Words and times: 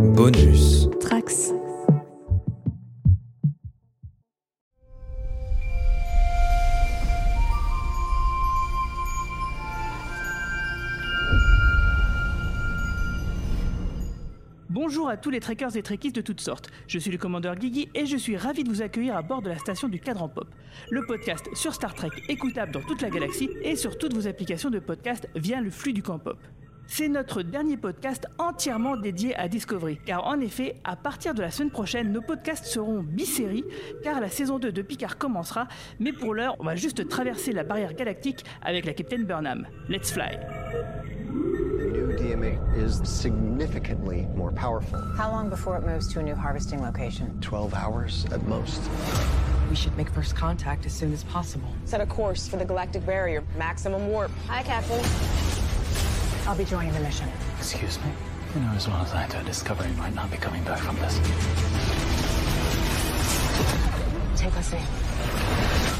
Bonus. 0.00 0.88
Trax. 0.98 1.52
Bonjour 14.70 15.10
à 15.10 15.18
tous 15.18 15.28
les 15.28 15.38
trekkers 15.38 15.76
et 15.76 15.82
trekkies 15.82 16.12
de 16.12 16.22
toutes 16.22 16.40
sortes. 16.40 16.70
Je 16.86 16.98
suis 16.98 17.10
le 17.10 17.18
commandeur 17.18 17.56
Guigui 17.56 17.90
et 17.94 18.06
je 18.06 18.16
suis 18.16 18.38
ravi 18.38 18.64
de 18.64 18.70
vous 18.70 18.80
accueillir 18.80 19.14
à 19.16 19.22
bord 19.22 19.42
de 19.42 19.50
la 19.50 19.58
station 19.58 19.88
du 19.88 20.00
Cadran 20.00 20.30
Pop, 20.30 20.48
le 20.90 21.04
podcast 21.04 21.44
sur 21.52 21.74
Star 21.74 21.94
Trek 21.94 22.10
écoutable 22.30 22.72
dans 22.72 22.80
toute 22.80 23.02
la 23.02 23.10
galaxie 23.10 23.50
et 23.62 23.76
sur 23.76 23.98
toutes 23.98 24.14
vos 24.14 24.26
applications 24.26 24.70
de 24.70 24.78
podcast 24.78 25.28
via 25.36 25.60
le 25.60 25.68
flux 25.68 25.92
du 25.92 26.02
camp 26.02 26.18
Pop. 26.18 26.38
C'est 26.92 27.06
notre 27.06 27.42
dernier 27.42 27.76
podcast 27.76 28.26
entièrement 28.38 28.96
dédié 28.96 29.36
à 29.36 29.46
Discovery, 29.46 30.00
car 30.04 30.26
en 30.26 30.40
effet, 30.40 30.74
à 30.82 30.96
partir 30.96 31.34
de 31.34 31.40
la 31.40 31.52
semaine 31.52 31.70
prochaine, 31.70 32.10
nos 32.10 32.20
podcasts 32.20 32.66
seront 32.66 32.98
bi-séries, 32.98 33.64
car 34.02 34.20
la 34.20 34.28
saison 34.28 34.58
2 34.58 34.72
de 34.72 34.82
Picard 34.82 35.16
commencera, 35.16 35.68
mais 36.00 36.12
pour 36.12 36.34
l'heure, 36.34 36.56
on 36.58 36.64
va 36.64 36.74
juste 36.74 37.08
traverser 37.08 37.52
la 37.52 37.62
barrière 37.62 37.94
galactique 37.94 38.44
avec 38.60 38.86
la 38.86 38.92
Capitaine 38.92 39.24
Burnham. 39.24 39.68
Let's 39.88 40.10
fly 40.10 40.36
The 41.78 41.92
new 41.92 42.12
DMA 42.16 42.58
is 42.76 43.00
significantly 43.08 44.26
more 44.34 44.50
powerful. 44.50 44.98
How 45.16 45.30
long 45.30 45.48
before 45.48 45.78
it 45.78 45.86
moves 45.86 46.12
to 46.12 46.18
a 46.18 46.22
new 46.24 46.34
harvesting 46.34 46.82
location? 46.82 47.38
12 47.40 47.72
hours 47.72 48.26
at 48.32 48.42
most. 48.48 48.80
We 49.70 49.76
should 49.76 49.96
make 49.96 50.10
first 50.10 50.34
contact 50.34 50.86
as 50.86 50.92
soon 50.92 51.12
as 51.12 51.22
possible. 51.22 51.68
Set 51.84 52.00
a 52.00 52.06
course 52.06 52.48
for 52.48 52.56
the 52.56 52.64
galactic 52.64 53.06
barrier, 53.06 53.44
maximum 53.56 54.08
warp. 54.08 54.32
Hi, 54.48 54.64
Captain. 54.64 55.00
I'll 56.46 56.56
be 56.56 56.64
joining 56.64 56.92
the 56.92 57.00
mission. 57.00 57.28
Excuse 57.58 57.98
me? 57.98 58.10
You 58.54 58.60
know 58.62 58.72
as 58.72 58.88
well 58.88 59.02
as 59.02 59.12
I 59.12 59.28
do, 59.28 59.42
Discovery 59.44 59.90
might 59.98 60.14
not 60.14 60.30
be 60.30 60.36
coming 60.36 60.64
back 60.64 60.78
from 60.78 60.96
this. 60.96 61.18
Take 64.36 64.56
us 64.56 64.72
in. 64.72 65.90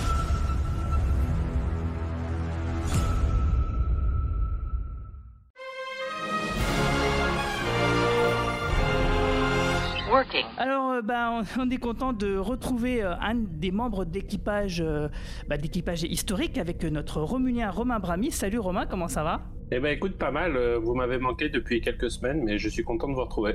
Alors, 10.58 10.91
euh, 10.91 11.02
bah, 11.02 11.42
on, 11.58 11.70
est 11.70 11.78
content 11.78 12.12
de 12.12 12.36
retrouver 12.36 13.02
euh, 13.02 13.14
un 13.20 13.34
des 13.34 13.70
membres 13.70 14.05
d'équipage 14.05 14.80
euh, 14.80 15.08
bah, 15.48 15.56
d'équipage 15.56 16.02
historique 16.02 16.58
avec 16.58 16.84
notre 16.84 17.22
Romulien 17.22 17.70
Romain 17.70 17.98
Bramis. 17.98 18.33
Salut 18.33 18.58
Romain, 18.58 18.86
comment 18.86 19.08
ça 19.08 19.22
va? 19.22 19.41
Eh 19.72 19.78
ben 19.78 19.92
écoute, 19.94 20.16
pas 20.16 20.30
mal. 20.30 20.56
euh, 20.56 20.78
Vous 20.78 20.94
m'avez 20.94 21.18
manqué 21.18 21.48
depuis 21.48 21.80
quelques 21.80 22.10
semaines, 22.10 22.42
mais 22.44 22.58
je 22.58 22.68
suis 22.68 22.82
content 22.82 23.08
de 23.08 23.14
vous 23.14 23.20
retrouver. 23.20 23.54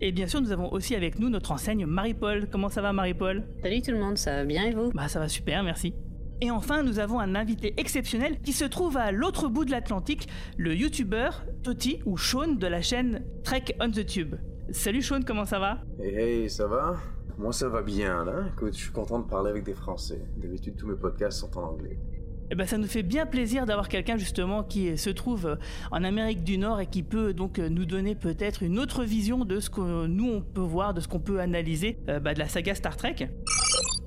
Et 0.00 0.10
bien 0.10 0.26
sûr, 0.26 0.40
nous 0.40 0.50
avons 0.50 0.72
aussi 0.72 0.96
avec 0.96 1.20
nous 1.20 1.28
notre 1.28 1.52
enseigne 1.52 1.86
Marie-Paul. 1.86 2.48
Comment 2.50 2.68
ça 2.68 2.82
va 2.82 2.92
Marie-Paul? 2.92 3.44
Salut 3.62 3.82
tout 3.82 3.92
le 3.92 4.00
monde, 4.00 4.18
ça 4.18 4.36
va 4.36 4.44
bien 4.44 4.64
et 4.64 4.72
vous? 4.74 4.90
Bah 4.92 5.06
ça 5.06 5.20
va 5.20 5.28
super, 5.28 5.62
merci. 5.62 5.94
Et 6.40 6.50
enfin, 6.50 6.82
nous 6.82 6.98
avons 6.98 7.20
un 7.20 7.36
invité 7.36 7.72
exceptionnel 7.76 8.40
qui 8.40 8.52
se 8.52 8.64
trouve 8.64 8.96
à 8.96 9.12
l'autre 9.12 9.48
bout 9.48 9.64
de 9.64 9.70
l'Atlantique, 9.70 10.28
le 10.56 10.74
youtubeur 10.74 11.44
Toti 11.62 12.00
ou 12.04 12.18
Sean 12.18 12.48
de 12.54 12.66
la 12.66 12.82
chaîne 12.82 13.24
Trek 13.44 13.76
on 13.80 13.90
the 13.92 14.04
Tube. 14.04 14.34
Salut 14.70 15.02
Sean, 15.02 15.20
comment 15.24 15.44
ça 15.44 15.60
va? 15.60 15.78
Hey, 16.00 16.14
hey, 16.42 16.50
ça 16.50 16.66
va? 16.66 16.96
Moi, 17.38 17.52
ça 17.52 17.68
va 17.68 17.82
bien, 17.82 18.24
là. 18.24 18.44
Écoute, 18.56 18.74
je 18.76 18.82
suis 18.82 18.92
content 18.92 19.20
de 19.20 19.28
parler 19.28 19.50
avec 19.50 19.62
des 19.64 19.72
Français. 19.74 20.20
D'habitude, 20.36 20.74
tous 20.76 20.88
mes 20.88 20.96
podcasts 20.96 21.38
sont 21.38 21.56
en 21.58 21.62
anglais. 21.74 21.96
Eh 22.52 22.54
ben, 22.54 22.66
ça 22.66 22.76
nous 22.76 22.86
fait 22.86 23.02
bien 23.02 23.24
plaisir 23.24 23.64
d'avoir 23.64 23.88
quelqu'un 23.88 24.18
justement 24.18 24.62
qui 24.62 24.98
se 24.98 25.08
trouve 25.08 25.56
en 25.90 26.04
Amérique 26.04 26.44
du 26.44 26.58
Nord 26.58 26.82
et 26.82 26.86
qui 26.86 27.02
peut 27.02 27.32
donc 27.32 27.56
nous 27.56 27.86
donner 27.86 28.14
peut-être 28.14 28.62
une 28.62 28.78
autre 28.78 29.04
vision 29.04 29.46
de 29.46 29.58
ce 29.58 29.70
que 29.70 30.06
nous 30.06 30.28
on 30.28 30.42
peut 30.42 30.60
voir, 30.60 30.92
de 30.92 31.00
ce 31.00 31.08
qu'on 31.08 31.18
peut 31.18 31.40
analyser 31.40 31.96
euh, 32.10 32.20
bah, 32.20 32.34
de 32.34 32.38
la 32.38 32.48
saga 32.48 32.74
Star 32.74 32.98
Trek. 32.98 33.30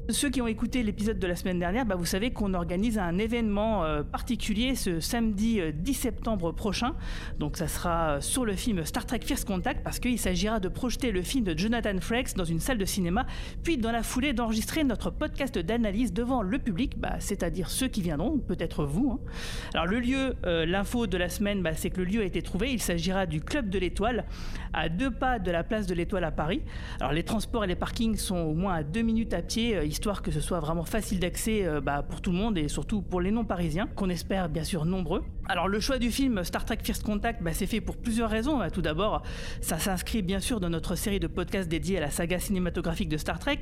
Ceux 0.10 0.30
qui 0.30 0.40
ont 0.40 0.46
écouté 0.46 0.84
l'épisode 0.84 1.18
de 1.18 1.26
la 1.26 1.36
semaine 1.36 1.58
dernière, 1.58 1.84
bah, 1.84 1.96
vous 1.96 2.06
savez 2.06 2.30
qu'on 2.32 2.54
organise 2.54 3.00
un 3.00 3.18
événement 3.18 3.84
euh, 3.86 4.04
particulier 4.04 4.76
ce 4.76 5.00
samedi 5.00 5.60
euh, 5.60 5.72
10 5.74 5.94
septembre 5.96 6.52
prochain. 6.52 6.94
Donc 7.40 7.58
ça 7.58 7.68
sera 7.68 8.10
euh, 8.10 8.22
sur 8.22 8.46
le 8.46 8.54
film 8.54 8.86
Star 8.86 9.08
Trek 9.08 9.22
First 9.24 9.48
Contact 9.48 9.84
parce 9.84 10.00
qu'il 10.00 10.20
s'agira 10.20 10.60
de 10.60 10.68
projeter 10.68 11.12
le 11.12 11.24
film 11.24 11.44
de 11.44 11.58
Jonathan 11.58 11.96
Frakes 12.00 12.36
dans 12.36 12.44
une 12.46 12.60
salle 12.60 12.78
de 12.78 12.86
cinéma, 12.86 13.26
puis 13.64 13.78
dans 13.80 13.92
la 13.92 14.04
foulée 14.04 14.34
d'enregistrer 14.34 14.84
notre 14.84 15.10
podcast 15.10 15.58
d'analyse 15.58 16.14
devant 16.14 16.44
le 16.44 16.60
public, 16.60 17.00
bah, 17.00 17.16
c'est-à-dire 17.18 17.72
ceux 17.72 17.88
qui 17.88 18.04
viendront, 18.04 18.38
peut-être 18.38 18.86
vous. 18.86 19.14
hein. 19.20 19.32
Alors 19.74 19.88
le 19.88 20.00
lieu, 20.00 20.36
euh, 20.46 20.68
l'info 20.68 21.08
de 21.08 21.18
la 21.18 21.30
semaine, 21.30 21.64
bah, 21.64 21.74
c'est 21.74 21.90
que 21.90 21.98
le 22.02 22.06
lieu 22.06 22.22
a 22.22 22.26
été 22.26 22.44
trouvé. 22.44 22.72
Il 22.72 22.80
s'agira 22.80 23.26
du 23.26 23.42
Club 23.42 23.70
de 23.70 23.80
l'Étoile, 23.80 24.26
à 24.72 24.88
deux 24.88 25.10
pas 25.10 25.40
de 25.40 25.50
la 25.50 25.64
place 25.64 25.88
de 25.88 25.96
l'Étoile 25.96 26.26
à 26.26 26.32
Paris. 26.32 26.62
Alors 27.00 27.12
les 27.12 27.24
transports 27.24 27.64
et 27.64 27.68
les 27.68 27.76
parkings 27.76 28.18
sont 28.18 28.38
au 28.38 28.54
moins 28.54 28.76
à 28.76 28.84
deux 28.84 29.02
minutes 29.02 29.34
à 29.34 29.42
pied, 29.42 29.76
euh, 29.76 29.95
histoire 29.96 30.22
que 30.22 30.30
ce 30.30 30.42
soit 30.42 30.60
vraiment 30.60 30.84
facile 30.84 31.22
d'accès 31.22 31.66
euh, 31.66 31.80
bah, 31.80 32.04
pour 32.04 32.20
tout 32.20 32.34
le 32.34 32.38
monde 32.38 32.58
et 32.58 32.68
surtout 32.68 33.02
pour 33.02 33.22
les 33.22 33.32
non-parisiens, 33.32 33.88
qu'on 33.96 34.10
espère 34.10 34.50
bien 34.50 34.66
sûr 34.66 34.84
nombreux. 34.84 35.24
Alors 35.48 35.68
le 35.68 35.80
choix 35.80 36.00
du 36.00 36.12
film 36.12 36.44
Star 36.44 36.66
Trek 36.66 36.80
First 36.84 37.04
Contact, 37.04 37.44
bah, 37.44 37.52
c'est 37.54 37.68
fait 37.68 37.80
pour 37.80 37.98
plusieurs 37.98 38.32
raisons. 38.32 38.62
Tout 38.74 38.82
d'abord, 38.82 39.22
ça 39.62 39.78
s'inscrit 39.78 40.24
bien 40.24 40.40
sûr 40.40 40.60
dans 40.60 40.70
notre 40.70 40.96
série 40.96 41.20
de 41.20 41.28
podcasts 41.28 41.70
dédiés 41.70 41.98
à 41.98 42.02
la 42.02 42.10
saga 42.10 42.40
cinématographique 42.40 43.10
de 43.10 43.18
Star 43.18 43.38
Trek. 43.38 43.60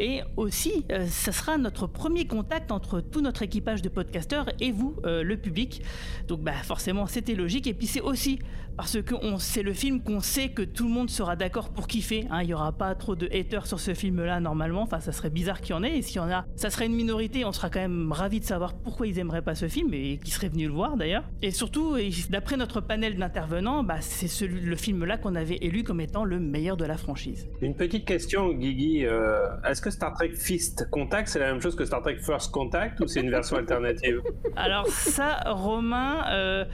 Et 0.00 0.22
aussi, 0.36 0.84
euh, 0.90 1.06
ça 1.06 1.30
sera 1.30 1.58
notre 1.58 1.86
premier 1.86 2.26
contact 2.26 2.72
entre 2.72 3.00
tout 3.00 3.20
notre 3.20 3.42
équipage 3.42 3.82
de 3.82 3.88
podcasteurs 3.88 4.46
et 4.60 4.72
vous, 4.72 4.96
euh, 5.04 5.22
le 5.22 5.36
public. 5.36 5.82
Donc 6.26 6.40
bah, 6.40 6.54
forcément, 6.64 7.06
c'était 7.06 7.34
logique. 7.36 7.68
Et 7.68 7.74
puis 7.74 7.86
c'est 7.86 8.00
aussi 8.00 8.40
parce 8.76 9.00
que 9.02 9.14
c'est 9.38 9.62
le 9.62 9.74
film 9.74 10.02
qu'on 10.02 10.20
sait 10.20 10.48
que 10.48 10.62
tout 10.62 10.84
le 10.88 10.90
monde 10.90 11.10
sera 11.10 11.36
d'accord 11.36 11.68
pour 11.68 11.86
kiffer. 11.86 12.26
hein. 12.30 12.40
Il 12.42 12.46
n'y 12.46 12.54
aura 12.54 12.72
pas 12.72 12.94
trop 12.94 13.14
de 13.14 13.26
haters 13.26 13.66
sur 13.66 13.78
ce 13.78 13.94
film-là 13.94 14.40
normalement. 14.40 14.82
Enfin, 14.82 14.98
ça 14.98 15.12
serait 15.12 15.30
bizarre 15.30 15.60
qu'il 15.60 15.76
y 15.76 15.78
en 15.78 15.84
ait. 15.84 15.98
Et 15.98 16.02
s'il 16.02 16.16
y 16.16 16.20
en 16.20 16.30
a, 16.30 16.46
ça 16.56 16.70
serait 16.70 16.86
une 16.86 16.94
minorité. 16.94 17.44
On 17.44 17.52
sera 17.52 17.70
quand 17.70 17.80
même 17.80 18.10
ravis 18.10 18.40
de 18.40 18.44
savoir 18.44 18.74
pourquoi 18.74 19.06
ils 19.06 19.18
aimeraient 19.18 19.42
pas 19.42 19.54
ce 19.54 19.68
film 19.68 19.92
et 19.92 20.18
qui 20.18 20.30
seraient 20.32 20.48
venus 20.48 20.66
le 20.68 20.74
voir 20.74 20.96
d'ailleurs. 20.96 21.11
Et 21.42 21.50
surtout, 21.50 21.96
d'après 22.30 22.56
notre 22.56 22.80
panel 22.80 23.16
d'intervenants, 23.16 23.82
bah, 23.84 23.96
c'est 24.00 24.46
le 24.46 24.76
film-là 24.76 25.16
qu'on 25.18 25.34
avait 25.34 25.56
élu 25.60 25.82
comme 25.84 26.00
étant 26.00 26.24
le 26.24 26.38
meilleur 26.38 26.76
de 26.76 26.84
la 26.84 26.96
franchise. 26.96 27.48
Une 27.60 27.74
petite 27.74 28.04
question, 28.04 28.52
Guigui. 28.52 29.04
euh, 29.06 29.46
Est-ce 29.68 29.80
que 29.82 29.90
Star 29.90 30.12
Trek 30.14 30.30
Fist 30.34 30.88
Contact, 30.90 31.28
c'est 31.28 31.38
la 31.38 31.52
même 31.52 31.60
chose 31.60 31.76
que 31.76 31.84
Star 31.84 32.02
Trek 32.02 32.16
First 32.18 32.50
Contact 32.52 33.00
ou 33.00 33.06
c'est 33.06 33.20
une 33.20 33.30
version 33.30 33.56
alternative? 33.56 34.20
Alors 34.56 34.86
ça, 34.86 35.40
Romain, 35.46 36.24
euh, 36.30 36.64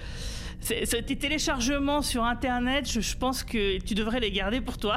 tes 0.69 1.16
téléchargements 1.16 2.03
sur 2.03 2.25
Internet, 2.25 2.91
je, 2.91 3.00
je 3.00 3.16
pense 3.16 3.43
que 3.44 3.78
tu 3.81 3.94
devrais 3.94 4.21
les 4.21 4.31
garder 4.31 4.60
pour 4.60 4.78
toi. 4.78 4.97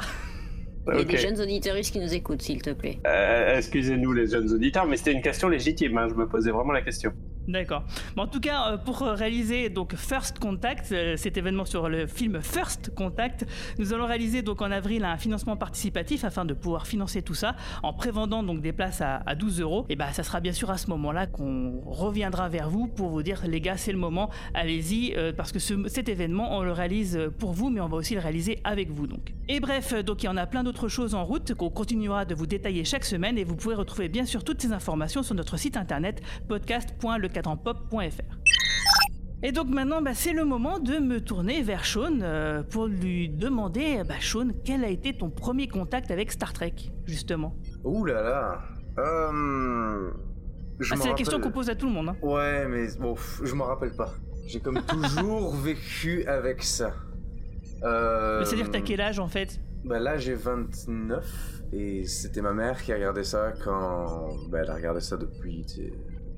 Il 0.92 0.98
y 0.98 1.00
a 1.02 1.04
des 1.04 1.16
jeunes 1.16 1.40
auditeurs 1.40 1.76
qui 1.76 2.00
nous 2.00 2.12
écoutent, 2.12 2.42
s'il 2.42 2.60
te 2.60 2.70
plaît. 2.70 2.98
Euh, 3.06 3.56
Excusez-nous 3.56 4.12
les 4.12 4.26
jeunes 4.26 4.50
auditeurs, 4.52 4.84
mais 4.84 4.96
c'était 4.96 5.12
une 5.12 5.22
question 5.22 5.48
légitime. 5.48 5.96
hein, 5.96 6.08
Je 6.10 6.14
me 6.14 6.26
posais 6.26 6.50
vraiment 6.50 6.72
la 6.72 6.82
question. 6.82 7.12
D'accord. 7.48 7.82
En 8.16 8.28
tout 8.28 8.38
cas, 8.38 8.70
euh, 8.72 8.76
pour 8.76 9.00
réaliser 9.00 9.68
donc 9.68 9.96
First 9.96 10.38
Contact, 10.38 10.92
euh, 10.92 11.16
cet 11.16 11.36
événement 11.36 11.64
sur 11.64 11.88
le 11.88 12.06
film 12.06 12.40
First 12.40 12.94
Contact, 12.94 13.44
nous 13.78 13.92
allons 13.92 14.06
réaliser 14.06 14.42
donc 14.42 14.62
en 14.62 14.70
avril 14.70 15.02
un 15.04 15.16
financement 15.16 15.56
participatif 15.56 16.24
afin 16.24 16.44
de 16.44 16.54
pouvoir 16.54 16.86
financer 16.86 17.20
tout 17.20 17.34
ça 17.34 17.56
en 17.82 17.92
prévendant 17.92 18.44
donc 18.44 18.60
des 18.62 18.72
places 18.72 19.00
à, 19.00 19.22
à 19.26 19.34
12 19.34 19.60
euros. 19.60 19.86
Et 19.88 19.96
bah, 19.96 20.12
ça 20.12 20.22
sera 20.22 20.38
bien 20.38 20.52
sûr 20.52 20.70
à 20.70 20.78
ce 20.78 20.88
moment-là 20.90 21.26
qu'on 21.26 21.80
reviendra 21.84 22.48
vers 22.48 22.70
vous 22.70 22.86
pour 22.86 23.08
vous 23.10 23.24
dire 23.24 23.40
les 23.48 23.60
gars, 23.60 23.76
c'est 23.76 23.92
le 23.92 23.98
moment, 23.98 24.30
allez-y, 24.54 25.14
euh, 25.16 25.32
parce 25.32 25.50
que 25.50 25.58
ce- 25.58 25.88
cet 25.88 26.08
événement 26.08 26.56
on 26.56 26.62
le 26.62 26.70
réalise 26.72 27.18
pour 27.38 27.52
vous, 27.52 27.70
mais 27.70 27.80
on 27.80 27.88
va 27.88 27.96
aussi 27.96 28.14
le 28.14 28.20
réaliser 28.20 28.60
avec 28.62 28.90
vous 28.90 29.08
donc. 29.08 29.32
Et 29.48 29.58
bref, 29.58 29.94
euh, 29.94 30.02
donc 30.04 30.22
il 30.22 30.26
y 30.26 30.28
en 30.28 30.36
a 30.36 30.46
plein 30.46 30.62
d'autres 30.62 30.86
choses 30.88 31.16
en 31.16 31.24
route 31.24 31.54
qu'on 31.54 31.70
continuera 31.70 32.24
de 32.24 32.36
vous 32.36 32.46
détailler 32.46 32.84
chaque 32.84 33.04
semaine 33.04 33.36
et 33.36 33.42
vous 33.42 33.56
pouvez 33.56 33.74
retrouver 33.74 34.08
bien 34.08 34.26
sûr 34.26 34.44
toutes 34.44 34.62
ces 34.62 34.72
informations 34.72 35.24
sur 35.24 35.34
notre 35.34 35.56
site 35.56 35.76
internet 35.76 36.22
podcast.lecadranpop.fr. 37.32 38.36
Et 39.44 39.50
donc 39.50 39.68
maintenant, 39.68 40.02
bah, 40.02 40.12
c'est 40.14 40.32
le 40.32 40.44
moment 40.44 40.78
de 40.78 40.98
me 40.98 41.20
tourner 41.20 41.62
vers 41.62 41.84
Sean 41.84 42.20
euh, 42.22 42.62
pour 42.62 42.86
lui 42.86 43.28
demander, 43.28 44.02
bah, 44.08 44.14
Sean, 44.20 44.48
quel 44.64 44.84
a 44.84 44.88
été 44.88 45.16
ton 45.16 45.30
premier 45.30 45.66
contact 45.66 46.10
avec 46.12 46.30
Star 46.30 46.52
Trek, 46.52 46.74
justement? 47.06 47.56
Ouh 47.84 48.04
là 48.04 48.22
là. 48.22 48.58
Euh... 48.98 50.10
Ah, 50.90 50.96
C'est 50.96 51.08
la 51.08 51.14
question 51.14 51.40
qu'on 51.40 51.50
pose 51.50 51.70
à 51.70 51.74
tout 51.74 51.86
le 51.86 51.92
monde. 51.92 52.10
hein. 52.10 52.16
Ouais, 52.22 52.66
mais 52.68 52.86
bon, 53.00 53.14
je 53.42 53.54
m'en 53.54 53.64
rappelle 53.64 53.94
pas. 53.96 54.14
J'ai 54.46 54.60
comme 54.60 54.80
toujours 54.86 55.54
vécu 55.56 56.24
avec 56.26 56.62
ça. 56.62 56.94
Euh... 57.82 58.44
C'est-à-dire, 58.44 58.70
t'as 58.70 58.80
quel 58.80 59.00
âge 59.00 59.18
en 59.18 59.28
fait? 59.28 59.60
Bah 59.84 59.98
là, 59.98 60.16
j'ai 60.18 60.34
29 60.34 61.62
et 61.72 62.04
c'était 62.04 62.42
ma 62.42 62.52
mère 62.52 62.80
qui 62.80 62.92
a 62.92 62.94
regardé 62.94 63.24
ça 63.24 63.52
quand. 63.64 64.28
Bah, 64.50 64.58
elle 64.62 64.70
a 64.70 64.74
regardé 64.74 65.00
ça 65.00 65.16
depuis. 65.16 65.66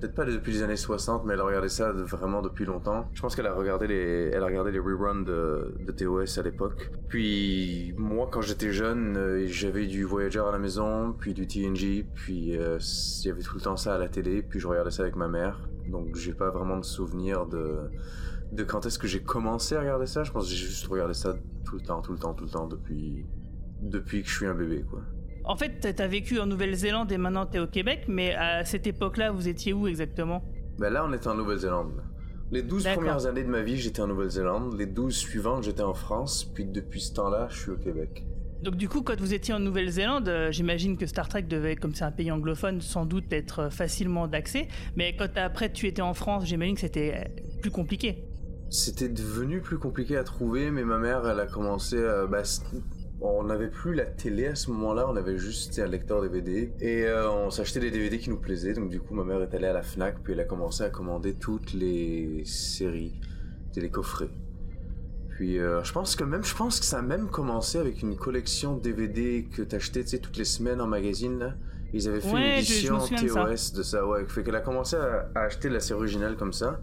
Peut-être 0.00 0.14
pas 0.14 0.24
depuis 0.24 0.52
les 0.52 0.62
années 0.62 0.76
60, 0.76 1.24
mais 1.24 1.34
elle 1.34 1.40
a 1.40 1.44
regardé 1.44 1.68
ça 1.68 1.92
vraiment 1.92 2.42
depuis 2.42 2.64
longtemps. 2.64 3.08
Je 3.12 3.22
pense 3.22 3.34
qu'elle 3.36 3.46
a 3.46 3.54
regardé 3.54 3.86
les, 3.86 4.30
elle 4.32 4.42
a 4.42 4.46
regardé 4.46 4.70
les 4.72 4.78
reruns 4.78 5.22
de, 5.22 5.74
de 5.80 5.92
TOS 5.92 6.38
à 6.38 6.42
l'époque. 6.42 6.90
Puis 7.08 7.94
moi, 7.96 8.28
quand 8.30 8.40
j'étais 8.40 8.72
jeune, 8.72 9.16
euh, 9.16 9.46
j'avais 9.46 9.86
du 9.86 10.04
Voyager 10.04 10.40
à 10.40 10.50
la 10.50 10.58
maison, 10.58 11.14
puis 11.18 11.34
du 11.34 11.46
TNG, 11.46 12.06
puis 12.14 12.56
euh, 12.56 12.78
il 13.22 13.28
y 13.28 13.30
avait 13.30 13.42
tout 13.42 13.54
le 13.54 13.60
temps 13.60 13.76
ça 13.76 13.94
à 13.94 13.98
la 13.98 14.08
télé, 14.08 14.42
puis 14.42 14.60
je 14.60 14.66
regardais 14.66 14.90
ça 14.90 15.02
avec 15.02 15.16
ma 15.16 15.28
mère. 15.28 15.68
Donc 15.88 16.16
j'ai 16.16 16.34
pas 16.34 16.50
vraiment 16.50 16.78
de 16.78 16.84
souvenir 16.84 17.46
de 17.46 17.90
de 18.52 18.62
quand 18.62 18.86
est-ce 18.86 18.98
que 18.98 19.08
j'ai 19.08 19.22
commencé 19.22 19.74
à 19.74 19.80
regarder 19.80 20.06
ça. 20.06 20.22
Je 20.22 20.30
pense 20.30 20.44
que 20.44 20.50
j'ai 20.50 20.66
juste 20.66 20.86
regardé 20.86 21.14
ça 21.14 21.34
tout 21.64 21.76
le 21.76 21.82
temps, 21.82 22.02
tout 22.02 22.12
le 22.12 22.18
temps, 22.18 22.34
tout 22.34 22.44
le 22.44 22.50
temps 22.50 22.66
depuis 22.66 23.26
depuis 23.80 24.22
que 24.22 24.28
je 24.28 24.34
suis 24.34 24.46
un 24.46 24.54
bébé, 24.54 24.84
quoi. 24.88 25.00
En 25.46 25.56
fait, 25.56 25.94
t'as 25.94 26.06
vécu 26.06 26.40
en 26.40 26.46
Nouvelle-Zélande 26.46 27.12
et 27.12 27.18
maintenant 27.18 27.44
t'es 27.44 27.58
au 27.58 27.66
Québec, 27.66 28.04
mais 28.08 28.34
à 28.34 28.64
cette 28.64 28.86
époque-là, 28.86 29.30
vous 29.30 29.46
étiez 29.46 29.74
où 29.74 29.86
exactement? 29.86 30.42
Ben 30.78 30.90
là, 30.90 31.04
on 31.06 31.12
était 31.12 31.28
en 31.28 31.34
Nouvelle-Zélande. 31.34 32.02
Les 32.50 32.62
12 32.62 32.84
D'accord. 32.84 33.02
premières 33.02 33.26
années 33.26 33.42
de 33.42 33.48
ma 33.48 33.62
vie, 33.62 33.76
j'étais 33.76 34.00
en 34.00 34.06
Nouvelle-Zélande. 34.06 34.74
Les 34.78 34.86
12 34.86 35.14
suivantes, 35.14 35.64
j'étais 35.64 35.82
en 35.82 35.92
France. 35.92 36.44
Puis 36.44 36.64
depuis 36.64 37.00
ce 37.00 37.12
temps-là, 37.14 37.48
je 37.50 37.58
suis 37.58 37.70
au 37.70 37.76
Québec. 37.76 38.24
Donc 38.62 38.76
du 38.76 38.88
coup, 38.88 39.02
quand 39.02 39.20
vous 39.20 39.34
étiez 39.34 39.52
en 39.52 39.58
Nouvelle-Zélande, 39.58 40.28
euh, 40.28 40.50
j'imagine 40.50 40.96
que 40.96 41.04
Star 41.04 41.28
Trek 41.28 41.42
devait, 41.42 41.76
comme 41.76 41.94
c'est 41.94 42.04
un 42.04 42.10
pays 42.10 42.30
anglophone, 42.30 42.80
sans 42.80 43.04
doute 43.04 43.30
être 43.30 43.58
euh, 43.58 43.70
facilement 43.70 44.26
d'accès. 44.26 44.68
Mais 44.96 45.14
quand 45.14 45.36
après 45.36 45.70
tu 45.70 45.86
étais 45.86 46.00
en 46.00 46.14
France, 46.14 46.46
j'imagine 46.46 46.74
que 46.74 46.80
c'était 46.80 47.14
euh, 47.14 47.42
plus 47.60 47.70
compliqué. 47.70 48.24
C'était 48.70 49.10
devenu 49.10 49.60
plus 49.60 49.78
compliqué 49.78 50.16
à 50.16 50.24
trouver, 50.24 50.70
mais 50.70 50.84
ma 50.84 50.98
mère, 50.98 51.28
elle 51.28 51.40
a 51.40 51.46
commencé 51.46 52.02
à... 52.02 52.26
bah, 52.26 52.42
on 53.24 53.44
n'avait 53.44 53.68
plus 53.70 53.94
la 53.94 54.04
télé 54.04 54.46
à 54.46 54.54
ce 54.54 54.70
moment-là, 54.70 55.06
on 55.08 55.16
avait 55.16 55.38
juste 55.38 55.78
un 55.78 55.86
lecteur 55.86 56.20
DVD. 56.22 56.72
Et 56.80 57.04
euh, 57.04 57.30
on 57.30 57.50
s'achetait 57.50 57.80
des 57.80 57.90
DVD 57.90 58.18
qui 58.18 58.30
nous 58.30 58.38
plaisaient, 58.38 58.72
donc 58.74 58.88
du 58.90 59.00
coup 59.00 59.14
ma 59.14 59.24
mère 59.24 59.42
est 59.42 59.54
allée 59.54 59.66
à 59.66 59.72
la 59.72 59.82
FNAC, 59.82 60.22
puis 60.22 60.32
elle 60.34 60.40
a 60.40 60.44
commencé 60.44 60.82
à 60.82 60.90
commander 60.90 61.34
toutes 61.34 61.72
les 61.72 62.42
séries, 62.44 63.14
les 63.76 63.90
coffrets. 63.90 64.30
Puis 65.30 65.58
euh, 65.58 65.82
je 65.82 65.92
pense 65.92 66.14
que 66.16 66.22
même, 66.24 66.44
je 66.44 66.54
pense 66.54 66.78
que 66.78 66.86
ça 66.86 66.98
a 66.98 67.02
même 67.02 67.28
commencé 67.28 67.78
avec 67.78 68.02
une 68.02 68.16
collection 68.16 68.76
de 68.76 68.82
DVD 68.82 69.46
que 69.52 69.62
t'achetais, 69.62 70.02
tu 70.04 70.10
sais, 70.10 70.18
toutes 70.18 70.36
les 70.36 70.44
semaines 70.44 70.80
en 70.80 70.86
magazine, 70.86 71.38
là. 71.38 71.54
Ils 71.92 72.08
avaient 72.08 72.20
fait 72.20 72.32
Ouais, 72.32 72.58
une 72.58 72.64
je- 72.64 72.72
je 72.72 72.92
me 72.92 72.98
édition 72.98 73.00
souviens 73.00 73.22
de 73.22 73.28
ça. 73.28 73.44
TOS 73.72 73.76
de 73.78 73.82
ça, 73.84 74.06
ouais. 74.06 74.24
Fait 74.26 74.42
qu'elle 74.42 74.54
a 74.56 74.60
commencé 74.60 74.96
à, 74.96 75.28
à 75.34 75.40
acheter 75.42 75.68
la 75.68 75.78
série 75.80 75.98
originale 76.00 76.36
comme 76.36 76.52
ça. 76.52 76.80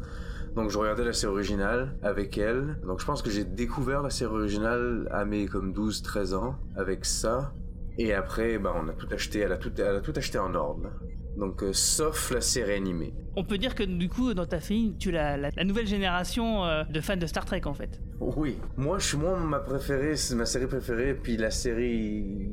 Donc 0.56 0.70
je 0.70 0.78
regardais 0.78 1.06
la 1.06 1.14
série 1.14 1.32
originale 1.34 1.98
avec 2.04 2.38
elle. 2.38 2.78
Donc 2.86 3.00
je 3.00 3.06
pense 3.06 3.22
que 3.22 3.30
j'ai 3.30 3.46
découvert 3.46 4.02
la 4.02 4.10
série 4.10 4.34
originale 4.34 5.08
à 5.12 5.24
mes 5.26 5.46
comme 5.46 5.72
12-13 5.74 6.34
ans 6.36 6.56
avec 6.76 7.06
ça. 7.06 7.54
Et 7.98 8.14
après, 8.14 8.58
ben, 8.58 8.74
on 8.76 8.88
a 8.88 8.94
tout 8.94 9.08
acheté, 9.12 9.40
elle 9.40 9.52
a 9.52 9.58
tout, 9.58 9.72
elle 9.78 9.96
a 9.96 10.02
tout 10.02 10.14
acheté 10.16 10.38
en 10.40 10.54
ordre. 10.56 10.90
Donc 11.38 11.64
euh, 11.64 11.72
sauf 11.72 12.32
la 12.32 12.42
série 12.42 12.74
animée. 12.74 13.14
On 13.38 13.46
peut 13.46 13.58
dire 13.58 13.76
que 13.76 13.84
du 13.84 14.10
coup, 14.10 14.34
dans 14.34 14.46
ta 14.46 14.60
famille, 14.60 14.96
tu 14.98 15.10
as 15.10 15.14
la, 15.14 15.38
la- 15.38 15.50
la 15.56 15.64
nouvelle 15.64 15.88
génération 15.88 16.66
euh, 16.66 16.84
de 16.84 17.00
fans 17.00 17.16
de 17.16 17.26
Star 17.26 17.46
Trek 17.46 17.62
en 17.66 17.74
fait. 17.74 18.02
Oui. 18.20 18.58
Moi, 18.76 19.00
je 19.00 19.06
suis 19.08 19.18
moi 19.18 19.38
ma 19.40 19.60
préférée, 19.60 20.16
ma 20.36 20.46
série 20.46 20.68
préférée, 20.68 21.14
puis 21.14 21.38
la 21.38 21.50
série 21.52 22.52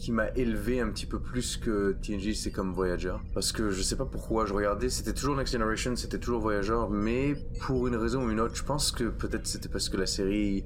qui 0.00 0.12
m'a 0.12 0.28
élevé 0.30 0.80
un 0.80 0.88
petit 0.88 1.04
peu 1.04 1.20
plus 1.20 1.58
que 1.58 1.92
TNG, 2.00 2.32
c'est 2.34 2.50
comme 2.50 2.72
Voyager. 2.72 3.14
Parce 3.34 3.52
que 3.52 3.70
je 3.70 3.82
sais 3.82 3.96
pas 3.96 4.06
pourquoi 4.06 4.46
je 4.46 4.54
regardais, 4.54 4.88
c'était 4.88 5.12
toujours 5.12 5.36
Next 5.36 5.52
Generation, 5.52 5.94
c'était 5.94 6.18
toujours 6.18 6.40
Voyager, 6.40 6.86
mais 6.90 7.34
pour 7.60 7.86
une 7.86 7.96
raison 7.96 8.24
ou 8.24 8.30
une 8.30 8.40
autre, 8.40 8.56
je 8.56 8.64
pense 8.64 8.92
que 8.92 9.04
peut-être 9.04 9.46
c'était 9.46 9.68
parce 9.68 9.90
que 9.90 9.98
la 9.98 10.06
série, 10.06 10.64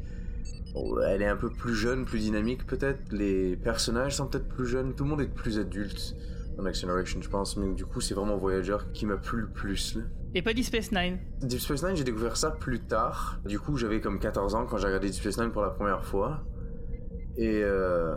oh, 0.77 1.01
elle 1.01 1.21
est 1.21 1.27
un 1.27 1.37
peu 1.37 1.51
plus 1.51 1.75
jeune, 1.75 2.05
plus 2.05 2.21
dynamique 2.21 2.65
peut-être. 2.65 3.01
Les 3.11 3.57
personnages 3.57 4.17
sont 4.17 4.29
peut-être 4.29 4.49
plus 4.49 4.67
jeunes, 4.67 4.95
tout 4.95 5.03
le 5.03 5.11
monde 5.11 5.21
est 5.21 5.35
plus 5.35 5.59
adulte 5.59 6.15
dans 6.57 6.63
Next 6.63 6.83
Generation, 6.83 7.21
je 7.21 7.29
pense. 7.29 7.57
Mais 7.57 7.75
du 7.75 7.85
coup, 7.85 8.01
c'est 8.01 8.15
vraiment 8.15 8.37
Voyager 8.37 8.79
qui 8.93 9.05
m'a 9.05 9.17
plu 9.17 9.41
le 9.41 9.49
plus. 9.49 9.97
Là. 9.97 10.03
Et 10.35 10.43
pas 10.43 10.55
Deep 10.55 10.65
Space 10.65 10.93
Nine. 10.93 11.19
Deep 11.43 11.59
Space 11.59 11.83
Nine, 11.83 11.97
j'ai 11.97 12.05
découvert 12.05 12.37
ça 12.37 12.53
plus 12.53 12.79
tard. 12.79 13.41
Du 13.45 13.59
coup, 13.59 13.77
j'avais 13.77 14.01
comme 14.01 14.21
14 14.21 14.55
ans 14.55 14.67
quand 14.67 14.79
j'ai 14.79 14.87
regardé 14.87 15.11
Deep 15.11 15.21
Space 15.21 15.39
Nine 15.39 15.51
pour 15.51 15.63
la 15.63 15.71
première 15.71 16.05
fois. 16.05 16.45
Et 17.37 17.65
euh, 17.65 18.15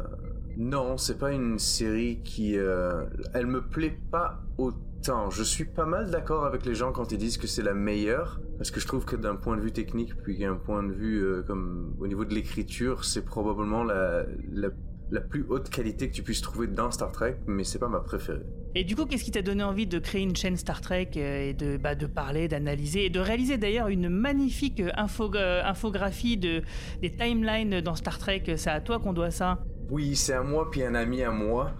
non, 0.57 0.97
c'est 0.97 1.17
pas 1.17 1.31
une 1.31 1.59
série 1.59 2.21
qui... 2.23 2.57
euh, 2.57 3.05
elle 3.33 3.47
me 3.47 3.61
plaît 3.61 3.97
pas 4.11 4.41
autant. 4.57 5.29
Je 5.29 5.43
suis 5.43 5.65
pas 5.65 5.85
mal 5.85 6.09
d'accord 6.09 6.45
avec 6.45 6.65
les 6.65 6.75
gens 6.75 6.91
quand 6.91 7.11
ils 7.11 7.17
disent 7.17 7.37
que 7.37 7.47
c'est 7.47 7.63
la 7.63 7.73
meilleure. 7.73 8.41
Parce 8.57 8.71
que 8.71 8.79
je 8.79 8.87
trouve 8.87 9.05
que 9.05 9.15
d'un 9.15 9.35
point 9.35 9.55
de 9.55 9.61
vue 9.61 9.71
technique, 9.71 10.15
puis 10.23 10.39
d'un 10.39 10.55
point 10.55 10.81
de 10.81 10.91
vue 10.91 11.23
euh, 11.23 11.43
comme 11.43 11.95
au 11.99 12.07
niveau 12.07 12.25
de 12.25 12.33
l'écriture, 12.33 13.05
c'est 13.05 13.23
probablement 13.23 13.83
la, 13.83 14.23
la, 14.51 14.69
la 15.11 15.21
plus 15.21 15.45
haute 15.47 15.69
qualité 15.69 16.09
que 16.09 16.15
tu 16.15 16.23
puisses 16.23 16.41
trouver 16.41 16.65
dans 16.65 16.89
Star 16.89 17.11
Trek, 17.11 17.37
mais 17.45 17.63
c'est 17.63 17.77
pas 17.77 17.87
ma 17.87 17.99
préférée. 17.99 18.41
Et 18.73 18.83
du 18.83 18.95
coup, 18.95 19.05
qu'est-ce 19.05 19.23
qui 19.23 19.31
t'a 19.31 19.43
donné 19.43 19.63
envie 19.63 19.85
de 19.85 19.99
créer 19.99 20.23
une 20.23 20.35
chaîne 20.35 20.57
Star 20.57 20.81
Trek 20.81 21.11
euh, 21.17 21.49
et 21.49 21.53
de, 21.53 21.77
bah, 21.77 21.93
de 21.93 22.07
parler, 22.07 22.47
d'analyser 22.47 23.05
et 23.05 23.09
de 23.11 23.19
réaliser 23.19 23.59
d'ailleurs 23.59 23.89
une 23.89 24.09
magnifique 24.09 24.81
info- 24.95 25.31
infographie 25.35 26.37
de, 26.37 26.63
des 27.01 27.15
timelines 27.15 27.81
dans 27.81 27.95
Star 27.95 28.17
Trek? 28.17 28.43
C'est 28.57 28.71
à 28.71 28.81
toi 28.81 28.97
qu'on 28.99 29.13
doit 29.13 29.31
ça 29.31 29.63
Oui, 29.89 30.15
c'est 30.15 30.33
à 30.33 30.43
moi 30.43 30.69
puis 30.69 30.83
un 30.83 30.95
ami 30.95 31.23
à 31.23 31.31
moi 31.31 31.71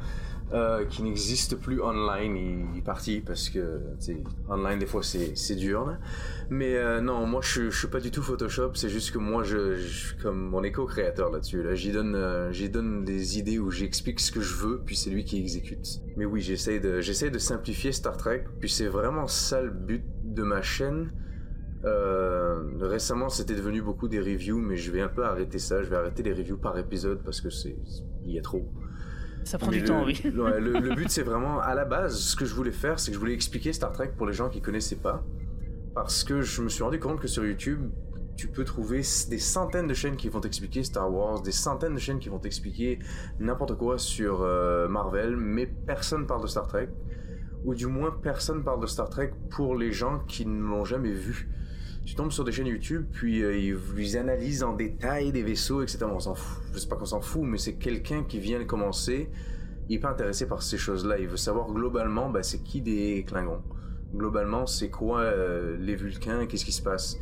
euh, 0.54 0.86
qui 0.86 1.04
n'existe 1.04 1.58
plus 1.58 1.82
online. 1.82 2.70
Il 2.74 2.78
est 2.78 2.82
parti 2.82 3.20
parce 3.20 3.50
que 3.50 3.82
online 4.50 4.80
des 4.80 4.86
fois 4.86 5.02
c'est 5.04 5.56
dur. 5.56 5.98
Mais 6.50 6.78
euh, 6.78 7.02
non, 7.02 7.26
moi 7.26 7.42
je, 7.44 7.70
je 7.70 7.78
suis 7.78 7.90
pas 7.90 8.00
du 8.00 8.12
tout 8.12 8.22
Photoshop. 8.22 8.76
C'est 8.76 8.88
juste 8.88 9.12
que 9.12 9.18
moi 9.18 9.44
je, 9.44 9.76
je 9.76 10.16
comme 10.24 10.40
mon 10.50 10.64
éco-créateur 10.64 11.32
là-dessus. 11.32 11.64
Là, 11.64 11.76
j'y 11.76 11.92
donne 11.92 12.16
euh, 12.16 12.50
j'y 12.54 12.70
donne 12.70 13.04
des 13.04 13.40
idées 13.40 13.60
où 13.60 13.72
j'explique 13.72 14.22
ce 14.22 14.32
que 14.32 14.40
je 14.40 14.56
veux 14.56 14.82
puis 14.86 14.96
c'est 14.96 15.10
lui 15.10 15.26
qui 15.26 15.38
exécute. 15.38 16.02
Mais 16.16 16.24
oui, 16.24 16.40
j'essaie 16.40 16.80
de 16.80 17.02
j'essaie 17.02 17.30
de 17.30 17.40
simplifier 17.40 17.92
Star 17.92 18.16
Trek. 18.16 18.46
Puis 18.62 18.70
c'est 18.70 18.88
vraiment 18.88 19.28
ça 19.28 19.62
le 19.62 19.72
but 19.72 20.06
de 20.24 20.44
ma 20.44 20.62
chaîne. 20.62 21.12
Euh, 21.86 22.64
récemment, 22.82 23.30
c'était 23.30 23.56
devenu 23.56 23.82
beaucoup 23.82 24.08
des 24.08 24.20
reviews, 24.20 24.60
mais 24.60 24.78
je 24.78 24.92
vais 24.92 25.02
un 25.02 25.08
peu 25.08 25.24
arrêter 25.26 25.60
ça. 25.60 25.84
Je 25.84 25.90
vais 25.90 25.96
arrêter 25.96 26.24
les 26.24 26.34
reviews 26.34 26.58
par 26.58 26.78
épisode 26.78 27.24
parce 27.24 27.42
que 27.42 27.50
c'est 27.50 27.78
il 28.24 28.32
y 28.32 28.40
a 28.40 28.42
trop. 28.42 28.68
Ça 29.44 29.58
prend 29.58 29.72
Mais 29.72 29.78
du 29.78 29.84
le, 29.84 29.88
temps, 29.88 30.04
oui. 30.04 30.20
le, 30.26 30.60
le 30.60 30.96
but, 30.96 31.10
c'est 31.10 31.24
vraiment, 31.24 31.60
à 31.62 31.74
la 31.74 31.86
base, 31.86 32.18
ce 32.18 32.36
que 32.36 32.44
je 32.46 32.54
voulais 32.54 32.72
faire, 32.72 33.00
c'est 33.00 33.12
que 33.12 33.16
je 33.16 33.20
voulais 33.20 33.34
expliquer 33.34 33.72
Star 33.72 33.94
Trek 33.94 34.12
pour 34.18 34.28
les 34.28 34.34
gens 34.34 34.50
qui 34.50 34.62
connaissaient 34.62 34.98
pas. 34.98 35.24
Parce 35.96 36.24
que 36.24 36.42
je 36.42 36.62
me 36.62 36.70
suis 36.70 36.84
rendu 36.84 37.00
compte 37.00 37.20
que 37.22 37.28
sur 37.28 37.46
YouTube, 37.46 37.90
tu 38.36 38.48
peux 38.48 38.64
trouver 38.66 39.02
des 39.30 39.40
centaines 39.40 39.88
de 39.88 39.94
chaînes 39.94 40.16
qui 40.16 40.30
vont 40.30 40.40
t'expliquer 40.40 40.84
Star 40.84 41.12
Wars, 41.12 41.42
des 41.42 41.52
centaines 41.52 41.96
de 41.96 42.00
chaînes 42.00 42.20
qui 42.20 42.30
vont 42.30 42.40
t'expliquer 42.40 43.00
n'importe 43.40 43.76
quoi 43.78 43.98
sur 43.98 44.42
euh, 44.42 44.88
Marvel, 44.88 45.36
mais 45.36 45.66
personne 45.66 46.28
parle 46.28 46.44
de 46.44 46.48
Star 46.48 46.68
Trek. 46.68 46.90
Ou 47.66 47.74
du 47.74 47.88
moins, 47.88 48.12
personne 48.12 48.64
parle 48.64 48.82
de 48.82 48.86
Star 48.86 49.10
Trek 49.10 49.32
pour 49.50 49.76
les 49.76 49.92
gens 49.92 50.20
qui 50.28 50.46
ne 50.46 50.62
l'ont 50.62 50.86
jamais 50.86 51.12
vu. 51.12 51.50
Tu 52.08 52.16
tombes 52.16 52.32
sur 52.32 52.46
des 52.46 52.54
chaînes 52.54 52.68
YouTube, 52.68 53.06
puis 53.12 53.44
euh, 53.44 53.76
ils, 53.98 54.18
analysent 54.18 54.64
en 54.64 54.72
détail 54.72 55.34
des 55.34 55.44
vaisseaux, 55.44 55.82
etc. 55.82 56.06
On 56.10 56.22
s'en. 56.22 56.36
Je 56.74 56.80
sais 56.80 56.88
pas 56.88 56.96
qu'on 56.96 57.06
s'en 57.06 57.20
fout, 57.20 57.42
mais 57.44 57.58
c'est 57.58 57.74
quelqu'un 57.74 58.24
qui 58.24 58.40
vient 58.40 58.60
de 58.60 58.64
commencer. 58.64 59.30
Il 59.90 59.98
est 59.98 60.00
pas 60.00 60.12
intéressé 60.12 60.48
par 60.48 60.64
ces 60.64 60.78
choses-là. 60.78 61.20
Il 61.20 61.28
veut 61.28 61.36
savoir 61.36 61.68
globalement, 61.68 62.30
ben, 62.30 62.44
c'est 62.44 62.64
qui 62.64 62.80
des 62.80 63.26
Klingons. 63.28 63.62
Globalement, 64.16 64.66
c'est 64.66 64.90
quoi 64.90 65.20
euh, 65.20 65.76
les 65.82 65.96
Vulcains, 65.96 66.46
qu'est-ce 66.46 66.64
qui 66.64 66.72
se 66.72 66.82
passe? 66.82 67.18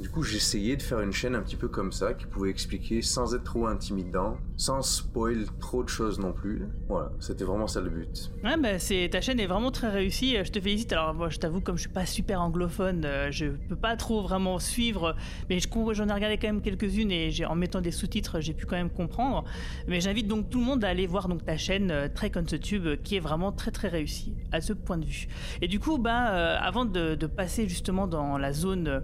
Du 0.00 0.10
coup, 0.10 0.22
essayé 0.24 0.76
de 0.76 0.82
faire 0.82 1.00
une 1.00 1.12
chaîne 1.12 1.34
un 1.34 1.40
petit 1.40 1.56
peu 1.56 1.68
comme 1.68 1.90
ça, 1.90 2.12
qui 2.12 2.26
pouvait 2.26 2.50
expliquer 2.50 3.00
sans 3.00 3.34
être 3.34 3.44
trop 3.44 3.66
intimidant, 3.66 4.36
sans 4.56 4.82
spoil 4.82 5.46
trop 5.58 5.82
de 5.82 5.88
choses 5.88 6.18
non 6.18 6.32
plus. 6.32 6.66
Voilà, 6.88 7.12
c'était 7.18 7.44
vraiment 7.44 7.66
ça 7.66 7.80
le 7.80 7.88
but. 7.88 8.30
Ouais, 8.44 8.56
bah, 8.58 8.78
c'est, 8.78 9.08
ta 9.10 9.20
chaîne 9.22 9.40
est 9.40 9.46
vraiment 9.46 9.70
très 9.70 9.88
réussie. 9.88 10.36
euh, 10.36 10.44
Je 10.44 10.52
te 10.52 10.60
félicite. 10.60 10.92
Alors, 10.92 11.14
moi, 11.14 11.30
je 11.30 11.38
t'avoue, 11.38 11.60
comme 11.60 11.76
je 11.76 11.82
suis 11.82 11.90
pas 11.90 12.04
super 12.04 12.42
anglophone, 12.42 13.04
euh, 13.06 13.30
je 13.30 13.46
peux 13.46 13.76
pas 13.76 13.96
trop 13.96 14.22
vraiment 14.22 14.58
suivre. 14.58 15.16
Mais 15.48 15.58
j'en 15.60 16.08
ai 16.08 16.12
regardé 16.12 16.36
quand 16.36 16.48
même 16.48 16.60
quelques-unes 16.62 17.10
et 17.10 17.30
en 17.46 17.54
mettant 17.54 17.80
des 17.80 17.90
sous-titres, 17.90 18.40
j'ai 18.40 18.52
pu 18.52 18.66
quand 18.66 18.76
même 18.76 18.90
comprendre. 18.90 19.44
Mais 19.88 20.00
j'invite 20.00 20.28
donc 20.28 20.50
tout 20.50 20.58
le 20.58 20.66
monde 20.66 20.84
à 20.84 20.88
aller 20.88 21.06
voir 21.06 21.28
donc 21.28 21.44
ta 21.44 21.56
chaîne 21.56 21.90
euh, 21.90 22.08
Trek 22.14 22.32
on 22.36 22.44
YouTube, 22.44 22.86
euh, 22.86 22.96
qui 22.96 23.16
est 23.16 23.20
vraiment 23.20 23.50
très 23.50 23.70
très 23.70 23.88
réussie 23.88 24.34
à 24.52 24.60
ce 24.60 24.74
point 24.74 24.98
de 24.98 25.06
vue. 25.06 25.26
Et 25.62 25.68
du 25.68 25.80
coup, 25.80 25.96
bah, 25.96 26.16
avant 26.58 26.84
de 26.84 27.14
passer 27.26 27.66
justement 27.66 28.06
dans 28.06 28.36
la 28.36 28.52
zone. 28.52 29.02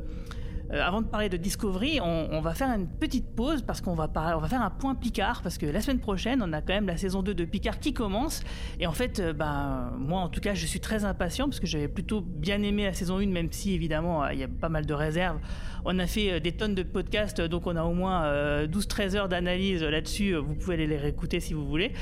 Euh, 0.73 0.83
avant 0.83 1.03
de 1.03 1.07
parler 1.07 1.29
de 1.29 1.37
Discovery, 1.37 2.01
on, 2.01 2.41
va 2.41 2.55
faire 2.55 2.69
une 2.71 2.89
petite 2.89 3.35
pause 3.35 3.63
parce 3.63 3.81
qu'on 3.81 3.95
va, 3.95 4.09
faire 4.49 4.63
un 4.63 4.71
point 4.71 4.95
Picard 4.95 5.43
parce 5.43 5.59
que 5.59 5.67
la 5.67 5.81
semaine 5.81 6.01
prochaine, 6.01 6.43
on 6.43 6.53
a 6.53 6.61
quand 6.61 6.73
même 6.73 6.87
la 6.87 6.97
saison 6.97 7.23
2 7.23 7.35
de 7.35 7.45
Picard 7.45 7.79
qui 7.79 7.93
commence. 7.93 8.43
Et 8.81 8.87
en 8.87 8.93
fait, 8.93 9.21
euh, 9.21 9.33
ben, 9.33 9.93
moi 9.99 10.21
en 10.21 10.29
tout 10.29 10.41
cas, 10.41 10.55
je 10.55 10.67
suis 10.67 10.81
très 10.81 11.05
impatient 11.05 11.47
parce 11.47 11.61
que 11.61 11.67
j'avais 11.67 11.89
plutôt 11.89 12.21
bien 12.21 12.63
aimé 12.63 12.85
la 12.85 12.95
saison 12.95 13.19
1, 13.19 13.27
même 13.27 13.53
si 13.53 13.75
évidemment, 13.75 14.25
euh, 14.25 14.33
il 14.33 14.41
y 14.41 14.45
a 14.45 14.49
pas 14.49 14.69
mal 14.69 14.87
de 14.87 14.95
réserves. 14.95 15.39
On 15.85 15.99
a 15.99 16.07
fait 16.07 16.41
des 16.41 16.53
tonnes 16.53 16.75
de 16.75 16.83
podcasts, 16.85 17.41
donc 17.41 17.67
on 17.67 17.77
a 17.77 17.83
au 17.83 17.93
moins 17.93 18.25
euh, 18.25 18.67
12-13 18.67 19.17
heures 19.17 19.29
d'analyse 19.29 19.83
là-dessus. 19.83 20.35
Vous 20.35 20.55
pouvez 20.55 20.75
aller 20.75 20.87
les 20.87 20.97
réécouter 20.97 21.41
si 21.41 21.55
vous 21.55 21.67
voulez. 21.67 21.93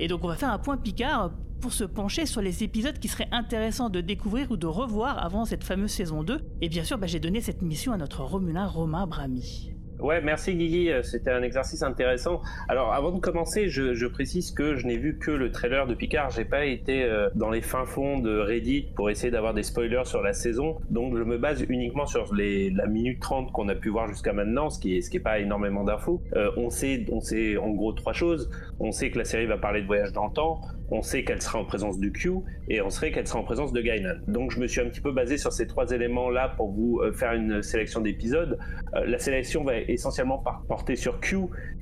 Et 0.00 0.08
donc, 0.08 0.24
on 0.24 0.28
va 0.28 0.36
faire 0.36 0.50
un 0.50 0.58
point 0.58 0.76
Picard 0.76 1.32
pour 1.60 1.72
se 1.72 1.84
pencher 1.84 2.26
sur 2.26 2.40
les 2.40 2.62
épisodes 2.62 2.98
qui 2.98 3.08
seraient 3.08 3.28
intéressants 3.32 3.90
de 3.90 4.00
découvrir 4.00 4.50
ou 4.50 4.56
de 4.56 4.66
revoir 4.66 5.22
avant 5.24 5.44
cette 5.44 5.64
fameuse 5.64 5.90
saison 5.90 6.22
2. 6.22 6.40
Et 6.60 6.68
bien 6.68 6.84
sûr, 6.84 6.98
bah, 6.98 7.06
j'ai 7.06 7.20
donné 7.20 7.40
cette 7.40 7.62
mission 7.62 7.92
à 7.92 7.96
notre 7.96 8.22
Romulin 8.22 8.66
Romain 8.66 9.06
Brami. 9.06 9.75
Ouais, 9.98 10.20
merci 10.20 10.54
Guigui, 10.54 10.90
euh, 10.90 11.02
c'était 11.02 11.30
un 11.30 11.42
exercice 11.42 11.82
intéressant. 11.82 12.42
Alors 12.68 12.92
avant 12.92 13.12
de 13.12 13.18
commencer, 13.18 13.68
je, 13.68 14.06
précise 14.06 14.50
que 14.50 14.76
je 14.76 14.86
n'ai 14.86 14.98
vu 14.98 15.18
que 15.18 15.30
le 15.30 15.50
trailer 15.50 15.86
de 15.86 15.94
Picard, 15.94 16.28
j'ai 16.30 16.44
pas 16.44 16.66
été 16.66 17.02
euh, 17.02 17.30
dans 17.34 17.48
les 17.48 17.62
fins 17.62 17.86
fonds 17.86 18.18
de 18.18 18.38
Reddit 18.38 18.88
pour 18.94 19.08
essayer 19.08 19.30
d'avoir 19.30 19.54
des 19.54 19.62
spoilers 19.62 20.04
sur 20.04 20.20
la 20.20 20.34
saison, 20.34 20.76
donc 20.90 21.16
je 21.16 21.22
me 21.22 21.38
base 21.38 21.64
uniquement 21.70 22.04
sur 22.04 22.26
la 22.34 22.86
minute 22.86 23.20
30 23.20 23.52
qu'on 23.52 23.68
a 23.68 23.74
pu 23.74 23.88
voir 23.88 24.06
jusqu'à 24.08 24.34
maintenant, 24.34 24.68
ce 24.68 24.78
qui 24.78 24.96
est, 24.96 25.18
pas 25.18 25.38
énormément 25.38 25.82
d'infos. 25.82 26.22
Euh, 26.34 26.50
on 26.58 26.68
sait, 26.68 27.06
on 27.10 27.20
sait 27.20 27.56
en 27.56 27.70
gros 27.70 27.92
trois 27.92 28.12
choses. 28.12 28.50
On 28.80 28.92
sait 28.92 29.10
que 29.10 29.16
la 29.16 29.24
série 29.24 29.46
va 29.46 29.56
parler 29.56 29.80
de 29.80 29.86
voyage 29.86 30.12
dans 30.12 30.26
le 30.26 30.32
temps, 30.32 30.60
on 30.90 31.00
sait 31.00 31.24
qu'elle 31.24 31.40
sera 31.40 31.58
en 31.58 31.64
présence 31.64 31.98
du 31.98 32.12
Q 32.12 32.32
et 32.68 32.82
on 32.82 32.90
sait 32.90 33.10
qu'elle 33.10 33.26
sera 33.26 33.38
en 33.38 33.44
présence 33.44 33.72
de 33.72 33.80
Guinan. 33.80 34.16
Donc 34.28 34.50
je 34.50 34.60
me 34.60 34.66
suis 34.66 34.82
un 34.82 34.84
petit 34.84 35.00
peu 35.00 35.10
basé 35.10 35.38
sur 35.38 35.52
ces 35.52 35.66
trois 35.66 35.90
éléments 35.90 36.28
là 36.28 36.52
pour 36.54 36.70
vous 36.70 37.00
faire 37.14 37.32
une 37.32 37.62
sélection 37.62 38.02
d'épisodes. 38.02 38.58
La 38.92 39.18
sélection 39.18 39.64
va 39.64 39.78
essentiellement 39.88 40.42
porté 40.68 40.96
sur 40.96 41.20
Q, 41.20 41.36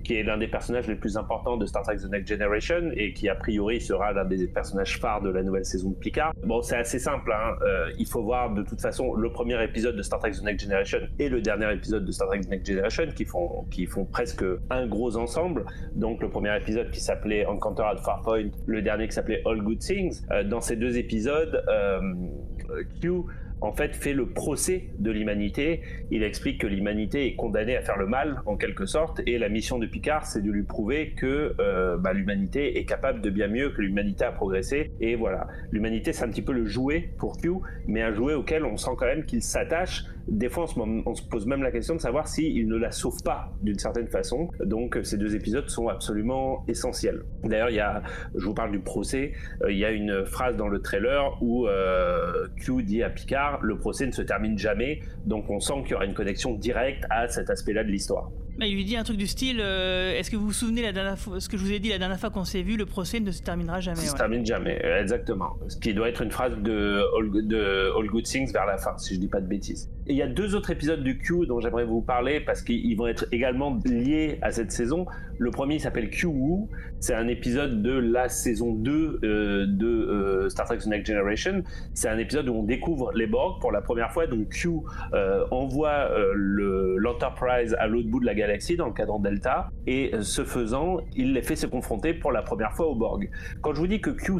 qui 0.04 0.14
est 0.16 0.22
l'un 0.22 0.38
des 0.38 0.48
personnages 0.48 0.86
les 0.86 0.96
plus 0.96 1.16
importants 1.16 1.56
de 1.56 1.66
Star 1.66 1.82
Trek 1.82 1.96
The 1.96 2.10
Next 2.10 2.28
Generation 2.28 2.90
et 2.94 3.12
qui 3.12 3.28
a 3.28 3.34
priori 3.34 3.80
sera 3.80 4.12
l'un 4.12 4.24
des 4.24 4.46
personnages 4.46 4.98
phares 4.98 5.22
de 5.22 5.30
la 5.30 5.42
nouvelle 5.42 5.64
saison 5.64 5.90
de 5.90 5.94
Picard. 5.96 6.32
Bon, 6.44 6.62
c'est 6.62 6.76
assez 6.76 6.98
simple. 6.98 7.32
Hein. 7.32 7.56
Euh, 7.62 7.90
il 7.98 8.06
faut 8.06 8.22
voir 8.22 8.52
de 8.52 8.62
toute 8.62 8.80
façon 8.80 9.14
le 9.14 9.30
premier 9.30 9.62
épisode 9.62 9.96
de 9.96 10.02
Star 10.02 10.18
Trek 10.20 10.32
The 10.32 10.42
Next 10.42 10.64
Generation 10.64 10.98
et 11.18 11.28
le 11.28 11.40
dernier 11.40 11.72
épisode 11.72 12.04
de 12.04 12.12
Star 12.12 12.28
Trek 12.28 12.40
The 12.40 12.50
Next 12.50 12.66
Generation 12.66 13.06
qui 13.14 13.24
font 13.24 13.64
qui 13.70 13.86
font 13.86 14.04
presque 14.04 14.44
un 14.70 14.86
gros 14.86 15.16
ensemble. 15.16 15.64
Donc 15.94 16.20
le 16.22 16.28
premier 16.28 16.56
épisode 16.56 16.90
qui 16.90 17.00
s'appelait 17.00 17.46
Encounter 17.46 17.82
at 17.82 17.96
Farpoint, 17.98 18.50
le 18.66 18.82
dernier 18.82 19.06
qui 19.08 19.14
s'appelait 19.14 19.42
All 19.46 19.62
Good 19.62 19.78
Things. 19.78 20.22
Euh, 20.30 20.44
dans 20.44 20.60
ces 20.60 20.76
deux 20.76 20.98
épisodes, 20.98 21.62
euh, 21.68 22.00
Q 23.00 23.10
en 23.60 23.72
fait 23.72 23.94
fait 23.94 24.12
le 24.12 24.26
procès 24.26 24.88
de 24.98 25.10
l'humanité. 25.10 25.82
Il 26.10 26.22
explique 26.22 26.60
que 26.60 26.66
l'humanité 26.66 27.26
est 27.26 27.34
condamnée 27.34 27.76
à 27.76 27.82
faire 27.82 27.96
le 27.96 28.06
mal 28.06 28.42
en 28.46 28.56
quelque 28.56 28.86
sorte 28.86 29.20
et 29.26 29.38
la 29.38 29.48
mission 29.48 29.78
de 29.78 29.86
Picard 29.86 30.26
c'est 30.26 30.42
de 30.42 30.50
lui 30.50 30.62
prouver 30.62 31.14
que 31.16 31.54
euh, 31.60 31.96
bah, 31.96 32.12
l'humanité 32.12 32.78
est 32.78 32.84
capable 32.84 33.20
de 33.20 33.30
bien 33.30 33.48
mieux, 33.48 33.70
que 33.70 33.80
l'humanité 33.80 34.24
a 34.24 34.32
progressé 34.32 34.92
et 35.00 35.14
voilà. 35.16 35.46
L'humanité 35.70 36.12
c'est 36.12 36.24
un 36.24 36.28
petit 36.28 36.42
peu 36.42 36.52
le 36.52 36.66
jouet 36.66 37.10
pour 37.18 37.36
Q, 37.38 37.50
mais 37.86 38.02
un 38.02 38.12
jouet 38.12 38.34
auquel 38.34 38.64
on 38.64 38.76
sent 38.76 38.92
quand 38.96 39.06
même 39.06 39.24
qu'il 39.24 39.42
s'attache. 39.42 40.04
Des 40.28 40.48
fois 40.48 40.66
on 40.76 41.14
se, 41.14 41.22
pose 41.22 41.46
même 41.46 41.62
la 41.62 41.70
question 41.70 41.94
de 41.94 42.00
savoir 42.00 42.28
s'il 42.28 42.66
ne 42.66 42.76
la 42.76 42.90
sauve 42.90 43.22
pas 43.22 43.52
d'une 43.62 43.78
certaine 43.78 44.08
façon. 44.08 44.48
Donc 44.64 44.98
ces 45.02 45.18
deux 45.18 45.34
épisodes 45.34 45.68
sont 45.68 45.88
absolument 45.88 46.64
essentiels. 46.68 47.24
D'ailleurs 47.44 47.70
il 47.70 47.76
y 47.76 47.80
a, 47.80 48.02
je 48.34 48.44
vous 48.44 48.54
parle 48.54 48.72
du 48.72 48.80
procès, 48.80 49.32
euh, 49.62 49.72
il 49.72 49.78
y 49.78 49.84
a 49.84 49.90
une 49.90 50.24
phrase 50.24 50.56
dans 50.56 50.68
le 50.68 50.80
trailer 50.80 51.36
où 51.42 51.66
euh, 51.66 52.48
Q 52.56 52.82
dit 52.82 53.02
à 53.02 53.10
Picard 53.10 53.60
le 53.62 53.78
procès 53.78 54.06
ne 54.06 54.12
se 54.12 54.22
termine 54.22 54.58
jamais, 54.58 55.00
donc 55.26 55.50
on 55.50 55.60
sent 55.60 55.82
qu'il 55.82 55.92
y 55.92 55.94
aura 55.94 56.04
une 56.04 56.14
connexion 56.14 56.54
directe 56.54 57.04
à 57.10 57.28
cet 57.28 57.50
aspect-là 57.50 57.84
de 57.84 57.90
l'histoire. 57.90 58.30
Mais 58.58 58.70
il 58.70 58.76
lui 58.76 58.84
dit 58.84 58.96
un 58.96 59.02
truc 59.02 59.16
du 59.16 59.26
style 59.26 59.60
euh, 59.60 60.16
Est-ce 60.16 60.30
que 60.30 60.36
vous 60.36 60.46
vous 60.46 60.52
souvenez 60.52 60.82
la 60.82 60.92
dernière 60.92 61.18
fois, 61.18 61.40
ce 61.40 61.48
que 61.48 61.56
je 61.56 61.62
vous 61.62 61.72
ai 61.72 61.80
dit 61.80 61.88
la 61.88 61.98
dernière 61.98 62.20
fois 62.20 62.30
qu'on 62.30 62.44
s'est 62.44 62.62
vu 62.62 62.76
Le 62.76 62.86
procès 62.86 63.20
ne 63.20 63.30
se 63.30 63.42
terminera 63.42 63.80
jamais. 63.80 63.96
Ça 63.96 64.12
se 64.12 64.16
termine 64.16 64.46
jamais, 64.46 64.80
euh, 64.84 65.00
exactement. 65.00 65.56
Ce 65.68 65.76
qui 65.76 65.92
doit 65.92 66.08
être 66.08 66.22
une 66.22 66.30
phrase 66.30 66.56
de 66.58 67.02
All, 67.18 67.30
de 67.46 67.98
All 67.98 68.06
Good 68.06 68.24
Things 68.24 68.52
vers 68.52 68.66
la 68.66 68.78
fin, 68.78 68.96
si 68.96 69.14
je 69.14 69.20
dis 69.20 69.28
pas 69.28 69.40
de 69.40 69.46
bêtises. 69.46 69.90
Il 70.06 70.16
y 70.16 70.22
a 70.22 70.26
deux 70.26 70.54
autres 70.54 70.70
épisodes 70.70 71.02
du 71.02 71.16
Q 71.16 71.46
dont 71.46 71.60
j'aimerais 71.60 71.86
vous 71.86 72.02
parler 72.02 72.38
parce 72.40 72.60
qu'ils 72.62 72.94
vont 72.96 73.06
être 73.06 73.26
également 73.32 73.78
liés 73.86 74.38
à 74.42 74.50
cette 74.50 74.70
saison. 74.70 75.06
Le 75.38 75.50
premier 75.50 75.78
s'appelle 75.78 76.10
Q 76.10 76.26
Woo. 76.26 76.68
C'est 77.00 77.14
un 77.14 77.26
épisode 77.26 77.82
de 77.82 77.92
la 77.92 78.28
saison 78.28 78.74
2 78.74 79.20
euh, 79.24 79.66
de 79.66 79.86
euh, 79.86 80.48
Star 80.50 80.66
Trek 80.66 80.78
The 80.78 80.86
Next 80.88 81.06
Generation. 81.10 81.62
C'est 81.94 82.08
un 82.08 82.18
épisode 82.18 82.48
où 82.50 82.54
on 82.54 82.62
découvre 82.64 83.12
les 83.14 83.26
Borg 83.26 83.60
pour 83.62 83.72
la 83.72 83.80
première 83.80 84.12
fois. 84.12 84.26
Donc 84.26 84.50
Q 84.50 84.68
euh, 85.14 85.44
envoie 85.50 86.10
le- 86.34 86.96
l'Enterprise 86.98 87.74
à 87.78 87.86
l'autre 87.86 88.08
bout 88.08 88.20
de 88.20 88.26
la 88.26 88.34
galaxie 88.34 88.76
dans 88.76 88.86
le 88.86 88.92
cadran 88.92 89.18
Delta. 89.20 89.70
Et 89.86 90.12
ce 90.20 90.44
faisant, 90.44 90.98
il 91.16 91.32
les 91.32 91.42
fait 91.42 91.56
se 91.56 91.66
confronter 91.66 92.12
pour 92.12 92.30
la 92.30 92.42
première 92.42 92.72
fois 92.74 92.88
aux 92.88 92.94
Borg. 92.94 93.30
Quand 93.62 93.72
je 93.74 93.80
vous 93.80 93.86
dis 93.86 94.02
que 94.02 94.10
Q 94.10 94.34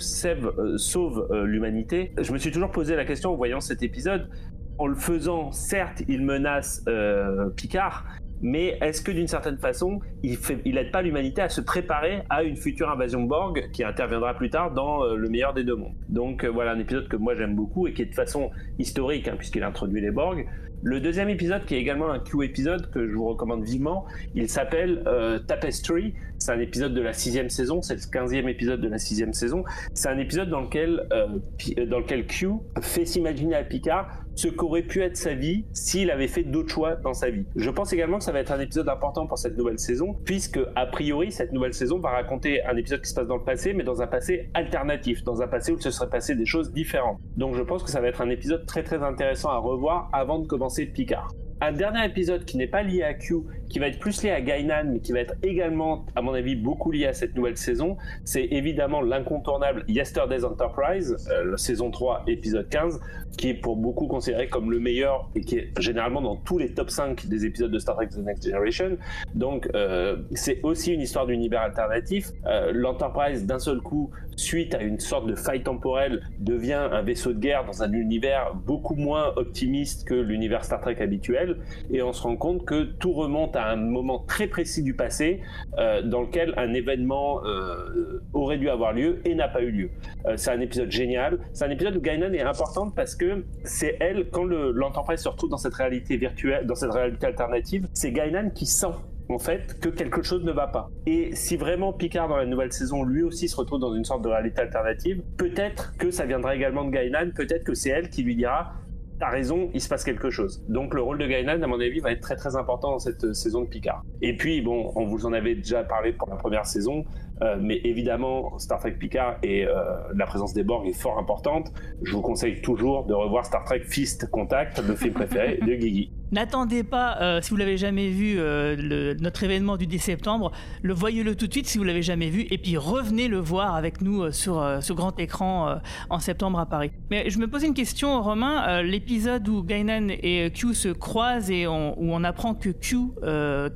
sauve 0.77 1.27
l'humanité, 1.45 2.13
je 2.21 2.33
me 2.35 2.39
suis 2.39 2.51
toujours 2.51 2.71
posé 2.71 2.97
la 2.97 3.07
question 3.07 3.33
en 3.33 3.37
voyant 3.37 3.61
cet 3.61 3.83
épisode. 3.83 4.29
En 4.77 4.89
le 4.89 4.97
faisant, 4.97 5.53
certes, 5.53 6.03
il 6.09 6.23
menace 6.23 6.83
euh, 6.89 7.49
Picard, 7.51 8.05
mais 8.43 8.77
est-ce 8.81 9.03
que 9.03 9.13
d'une 9.13 9.29
certaine 9.29 9.57
façon, 9.57 10.01
il 10.25 10.37
fait, 10.37 10.59
il 10.65 10.77
aide 10.79 10.91
pas 10.91 11.01
l'humanité 11.01 11.43
à 11.43 11.49
se 11.49 11.61
préparer 11.61 12.23
à 12.29 12.43
une 12.43 12.57
future 12.57 12.91
invasion 12.91 13.23
Borg 13.23 13.71
qui 13.73 13.85
interviendra 13.85 14.35
plus 14.35 14.51
tard 14.51 14.73
dans 14.73 15.05
euh, 15.05 15.15
le 15.15 15.29
meilleur 15.29 15.55
des 15.55 15.63
deux 15.63 15.77
mondes? 15.77 15.95
Donc 16.09 16.45
euh, 16.45 16.49
voilà 16.49 16.73
un 16.73 16.79
épisode 16.81 17.07
que 17.07 17.17
moi 17.17 17.37
j'aime 17.37 17.55
beaucoup 17.55 17.87
et 17.87 17.93
qui 17.93 18.03
est 18.03 18.07
de 18.07 18.15
façon 18.15 18.51
historique 18.81 19.29
hein, 19.29 19.37
puisqu'il 19.39 19.63
introduit 19.63 20.01
les 20.01 20.11
Borg. 20.11 20.45
Le 20.83 21.01
deuxième 21.01 21.31
épisode, 21.31 21.65
qui 21.65 21.77
est 21.77 21.81
également 21.81 22.11
un 22.11 22.19
Q 22.19 22.45
épisode 22.45 22.91
que 22.91 23.09
je 23.09 23.15
vous 23.15 23.25
recommande 23.25 23.65
vivement, 23.65 24.05
il 24.35 24.51
s'appelle 24.51 25.03
Tapestry. 25.47 26.13
C'est 26.45 26.53
un 26.53 26.61
épisode 26.61 26.93
de 26.93 27.01
la 27.01 27.15
sixième 27.15 27.49
saison, 27.49 27.81
c'est 27.81 27.95
le 27.95 28.11
quinzième 28.13 28.51
épisode 28.51 28.83
de 28.83 28.89
la 28.89 28.99
sixième 28.99 29.33
saison. 29.33 29.65
C'est 29.95 30.11
un 30.11 30.19
épisode 30.19 30.51
dans 30.51 30.61
lequel, 30.61 31.07
euh, 31.11 31.39
euh, 31.79 31.87
dans 31.87 32.01
lequel 32.01 32.27
Q 32.27 32.49
fait 32.83 33.07
s'imaginer 33.07 33.55
à 33.55 33.65
Picard 33.65 34.11
ce 34.35 34.49
qu'aurait 34.49 34.83
pu 34.83 35.01
être 35.01 35.17
sa 35.17 35.33
vie 35.33 35.65
s'il 35.73 36.11
avait 36.11 36.29
fait 36.29 36.43
d'autres 36.43 36.69
choix 36.69 36.97
dans 36.97 37.15
sa 37.15 37.31
vie. 37.31 37.47
Je 37.57 37.71
pense 37.71 37.95
également 37.95 38.19
que 38.19 38.25
ça 38.25 38.33
va 38.33 38.41
être 38.41 38.53
un 38.53 38.61
épisode 38.61 38.91
important 38.91 39.27
pour 39.27 39.39
cette 39.39 39.57
nouvelle 39.57 39.79
saison, 39.79 40.19
puisque 40.27 40.61
a 40.77 40.85
priori 40.85 41.33
cette 41.33 41.53
nouvelle 41.53 41.73
saison 41.73 41.99
va 41.99 42.11
raconter 42.11 42.63
un 42.65 42.77
épisode 42.77 43.01
qui 43.01 43.09
se 43.09 43.15
passe 43.15 43.27
dans 43.27 43.39
le 43.39 43.45
passé, 43.45 43.73
mais 43.73 43.85
dans 43.85 44.03
un 44.03 44.07
passé 44.07 44.51
alternatif, 44.53 45.25
dans 45.25 45.41
un 45.41 45.47
passé 45.47 45.73
où 45.73 45.77
il 45.77 45.83
se 45.83 45.91
serait 45.91 46.11
passé 46.11 46.35
des 46.35 46.45
choses 46.45 46.75
différentes. 46.75 47.21
Donc 47.39 47.55
je 47.55 47.63
pense 47.63 47.83
que 47.83 47.89
ça 47.89 48.03
va 48.03 48.09
être 48.09 48.21
un 48.21 48.29
épisode 48.29 48.67
très 48.67 48.83
très 48.83 49.03
intéressant 49.03 49.49
à 49.49 49.57
revoir 49.57 50.11
avant 50.13 50.41
de 50.41 50.47
commencer 50.47 50.85
Picard. 50.85 51.33
Un 51.61 51.73
dernier 51.73 52.05
épisode 52.05 52.45
qui 52.45 52.59
n'est 52.59 52.67
pas 52.67 52.83
lié 52.83 53.03
à 53.03 53.15
Q, 53.15 53.37
qui 53.75 53.81
va 53.81 53.89
être 53.89 53.99
plus 53.99 54.23
lié 54.23 54.31
à 54.31 54.41
Gainan, 54.41 54.85
mais 54.93 55.01
qui 55.01 55.11
va 55.11 55.19
être 55.19 55.35
également, 55.43 56.07
à 56.15 56.23
mon 56.23 56.33
avis, 56.33 56.55
beaucoup 56.55 56.93
lié 56.93 57.07
à 57.07 57.13
cette 57.13 57.35
nouvelle 57.35 57.57
saison, 57.57 57.97
c'est 58.25 58.45
évidemment 58.45 59.03
l'incontournable 59.03 59.85
Yesterday's 59.89 60.45
Enterprise, 60.45 61.17
euh, 61.33 61.57
saison 61.57 61.91
3, 61.91 62.23
épisode 62.29 62.69
15, 62.69 63.01
qui 63.37 63.49
est 63.49 63.55
pour 63.55 63.77
beaucoup 63.77 64.07
considéré 64.07 64.47
comme 64.47 64.71
le 64.71 64.79
meilleur 64.79 65.29
et 65.35 65.41
qui 65.41 65.57
est 65.57 65.81
généralement 65.81 66.23
dans 66.23 66.37
tous 66.37 66.59
les 66.59 66.73
top 66.73 66.89
5 66.89 67.27
des 67.27 67.47
épisodes 67.47 67.73
de 67.73 67.81
Star 67.81 67.97
Trek 67.97 68.11
The 68.11 68.19
Next 68.19 68.47
Generation. 68.47 68.97
Donc 69.35 69.69
euh, 69.75 70.19
c'est 70.35 70.61
aussi 70.63 70.93
une 70.93 71.01
histoire 71.01 71.27
d'univers 71.27 71.63
alternatif. 71.63 72.31
Euh, 72.47 72.71
L'Enterprise, 72.73 73.45
d'un 73.45 73.59
seul 73.59 73.81
coup, 73.81 74.13
suite 74.37 74.75
à 74.77 74.83
une 74.83 75.01
sorte 75.01 75.27
de 75.27 75.35
faille 75.35 75.65
temporelle, 75.65 76.23
devient 76.39 76.89
un 76.93 77.03
vaisseau 77.03 77.33
de 77.33 77.41
guerre 77.41 77.65
dans 77.65 77.83
un 77.83 77.93
univers 77.93 78.55
beaucoup 78.55 78.95
moins 78.95 79.33
optimiste 79.35 80.07
que 80.07 80.15
l'univers 80.15 80.65
Star 80.65 80.81
Trek 80.81 81.01
habituel. 81.01 81.57
Et 81.91 82.03
on 82.03 82.13
se 82.13 82.23
rend 82.23 82.37
compte 82.37 82.65
que 82.65 82.85
tout 82.85 83.13
remonte 83.13 83.57
à 83.57 83.64
un 83.71 83.77
moment 83.77 84.19
très 84.19 84.47
précis 84.47 84.83
du 84.83 84.95
passé 84.95 85.41
euh, 85.79 86.03
dans 86.03 86.23
lequel 86.23 86.55
un 86.57 86.73
événement 86.75 87.45
euh, 87.45 88.21
aurait 88.33 88.59
dû 88.59 88.69
avoir 88.69 88.93
lieu 88.93 89.21
et 89.25 89.35
n'a 89.35 89.49
pas 89.49 89.63
eu 89.63 89.71
lieu. 89.71 89.91
Euh, 90.27 90.37
c'est 90.37 90.51
un 90.51 90.61
épisode 90.61 90.91
génial. 90.91 91.39
C'est 91.53 91.65
un 91.65 91.71
épisode 91.71 91.97
où 91.97 92.01
Gainan 92.01 92.33
est 92.33 92.43
importante 92.43 92.95
parce 92.95 93.15
que 93.15 93.45
c'est 93.65 93.97
elle, 94.01 94.29
quand 94.31 94.45
le- 94.45 94.73
l'Enterprise 94.73 95.21
se 95.21 95.29
retrouve 95.29 95.51
dans 95.51 95.57
cette 95.57 95.75
réalité 95.75 96.17
virtuelle, 96.17 96.67
dans 96.67 96.75
cette 96.75 96.93
réalité 96.93 97.27
alternative, 97.27 97.89
c'est 97.93 98.13
Gainan 98.13 98.51
qui 98.51 98.67
sent 98.67 98.87
en 99.31 99.39
fait 99.39 99.81
que 99.81 99.89
quelque 99.89 100.23
chose 100.23 100.45
ne 100.45 100.53
va 100.53 100.67
pas. 100.67 100.91
Et 101.07 101.35
si 101.35 101.57
vraiment 101.57 101.95
Picard 101.95 102.29
dans 102.29 102.37
la 102.37 102.45
nouvelle 102.45 102.73
saison 102.73 103.05
lui 103.05 103.23
aussi 103.23 103.49
se 103.49 103.57
retrouve 103.57 103.81
dans 103.81 103.95
une 103.95 104.05
sorte 104.05 104.23
de 104.23 104.29
réalité 104.29 104.61
alternative, 104.61 105.23
peut-être 105.39 105.97
que 105.97 106.11
ça 106.11 106.27
viendra 106.27 106.55
également 106.55 106.85
de 106.85 106.91
Gainan, 106.91 107.31
peut-être 107.35 107.65
que 107.65 107.73
c'est 107.75 107.89
elle 107.91 108.11
qui 108.11 108.23
lui 108.23 108.37
dira 108.37 108.75
T'as 109.21 109.31
raison, 109.31 109.71
il 109.73 109.81
se 109.81 109.89
passe 109.89 110.03
quelque 110.03 110.29
chose. 110.31 110.65
Donc 110.69 110.93
le 110.93 111.01
rôle 111.01 111.19
de 111.19 111.27
Gainan, 111.27 111.63
à 111.63 111.67
mon 111.67 111.79
avis, 111.81 112.01
va 112.01 112.11
être 112.11 112.21
très 112.21 112.35
très 112.35 112.57
important 112.57 112.91
dans 112.91 112.99
cette 112.99 113.25
euh, 113.25 113.33
saison 113.33 113.61
de 113.61 113.67
Picard. 113.67 114.03
Et 114.23 114.37
puis, 114.37 114.61
bon, 114.61 114.93
on 114.97 115.07
vous 115.07 115.25
en 115.25 115.33
avait 115.33 115.55
déjà 115.55 115.85
parlé 115.85 116.13
pour 116.13 116.29
la 116.29 116.37
première 116.37 116.67
saison, 116.67 117.05
euh, 117.43 117.57
mais 117.61 117.81
évidemment, 117.85 118.59
Star 118.59 118.79
Trek 118.79 118.93
Picard 118.93 119.37
et 119.43 119.67
euh, 119.67 119.73
la 120.15 120.27
présence 120.27 120.55
des 120.55 120.63
Borg 120.63 120.87
est 120.87 120.93
fort 120.93 121.19
importante. 121.19 121.73
Je 122.03 122.13
vous 122.13 122.23
conseille 122.23 122.61
toujours 122.63 123.05
de 123.07 123.15
revoir 123.15 123.45
Star 123.45 123.65
Trek 123.65 123.83
Fist 123.85 124.31
Contact, 124.31 124.83
le 124.87 124.95
film 124.95 125.15
préféré 125.15 125.59
de 125.67 125.75
Guigui. 125.75 126.11
N'attendez 126.33 126.83
pas, 126.83 127.19
euh, 127.21 127.41
si 127.43 127.51
vous 127.51 127.57
l'avez 127.57 127.77
jamais 127.77 128.09
vu, 128.09 128.37
le- 128.37 129.15
notre 129.21 129.45
événement 129.45 129.77
du 129.77 129.87
10 129.87 129.99
septembre, 130.01 130.51
le 130.83 130.93
voyez-le 130.95 131.37
tout 131.37 131.47
de 131.47 131.53
suite 131.53 131.67
si 131.67 131.79
vous 131.79 131.85
l'avez 131.85 132.03
jamais 132.03 132.29
vu, 132.31 132.47
et 132.51 132.59
puis 132.59 132.77
revenez 132.77 133.29
le 133.29 133.39
voir 133.39 133.75
avec 133.77 134.01
nous 134.01 134.33
sur 134.33 134.65
ce 134.81 134.93
grand 134.93 135.19
écran 135.21 135.77
en 136.11 136.19
septembre 136.19 136.59
à 136.59 136.67
Paris. 136.67 136.91
Mais 137.11 137.31
je 137.31 137.39
me 137.39 137.47
posais 137.47 137.67
une 137.69 137.75
question, 137.75 138.21
Romain. 138.23 138.83
L'épisode 138.83 139.47
où 139.49 139.63
Gainan 139.63 140.09
et 140.11 140.51
Q 140.53 140.75
se 140.75 140.89
croisent 140.89 141.51
et 141.53 141.67
on- 141.69 141.97
où 142.01 142.13
on 142.13 142.25
apprend 142.25 142.55
que 142.55 142.71
Q 142.71 142.99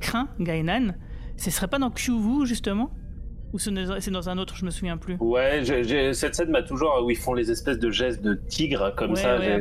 craint 0.01 0.27
Gainan, 0.39 0.93
ce 1.37 1.51
serait 1.51 1.67
pas 1.69 1.79
dans 1.79 1.91
Q 1.91 2.11
vous 2.11 2.45
justement? 2.45 2.89
Ou 3.53 3.57
c'est 3.59 4.11
dans 4.11 4.29
un 4.29 4.37
autre, 4.37 4.55
je 4.55 4.63
me 4.65 4.69
souviens 4.69 4.97
plus. 4.97 5.15
Ouais, 5.19 5.63
cette 6.13 6.35
scène 6.35 6.49
m'a 6.51 6.61
toujours 6.61 7.03
où 7.03 7.09
ils 7.09 7.17
font 7.17 7.33
les 7.33 7.49
espèces 7.51 7.79
de 7.79 7.89
gestes 7.89 8.21
de 8.21 8.35
tigre 8.47 8.93
comme 8.95 9.11
Ouais, 9.11 9.21
ça. 9.21 9.39
ouais, 9.39 9.59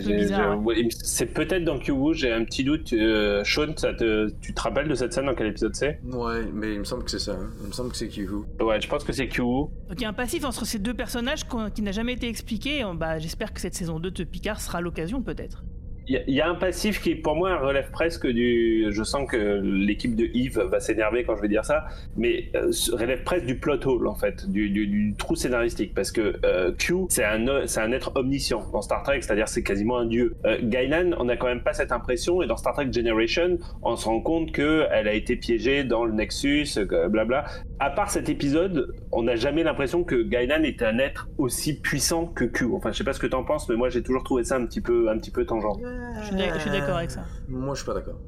ouais, 0.57 0.89
c'est 0.91 1.27
peut-être 1.27 1.65
dans 1.65 1.79
Q 1.79 1.93
j'ai 2.13 2.33
un 2.33 2.45
petit 2.45 2.65
doute. 2.65 2.93
Euh, 2.93 3.43
Sean, 3.45 3.75
ça 3.77 3.95
te, 3.95 4.29
tu 4.41 4.53
te 4.53 4.61
rappelles 4.61 4.89
de 4.89 4.95
cette 4.95 5.13
scène 5.13 5.27
dans 5.27 5.35
quel 5.35 5.47
épisode 5.49 5.75
c'est? 5.75 6.01
Ouais, 6.05 6.43
mais 6.53 6.75
il 6.75 6.81
me 6.81 6.85
semble 6.85 7.05
que 7.05 7.11
c'est 7.11 7.19
ça. 7.19 7.33
hein. 7.33 7.49
Il 7.63 7.69
me 7.69 7.73
semble 7.73 7.91
que 7.91 7.97
c'est 7.97 8.09
Q-Who. 8.09 8.45
Ouais, 8.61 8.81
je 8.81 8.89
pense 8.89 9.05
que 9.05 9.13
c'est 9.13 9.29
Q. 9.29 9.41
Donc 9.43 9.71
il 9.97 10.03
y 10.03 10.05
a 10.05 10.09
un 10.09 10.13
passif 10.13 10.45
entre 10.45 10.65
ces 10.67 10.79
deux 10.79 10.95
personnages 10.95 11.45
qui 11.75 11.83
n'a 11.83 11.93
jamais 11.93 12.13
été 12.13 12.29
expliqué. 12.29 12.85
Bah, 12.95 13.19
J'espère 13.19 13.53
que 13.55 13.61
cette 13.61 13.75
saison 13.75 13.99
2 14.01 14.11
de 14.11 14.25
Picard 14.25 14.61
sera 14.61 14.81
l'occasion 14.81 15.23
peut-être. 15.23 15.65
Il 16.11 16.35
y, 16.35 16.41
a- 16.41 16.49
un 16.49 16.55
passif 16.55 17.03
qui, 17.03 17.15
pour 17.15 17.37
moi, 17.37 17.59
relève 17.59 17.91
presque 17.91 18.27
du. 18.27 18.87
Je 18.91 19.03
sens 19.03 19.29
que 19.29 19.61
l'équipe 19.63 20.17
de 20.17 20.25
Yves 20.33 20.59
va 20.59 20.81
s'énerver 20.81 21.25
quand 21.25 21.37
je 21.37 21.43
vais 21.43 21.49
dire 21.49 21.67
ça, 21.67 21.85
mais 22.17 22.47
euh, 22.55 22.71
relève 22.93 23.23
presque 23.25 23.45
du 23.45 23.57
plot 23.59 23.87
hole, 23.87 24.07
en 24.07 24.15
fait, 24.15 24.51
du, 24.51 24.71
du- 24.71 24.87
du 24.87 25.15
trou 25.19 25.37
scénaristique. 25.37 25.93
Parce 25.95 26.11
que 26.11 26.37
euh, 26.45 26.73
Q, 26.73 26.95
c'est 27.11 27.25
un, 27.25 27.47
un 27.47 27.93
être 27.93 28.13
omniscient 28.15 28.67
dans 28.73 28.81
Star 28.81 29.03
Trek, 29.03 29.21
c'est-à-dire 29.21 29.49
c'est 29.49 29.63
quasiment 29.63 29.99
un 29.99 30.07
dieu. 30.07 30.35
Euh, 30.47 30.57
Gainan, 30.63 31.11
on 31.19 31.25
n'a 31.25 31.37
quand 31.37 31.49
même 31.49 31.63
pas 31.63 31.75
cette 31.75 31.93
impression, 31.93 32.41
et 32.43 32.47
dans 32.47 32.57
Star 32.57 32.73
Trek 32.73 32.89
Generation, 32.91 33.59
on 33.83 33.95
se 33.97 34.07
rend 34.07 34.21
compte 34.23 34.53
qu'elle 34.53 34.89
a 35.09 35.13
été 35.13 35.37
piégée 35.37 35.85
dans 35.85 36.07
le 36.07 36.13
Nexus, 36.13 36.69
blabla. 37.11 37.45
À 37.81 37.91
part 37.91 38.11
cet 38.11 38.29
épisode, 38.29 38.93
on 39.13 39.23
n'a 39.23 39.37
jamais 39.37 39.63
l'impression 39.63 40.03
que 40.03 40.17
Gainan 40.23 40.65
est 40.65 40.83
un 40.83 40.99
être 40.99 41.29
aussi 41.39 41.79
puissant 41.79 42.27
que 42.27 42.45
Q. 42.45 42.67
Enfin, 42.75 42.91
je 42.91 42.99
sais 42.99 43.05
pas 43.05 43.13
ce 43.13 43.21
que 43.21 43.27
t'en 43.29 43.45
penses, 43.45 43.69
mais 43.69 43.77
moi 43.77 43.89
j'ai 43.89 44.03
toujours 44.03 44.25
trouvé 44.25 44.43
ça 44.43 44.57
un 44.57 44.67
petit 44.67 44.81
peu, 44.81 45.09
un 45.09 45.17
petit 45.19 45.31
peu 45.31 45.47
tangent. 45.47 45.79
Je 46.21 46.27
suis 46.27 46.35
d'ac- 46.37 46.55
je 46.55 46.59
suis 46.61 46.71
d'accord 46.71 46.97
avec 46.97 47.11
ça. 47.13 47.25
Moi, 47.49 47.75
je 47.75 47.81
suis 47.81 47.87
pas 47.87 47.95
d'accord. 47.95 48.19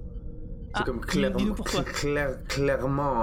C'est 0.73 0.83
Ah, 0.83 0.83
comme 0.85 1.01
clairement, 1.01 1.55
clair- 1.55 2.39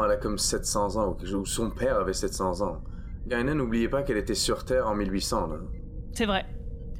elle 0.05 0.11
a 0.11 0.17
comme 0.17 0.37
700 0.37 0.97
ans, 0.97 1.15
ou 1.33 1.45
son 1.45 1.69
père 1.69 1.97
avait 1.97 2.11
700 2.11 2.61
ans. 2.61 2.81
Guinan, 3.25 3.55
n'oubliez 3.55 3.87
pas 3.87 4.03
qu'elle 4.03 4.17
était 4.17 4.35
sur 4.35 4.65
Terre 4.65 4.85
en 4.87 4.95
1800, 4.95 5.47
là. 5.47 5.55
C'est 6.13 6.25
vrai. 6.25 6.45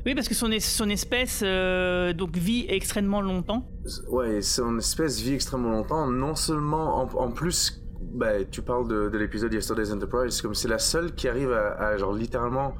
Oui, 0.06 0.16
parce 0.16 0.30
que 0.30 0.36
son, 0.36 0.50
es- 0.52 0.62
son 0.62 0.90
espèce 0.90 1.42
euh, 1.44 2.14
donc 2.14 2.38
vit 2.38 2.66
extrêmement 2.70 3.20
longtemps. 3.20 3.66
Ouais, 4.10 4.42
son 4.42 4.78
espèce 4.78 5.20
vit 5.20 5.34
extrêmement 5.34 5.72
longtemps. 5.72 6.08
Non 6.08 6.36
seulement, 6.36 7.02
en, 7.02 7.10
en 7.26 7.32
plus, 7.32 7.84
bah, 8.18 8.44
tu 8.50 8.62
parles 8.62 8.88
de, 8.88 9.10
de 9.10 9.18
l'épisode 9.18 9.54
Yesterday's 9.54 9.92
Enterprise, 9.92 10.42
comme 10.42 10.56
c'est 10.56 10.68
la 10.68 10.80
seule 10.80 11.14
qui 11.14 11.28
arrive 11.28 11.52
à, 11.52 11.96
genre 11.98 12.14
littéralement 12.14 12.74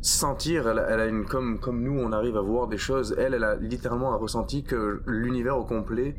sentir. 0.00 0.68
Elle 0.68 0.78
a 1.00 1.06
une 1.06 1.24
comme 1.24 1.60
comme 1.60 1.82
nous, 1.82 1.98
on 1.98 2.12
arrive 2.12 2.36
à 2.36 2.40
voir 2.40 2.66
des 2.66 2.78
choses. 2.78 3.14
Elle, 3.16 3.34
elle 3.34 3.44
a 3.44 3.54
littéralement 3.54 4.16
ressenti 4.18 4.64
que 4.64 5.00
l'univers 5.06 5.56
au 5.56 5.64
complet 5.64 6.16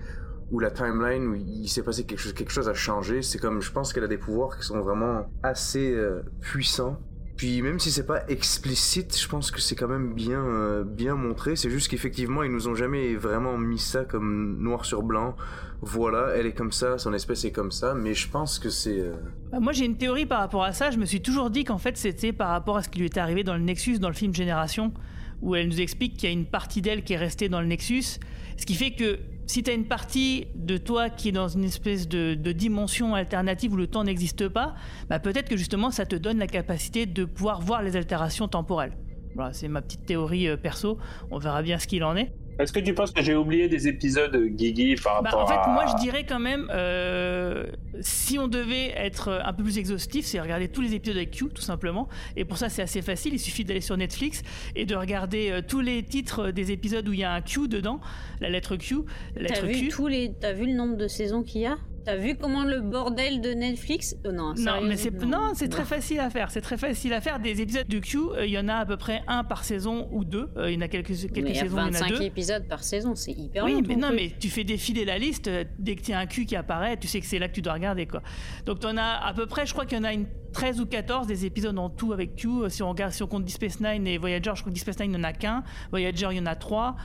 ou 0.51 0.60
la 0.60 0.72
timeline 0.72 1.27
où 1.27 1.36
il 1.36 1.67
s'est 1.67 1.84
passé 1.84 2.05
quelque 2.05 2.20
chose, 2.20 2.34
quelque 2.34 2.51
chose 2.51 2.70
a 2.70 2.74
changé. 2.74 3.22
C'est 3.22 3.39
comme, 3.39 3.62
je 3.62 3.72
pense 3.72 3.91
qu'elle 3.91 4.03
a 4.03 4.08
des 4.08 4.17
pouvoirs 4.17 4.58
qui 4.58 4.65
sont 4.65 4.79
vraiment 4.79 5.25
assez 5.41 5.93
euh, 5.93 6.22
puissants. 6.39 7.00
Puis 7.36 7.62
même 7.62 7.80
si 7.80 7.92
c'est 7.92 8.06
pas 8.06 8.24
explicite, 8.28 9.18
je 9.20 9.28
pense 9.28 9.50
que 9.50 9.60
c'est 9.60 9.75
quand 9.75 9.88
même 9.88 10.13
bien 10.13 10.44
euh, 10.44 10.84
bien 10.84 11.16
montré. 11.16 11.56
C'est 11.56 11.70
juste 11.70 11.90
qu'effectivement 11.90 12.44
ils 12.44 12.52
nous 12.52 12.68
ont 12.68 12.75
jamais 12.75 13.16
vraiment 13.16 13.58
mis 13.58 13.80
ça 13.80 14.06
comme 14.06 14.62
noir 14.62 14.86
sur 14.86 15.02
blanc. 15.02 15.36
Voilà, 15.82 16.34
elle 16.38 16.46
est 16.46 16.54
comme 16.54 16.72
ça, 16.72 16.98
son 16.98 17.12
espèce 17.13 17.44
est 17.44 17.52
comme 17.52 17.72
ça. 17.72 17.94
Mais 17.94 18.13
je 18.13 18.30
pense 18.30 18.58
que 18.58 18.70
c'est 18.70 19.02
euh, 19.02 19.16
Bah, 19.52 19.60
Moi, 19.60 19.74
j'ai 19.74 19.84
une 19.84 19.98
théorie 19.98 20.25
par 20.25 20.40
rapport 20.40 20.63
à 20.63 20.72
ça. 20.72 20.92
Je 20.92 20.98
me 20.98 21.06
suis 21.06 21.22
toujours 21.22 21.50
dit 21.50 21.66
qu'en 21.66 21.78
fait, 21.78 21.98
c'était 21.98 22.32
par 22.32 22.50
rapport 22.50 22.78
à 22.78 22.84
ce 22.84 22.88
qui 22.88 23.00
lui 23.00 23.08
était 23.08 23.20
arrivé 23.20 23.44
dans 23.44 23.56
le 23.56 23.60
Nexus, 23.60 24.00
dans 24.00 24.08
le 24.08 24.13
film 24.13 24.34
Génération, 24.34 24.94
où 25.42 25.56
elle 25.56 25.68
nous 25.68 25.82
explique 25.82 26.16
qu'il 26.16 26.30
y 26.30 26.32
a 26.32 26.34
une 26.34 26.46
partie 26.46 26.82
d'elle 26.82 27.04
qui 27.04 27.13
est 27.13 27.18
restée 27.18 27.50
dans 27.50 27.60
le 27.60 27.68
Nexus. 27.68 28.20
Ce 28.56 28.66
qui 28.66 28.75
fait 28.75 28.92
que 28.92 29.20
si 29.46 29.64
tu 29.64 29.72
as 29.72 29.74
une 29.74 29.86
partie 29.86 30.48
de 30.56 30.78
toi 30.78 31.10
qui 31.10 31.30
est 31.30 31.34
dans 31.34 31.48
une 31.48 31.64
espèce 31.64 32.08
de, 32.08 32.36
de 32.36 32.52
dimension 32.52 33.16
alternative 33.16 33.74
où 33.74 33.78
le 33.78 33.88
temps 33.88 34.04
n'existe 34.04 34.48
pas, 34.48 34.76
bah 35.10 35.20
peut-être 35.20 35.50
que 35.50 35.58
justement, 35.58 35.92
ça 35.92 36.06
te 36.06 36.16
donne 36.16 36.40
la 36.40 36.48
capacité 36.48 37.06
de 37.06 37.26
pouvoir 37.26 37.62
voir 37.62 37.84
les 37.84 37.96
altérations 37.96 38.48
temporelles. 38.48 38.94
Voilà, 39.36 39.54
c'est 39.54 39.68
ma 39.68 39.82
petite 39.82 40.06
théorie 40.06 40.48
euh, 40.48 40.58
perso. 40.58 40.98
On 41.32 41.40
verra 41.40 41.62
bien 41.62 41.80
ce 41.80 41.88
qu'il 41.88 42.04
en 42.04 42.16
est. 42.16 42.32
Est-ce 42.60 42.72
que 42.72 42.79
tu 42.79 42.93
penses 42.93 43.12
que 43.12 43.22
j'ai 43.22 43.36
oublié 43.36 43.67
des 43.67 43.88
épisodes 43.88 44.36
Guigui 44.36 44.95
par 44.95 45.24
Bah, 45.24 45.31
en 45.36 45.48
fait, 45.48 45.53
à... 45.53 45.67
moi, 45.67 45.86
je 45.88 46.01
dirais 46.01 46.25
quand 46.27 46.39
même, 46.39 46.69
euh, 46.72 47.65
si 48.01 48.38
on 48.38 48.48
devait 48.48 48.93
être 48.95 49.41
un 49.43 49.53
peu 49.53 49.63
plus 49.63 49.77
exhaustif, 49.77 50.25
c'est 50.25 50.39
regarder 50.39 50.67
tous 50.67 50.81
les 50.81 50.93
épisodes 50.93 51.17
avec 51.17 51.31
Q, 51.31 51.50
tout 51.50 51.62
simplement. 51.62 52.07
Et 52.36 52.45
pour 52.45 52.57
ça, 52.57 52.69
c'est 52.69 52.81
assez 52.81 53.01
facile. 53.01 53.33
Il 53.33 53.39
suffit 53.39 53.63
d'aller 53.63 53.81
sur 53.81 53.98
Netflix 53.98 54.43
et 54.75 54.86
de 54.86 54.95
regarder 54.95 55.50
euh, 55.51 55.62
tous 55.67 55.81
les 55.81 56.03
titres 56.03 56.51
des 56.51 56.72
épisodes 56.72 57.07
où 57.07 57.13
il 57.13 57.19
y 57.19 57.24
a 57.24 57.33
un 57.33 57.41
Q 57.41 57.67
dedans, 57.67 58.00
la 58.39 58.50
lettre 58.50 58.75
Q, 58.75 58.98
la 59.36 59.60
vu 59.62 59.74
Q. 59.74 59.88
tous 59.89 60.07
les, 60.07 60.33
t'as 60.39 60.53
vu 60.53 60.65
le 60.65 60.74
nombre 60.74 60.98
de 60.98 61.07
saisons 61.07 61.43
qu'il 61.43 61.62
y 61.62 61.65
a? 61.65 61.77
T'as 62.05 62.17
vu 62.17 62.36
comment 62.36 62.63
le 62.65 62.81
bordel 62.81 63.39
de 63.39 63.50
Netflix 63.51 64.15
Oh 64.25 64.31
non, 64.33 64.53
mais 64.83 64.98
c'est 64.98 65.13
non, 65.24 65.51
c'est 65.53 65.69
très 65.69 65.86
facile 65.86 66.19
à 66.19 66.29
faire. 66.29 66.51
C'est 66.51 66.60
très 66.62 66.77
facile 66.77 67.13
à 67.13 67.22
faire. 67.22 67.39
Des 67.39 67.62
épisodes 67.62 67.88
de 67.88 68.00
Q, 68.00 68.17
euh, 68.17 68.45
il 68.45 68.51
y 68.51 68.57
en 68.60 68.67
a 68.67 68.75
à 68.75 68.86
peu 68.86 68.98
près 68.98 69.24
un 69.27 69.43
par 69.45 69.63
saison 69.63 70.10
ou 70.12 70.25
deux. 70.25 70.50
Euh, 70.57 70.69
il 70.69 70.75
y 70.75 70.77
en 70.77 70.81
a 70.81 70.88
quelques 70.89 71.07
quelques 71.07 71.38
Mais 71.38 71.51
il 71.51 71.55
y 71.55 71.60
a 71.60 71.63
saisons, 71.63 71.77
il 71.77 71.79
y 71.79 71.83
en 71.83 71.88
a 71.88 71.91
25 71.91 72.10
deux. 72.10 72.22
épisodes 72.24 72.67
par 72.67 72.83
saison, 72.83 73.15
c'est 73.15 73.31
hyper 73.31 73.63
Oui, 73.63 73.74
long. 73.74 73.81
mais 73.88 73.95
non, 73.95 74.07
truc. 74.10 74.19
mais 74.19 74.31
tu 74.39 74.50
fais 74.50 74.63
défiler 74.65 75.05
la 75.05 75.17
liste. 75.17 75.48
euh, 75.48 75.63
Dès 75.79 75.95
que 75.95 76.01
tu 76.01 76.12
as 76.12 76.19
un 76.19 76.25
Q 76.25 76.45
qui 76.45 76.55
apparaît, 76.57 76.98
tu 76.98 77.07
sais 77.07 77.19
que 77.22 77.25
c'est 77.25 77.39
là 77.39 77.48
que 77.48 77.53
tu 77.53 77.62
dois 77.62 77.74
regarder, 77.74 78.05
quoi. 78.05 78.22
Donc, 78.65 78.79
tu 78.81 78.88
en 78.88 78.98
as 78.98 79.22
à 79.25 79.33
peu 79.33 79.45
près, 79.45 79.65
je 79.65 79.72
crois 79.72 79.86
qu'il 79.86 79.98
y 79.98 80.01
en 80.01 80.03
a 80.03 80.12
une 80.13 80.25
13 80.51 80.81
ou 80.81 80.86
14 80.86 81.25
des 81.25 81.45
épisodes 81.45 81.77
en 81.79 81.89
tout 81.89 82.12
avec 82.12 82.36
Q. 82.36 82.48
Euh, 82.48 82.69
Si 82.69 82.83
on 82.83 82.89
regarde, 82.89 83.13
si 83.13 83.24
on 83.24 83.27
compte 83.27 83.45
Deep 83.45 83.55
Space 83.55 83.79
Nine 83.79 84.05
et 84.07 84.17
Voyager, 84.17 84.51
je 84.55 84.62
crois 84.62 84.72
que 84.72 84.75
Deep 84.75 84.83
Space 84.83 85.00
Nine, 85.00 85.12
il 85.12 85.15
n'y 85.15 85.22
en 85.22 85.24
a 85.24 85.33
qu'un. 85.33 85.63
Voyager, 85.89 86.27
il 86.31 86.38
y 86.38 86.41
en 86.41 86.45
a 86.48 86.55
trois. 86.55 86.95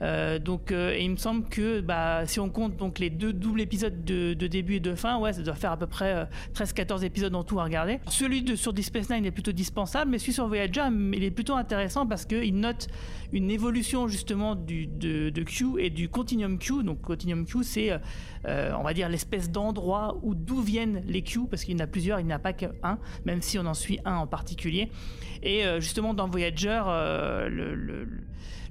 Euh, 0.00 0.38
donc, 0.38 0.70
euh, 0.70 0.94
et 0.94 1.02
il 1.04 1.10
me 1.10 1.16
semble 1.16 1.48
que 1.48 1.80
bah, 1.80 2.26
si 2.26 2.40
on 2.40 2.50
compte 2.50 2.76
donc 2.76 2.98
les 2.98 3.10
deux 3.10 3.32
doubles 3.32 3.60
épisodes 3.60 4.04
de, 4.04 4.34
début 4.34 4.76
et 4.76 4.80
de 4.80 4.94
fin, 4.94 5.18
ouais, 5.18 5.32
ça 5.32 5.42
doit 5.42 5.54
faire 5.54 5.72
à 5.72 5.76
peu 5.76 5.86
près 5.86 6.14
euh, 6.14 6.24
13-14 6.54 7.04
épisodes 7.04 7.34
en 7.34 7.44
tout 7.44 7.58
à 7.60 7.64
regarder. 7.64 7.98
Celui 8.08 8.42
de 8.42 8.54
sur 8.56 8.72
Deep 8.72 8.84
Space 8.84 9.10
Nine 9.10 9.26
est 9.26 9.30
plutôt 9.30 9.52
dispensable, 9.52 10.10
mais 10.10 10.18
celui 10.18 10.32
sur 10.32 10.46
Voyager, 10.46 10.82
il 11.12 11.24
est 11.24 11.30
plutôt 11.30 11.56
intéressant 11.56 12.06
parce 12.06 12.24
qu'il 12.24 12.56
note 12.56 12.88
une 13.32 13.50
évolution 13.50 14.08
justement 14.08 14.54
de, 14.54 15.30
de 15.30 15.42
Q 15.42 15.78
et 15.78 15.90
du 15.90 16.08
Continuum 16.08 16.58
Q. 16.58 16.82
Donc 16.84 17.02
Continuum 17.02 17.44
Q, 17.44 17.64
c'est, 17.64 17.90
euh, 18.46 18.72
on 18.78 18.82
va 18.82 18.94
dire, 18.94 19.08
l'espèce 19.08 19.50
d'endroit 19.50 20.18
où 20.22 20.34
d'où 20.34 20.60
viennent 20.62 21.02
les 21.06 21.22
Q, 21.22 21.40
parce 21.50 21.64
qu'il 21.64 21.76
y 21.76 21.80
en 21.80 21.84
a 21.84 21.86
plusieurs, 21.86 22.20
il 22.20 22.26
n'y 22.26 22.32
en 22.32 22.36
a 22.36 22.40
pas 22.40 22.52
qu'un, 22.52 22.98
même 23.24 23.42
si 23.42 23.58
on 23.58 23.66
en 23.66 23.74
suit 23.74 23.98
un 24.04 24.16
en 24.16 24.26
particulier. 24.26 24.90
Et 25.42 25.62
justement, 25.78 26.14
dans 26.14 26.28
Voyager, 26.28 26.82
le- 27.48 28.08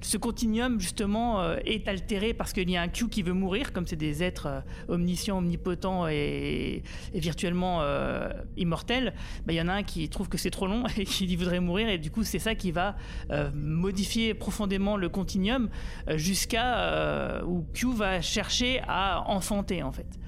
ce 0.00 0.16
continuum 0.16 0.80
justement 0.80 1.40
euh, 1.40 1.56
est 1.64 1.88
altéré 1.88 2.34
parce 2.34 2.52
qu'il 2.52 2.70
y 2.70 2.76
a 2.76 2.82
un 2.82 2.88
Q 2.88 3.08
qui 3.08 3.22
veut 3.22 3.32
mourir, 3.32 3.72
comme 3.72 3.86
c'est 3.86 3.96
des 3.96 4.22
êtres 4.22 4.46
euh, 4.46 4.60
omniscients, 4.88 5.38
omnipotents 5.38 6.08
et, 6.08 6.82
virtuellement 7.14 7.82
euh, 7.82 8.30
immortels. 8.56 9.14
Ben, 9.46 9.52
Il 9.54 9.56
y 9.56 9.60
en 9.60 9.68
a 9.68 9.72
un 9.72 9.82
qui 9.82 10.08
trouve 10.08 10.28
que 10.28 10.38
c'est 10.38 10.50
trop 10.50 10.66
long 10.66 10.84
et 10.96 11.04
qui 11.04 11.34
voudrait 11.36 11.60
mourir, 11.60 11.88
et 11.88 11.98
du 11.98 12.10
coup, 12.10 12.24
c'est 12.24 12.38
ça 12.38 12.54
qui 12.54 12.72
va 12.72 12.96
modifier 13.54 14.34
profondément 14.34 14.96
le 14.96 15.08
continuum 15.08 15.68
jusqu'à 16.14 17.42
où 17.44 17.64
Q 17.74 17.94
va 17.94 18.20
chercher 18.20 18.80
à 18.86 19.24
enfanter 19.28 19.82
en 19.82 19.92
fait. 19.92 20.18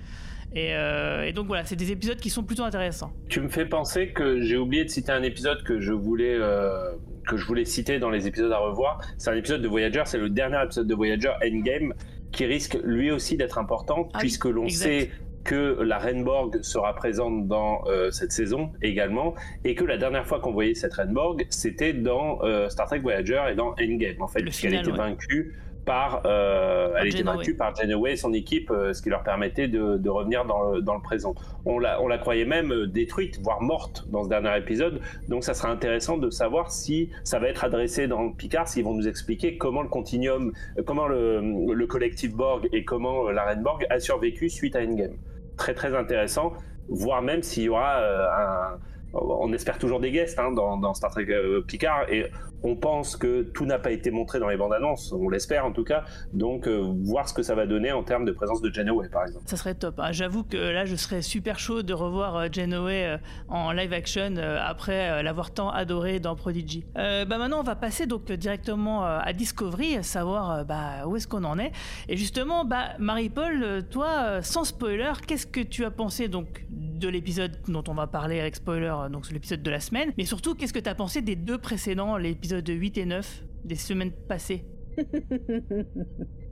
Et, 0.54 0.74
euh, 0.74 1.24
et 1.24 1.32
donc 1.32 1.46
voilà, 1.46 1.64
c'est 1.64 1.76
des 1.76 1.92
épisodes 1.92 2.18
qui 2.18 2.30
sont 2.30 2.42
plutôt 2.42 2.64
intéressants. 2.64 3.12
Tu 3.28 3.40
me 3.40 3.48
fais 3.48 3.66
penser 3.66 4.08
que 4.08 4.40
j'ai 4.40 4.56
oublié 4.56 4.84
de 4.84 4.90
citer 4.90 5.12
un 5.12 5.22
épisode 5.22 5.62
que 5.62 5.80
je 5.80 5.92
voulais 5.92 6.34
euh, 6.34 6.90
que 7.26 7.36
je 7.36 7.46
voulais 7.46 7.64
citer 7.64 7.98
dans 7.98 8.10
les 8.10 8.26
épisodes 8.26 8.50
à 8.50 8.58
revoir. 8.58 9.00
C'est 9.18 9.30
un 9.30 9.36
épisode 9.36 9.62
de 9.62 9.68
Voyager, 9.68 10.02
c'est 10.06 10.18
le 10.18 10.28
dernier 10.28 10.62
épisode 10.64 10.86
de 10.88 10.94
Voyager 10.94 11.32
Endgame 11.44 11.94
qui 12.32 12.44
risque 12.46 12.78
lui 12.84 13.10
aussi 13.10 13.36
d'être 13.36 13.58
important 13.58 14.08
Ah 14.12 14.18
puisque 14.18 14.46
l'on 14.46 14.68
sait 14.68 15.10
que 15.44 15.80
la 15.80 15.98
Renborg 15.98 16.62
sera 16.62 16.94
présente 16.94 17.48
dans 17.48 17.82
euh, 17.86 18.10
cette 18.10 18.32
saison 18.32 18.72
également 18.82 19.34
et 19.64 19.74
que 19.74 19.84
la 19.84 19.96
dernière 19.96 20.26
fois 20.26 20.38
qu'on 20.40 20.52
voyait 20.52 20.74
cette 20.74 20.94
Renborg 20.94 21.46
c'était 21.48 21.94
dans 21.94 22.42
euh, 22.42 22.68
Star 22.68 22.86
Trek 22.86 22.98
Voyager 22.98 23.42
et 23.50 23.54
dans 23.54 23.70
Endgame 23.80 24.20
en 24.20 24.28
fait 24.28 24.40
Le 24.40 24.46
puisqu'elle 24.46 24.74
était 24.74 24.90
ouais. 24.90 24.96
vaincue 24.96 25.56
par 25.90 26.22
euh, 26.24 26.94
elle 26.98 27.08
était 27.08 27.24
vaincue 27.24 27.56
par 27.56 27.74
Janeway 27.74 28.12
et 28.12 28.16
son 28.16 28.32
équipe 28.32 28.70
euh, 28.70 28.92
ce 28.94 29.02
qui 29.02 29.10
leur 29.14 29.24
permettait 29.24 29.68
de, 29.76 29.84
de 29.96 30.10
revenir 30.18 30.44
dans 30.44 30.62
le, 30.62 30.82
dans 30.88 30.94
le 30.94 31.02
présent. 31.10 31.34
On 31.64 31.80
la, 31.84 31.92
on 32.00 32.06
la 32.06 32.18
croyait 32.18 32.50
même 32.56 32.70
euh, 32.72 32.86
détruite 32.86 33.40
voire 33.46 33.60
morte 33.60 33.96
dans 34.12 34.22
ce 34.24 34.28
dernier 34.28 34.56
épisode. 34.56 35.00
Donc 35.28 35.42
ça 35.42 35.52
sera 35.52 35.68
intéressant 35.68 36.16
de 36.16 36.30
savoir 36.30 36.70
si 36.70 36.96
ça 37.24 37.40
va 37.40 37.48
être 37.48 37.64
adressé 37.64 38.06
dans 38.06 38.30
Picard 38.30 38.68
s'ils 38.68 38.84
vont 38.84 38.94
nous 38.94 39.08
expliquer 39.08 39.58
comment 39.58 39.82
le 39.82 39.88
continuum 39.88 40.52
euh, 40.78 40.82
comment 40.88 41.08
le, 41.08 41.40
le 41.82 41.86
collectif 41.94 42.30
Borg 42.42 42.68
et 42.72 42.84
comment 42.84 43.16
la 43.30 43.42
Reine 43.42 43.62
Borg 43.62 43.84
a 43.90 43.98
survécu 43.98 44.48
suite 44.48 44.76
à 44.76 44.80
Endgame. 44.86 45.16
Très 45.56 45.74
très 45.74 45.92
intéressant, 46.02 46.52
voire 46.88 47.20
même 47.20 47.42
s'il 47.42 47.64
y 47.64 47.68
aura 47.68 47.90
euh, 47.98 48.42
un... 48.42 48.78
On 49.12 49.52
espère 49.52 49.78
toujours 49.78 49.98
des 49.98 50.12
guests 50.12 50.38
hein, 50.38 50.52
dans, 50.52 50.76
dans 50.76 50.94
Star 50.94 51.10
Trek 51.10 51.26
euh, 51.30 51.62
Picard. 51.66 52.02
Et 52.14 52.26
on 52.62 52.76
pense 52.76 53.16
que 53.16 53.42
tout 53.42 53.64
n'a 53.66 53.78
pas 53.78 53.90
été 53.90 54.10
montré 54.10 54.38
dans 54.38 54.48
les 54.48 54.56
bandes 54.56 54.72
annonces, 54.72 55.12
on 55.12 55.28
l'espère 55.28 55.64
en 55.64 55.72
tout 55.72 55.84
cas, 55.84 56.04
donc 56.32 56.66
euh, 56.66 56.92
voir 57.04 57.28
ce 57.28 57.34
que 57.34 57.42
ça 57.42 57.54
va 57.54 57.66
donner 57.66 57.92
en 57.92 58.02
termes 58.02 58.24
de 58.24 58.32
présence 58.32 58.60
de 58.60 58.72
Janeway 58.72 59.08
par 59.08 59.24
exemple. 59.24 59.44
Ça 59.46 59.56
serait 59.56 59.74
top. 59.74 59.98
hein. 59.98 60.12
J'avoue 60.12 60.44
que 60.44 60.56
là, 60.56 60.84
je 60.84 60.96
serais 60.96 61.22
super 61.22 61.58
chaud 61.58 61.82
de 61.82 61.92
revoir 61.94 62.36
euh, 62.36 62.48
Janeway 62.50 63.04
euh, 63.04 63.16
en 63.48 63.72
live 63.72 63.92
action 63.92 64.34
euh, 64.36 64.58
après 64.62 65.10
euh, 65.10 65.22
l'avoir 65.22 65.50
tant 65.52 65.70
adoré 65.70 66.20
dans 66.20 66.36
Prodigy. 66.36 66.84
Bah 66.94 67.24
maintenant, 67.26 67.60
on 67.60 67.64
va 67.64 67.76
passer 67.76 68.06
donc 68.06 68.30
directement 68.30 69.04
à 69.04 69.32
Discovery, 69.32 70.02
savoir 70.02 70.64
bah, 70.64 71.06
où 71.06 71.16
est-ce 71.16 71.26
qu'on 71.26 71.44
en 71.44 71.58
est. 71.58 71.72
Et 72.08 72.16
justement, 72.16 72.64
bah, 72.64 72.90
Marie-Paul, 72.98 73.84
toi, 73.90 74.42
sans 74.42 74.64
spoiler, 74.64 75.12
qu'est-ce 75.26 75.46
que 75.46 75.60
tu 75.60 75.84
as 75.84 75.90
pensé 75.90 76.28
donc 76.28 76.64
de 77.00 77.08
l'épisode 77.08 77.56
dont 77.66 77.82
on 77.88 77.94
va 77.94 78.06
parler 78.06 78.38
avec 78.38 78.54
spoiler, 78.56 78.94
euh, 78.94 79.08
donc 79.08 79.28
l'épisode 79.30 79.62
de 79.62 79.70
la 79.70 79.80
semaine, 79.80 80.12
mais 80.16 80.24
surtout, 80.24 80.54
qu'est-ce 80.54 80.72
que 80.72 80.78
tu 80.78 80.88
as 80.88 80.94
pensé 80.94 81.22
des 81.22 81.34
deux 81.36 81.58
précédents, 81.58 82.16
l'épisode 82.16 82.68
8 82.68 82.98
et 82.98 83.06
9, 83.06 83.44
des 83.64 83.74
semaines 83.74 84.12
passées 84.28 84.64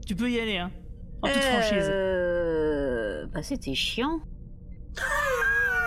Tu 0.05 0.15
peux 0.15 0.29
y 0.29 0.39
aller, 0.39 0.57
hein, 0.57 0.71
en 1.21 1.27
toute 1.27 1.41
franchise. 1.41 1.87
Euh, 1.89 3.25
Bah, 3.27 3.43
c'était 3.43 3.75
chiant. 3.75 4.19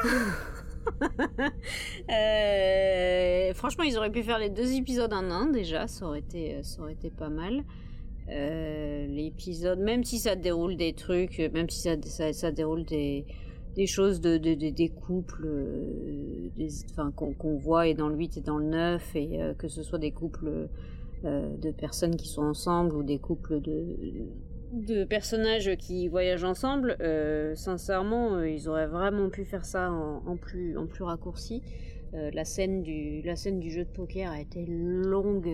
Euh, 2.11 3.55
franchement, 3.55 3.85
ils 3.85 3.97
auraient 3.97 4.11
pu 4.11 4.25
faire 4.25 4.41
les 4.41 4.51
deux 4.51 4.73
épisodes 4.75 5.13
en 5.13 5.31
un 5.31 5.47
déjà, 5.47 5.87
ça 5.87 6.07
aurait 6.07 6.19
été, 6.19 6.61
ça 6.65 6.83
aurait 6.83 6.95
été 6.95 7.09
pas 7.09 7.29
mal. 7.29 7.63
Euh, 8.29 9.07
L'épisode, 9.07 9.79
même 9.79 10.03
si 10.05 10.19
ça 10.19 10.35
déroule 10.35 10.77
des 10.77 10.93
trucs, 10.93 11.39
même 11.39 11.69
si 11.69 11.81
ça, 11.81 11.95
ça, 12.03 12.33
ça 12.33 12.51
déroule 12.51 12.85
des, 12.85 13.27
des 13.75 13.87
choses 13.87 14.21
de, 14.21 14.37
de- 14.39 14.55
de- 14.55 14.71
des 14.71 14.89
couples 14.89 15.47
euh, 15.47 16.49
qu'on 17.17 17.57
voit 17.57 17.87
et 17.89 17.95
dans 17.95 18.09
le 18.09 18.17
8 18.17 18.37
et 18.37 18.41
dans 18.41 18.59
le 18.59 18.67
9, 18.67 19.17
et 19.17 19.43
euh, 19.43 19.55
que 19.55 19.69
ce 19.69 19.83
soit 19.83 19.99
des 19.99 20.11
couples 20.13 20.69
euh, 21.25 21.57
de 21.57 21.71
personnes 21.71 22.17
qui 22.17 22.29
sont 22.29 22.43
ensemble 22.43 22.95
ou 22.97 23.03
des 23.03 23.19
couples 23.19 23.61
de, 23.61 23.97
de 24.73 25.05
personnages 25.05 25.75
qui 25.77 26.09
voyagent 26.09 26.45
ensemble, 26.45 26.97
sincèrement, 27.55 28.43
ils 28.43 28.69
auraient 28.69 28.87
vraiment 28.87 29.29
pu 29.29 29.45
faire 29.45 29.65
ça 29.65 29.91
en, 29.91 30.23
en 30.27 30.37
plus, 30.37 30.77
en 30.79 30.87
plus 30.87 31.05
raccourci. 31.05 31.63
La, 32.15 32.45
scène 32.45 32.83
du, 32.83 33.23
la 33.23 33.37
scène 33.37 33.59
du 33.59 33.71
jeu 33.71 33.85
de 33.85 33.89
poker 33.91 34.31
a 34.31 34.41
été 34.41 34.67
longue 34.69 35.49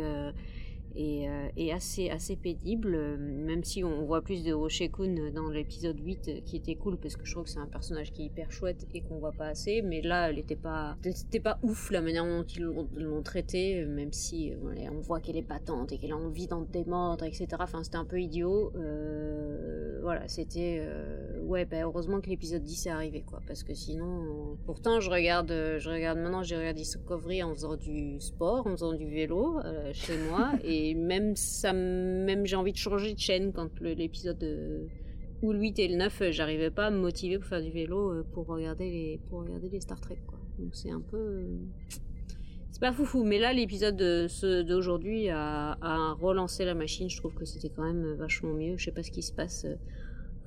et, 0.97 1.29
euh, 1.29 1.49
et 1.57 1.73
assez, 1.73 2.11
assez 2.11 2.37
pénible, 2.37 2.95
euh, 2.95 3.17
même 3.19 3.63
si 3.65 3.85
on 3.85 4.05
voit 4.05 4.23
plus 4.23 4.43
de 4.45 4.53
Roshekun 4.53 5.31
dans 5.35 5.49
l'épisode 5.51 5.99
8 6.01 6.29
euh, 6.29 6.41
qui 6.45 6.57
était 6.57 6.75
cool 6.75 6.97
parce 6.97 7.17
que 7.17 7.25
je 7.25 7.33
trouve 7.33 7.45
que 7.45 7.51
c'est 7.51 7.59
un 7.59 7.67
personnage 7.67 8.13
qui 8.13 8.23
est 8.23 8.27
hyper 8.27 8.51
chouette 8.51 8.87
et 8.95 9.01
qu'on 9.03 9.19
voit 9.19 9.33
pas 9.33 9.47
assez, 9.49 9.83
mais 9.83 10.01
là 10.03 10.31
elle 10.31 10.39
était 10.39 10.57
pas, 10.57 10.97
c'était 11.15 11.41
pas 11.41 11.59
ouf 11.63 11.91
la 11.91 12.01
manière 12.01 12.25
dont 12.25 12.43
ils 12.45 12.63
l'ont- 12.63 12.89
traité, 13.23 13.85
même 13.85 14.13
si 14.13 14.53
on 14.93 15.01
voit 15.01 15.21
qu'elle 15.21 15.37
est 15.37 15.43
battante 15.43 15.93
et 15.93 15.99
qu'elle 15.99 16.13
a 16.13 16.17
envie 16.17 16.47
d'en 16.47 16.63
démordre, 16.63 17.25
etc. 17.25 17.47
Enfin 17.59 17.83
c'était 17.83 17.97
un 17.97 18.05
peu 18.05 18.21
idiot. 18.21 18.73
Voilà, 20.03 20.27
c'était 20.29 20.87
ouais, 21.43 21.65
bah, 21.65 21.79
heureusement 21.83 22.21
que 22.21 22.31
l'épisode 22.31 22.63
10 22.63 22.87
est 22.87 22.91
arrivé 22.91 23.23
quoi, 23.27 23.41
parce 23.47 23.63
que 23.65 23.75
sinon, 23.75 24.57
pourtant 24.65 25.01
je 25.01 25.11
regarde, 25.11 25.51
je 25.51 25.91
regarde 25.91 26.19
maintenant, 26.19 26.43
j'ai 26.43 26.57
regardé 26.57 26.79
Discovery 26.81 27.43
en 27.43 27.53
faisant 27.55 27.77
du 27.77 28.21
sport, 28.21 28.67
en 28.67 28.71
faisant 28.71 28.95
du 28.95 29.07
vélo 29.11 29.59
chez 29.93 30.17
moi, 30.31 30.53
et 30.65 30.78
même 30.95 31.37
ça, 31.37 31.73
même 31.73 32.47
j'ai 32.47 32.57
envie 32.57 32.73
de 32.73 32.79
changer 32.79 33.15
de 33.15 33.19
chaîne 33.19 33.53
quand 33.53 33.81
l'épisode 33.81 34.43
ou 35.43 35.53
le 35.53 35.61
8 35.61 35.79
et 35.79 35.89
le 35.89 35.97
9, 35.97 36.23
euh, 36.23 36.33
j'arrivais 36.33 36.71
pas 36.71 36.87
à 36.87 36.91
me 36.91 36.99
motiver 36.99 37.39
pour 37.39 37.47
faire 37.47 37.63
du 37.63 37.71
vélo 37.71 38.11
euh, 38.11 38.27
pour 38.33 38.47
regarder 38.47 38.91
les, 38.91 39.21
pour 39.29 39.41
regarder 39.41 39.69
les 39.69 39.81
Star 39.81 40.01
Trek. 40.01 40.19
Donc 40.59 40.75
c'est 40.75 40.91
un 40.91 41.01
peu 41.01 41.17
euh, 41.17 41.59
c'est 42.71 42.81
pas 42.81 42.93
foufou, 42.93 43.23
mais 43.25 43.39
là 43.39 43.53
l'épisode 43.53 43.97
d'aujourd'hui 43.97 45.29
a, 45.31 46.17
relancé 46.21 46.65
la 46.65 46.75
machine. 46.75 47.09
Je 47.09 47.17
trouve 47.17 47.35
que 47.35 47.45
c'était 47.45 47.71
quand 47.71 47.85
même 47.85 48.15
vachement 48.15 48.53
mieux. 48.53 48.77
Je 48.77 48.87
sais 48.87 48.93
pas 48.93 49.03
ce 49.03 49.11
qui 49.11 49.23
se 49.23 49.33
passe. 49.33 49.65
euh, 49.65 49.77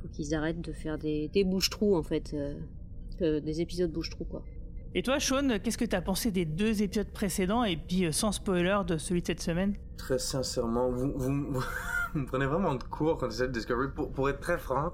Faut 0.02 0.10
qu'ils 0.10 0.36
arrêtent 0.36 0.62
de 0.62 0.74
faire 0.74 0.98
des, 0.98 1.30
des 1.30 1.44
bouches-trous 1.44 1.96
en 1.96 2.04
fait, 2.04 2.36
des 3.20 3.62
épisodes 3.62 3.92
bouche-trous 3.92 4.26
quoi. 4.26 4.44
Et 4.94 5.04
toi, 5.04 5.22
Sean, 5.22 5.58
qu'est-ce 5.64 5.78
que 5.78 5.86
t'as 5.86 6.02
pensé 6.02 6.32
des 6.32 6.44
deux 6.44 6.84
épisodes 6.84 7.08
précédents 7.08 7.64
et 7.64 7.78
puis 7.78 8.06
euh, 8.06 8.12
sans 8.12 8.34
spoiler 8.34 8.82
de 8.86 8.98
celui 8.98 9.22
de 9.22 9.28
cette 9.28 9.42
semaine? 9.42 9.76
Très 9.96 10.20
sincèrement, 10.20 10.90
vous, 10.90 11.14
vous, 11.16 11.62
vous 12.14 12.20
me 12.20 12.26
prenez 12.26 12.46
vraiment 12.46 12.76
de 12.76 12.84
court 12.84 13.18
quand 13.18 13.32
c'est 13.32 13.50
Discovery. 13.50 13.88
Pour, 13.96 14.12
pour 14.12 14.30
être 14.30 14.42
très 14.42 14.58
franc, 14.58 14.92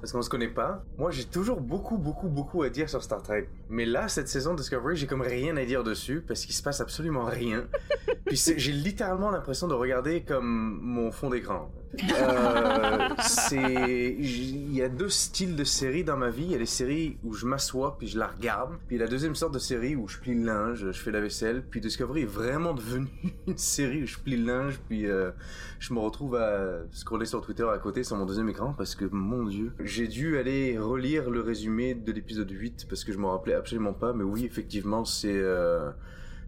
parce 0.00 0.12
qu'on 0.12 0.22
se 0.22 0.30
connaît 0.30 0.48
pas, 0.48 0.84
moi 0.98 1.10
j'ai 1.10 1.24
toujours 1.24 1.60
beaucoup, 1.60 1.98
beaucoup, 1.98 2.28
beaucoup 2.28 2.62
à 2.62 2.70
dire 2.70 2.88
sur 2.88 3.02
Star 3.02 3.24
Trek. 3.24 3.48
Mais 3.68 3.86
là, 3.86 4.06
cette 4.06 4.28
saison 4.28 4.54
Discovery, 4.54 4.96
j'ai 4.96 5.08
comme 5.08 5.22
rien 5.22 5.56
à 5.56 5.64
dire 5.64 5.82
dessus 5.82 6.22
parce 6.26 6.44
qu'il 6.44 6.54
se 6.54 6.62
passe 6.62 6.80
absolument 6.80 7.24
rien. 7.24 7.64
Puis 8.30 8.40
j'ai 8.58 8.70
littéralement 8.70 9.32
l'impression 9.32 9.66
de 9.66 9.74
regarder 9.74 10.20
comme 10.22 10.78
mon 10.80 11.10
fond 11.10 11.30
d'écran. 11.30 11.68
Euh, 11.92 13.08
il 13.52 14.72
y 14.72 14.82
a 14.82 14.88
deux 14.88 15.08
styles 15.08 15.56
de 15.56 15.64
séries 15.64 16.04
dans 16.04 16.16
ma 16.16 16.30
vie. 16.30 16.44
Il 16.44 16.52
y 16.52 16.54
a 16.54 16.58
les 16.58 16.64
séries 16.64 17.18
où 17.24 17.32
je 17.32 17.44
m'assois 17.44 17.98
puis 17.98 18.06
je 18.06 18.20
la 18.20 18.28
regarde. 18.28 18.74
Puis 18.86 18.98
la 18.98 19.08
deuxième 19.08 19.34
sorte 19.34 19.52
de 19.52 19.58
série 19.58 19.96
où 19.96 20.06
je 20.06 20.18
plie 20.18 20.36
le 20.36 20.44
linge, 20.44 20.92
je 20.92 20.92
fais 20.92 21.10
la 21.10 21.20
vaisselle. 21.20 21.64
Puis 21.68 21.80
Discovery 21.80 22.22
est 22.22 22.26
vraiment 22.26 22.72
devenu 22.72 23.08
une 23.48 23.58
série 23.58 24.04
où 24.04 24.06
je 24.06 24.18
plie 24.18 24.36
le 24.36 24.46
linge 24.46 24.78
puis 24.88 25.08
euh, 25.08 25.32
je 25.80 25.92
me 25.92 25.98
retrouve 25.98 26.36
à 26.36 26.82
scroller 26.92 27.26
sur 27.26 27.40
Twitter 27.40 27.66
à 27.68 27.78
côté 27.78 28.04
sur 28.04 28.14
mon 28.16 28.26
deuxième 28.26 28.48
écran 28.48 28.74
parce 28.78 28.94
que 28.94 29.06
mon 29.06 29.42
dieu, 29.42 29.72
j'ai 29.82 30.06
dû 30.06 30.38
aller 30.38 30.78
relire 30.78 31.30
le 31.30 31.40
résumé 31.40 31.94
de 31.94 32.12
l'épisode 32.12 32.48
8 32.48 32.86
parce 32.88 33.02
que 33.02 33.12
je 33.12 33.18
m'en 33.18 33.32
rappelais 33.32 33.54
absolument 33.54 33.92
pas. 33.92 34.12
Mais 34.12 34.22
oui, 34.22 34.44
effectivement, 34.44 35.04
c'est 35.04 35.36
euh, 35.36 35.90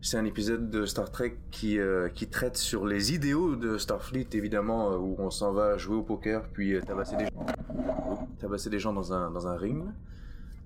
c'est 0.03 0.17
un 0.17 0.25
épisode 0.25 0.69
de 0.69 0.85
Star 0.85 1.13
Trek 1.13 1.37
qui, 1.53 1.79
euh, 1.79 2.09
qui 2.09 2.27
traite 2.27 2.57
sur 2.57 2.87
les 2.87 3.15
idéaux 3.15 3.55
de 3.55 3.79
Starfleet, 3.79 4.27
évidemment, 4.33 4.93
euh, 4.93 4.97
où 4.97 5.15
on 5.19 5.31
s'en 5.31 5.53
va 5.53 5.79
jouer 5.79 5.95
au 5.95 6.03
poker, 6.03 6.43
puis 6.53 6.75
euh, 6.75 6.81
tabasser 6.81 7.17
des 7.17 7.27
gens, 7.27 7.47
tabasser 8.41 8.69
des 8.69 8.81
gens 8.81 8.93
dans 8.93 9.13
un, 9.13 9.31
dans 9.31 9.47
un 9.47 9.57
ring. 9.57 9.85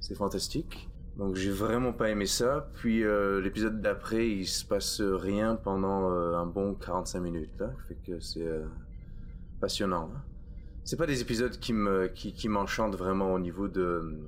C'est 0.00 0.14
fantastique. 0.14 0.88
Donc 1.18 1.34
j'ai 1.34 1.50
vraiment 1.50 1.92
pas 1.92 2.08
aimé 2.08 2.24
ça. 2.24 2.70
Puis 2.74 3.02
l'épisode 3.42 3.80
d'après, 3.80 4.28
il 4.28 4.46
se 4.46 4.64
passe 4.64 5.00
rien 5.00 5.56
pendant 5.56 6.10
un 6.10 6.44
bon 6.44 6.74
45 6.74 7.20
minutes. 7.20 7.58
Là. 7.58 7.72
Fait 7.88 7.96
que 8.06 8.20
c'est 8.20 8.46
passionnant. 9.58 10.10
là. 10.12 10.20
C'est 10.84 10.96
pas 10.96 11.06
des 11.06 11.22
épisodes 11.22 11.58
qui 11.58 11.72
me 11.72 12.08
qui, 12.08 12.34
qui 12.34 12.50
m'enchantent 12.50 12.96
vraiment 12.96 13.32
au 13.32 13.38
niveau 13.38 13.66
de 13.66 14.18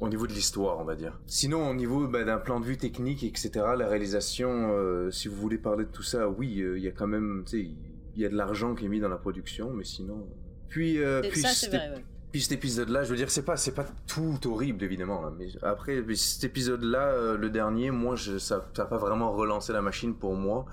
au 0.00 0.08
niveau 0.08 0.26
de 0.26 0.32
l'histoire, 0.32 0.78
on 0.80 0.84
va 0.84 0.94
dire. 0.96 1.20
Sinon, 1.26 1.68
au 1.70 1.74
niveau 1.74 2.06
bah, 2.08 2.24
d'un 2.24 2.38
plan 2.38 2.58
de 2.60 2.64
vue 2.64 2.76
technique, 2.76 3.22
etc., 3.22 3.50
la 3.76 3.86
réalisation, 3.88 4.70
euh, 4.72 5.10
si 5.10 5.28
vous 5.28 5.36
voulez 5.36 5.58
parler 5.58 5.84
de 5.84 5.90
tout 5.90 6.02
ça, 6.02 6.28
oui, 6.28 6.60
euh, 6.60 6.76
il 6.78 6.84
y 6.84 6.88
a 6.88 6.92
quand 6.92 7.06
même, 7.06 7.44
tu 7.46 7.50
sais, 7.62 7.70
il 8.14 8.20
y 8.20 8.24
a 8.24 8.28
de 8.28 8.34
l'argent 8.36 8.74
qui 8.74 8.84
est 8.86 8.88
mis 8.88 9.00
dans 9.00 9.08
la 9.08 9.16
production, 9.16 9.70
mais 9.72 9.84
sinon. 9.84 10.26
Puis, 10.68 10.98
euh, 11.02 11.20
puis 11.22 11.40
ça 11.40 11.48
c'est 11.48 11.66
cet- 11.66 11.70
vrai. 11.74 11.90
ouais. 11.96 12.04
puis 12.32 12.40
cet 12.40 12.52
épisode-là, 12.52 13.04
je 13.04 13.10
veux 13.10 13.16
dire, 13.16 13.30
c'est 13.30 13.44
pas, 13.44 13.56
c'est 13.56 13.74
pas 13.74 13.86
tout 14.06 14.38
horrible 14.46 14.82
évidemment. 14.84 15.24
hein, 15.26 15.32
mais 15.38 15.48
après, 15.62 16.00
puis 16.02 16.16
cet 16.16 16.44
épisode-là, 16.44 17.08
euh, 17.08 17.36
le 17.36 17.48
dernier, 17.50 17.90
moi, 17.90 18.16
je, 18.16 18.38
ça, 18.38 18.68
ça 18.74 18.82
a 18.82 18.86
pas 18.86 18.98
vraiment 18.98 19.32
relancé 19.32 19.72
la 19.72 19.82
machine 19.82 20.14
pour 20.14 20.34
moi. 20.34 20.64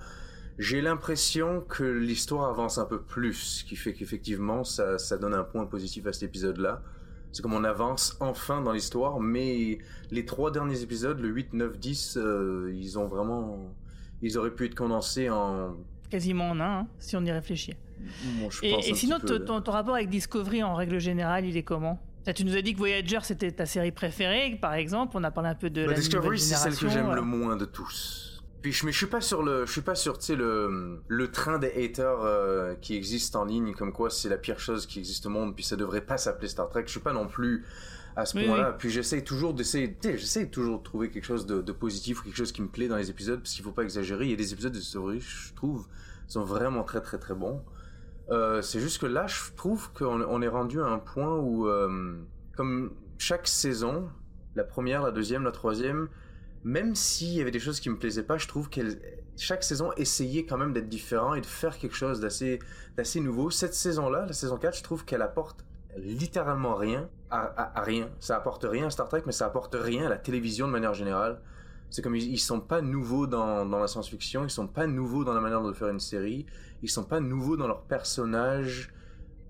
J'ai 0.58 0.82
l'impression 0.82 1.62
que 1.62 1.84
l'histoire 1.84 2.50
avance 2.50 2.78
un 2.80 2.86
peu 2.86 3.00
plus, 3.02 3.34
ce 3.34 3.64
qui 3.64 3.76
fait 3.78 3.94
qu'effectivement, 3.94 4.64
ça, 4.66 4.98
ça 4.98 5.18
donne 5.18 5.34
un 5.34 5.44
point 5.44 5.66
positif 5.66 6.06
à 6.08 6.12
cet 6.14 6.24
épisode-là. 6.24 6.82
C'est 7.32 7.42
comme 7.42 7.54
on 7.54 7.64
avance 7.64 8.18
enfin 8.20 8.62
dans 8.62 8.72
l'histoire, 8.72 9.20
mais 9.20 9.78
les 10.12 10.26
trois 10.26 10.52
derniers 10.52 10.82
épisodes, 10.82 11.20
le 11.20 11.30
8, 11.30 11.54
9, 11.54 11.78
10, 11.78 12.18
euh, 12.18 12.74
ils 12.76 12.98
ont 12.98 13.06
vraiment, 13.06 13.72
ils 14.22 14.38
auraient 14.38 14.54
pu 14.54 14.66
être 14.66 14.76
condensés 14.76 15.30
en. 15.30 15.76
Quasiment 16.10 16.50
en 16.50 16.60
un, 16.60 16.80
hein, 16.80 16.88
si 16.98 17.16
on 17.16 17.24
y 17.24 17.32
réfléchit. 17.32 17.76
Bon, 18.40 18.50
je 18.50 18.66
Et, 18.66 18.72
pense 18.72 18.88
et 18.88 18.92
un 18.92 18.96
sinon, 18.96 19.20
peu, 19.20 19.40
ton, 19.40 19.62
rapport 19.72 19.96
avec 19.96 20.10
Discovery 20.10 20.64
en 20.64 20.74
règle 20.74 21.00
générale, 21.00 21.46
il 21.46 21.56
est 21.56 21.64
comment? 21.64 22.00
Tu 22.36 22.46
nous 22.46 22.56
as 22.56 22.62
dit 22.62 22.74
que 22.74 22.78
Voyager 22.78 23.20
c'était 23.24 23.52
ta 23.52 23.66
série 23.66 23.92
préférée, 23.92 24.58
par 24.62 24.74
exemple. 24.76 25.18
On 25.18 25.24
a 25.24 25.32
parlé 25.32 25.50
un 25.50 25.56
peu 25.56 25.70
de 25.70 25.86
Bah, 25.86 25.92
la 25.92 25.98
Discovery, 25.98 26.40
c'est 26.40 26.56
celle 26.56 26.76
que 26.76 26.88
j'aime 26.90 27.10
euh. 27.10 27.16
le 27.16 27.22
moins 27.22 27.56
de 27.56 27.66
tous. 27.66 28.29
Puis 28.62 28.74
je, 28.74 28.86
mais 28.86 28.92
je 28.92 28.98
suis 28.98 29.08
pas 29.08 29.22
sur 29.22 29.42
le, 29.42 29.66
je 29.66 29.72
suis 29.72 29.82
pas 29.82 29.96
sur, 29.96 30.18
tu 30.18 30.26
sais, 30.26 30.36
le, 30.36 31.02
le 31.08 31.32
train 31.32 31.60
des 31.60 31.72
haters 31.72 32.22
euh, 32.24 32.76
qui 32.76 32.96
existe 32.96 33.36
en 33.36 33.46
ligne, 33.46 33.74
comme 33.74 33.94
quoi 33.94 34.10
c'est 34.10 34.30
la 34.30 34.38
pire 34.38 34.60
chose 34.60 34.86
qui 34.86 35.00
existe 35.00 35.26
au 35.26 35.30
monde, 35.30 35.56
puis 35.56 35.64
ça 35.64 35.76
devrait 35.76 36.02
pas 36.02 36.18
s'appeler 36.18 36.50
Star 36.50 36.68
Trek. 36.70 36.84
Je 36.86 36.92
suis 36.92 37.00
pas 37.00 37.14
non 37.14 37.28
plus 37.28 37.66
à 38.16 38.26
ce 38.26 38.38
Oui, 38.38 38.46
point-là. 38.48 38.74
Puis 38.74 38.90
j'essaie 38.90 39.24
toujours 39.24 39.54
d'essayer, 39.54 39.98
j'essaie 40.04 40.48
toujours 40.48 40.80
de 40.80 40.84
trouver 40.84 41.10
quelque 41.10 41.26
chose 41.26 41.46
de, 41.46 41.62
de 41.62 41.72
positif 41.72 42.20
ou 42.20 42.24
quelque 42.26 42.36
chose 42.36 42.52
qui 42.52 42.62
me 42.62 42.68
plaît 42.68 42.88
dans 42.90 42.98
les 42.98 43.10
épisodes, 43.10 43.40
parce 43.40 43.54
qu'il 43.54 43.64
faut 43.64 43.72
pas 43.72 43.84
exagérer. 43.84 44.26
Il 44.26 44.32
y 44.32 44.34
a 44.34 44.38
des 44.38 44.52
épisodes 44.52 44.74
de 44.74 44.80
Discovery, 44.80 45.22
je 45.22 45.54
trouve, 45.54 45.88
sont 46.28 46.44
vraiment 46.44 46.84
très 46.84 47.02
très 47.02 47.18
très 47.18 47.36
bons. 47.36 47.64
Euh, 48.30 48.62
c'est 48.62 48.80
juste 48.80 49.00
que 49.02 49.08
là, 49.08 49.26
je 49.26 49.40
trouve 49.56 49.92
qu'on 49.94 50.22
on 50.22 50.42
est 50.42 50.48
rendu 50.48 50.82
à 50.82 50.86
un 50.86 51.00
point 51.00 51.38
où, 51.38 51.68
euh, 51.68 52.20
comme 52.56 52.92
chaque 53.18 53.48
saison, 53.48 54.10
la 54.56 54.64
première, 54.64 55.02
la 55.02 55.12
deuxième, 55.12 55.44
la 55.44 55.52
troisième, 55.52 56.10
même 56.64 56.96
s'il 56.96 57.30
y 57.30 57.42
avait 57.42 57.52
des 57.52 57.60
choses 57.60 57.80
qui 57.80 57.90
me 57.90 57.98
plaisaient 57.98 58.24
pas, 58.24 58.38
je 58.38 58.48
trouve 58.48 58.70
qu'elle 58.70 59.00
chaque 59.38 59.64
saison 59.64 59.92
essayait 59.96 60.46
quand 60.46 60.58
même 60.58 60.74
d'être 60.74 60.90
différent 60.90 61.34
et 61.34 61.42
de 61.42 61.46
faire 61.46 61.78
quelque 61.78 61.96
chose 61.96 62.20
d'assez 62.20 62.60
d'assez 62.98 63.22
nouveau. 63.22 63.50
Cette 63.50 63.74
saison-là, 63.74 64.26
la 64.26 64.34
saison 64.34 64.58
4, 64.58 64.78
je 64.78 64.84
trouve 64.84 65.06
qu'elle 65.06 65.22
apporte 65.22 65.64
littéralement 65.98 66.76
rien 66.76 67.10
à 67.32 67.82
rien. 67.82 68.10
Ça 68.20 68.36
apporte 68.36 68.66
rien 68.68 68.88
à 68.88 68.90
Star 68.90 69.08
Trek, 69.08 69.24
mais 69.26 69.32
ça 69.32 69.46
apporte 69.46 69.76
rien 69.80 70.08
à 70.08 70.10
la 70.10 70.18
télévision 70.18 70.68
de 70.68 70.72
manière 70.72 70.94
générale. 70.94 71.40
C'est 71.90 72.02
comme 72.02 72.16
ils, 72.16 72.32
ils 72.32 72.40
sont 72.40 72.60
pas 72.60 72.82
nouveaux 72.82 73.28
dans, 73.28 73.66
dans 73.66 73.80
la 73.80 73.88
science-fiction, 73.88 74.44
ils 74.44 74.50
sont 74.50 74.68
pas 74.68 74.88
nouveaux 74.88 75.24
dans 75.24 75.34
la 75.34 75.42
manière 75.42 75.64
de 75.64 75.74
faire 75.74 75.90
une 75.90 76.00
série, 76.00 76.46
ils 76.82 76.90
sont 76.90 77.04
pas 77.04 77.20
nouveaux 77.20 77.58
dans 77.58 77.68
leurs 77.68 77.84
personnages. 77.84 78.94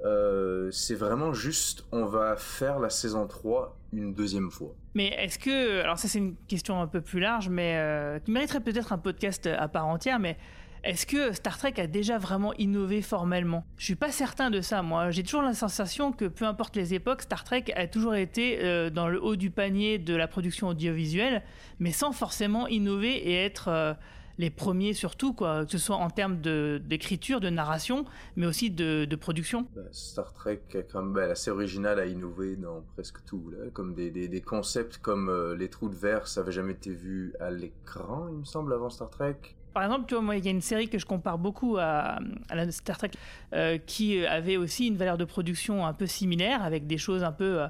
Euh, 0.05 0.69
c'est 0.71 0.95
vraiment 0.95 1.33
juste, 1.33 1.85
on 1.91 2.05
va 2.05 2.35
faire 2.35 2.79
la 2.79 2.89
saison 2.89 3.27
3 3.27 3.77
une 3.91 4.13
deuxième 4.13 4.49
fois. 4.51 4.73
Mais 4.93 5.07
est-ce 5.07 5.39
que, 5.39 5.81
alors 5.81 5.97
ça 5.97 6.07
c'est 6.07 6.19
une 6.19 6.35
question 6.47 6.81
un 6.81 6.87
peu 6.87 7.01
plus 7.01 7.19
large, 7.19 7.49
mais 7.49 7.75
euh, 7.77 8.19
qui 8.19 8.31
mériterait 8.31 8.61
peut-être 8.61 8.93
un 8.93 8.97
podcast 8.97 9.47
à 9.47 9.67
part 9.67 9.87
entière, 9.87 10.19
mais 10.19 10.37
est-ce 10.83 11.05
que 11.05 11.33
Star 11.33 11.57
Trek 11.57 11.73
a 11.77 11.87
déjà 11.87 12.17
vraiment 12.17 12.53
innové 12.53 13.01
formellement? 13.01 13.65
Je 13.77 13.83
suis 13.83 13.95
pas 13.95 14.11
certain 14.11 14.49
de 14.49 14.61
ça, 14.61 14.81
moi. 14.81 15.11
J'ai 15.11 15.23
toujours 15.23 15.41
la 15.41 15.53
sensation 15.53 16.13
que 16.13 16.25
peu 16.25 16.45
importe 16.45 16.75
les 16.77 16.93
époques, 16.93 17.23
Star 17.23 17.43
Trek 17.43 17.65
a 17.75 17.87
toujours 17.87 18.15
été 18.15 18.59
euh, 18.63 18.89
dans 18.89 19.09
le 19.09 19.21
haut 19.21 19.35
du 19.35 19.51
panier 19.51 19.97
de 19.97 20.15
la 20.15 20.27
production 20.27 20.69
audiovisuelle, 20.69 21.43
mais 21.79 21.91
sans 21.91 22.13
forcément 22.13 22.67
innover 22.67 23.11
et 23.29 23.43
être 23.43 23.67
euh, 23.67 23.93
les 24.39 24.49
premiers 24.49 24.93
surtout, 24.93 25.33
quoi, 25.33 25.65
que 25.65 25.71
ce 25.71 25.77
soit 25.77 25.97
en 25.97 26.09
termes 26.09 26.37
d'écriture, 26.39 27.41
de, 27.41 27.49
narration, 27.49 28.05
mais 28.37 28.45
aussi 28.47 28.71
de, 28.71 29.03
de 29.05 29.15
production. 29.15 29.67
Bah, 29.75 29.81
Star 29.91 30.31
Trek, 30.33 30.61
a 30.73 30.81
quand 30.81 31.03
même, 31.03 31.13
ben, 31.13 31.29
assez 31.29 31.51
original, 31.51 31.99
a 31.99 32.05
innové 32.05 32.55
dans 32.55 32.81
presque 32.95 33.23
tout. 33.25 33.51
Là. 33.51 33.69
Comme 33.73 33.93
des, 33.93 34.09
des, 34.09 34.29
des 34.29 34.41
concepts 34.41 34.97
comme 34.99 35.29
euh, 35.29 35.55
les 35.57 35.69
trous 35.69 35.89
de 35.89 35.95
verre, 35.95 36.27
ça 36.27 36.39
avait 36.39 36.53
jamais 36.53 36.71
été 36.71 36.91
vu 36.91 37.33
à 37.41 37.51
l'écran, 37.51 38.27
il 38.31 38.37
me 38.37 38.45
semble, 38.45 38.73
avant 38.73 38.89
Star 38.89 39.09
Trek. 39.09 39.35
Par 39.73 39.83
exemple, 39.83 40.05
tu 40.07 40.15
vois, 40.15 40.23
moi, 40.23 40.37
il 40.37 40.45
y 40.45 40.47
a 40.47 40.51
une 40.51 40.61
série 40.61 40.87
que 40.87 40.97
je 40.97 41.05
compare 41.05 41.37
beaucoup 41.37 41.75
à, 41.77 42.19
à 42.47 42.55
la 42.55 42.71
Star 42.71 42.97
Trek, 42.97 43.11
euh, 43.53 43.77
qui 43.77 44.25
avait 44.25 44.55
aussi 44.57 44.87
une 44.87 44.95
valeur 44.95 45.17
de 45.17 45.25
production 45.25 45.85
un 45.85 45.93
peu 45.93 46.07
similaire, 46.07 46.63
avec 46.63 46.87
des 46.87 46.97
choses 46.97 47.23
un 47.25 47.33
peu 47.33 47.61
euh, 47.63 47.67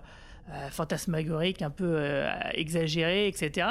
euh, 0.51 0.69
fantasmagoriques, 0.69 1.63
un 1.63 1.69
peu 1.71 1.95
euh, 1.97 2.29
exagérées, 2.53 3.27
etc. 3.27 3.69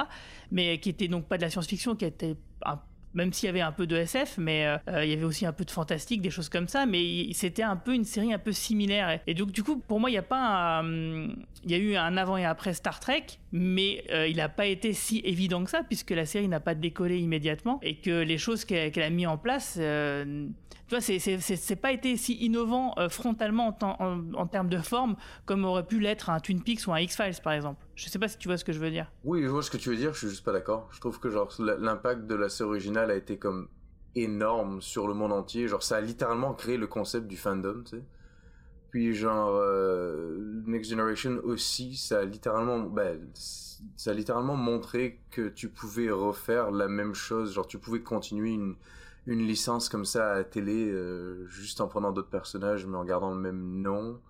Mais 0.51 0.79
qui 0.81 0.91
était 0.91 1.09
donc 1.09 1.27
pas 1.27 1.37
de 1.37 1.43
la 1.43 1.51
science-fiction, 1.51 1.95
qui 1.95 2.05
était 2.05 2.37
un- 2.65 2.81
même 3.15 3.33
s'il 3.33 3.47
y 3.47 3.51
avait 3.51 3.61
un 3.61 3.73
peu 3.73 3.87
de 3.87 3.97
SF, 3.97 4.37
mais 4.39 4.67
euh, 4.67 4.77
euh, 4.89 5.05
il 5.05 5.11
y 5.11 5.13
avait 5.15 5.25
aussi 5.25 5.47
un 5.47 5.53
peu 5.53 5.65
de 5.65 5.71
fantastique, 5.71 6.21
des 6.21 6.31
choses 6.31 6.49
comme 6.49 6.69
ça. 6.69 6.87
Mais 6.87 7.33
c'était 7.33 7.63
un 7.63 7.77
peu 7.77 7.95
une 7.95 8.05
série 8.05 8.33
un 8.33 8.39
peu 8.39 8.53
similaire. 8.53 9.21
Et, 9.27 9.35
donc, 9.35 9.51
du 9.53 9.63
coup, 9.63 9.77
pour 9.79 10.01
moi, 10.01 10.11
il 10.11 10.13
n'y 10.15 10.19
a 10.19 10.23
pas 10.23 10.81
un- 10.81 11.29
il 11.65 11.71
y 11.71 11.75
a 11.75 11.79
eu 11.79 11.97
un 11.97 12.17
avant 12.17 12.37
et 12.37 12.45
après 12.45 12.75
Star 12.75 13.01
Trek, 13.01 13.25
mais 13.53 14.05
euh, 14.13 14.29
il 14.29 14.37
n'a 14.37 14.49
pas 14.49 14.67
été 14.67 14.93
si 14.93 15.21
évident 15.25 15.65
que 15.65 15.71
ça, 15.71 15.83
puisque 15.83 16.11
la 16.11 16.27
série 16.27 16.49
n'a 16.49 16.61
pas 16.61 16.75
décollé 16.75 17.19
immédiatement 17.19 17.79
et 17.83 17.97
que 17.97 18.23
les 18.23 18.39
choses 18.39 18.65
qu'elle 18.65 19.03
a 19.03 19.11
mis 19.11 19.27
en 19.27 19.39
place 19.39 19.77
euh, 19.81 20.47
Tu 20.89 20.95
vois, 20.95 21.03
c'est, 21.03 21.77
pas 21.77 21.93
été 21.93 22.17
si 22.17 22.35
innovant 22.37 22.95
euh, 22.97 23.11
frontalement 23.11 23.77
en, 23.83 24.47
termes 24.47 24.71
de 24.71 24.79
forme 24.79 25.17
comme 25.45 25.67
aurait 25.67 25.85
pu 25.85 26.01
l'être 26.01 26.31
un 26.31 26.41
Twin 26.41 26.63
Peaks 26.63 26.87
ou 26.87 26.93
un 26.93 27.01
X-Files 27.01 27.43
par 27.45 27.53
exemple. 27.53 27.85
Je 27.95 28.09
sais 28.09 28.19
pas 28.19 28.27
si 28.27 28.39
tu 28.39 28.49
vois 28.49 28.57
ce 28.57 28.65
que 28.65 28.73
je 28.73 28.79
veux 28.79 28.91
dire. 28.91 29.13
Oui, 29.23 29.43
je 29.43 29.49
vois 29.49 29.63
ce 29.63 29.71
que 29.71 29.77
tu 29.77 29.91
veux 29.91 29.97
dire, 29.97 30.15
je 30.15 30.21
suis 30.21 30.29
juste 30.31 30.45
pas 30.45 30.53
d'accord. 30.53 30.89
Je 30.93 31.01
trouve 31.01 31.21
que 31.21 31.29
l'impact 31.29 32.27
de 32.27 32.35
la 32.35 32.49
série 32.49 32.71
originale 32.71 33.11
a 33.11 33.17
été 33.17 33.37
comme 33.37 33.69
énorme 34.15 34.81
sur 34.81 35.07
le 35.07 35.13
monde 35.13 35.33
entier. 35.33 35.69
Genre 35.69 35.83
ça 35.83 35.97
a 35.97 36.01
littéralement 36.01 36.55
créé 36.55 36.79
le 36.79 36.87
concept 36.87 37.27
du 37.27 37.37
fandom. 37.37 37.85
Puis 38.91 39.13
genre 39.13 39.51
euh, 39.53 40.63
Next 40.65 40.91
Generation 40.91 41.39
aussi, 41.45 41.97
ça 41.97 42.21
a 42.21 42.25
littéralement, 42.25 42.81
ben, 42.81 43.21
ça 43.35 44.13
a 44.13 44.15
littéralement 44.15 44.57
montré 44.57 45.21
que 45.31 45.49
tu 45.51 45.69
pouvais 45.69 46.11
refaire 46.11 46.71
la 46.71 46.89
même 46.89 47.13
chose. 47.13 47.53
Genre 47.53 47.67
tu 47.67 47.79
pouvais 47.79 48.01
continuer 48.01 48.53
une 48.53 48.77
une 49.29 49.47
licence 49.47 49.89
comme 49.89 50.05
ça 50.05 50.33
à 50.33 50.35
la 50.39 50.45
télé 50.45 50.89
euh, 50.89 51.47
juste 51.47 51.81
en 51.81 51.87
prenant 51.87 52.11
d'autres 52.13 52.31
personnages 52.31 52.87
mais 52.87 52.97
en 52.97 53.05
gardant 53.05 53.31
le 53.31 53.41
même 53.41 53.81
nom. 53.83 54.21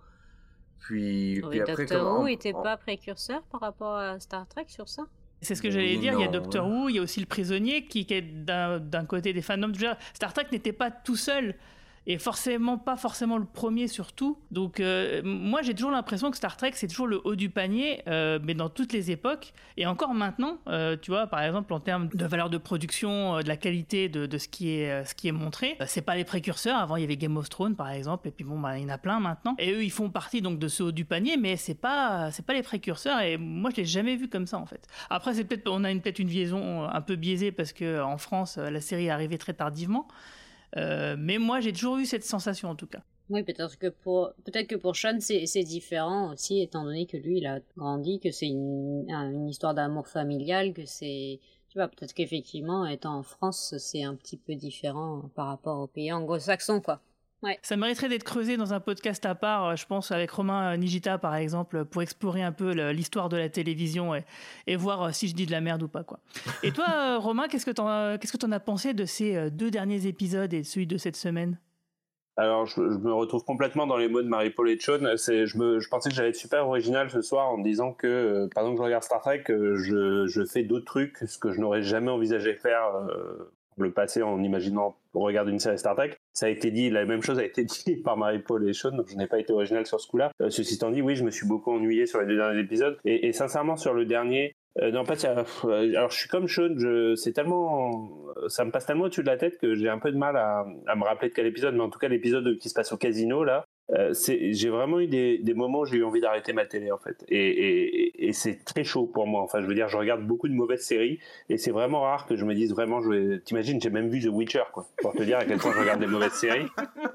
Puis, 0.79 1.41
Oui, 1.43 1.49
puis 1.49 1.61
après 1.61 1.85
Doctor 1.85 2.03
comme 2.15 2.23
Who 2.23 2.27
était 2.27 2.53
en- 2.53 2.61
pas 2.61 2.77
précurseur 2.77 3.41
par 3.43 3.61
rapport 3.61 3.95
à 3.95 4.19
Star 4.19 4.47
Trek 4.47 4.65
sur 4.67 4.87
ça? 4.87 5.03
C'est 5.41 5.55
ce 5.55 5.61
que 5.61 5.69
j'allais 5.71 5.95
Oui, 5.95 5.99
dire. 5.99 6.13
il 6.13 6.21
y 6.21 6.23
a 6.25 6.27
Doctor 6.27 6.67
ouais. 6.67 6.73
Who, 6.73 6.89
il 6.89 6.95
y 6.97 6.99
a 6.99 7.01
aussi 7.01 7.19
le 7.19 7.25
prisonnier 7.25 7.85
qui, 7.85 8.05
qui 8.05 8.13
est 8.13 8.21
d'un, 8.21 9.05
côté 9.05 9.31
des 9.33 9.41
fandoms. 9.41 9.71
Star 10.13 10.33
Trek 10.33 10.47
n'était 10.51 10.73
pas 10.73 10.91
tout 10.91 11.15
seul. 11.15 11.55
Et 12.11 12.17
forcément, 12.17 12.79
pas 12.79 12.97
forcément 12.97 13.37
le 13.37 13.45
premier 13.45 13.87
surtout. 13.87 14.39
Donc, 14.49 14.79
euh, 14.79 15.21
moi, 15.23 15.61
j'ai 15.61 15.75
toujours 15.75 15.91
l'impression 15.91 16.31
que 16.31 16.37
Star 16.37 16.57
Trek, 16.57 16.71
c'est 16.73 16.87
toujours 16.87 17.05
le 17.05 17.21
haut 17.23 17.35
du 17.35 17.51
panier, 17.51 18.01
euh, 18.07 18.39
mais 18.43 18.55
dans 18.55 18.67
toutes 18.67 18.93
les 18.93 19.11
époques. 19.11 19.53
Et 19.77 19.85
encore 19.85 20.15
maintenant, 20.15 20.57
euh, 20.67 20.97
tu 20.99 21.11
vois, 21.11 21.27
par 21.27 21.43
exemple, 21.43 21.71
en 21.71 21.79
termes 21.79 22.07
de 22.07 22.25
valeur 22.25 22.49
de 22.49 22.57
production, 22.57 23.37
de 23.41 23.47
la 23.47 23.57
qualité 23.57 24.09
de, 24.09 24.37
ce, 24.39 24.47
qui 24.47 24.71
est, 24.71 25.05
ce 25.05 25.13
qui 25.13 25.27
est 25.27 25.31
montré, 25.31 25.77
c'est 25.85 26.01
pas 26.01 26.15
les 26.15 26.23
précurseurs. 26.23 26.79
Avant, 26.79 26.95
il 26.95 27.01
y 27.01 27.03
avait 27.03 27.15
Game 27.15 27.37
of 27.37 27.47
Thrones, 27.47 27.75
par 27.75 27.91
exemple, 27.91 28.27
et 28.27 28.31
puis 28.31 28.43
bon, 28.43 28.59
bah, 28.59 28.79
il 28.79 28.81
y 28.81 28.85
en 28.87 28.89
a 28.89 28.97
plein 28.97 29.19
maintenant. 29.19 29.53
Et 29.59 29.71
eux, 29.71 29.83
ils 29.83 29.91
font 29.91 30.09
partie 30.09 30.41
donc 30.41 30.57
de 30.57 30.67
ce 30.67 30.81
haut 30.81 30.91
du 30.91 31.05
panier, 31.05 31.37
mais 31.37 31.57
c'est 31.57 31.79
pas, 31.79 32.31
c'est 32.31 32.43
pas 32.43 32.55
les 32.55 32.63
précurseurs. 32.63 33.21
Et 33.21 33.37
moi, 33.37 33.69
je 33.69 33.81
l'ai 33.81 33.85
jamais 33.85 34.15
vu 34.15 34.29
comme 34.29 34.47
ça, 34.47 34.57
en 34.57 34.65
fait. 34.65 34.87
Après, 35.11 35.35
c'est 35.35 35.43
peut-être, 35.43 35.69
on 35.69 35.83
a 35.83 35.93
peut-être 35.93 36.17
une 36.17 36.29
liaison 36.29 36.89
un 36.89 37.01
peu 37.01 37.17
biaisée 37.17 37.51
parce 37.51 37.71
que 37.71 38.01
en 38.01 38.17
France, 38.17 38.57
la 38.57 38.81
série 38.81 39.05
est 39.05 39.11
arrivée 39.11 39.37
très 39.37 39.53
tardivement. 39.53 40.07
Euh, 40.77 41.15
mais 41.17 41.37
moi, 41.37 41.59
j'ai 41.61 41.73
toujours 41.73 41.97
eu 41.97 42.05
cette 42.05 42.23
sensation, 42.23 42.69
en 42.69 42.75
tout 42.75 42.87
cas. 42.87 43.03
Oui, 43.29 43.43
peut-être 43.43 43.77
que 43.77 43.87
pour 43.87 44.33
peut-être 44.43 44.67
que 44.67 44.75
pour 44.75 44.95
Sean 44.95 45.19
c'est 45.21 45.63
différent 45.63 46.33
aussi, 46.33 46.61
étant 46.61 46.83
donné 46.83 47.05
que 47.05 47.15
lui 47.17 47.37
il 47.37 47.45
a 47.47 47.59
grandi, 47.77 48.19
que 48.19 48.29
c'est 48.31 48.47
une, 48.47 49.05
un- 49.09 49.31
une 49.31 49.47
histoire 49.49 49.73
d'amour 49.75 50.07
familial, 50.07 50.73
que 50.73 50.85
c'est 50.85 51.39
tu 51.69 51.77
vois 51.77 51.87
peut-être 51.87 52.13
qu'effectivement 52.13 52.85
étant 52.87 53.15
en 53.19 53.23
France 53.23 53.75
c'est 53.77 54.03
un 54.03 54.15
petit 54.15 54.35
peu 54.37 54.55
différent 54.55 55.29
par 55.35 55.47
rapport 55.47 55.79
aux 55.79 55.87
pays 55.87 56.11
anglo-saxons 56.11 56.81
quoi. 56.81 57.01
Ça 57.61 57.77
mériterait 57.77 58.09
d'être 58.09 58.23
creusé 58.23 58.57
dans 58.57 58.73
un 58.73 58.79
podcast 58.79 59.25
à 59.25 59.33
part, 59.35 59.67
euh, 59.69 59.75
je 59.75 59.85
pense, 59.85 60.11
avec 60.11 60.29
Romain 60.31 60.73
euh, 60.73 60.77
Nigita, 60.77 61.17
par 61.17 61.35
exemple, 61.35 61.85
pour 61.85 62.01
explorer 62.01 62.43
un 62.43 62.51
peu 62.51 62.71
l'histoire 62.91 63.29
de 63.29 63.37
la 63.37 63.47
télévision 63.49 64.13
et, 64.13 64.25
et 64.67 64.75
voir 64.75 65.01
euh, 65.03 65.11
si 65.11 65.27
je 65.29 65.35
dis 65.35 65.45
de 65.45 65.51
la 65.51 65.61
merde 65.61 65.83
ou 65.83 65.87
pas, 65.87 66.03
quoi. 66.03 66.19
Et 66.63 66.71
toi, 66.71 66.85
euh, 66.89 67.17
Romain, 67.17 67.47
qu'est-ce 67.47 67.65
que 67.65 67.71
t'en 67.71 67.87
as- 67.87 68.17
qu'est-ce 68.17 68.33
que 68.33 68.37
t'en 68.37 68.51
as 68.51 68.59
pensé 68.59 68.93
de 68.93 69.05
ces 69.05 69.35
euh, 69.37 69.49
deux 69.49 69.71
derniers 69.71 70.05
épisodes 70.05 70.53
et 70.53 70.61
de 70.61 70.65
celui 70.65 70.85
de 70.87 70.97
cette 70.97 71.15
semaine? 71.15 71.57
Alors, 72.35 72.65
je, 72.65 72.75
je 72.75 72.97
me 72.97 73.13
retrouve 73.13 73.43
complètement 73.43 73.85
dans 73.85 73.97
les 73.97 74.07
mots 74.07 74.21
de 74.21 74.27
Marie-Paul 74.29 74.69
et 74.69 74.79
Sean. 74.79 74.99
C'est, 75.17 75.45
je, 75.45 75.57
me, 75.57 75.79
je 75.81 75.89
pensais 75.89 76.09
que 76.09 76.15
j'allais 76.15 76.29
être 76.29 76.35
super 76.37 76.65
original 76.67 77.09
ce 77.09 77.21
soir 77.21 77.49
en 77.49 77.57
me 77.57 77.63
disant 77.65 77.91
que, 77.91 78.07
euh, 78.07 78.47
pendant 78.55 78.71
que 78.71 78.77
je 78.77 78.83
regarde 78.83 79.03
Star 79.03 79.19
Trek, 79.21 79.43
euh, 79.49 79.75
je, 79.75 80.25
je 80.27 80.45
fais 80.45 80.63
d'autres 80.63 80.85
trucs, 80.85 81.17
ce 81.25 81.37
que 81.37 81.51
je 81.51 81.59
n'aurais 81.59 81.83
jamais 81.83 82.11
envisagé 82.11 82.53
faire 82.53 82.95
euh, 82.95 83.51
le 83.83 83.91
passé 83.91 84.21
en 84.21 84.41
imaginant 84.43 84.95
regarder 85.13 85.51
une 85.51 85.59
série 85.59 85.77
Star 85.79 85.95
Trek. 85.95 86.17
Ça 86.33 86.45
a 86.45 86.49
été 86.49 86.71
dit, 86.71 86.89
la 86.89 87.05
même 87.05 87.21
chose 87.21 87.39
a 87.39 87.43
été 87.43 87.63
dit 87.85 87.97
par 87.97 88.17
Marie-Paul 88.17 88.67
et 88.69 88.73
Sean, 88.73 88.91
donc 88.91 89.07
je 89.09 89.15
n'ai 89.15 89.27
pas 89.27 89.39
été 89.39 89.53
original 89.53 89.85
sur 89.85 89.99
ce 89.99 90.07
coup-là. 90.07 90.31
Euh, 90.41 90.49
ceci 90.49 90.75
étant 90.75 90.91
dit, 90.91 91.01
oui, 91.01 91.15
je 91.15 91.23
me 91.23 91.31
suis 91.31 91.47
beaucoup 91.47 91.71
ennuyé 91.71 92.05
sur 92.05 92.19
les 92.21 92.27
deux 92.27 92.35
derniers 92.37 92.59
épisodes. 92.59 92.97
Et, 93.05 93.31
sincèrement, 93.33 93.75
sur 93.77 93.93
le 93.93 94.05
dernier, 94.05 94.55
euh, 94.81 94.91
non, 94.91 95.03
y 95.03 95.25
a- 95.25 95.45
euh, 95.65 95.95
alors 95.97 96.11
je 96.11 96.17
suis 96.17 96.29
comme 96.29 96.47
Sean, 96.47 96.75
je, 96.77 97.15
c'est 97.15 97.33
tellement, 97.33 98.09
ça 98.47 98.65
me 98.65 98.71
passe 98.71 98.85
tellement 98.85 99.05
au-dessus 99.05 99.21
de 99.23 99.27
la 99.27 99.37
tête 99.37 99.57
que 99.57 99.75
j'ai 99.75 99.89
un 99.89 99.99
peu 99.99 100.11
de 100.11 100.17
mal 100.17 100.37
à, 100.37 100.65
à 100.87 100.95
me 100.95 101.03
rappeler 101.03 101.29
de 101.29 101.33
quel 101.33 101.47
épisode, 101.47 101.73
mais 101.75 101.81
en 101.81 101.89
tout 101.89 101.99
cas 101.99 102.07
l'épisode 102.07 102.57
qui 102.57 102.69
se 102.69 102.73
passe 102.73 102.91
au 102.91 102.97
casino 102.97 103.43
là, 103.43 103.65
euh, 103.91 104.13
j'ai 104.13 104.69
vraiment 104.69 104.99
eu 104.99 105.07
des, 105.07 105.53
moments 105.55 105.79
où 105.79 105.85
j'ai 105.85 105.97
eu 105.97 106.03
envie 106.03 106.21
d'arrêter 106.21 106.53
ma 106.53 106.65
télé 106.65 106.91
en 106.91 106.99
fait, 106.99 107.25
et, 107.27 108.31
c'est 108.33 108.63
très 108.63 108.83
chaud 108.83 109.07
pour 109.07 109.25
moi. 109.25 109.41
Enfin, 109.41 109.61
je 109.61 109.65
veux 109.65 109.73
dire, 109.73 109.89
je 109.89 109.97
regarde 109.97 110.25
beaucoup 110.25 110.47
de 110.47 110.53
mauvaises 110.53 110.83
séries, 110.83 111.19
et 111.49 111.57
c'est 111.57 111.71
vraiment 111.71 112.01
rare 112.01 112.27
que 112.27 112.35
je 112.35 112.45
me 112.45 112.53
dise 112.53 112.71
vraiment, 112.71 113.01
je 113.01 113.37
t'imagines, 113.37 113.81
j'ai 113.81 113.89
même 113.89 114.09
vu 114.09 114.21
The 114.21 114.31
Witcher 114.31 114.63
quoi, 114.71 114.85
pour 115.01 115.13
te 115.13 115.23
dire 115.23 115.39
à 115.39 115.45
quel 115.45 115.57
point 115.57 115.73
je 115.73 115.79
regarde 115.79 115.99
des 115.99 116.07
mauvaises 116.07 116.33
séries, 116.33 116.67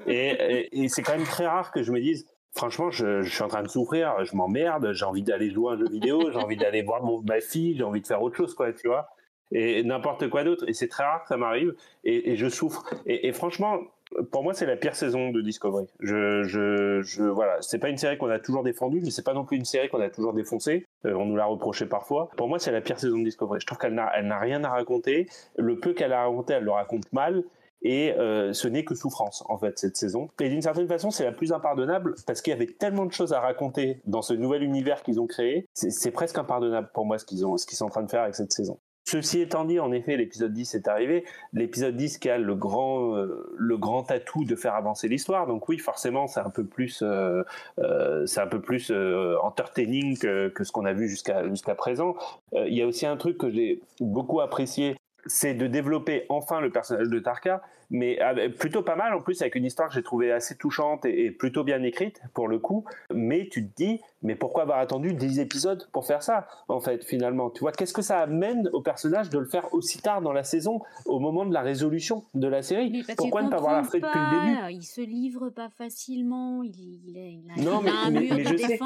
et, 0.07 0.87
c'est 0.89 1.01
quand 1.01 1.17
même 1.17 1.25
très 1.25 1.47
rare 1.47 1.71
que 1.71 1.83
je 1.83 1.91
me 1.91 1.99
dise. 1.99 2.27
Franchement, 2.53 2.89
je, 2.89 3.23
suis 3.23 3.43
en 3.43 3.49
train 3.49 3.63
de 3.63 3.67
souffrir, 3.67 4.23
je 4.23 4.33
m'emmerde, 4.35 4.93
j'ai 4.93 5.03
envie 5.03 5.23
d'aller 5.23 5.49
jouer 5.51 5.71
à 5.71 5.75
un 5.75 5.77
jeu 5.77 5.89
vidéo, 5.89 6.31
j'ai 6.31 6.39
envie 6.39 6.55
d'aller 6.55 6.83
voir 6.83 7.01
ma 7.25 7.41
fille, 7.41 7.75
j'ai 7.77 7.83
envie 7.83 7.99
de 7.99 8.07
faire 8.07 8.21
autre 8.21 8.37
chose, 8.37 8.53
quoi, 8.53 8.71
tu 8.71 8.87
vois. 8.87 9.09
Et 9.51 9.83
n'importe 9.83 10.29
quoi 10.29 10.45
d'autre. 10.45 10.63
Et 10.67 10.73
c'est 10.73 10.87
très 10.87 11.03
rare 11.03 11.23
que 11.23 11.27
ça 11.27 11.35
m'arrive. 11.35 11.75
Et, 12.05 12.37
je 12.37 12.47
souffre. 12.47 12.85
Et 13.05 13.33
franchement, 13.33 13.81
pour 14.31 14.43
moi, 14.43 14.53
c'est 14.53 14.65
la 14.65 14.75
pire 14.75 14.95
saison 14.95 15.29
de 15.29 15.41
Discovery. 15.41 15.87
Je, 15.99 16.43
je, 16.43 17.01
je, 17.01 17.23
voilà. 17.23 17.57
C'est 17.61 17.79
pas 17.79 17.89
une 17.89 17.97
série 17.97 18.17
qu'on 18.17 18.29
a 18.29 18.39
toujours 18.39 18.63
défendue, 18.63 19.01
mais 19.03 19.11
c'est 19.11 19.23
pas 19.23 19.33
non 19.33 19.45
plus 19.45 19.57
une 19.57 19.65
série 19.65 19.89
qu'on 19.89 20.01
a 20.01 20.09
toujours 20.09 20.33
défoncée. 20.33 20.85
Euh, 21.05 21.13
on 21.13 21.25
nous 21.25 21.35
l'a 21.35 21.45
reproché 21.45 21.85
parfois. 21.85 22.29
Pour 22.37 22.47
moi, 22.47 22.59
c'est 22.59 22.71
la 22.71 22.81
pire 22.81 22.99
saison 22.99 23.17
de 23.17 23.23
Discovery. 23.23 23.59
Je 23.59 23.65
trouve 23.65 23.77
qu'elle 23.77 23.93
n'a, 23.93 24.39
rien 24.39 24.63
à 24.63 24.69
raconter. 24.69 25.27
Le 25.57 25.79
peu 25.79 25.93
qu'elle 25.93 26.13
a 26.13 26.23
raconté, 26.23 26.53
elle 26.53 26.63
le 26.63 26.71
raconte 26.71 27.11
mal. 27.13 27.43
Et 27.81 28.13
euh, 28.13 28.51
ce 28.53 28.67
n'est 28.67 28.83
que 28.83 28.95
souffrance, 28.95 29.43
en 29.47 29.59
fait, 29.59 29.77
cette 29.77 29.95
saison. 29.95 30.29
Et 30.39 30.49
d'une 30.49 30.61
certaine 30.61 30.87
façon, 30.87 31.11
c'est 31.11 31.23
la 31.23 31.31
plus 31.31 31.53
impardonnable 31.53 32.15
parce 32.25 32.41
qu'il 32.41 32.51
y 32.51 32.55
avait 32.55 32.65
tellement 32.65 33.05
de 33.05 33.11
choses 33.11 33.31
à 33.31 33.39
raconter 33.39 34.01
dans 34.05 34.23
ce 34.23 34.33
nouvel 34.33 34.63
univers 34.63 35.03
qu'ils 35.03 35.19
ont 35.19 35.27
créé. 35.27 35.67
C'est, 35.73 36.11
presque 36.11 36.37
impardonnable 36.37 36.89
pour 36.93 37.05
moi 37.05 37.19
ce 37.19 37.25
qu'ils 37.25 37.39
ce 37.39 37.65
qu'ils 37.67 37.77
sont 37.77 37.85
en 37.85 37.89
train 37.89 38.01
de 38.01 38.09
faire 38.09 38.23
avec 38.23 38.33
cette 38.33 38.53
saison. 38.53 38.79
Ceci 39.07 39.39
étant 39.39 39.65
dit, 39.65 39.79
en 39.79 39.91
effet, 39.91 40.17
l'épisode 40.17 40.51
10 40.51 40.73
est 40.73 40.87
arrivé. 40.87 41.25
L'épisode 41.53 41.95
10 41.95 42.17
qui 42.17 42.27
a 42.27 42.39
le 42.39 42.55
grand, 42.55 43.15
euh, 43.15 43.53
le 43.55 43.77
grand 43.77 44.09
atout 44.09 44.45
de 44.45 44.55
faire 44.55 44.73
avancer 44.73 45.07
l'histoire. 45.07 45.45
Donc 45.45 45.69
oui, 45.69 45.77
forcément, 45.77 46.25
c'est 46.25 46.39
un 46.39 46.49
peu 46.49 46.65
plus, 46.65 47.03
euh, 47.03 47.43
euh, 47.77 48.25
c'est 48.25 48.41
un 48.41 48.47
peu 48.47 48.59
plus 48.59 48.89
euh, 48.89 49.37
entertaining 49.43 50.17
que, 50.17 50.49
que 50.49 50.63
ce 50.63 50.71
qu'on 50.71 50.85
a 50.85 50.93
vu 50.93 51.07
jusqu'à 51.07 51.47
jusqu'à 51.47 51.75
présent. 51.75 52.15
Euh, 52.55 52.67
Il 52.67 52.73
y 52.73 52.81
a 52.81 52.87
aussi 52.87 53.05
un 53.05 53.15
truc 53.15 53.37
que 53.37 53.51
j'ai 53.51 53.79
beaucoup 53.99 54.41
apprécié, 54.41 54.97
c'est 55.27 55.53
de 55.53 55.67
développer 55.67 56.25
enfin 56.29 56.59
le 56.59 56.71
personnage 56.71 57.09
de 57.09 57.19
Tarka, 57.19 57.61
mais 57.89 58.19
avec- 58.19 58.57
plutôt 58.57 58.81
pas 58.81 58.95
mal 58.95 59.13
en 59.13 59.21
plus 59.21 59.41
avec 59.41 59.55
une 59.55 59.65
histoire 59.65 59.89
que 59.89 59.95
j'ai 59.95 60.03
trouvée 60.03 60.31
assez 60.31 60.55
touchante 60.55 61.05
et, 61.05 61.31
plutôt 61.31 61.63
bien 61.63 61.81
écrite 61.83 62.21
pour 62.33 62.47
le 62.47 62.59
coup. 62.59 62.85
Mais 63.13 63.47
tu 63.51 63.67
te 63.67 63.75
dis, 63.75 64.01
mais 64.21 64.35
pourquoi 64.35 64.63
avoir 64.63 64.79
attendu 64.79 65.13
10 65.13 65.39
épisodes 65.39 65.87
pour 65.91 66.05
faire 66.05 66.23
ça 66.23 66.47
en 66.67 66.79
fait 66.79 67.03
finalement? 67.03 67.49
Tu 67.49 67.61
vois, 67.61 67.71
qu'est-ce 67.71 67.93
que 67.93 68.01
ça 68.01 68.19
amène 68.19 68.69
au 68.73 68.81
personnage 68.81 69.29
de 69.29 69.39
le 69.39 69.45
faire 69.45 69.73
aussi 69.73 69.99
tard 70.01 70.21
dans 70.21 70.33
la 70.33 70.43
saison, 70.43 70.81
au 71.05 71.19
moment 71.19 71.45
de 71.45 71.53
la 71.53 71.61
résolution 71.61 72.23
de 72.33 72.47
la 72.47 72.61
série? 72.61 73.03
Pourquoi 73.17 73.43
ne 73.43 73.49
pas 73.49 73.57
avoir 73.57 73.85
fait 73.85 73.99
depuis 73.99 74.19
le 74.19 74.39
début? 74.39 74.73
Il 74.75 74.83
se 74.83 75.01
livre 75.01 75.49
pas 75.49 75.69
facilement, 75.69 76.63
il, 76.63 77.01
il 77.07 77.17
a, 77.17 77.21
il 77.27 77.51
a- 77.51 77.63
Non, 77.71 77.79
il 77.81 77.85
mais- 77.85 77.89
a 77.91 77.93
un 78.05 78.09
mais- 78.11 78.19
mur 78.21 78.35
mais 78.35 78.43
de 78.43 78.57
sais. 78.57 78.79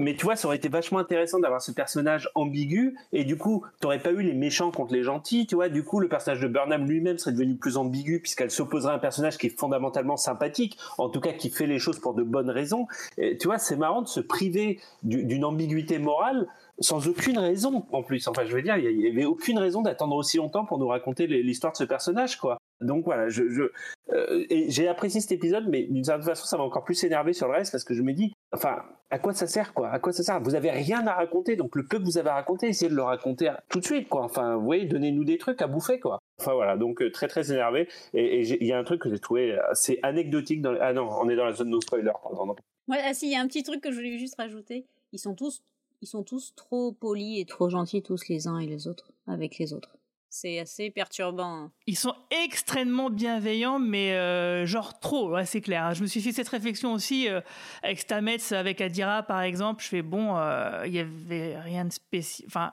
Mais 0.00 0.16
tu 0.16 0.24
vois, 0.24 0.34
ça 0.34 0.48
aurait 0.48 0.56
été 0.56 0.70
vachement 0.70 0.98
intéressant 0.98 1.38
d'avoir 1.38 1.60
ce 1.60 1.72
personnage 1.72 2.30
ambigu, 2.34 2.96
et 3.12 3.24
du 3.24 3.36
coup, 3.36 3.66
t'aurais 3.80 3.98
pas 3.98 4.12
eu 4.12 4.22
les 4.22 4.32
méchants 4.32 4.70
contre 4.70 4.94
les 4.94 5.02
gentils, 5.02 5.46
tu 5.46 5.56
vois. 5.56 5.68
Du 5.68 5.84
coup, 5.84 6.00
le 6.00 6.08
personnage 6.08 6.40
de 6.40 6.48
Burnham 6.48 6.88
lui-même 6.88 7.18
serait 7.18 7.32
devenu 7.32 7.54
plus 7.56 7.76
ambigu, 7.76 8.18
puisqu'elle 8.18 8.50
s'opposerait 8.50 8.92
à 8.92 8.96
un 8.96 8.98
personnage 8.98 9.36
qui 9.36 9.48
est 9.48 9.58
fondamentalement 9.58 10.16
sympathique, 10.16 10.78
en 10.96 11.10
tout 11.10 11.20
cas 11.20 11.34
qui 11.34 11.50
fait 11.50 11.66
les 11.66 11.78
choses 11.78 11.98
pour 11.98 12.14
de 12.14 12.22
bonnes 12.22 12.48
raisons. 12.48 12.86
Tu 13.18 13.46
vois, 13.46 13.58
c'est 13.58 13.76
marrant 13.76 14.00
de 14.00 14.08
se 14.08 14.20
priver 14.20 14.80
du- 15.02 15.24
d'une 15.24 15.44
ambiguïté 15.44 15.98
morale 15.98 16.48
sans 16.78 17.06
aucune 17.06 17.38
raison, 17.38 17.84
en 17.92 18.02
plus. 18.02 18.26
Enfin, 18.26 18.44
je 18.46 18.54
veux 18.56 18.62
dire, 18.62 18.78
il 18.78 19.02
y 19.02 19.06
avait 19.06 19.26
aucune 19.26 19.58
raison 19.58 19.82
d'attendre 19.82 20.16
aussi 20.16 20.38
longtemps 20.38 20.64
pour 20.64 20.78
nous 20.78 20.88
raconter 20.88 21.26
l'histoire 21.26 21.72
de 21.72 21.76
ce 21.76 21.84
personnage, 21.84 22.38
quoi. 22.38 22.56
Donc 22.80 23.04
voilà, 23.04 23.26
euh, 23.26 24.44
j'ai 24.48 24.88
apprécié 24.88 25.20
cet 25.20 25.32
épisode, 25.32 25.68
mais 25.68 25.82
d'une 25.82 26.04
certaine 26.04 26.24
façon, 26.24 26.46
ça 26.46 26.56
m'a 26.56 26.62
encore 26.62 26.84
plus 26.84 27.04
énervé 27.04 27.34
sur 27.34 27.46
le 27.46 27.54
reste 27.54 27.72
parce 27.72 27.84
que 27.84 27.94
je 27.94 28.02
me 28.02 28.14
dis, 28.14 28.32
enfin, 28.52 28.82
à 29.10 29.18
quoi 29.18 29.34
ça 29.34 29.46
sert, 29.46 29.74
quoi? 29.74 29.90
À 29.90 29.98
quoi 29.98 30.12
ça 30.12 30.22
sert? 30.22 30.40
Vous 30.40 30.54
avez 30.54 30.70
rien 30.70 31.06
à 31.06 31.14
raconter, 31.14 31.56
donc 31.56 31.76
le 31.76 31.84
peu 31.84 31.98
que 31.98 32.04
vous 32.04 32.16
avez 32.16 32.30
à 32.30 32.34
raconter, 32.34 32.68
essayez 32.68 32.90
de 32.90 32.96
le 32.96 33.02
raconter 33.02 33.52
tout 33.68 33.80
de 33.80 33.84
suite, 33.84 34.08
quoi. 34.08 34.22
Enfin, 34.22 34.56
vous 34.56 34.64
voyez, 34.64 34.86
donnez-nous 34.86 35.24
des 35.24 35.36
trucs 35.36 35.60
à 35.60 35.66
bouffer, 35.66 36.00
quoi. 36.00 36.18
Enfin 36.40 36.54
voilà, 36.54 36.78
donc 36.78 37.02
euh, 37.02 37.10
très 37.10 37.28
très 37.28 37.52
énervé. 37.52 37.86
Et 38.14 38.40
il 38.40 38.66
y 38.66 38.72
a 38.72 38.78
un 38.78 38.84
truc 38.84 39.02
que 39.02 39.10
j'ai 39.10 39.18
trouvé 39.18 39.58
assez 39.68 39.98
anecdotique 40.02 40.62
dans. 40.62 40.74
Ah 40.80 40.94
non, 40.94 41.06
on 41.20 41.28
est 41.28 41.36
dans 41.36 41.44
la 41.44 41.52
zone 41.52 41.68
no 41.68 41.80
spoiler, 41.82 42.12
pardon. 42.22 42.46
non. 42.46 42.56
Ah 42.90 43.12
si, 43.12 43.26
il 43.26 43.32
y 43.32 43.36
a 43.36 43.40
un 43.40 43.46
petit 43.46 43.62
truc 43.62 43.82
que 43.82 43.90
je 43.90 43.96
voulais 43.96 44.18
juste 44.18 44.36
rajouter. 44.36 44.86
Ils 45.12 45.18
sont 45.18 45.34
tous, 45.34 45.62
ils 46.00 46.08
sont 46.08 46.22
tous 46.22 46.54
trop 46.56 46.92
polis 46.92 47.40
et 47.40 47.44
trop 47.44 47.68
gentils 47.68 48.02
tous 48.02 48.28
les 48.28 48.48
uns 48.48 48.58
et 48.58 48.66
les 48.66 48.88
autres 48.88 49.12
avec 49.26 49.58
les 49.58 49.74
autres. 49.74 49.96
C'est 50.32 50.60
assez 50.60 50.90
perturbant. 50.90 51.64
hein. 51.64 51.72
Ils 51.88 51.98
sont 51.98 52.14
extrêmement 52.44 53.10
bienveillants, 53.10 53.80
mais 53.80 54.12
euh, 54.12 54.64
genre 54.64 55.00
trop, 55.00 55.36
c'est 55.44 55.60
clair. 55.60 55.92
Je 55.92 56.02
me 56.02 56.06
suis 56.06 56.22
fait 56.22 56.30
cette 56.30 56.48
réflexion 56.48 56.92
aussi 56.92 57.28
euh, 57.28 57.40
avec 57.82 57.98
Stamets, 57.98 58.52
avec 58.52 58.80
Adira 58.80 59.24
par 59.24 59.42
exemple. 59.42 59.82
Je 59.82 59.88
fais 59.88 60.02
bon, 60.02 60.36
euh, 60.36 60.84
il 60.86 60.92
y 60.92 61.00
avait 61.00 61.58
rien 61.58 61.84
de 61.84 61.92
spécial. 61.92 62.46
Enfin, 62.48 62.72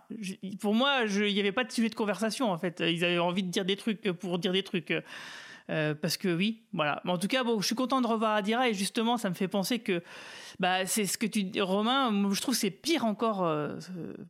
pour 0.59 0.75
moi, 0.75 1.05
il 1.07 1.33
n'y 1.33 1.39
avait 1.39 1.51
pas 1.51 1.63
de 1.63 1.71
sujet 1.71 1.89
de 1.89 1.95
conversation 1.95 2.51
en 2.51 2.57
fait. 2.59 2.79
Ils 2.79 3.03
avaient 3.03 3.17
envie 3.17 3.41
de 3.43 3.49
dire 3.49 3.65
des 3.65 3.75
trucs 3.75 4.01
pour 4.11 4.37
dire 4.37 4.53
des 4.53 4.63
trucs. 4.63 4.93
Euh, 5.69 5.93
parce 5.93 6.15
que 6.15 6.33
oui, 6.33 6.63
voilà. 6.71 7.01
Mais 7.03 7.11
en 7.11 7.17
tout 7.17 7.27
cas, 7.27 7.43
bon, 7.43 7.59
je 7.59 7.65
suis 7.65 7.75
content 7.75 7.99
de 8.01 8.07
revoir 8.07 8.35
Adira 8.35 8.69
et 8.69 8.73
justement, 8.73 9.17
ça 9.17 9.29
me 9.29 9.35
fait 9.35 9.49
penser 9.49 9.79
que 9.79 10.01
bah, 10.59 10.85
c'est 10.85 11.05
ce 11.05 11.17
que 11.17 11.25
tu 11.25 11.43
dis, 11.43 11.59
Romain. 11.59 12.31
Je 12.31 12.41
trouve 12.41 12.55
c'est 12.55 12.71
pire 12.71 13.03
encore 13.03 13.43
euh, 13.43 13.75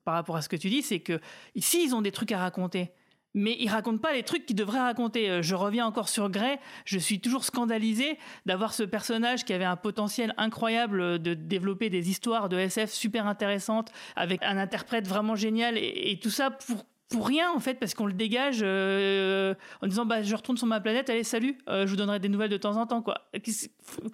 par 0.04 0.16
rapport 0.16 0.36
à 0.36 0.42
ce 0.42 0.50
que 0.50 0.56
tu 0.56 0.70
dis, 0.70 0.82
c'est 0.82 1.00
que 1.00 1.20
ici, 1.56 1.84
ils 1.84 1.94
ont 1.94 2.02
des 2.02 2.12
trucs 2.12 2.32
à 2.32 2.40
raconter. 2.40 2.90
Mais 3.38 3.56
ils 3.60 3.70
racontent 3.70 4.00
pas 4.00 4.14
les 4.14 4.24
trucs 4.24 4.48
qu'ils 4.48 4.56
devraient 4.56 4.80
raconter. 4.80 5.30
Euh, 5.30 5.42
Je 5.44 5.54
reviens 5.54 5.86
encore 5.86 6.10
sur 6.10 6.30
Grey. 6.32 6.60
Je 6.86 6.98
suis 6.98 7.20
toujours 7.20 7.44
scandalisé 7.44 8.18
d'avoir 8.48 8.74
ce 8.74 8.82
personnage 8.82 9.46
qui 9.46 9.54
avait 9.54 9.64
un 9.64 9.76
potentiel 9.76 10.34
incroyable 10.38 11.20
de 11.20 11.36
développer 11.36 11.92
des 11.92 12.10
histoires 12.10 12.50
de 12.50 12.58
SF 12.58 12.92
super 12.92 13.28
intéressantes 13.28 13.92
avec 14.16 14.42
un 14.42 14.58
interprète 14.58 15.08
vraiment 15.08 15.36
génial 15.36 15.78
et, 15.78 16.12
et 16.12 16.20
tout 16.20 16.32
ça 16.32 16.50
pour 16.50 16.84
pour 17.10 17.28
rien 17.28 17.52
en 17.52 17.60
fait 17.60 17.76
parce 17.76 17.94
qu'on 17.94 18.06
le 18.06 18.14
dégage 18.14 18.60
euh, 18.62 19.54
en 19.82 19.88
disant 19.88 20.06
bah 20.06 20.24
je 20.24 20.36
retourne 20.36 20.58
sur 20.58 20.68
ma 20.68 20.80
planète 20.80 21.10
allez 21.10 21.24
salut 21.24 21.58
euh, 21.70 21.86
je 21.86 21.92
vous 21.92 21.96
donnerai 21.96 22.20
des 22.20 22.30
nouvelles 22.30 22.50
de 22.50 22.58
temps 22.58 22.76
en 22.76 22.86
temps 22.86 23.02
quoi 23.02 23.24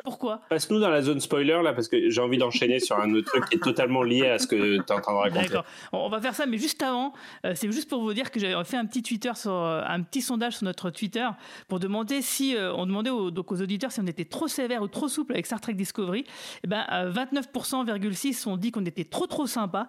pourquoi? 0.04 0.42
Passe-nous 0.50 0.80
dans 0.80 0.90
la 0.90 1.02
zone 1.02 1.20
spoiler 1.20 1.60
là, 1.64 1.74
parce 1.74 1.88
que 1.88 2.10
j'ai 2.10 2.22
envie 2.22 2.38
d'enchaîner 2.38 2.80
sur 2.80 3.00
un 3.00 3.12
autre 3.14 3.28
truc 3.32 3.50
qui 3.50 3.56
est 3.56 3.60
totalement 3.60 4.04
lié 4.04 4.28
à 4.28 4.38
ce 4.38 4.46
que 4.46 4.78
tu 4.78 4.84
es 4.84 4.92
en 4.92 5.02
train 5.02 5.14
de 5.14 5.18
raconter. 5.18 5.48
D'accord. 5.48 5.66
On 5.92 6.10
va 6.10 6.22
faire 6.22 6.36
ça, 6.36 6.46
mais 6.46 6.58
juste 6.58 6.82
avant, 6.84 7.14
euh, 7.46 7.54
c'est 7.56 7.72
juste 7.72 7.90
pour 7.90 8.02
vous 8.02 8.14
dire 8.14 8.30
que 8.30 8.40
j'avais 8.40 8.64
fait 8.64 8.78
un 8.78 8.86
petit 8.86 9.02
Twitter 9.02 9.32
sur 9.36 9.52
un 9.52 10.02
petit 10.04 10.22
sondage 10.22 10.58
sur 10.58 10.66
notre 10.66 10.92
Twitter 10.92 11.28
pour 11.68 11.80
demander 11.80 12.22
si 12.22 12.56
on 12.58 12.86
demandait 12.86 13.10
aux, 13.10 13.32
donc 13.32 13.52
aux 13.52 13.62
auditeurs 13.62 13.92
si 13.92 14.00
on 14.00 14.08
était 14.08 14.26
trop 14.26 14.48
sévère 14.48 14.84
ou 14.84 14.88
trop 14.88 15.08
souple 15.08 15.34
avec 15.34 15.46
Star 15.46 15.60
Trek 15.60 15.74
Discovery. 15.74 16.26
Et 16.64 16.68
ben 16.68 16.86
euh, 16.92 17.12
29,6 17.12 18.48
ont 18.48 18.58
dit 18.58 18.72
qu'on 18.72 18.86
était 18.86 19.06
trop 19.06 19.28
trop 19.28 19.48
sympa. 19.48 19.88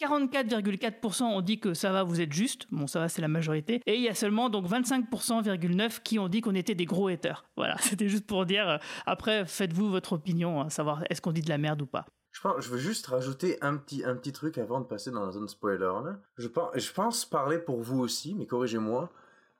44,4% 0.00 1.22
ont 1.24 1.40
dit 1.40 1.60
que 1.60 1.74
ça 1.74 1.92
va, 1.92 2.02
vous 2.02 2.20
êtes 2.20 2.32
juste. 2.32 2.66
Bon, 2.70 2.86
ça 2.86 3.00
va, 3.00 3.08
c'est 3.08 3.22
la 3.22 3.28
majorité. 3.28 3.80
Et 3.86 3.96
il 3.96 4.02
y 4.02 4.08
a 4.08 4.14
seulement 4.14 4.48
donc 4.48 4.66
25,9% 4.66 6.00
qui 6.02 6.18
ont 6.18 6.28
dit 6.28 6.40
qu'on 6.40 6.54
était 6.54 6.74
des 6.74 6.86
gros 6.86 7.08
haters. 7.08 7.44
Voilà, 7.56 7.76
c'était 7.78 8.08
juste 8.08 8.26
pour 8.26 8.46
dire. 8.46 8.68
euh, 8.68 8.78
Après, 9.04 9.44
faites-vous 9.44 9.90
votre 9.90 10.14
opinion, 10.14 10.60
hein, 10.62 10.70
savoir 10.70 11.04
est-ce 11.10 11.20
qu'on 11.20 11.32
dit 11.32 11.42
de 11.42 11.48
la 11.50 11.58
merde 11.58 11.82
ou 11.82 11.86
pas. 11.86 12.06
Je, 12.32 12.40
pense, 12.40 12.64
je 12.64 12.70
veux 12.70 12.78
juste 12.78 13.06
rajouter 13.08 13.58
un 13.60 13.76
petit, 13.76 14.02
un 14.04 14.14
petit 14.14 14.32
truc 14.32 14.56
avant 14.56 14.80
de 14.80 14.86
passer 14.86 15.10
dans 15.10 15.26
la 15.26 15.32
zone 15.32 15.48
spoiler. 15.48 15.92
Je 16.38 16.92
pense 16.92 17.24
parler 17.26 17.58
pour 17.58 17.80
vous 17.82 18.00
aussi, 18.00 18.34
mais 18.34 18.46
corrigez-moi. 18.46 19.10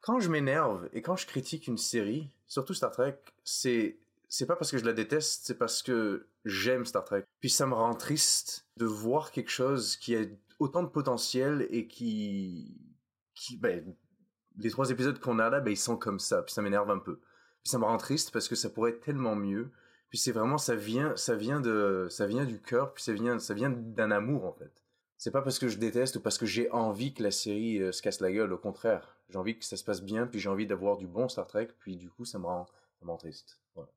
Quand 0.01 0.19
je 0.21 0.31
m'énerve 0.31 0.89
et 0.95 1.03
quand 1.03 1.17
je 1.17 1.27
critique 1.27 1.67
une 1.67 1.77
série, 1.77 2.31
surtout 2.47 2.73
Star 2.73 2.91
Trek, 2.91 3.19
c'est 3.45 3.99
c'est 4.31 4.47
pas 4.47 4.57
parce 4.57 4.71
que 4.71 4.79
je 4.79 4.85
la 4.85 4.93
déteste, 4.93 5.43
c'est 5.45 5.59
parce 5.59 5.83
que 5.83 6.29
j'aime 6.45 6.87
Star 6.87 7.05
Trek. 7.05 7.25
Puis 7.41 7.51
ça 7.51 7.67
me 7.67 7.75
rend 7.75 7.95
triste 7.95 8.67
de 8.77 8.87
voir 8.87 9.33
quelque 9.33 9.51
chose 9.51 9.97
qui 9.97 10.17
a 10.17 10.25
autant 10.61 10.83
de 10.83 10.89
potentiel 10.89 11.67
et 11.71 11.87
qui 11.87 12.77
ben 13.59 13.95
les 14.59 14.71
trois 14.71 14.91
épisodes 14.91 15.19
qu'on 15.19 15.39
a 15.39 15.51
là, 15.51 15.61
ben 15.61 15.71
ils 15.73 15.77
sont 15.77 15.97
comme 15.97 16.21
ça. 16.21 16.43
Puis 16.43 16.55
ça 16.55 16.63
m'énerve 16.63 16.91
un 16.91 16.99
peu. 16.99 17.17
Puis 17.63 17.71
ça 17.71 17.79
me 17.79 17.85
rend 17.85 17.97
triste 17.97 18.31
parce 18.33 18.49
que 18.49 18.55
ça 18.55 18.71
pourrait 18.71 18.93
être 18.93 19.01
tellement 19.01 19.35
mieux. 19.35 19.71
Puis 20.11 20.19
c'est 20.19 20.33
vraiment 20.33 20.59
ça 20.59 20.77
vient 20.77 21.17
ça 21.17 21.35
vient 21.35 21.61
de 21.61 22.07
ça 22.09 22.27
vient 22.27 22.45
du 22.45 22.61
cœur 22.61 22.95
puis 22.95 23.03
ça 23.03 23.13
vient 23.13 23.39
ça 23.39 23.55
vient 23.55 23.71
d'un 23.71 24.13
amour 24.13 24.45
en 24.45 24.53
fait. 24.53 24.85
C'est 25.17 25.33
pas 25.33 25.43
parce 25.43 25.59
que 25.59 25.69
je 25.69 25.77
déteste 25.77 26.17
ou 26.17 26.21
parce 26.21 26.39
que 26.39 26.47
j'ai 26.47 26.71
envie 26.71 27.15
que 27.15 27.23
la 27.23 27.31
série 27.31 27.83
euh, 27.83 27.93
se 27.93 28.01
casse 28.01 28.21
la 28.21 28.33
gueule, 28.33 28.53
au 28.55 28.59
contraire. 28.59 29.17
J'ai 29.29 29.37
envie 29.39 29.59
que 29.59 29.65
ça 29.65 29.77
se 29.77 29.85
passe 29.85 30.03
bien 30.03 30.27
puis 30.27 30.41
j'ai 30.41 30.49
envie 30.49 30.67
d'avoir 30.67 30.97
du 30.97 31.07
bon 31.07 31.29
Star 31.29 31.47
Trek 31.47 31.69
puis 31.81 31.97
du 31.97 32.11
coup 32.11 32.25
ça 32.25 32.39
me 32.39 32.47
rend 32.47 32.67
ça 32.99 33.05
me 33.05 33.11
rend 33.11 33.19
triste. 33.19 33.61
Voilà. 33.75 33.91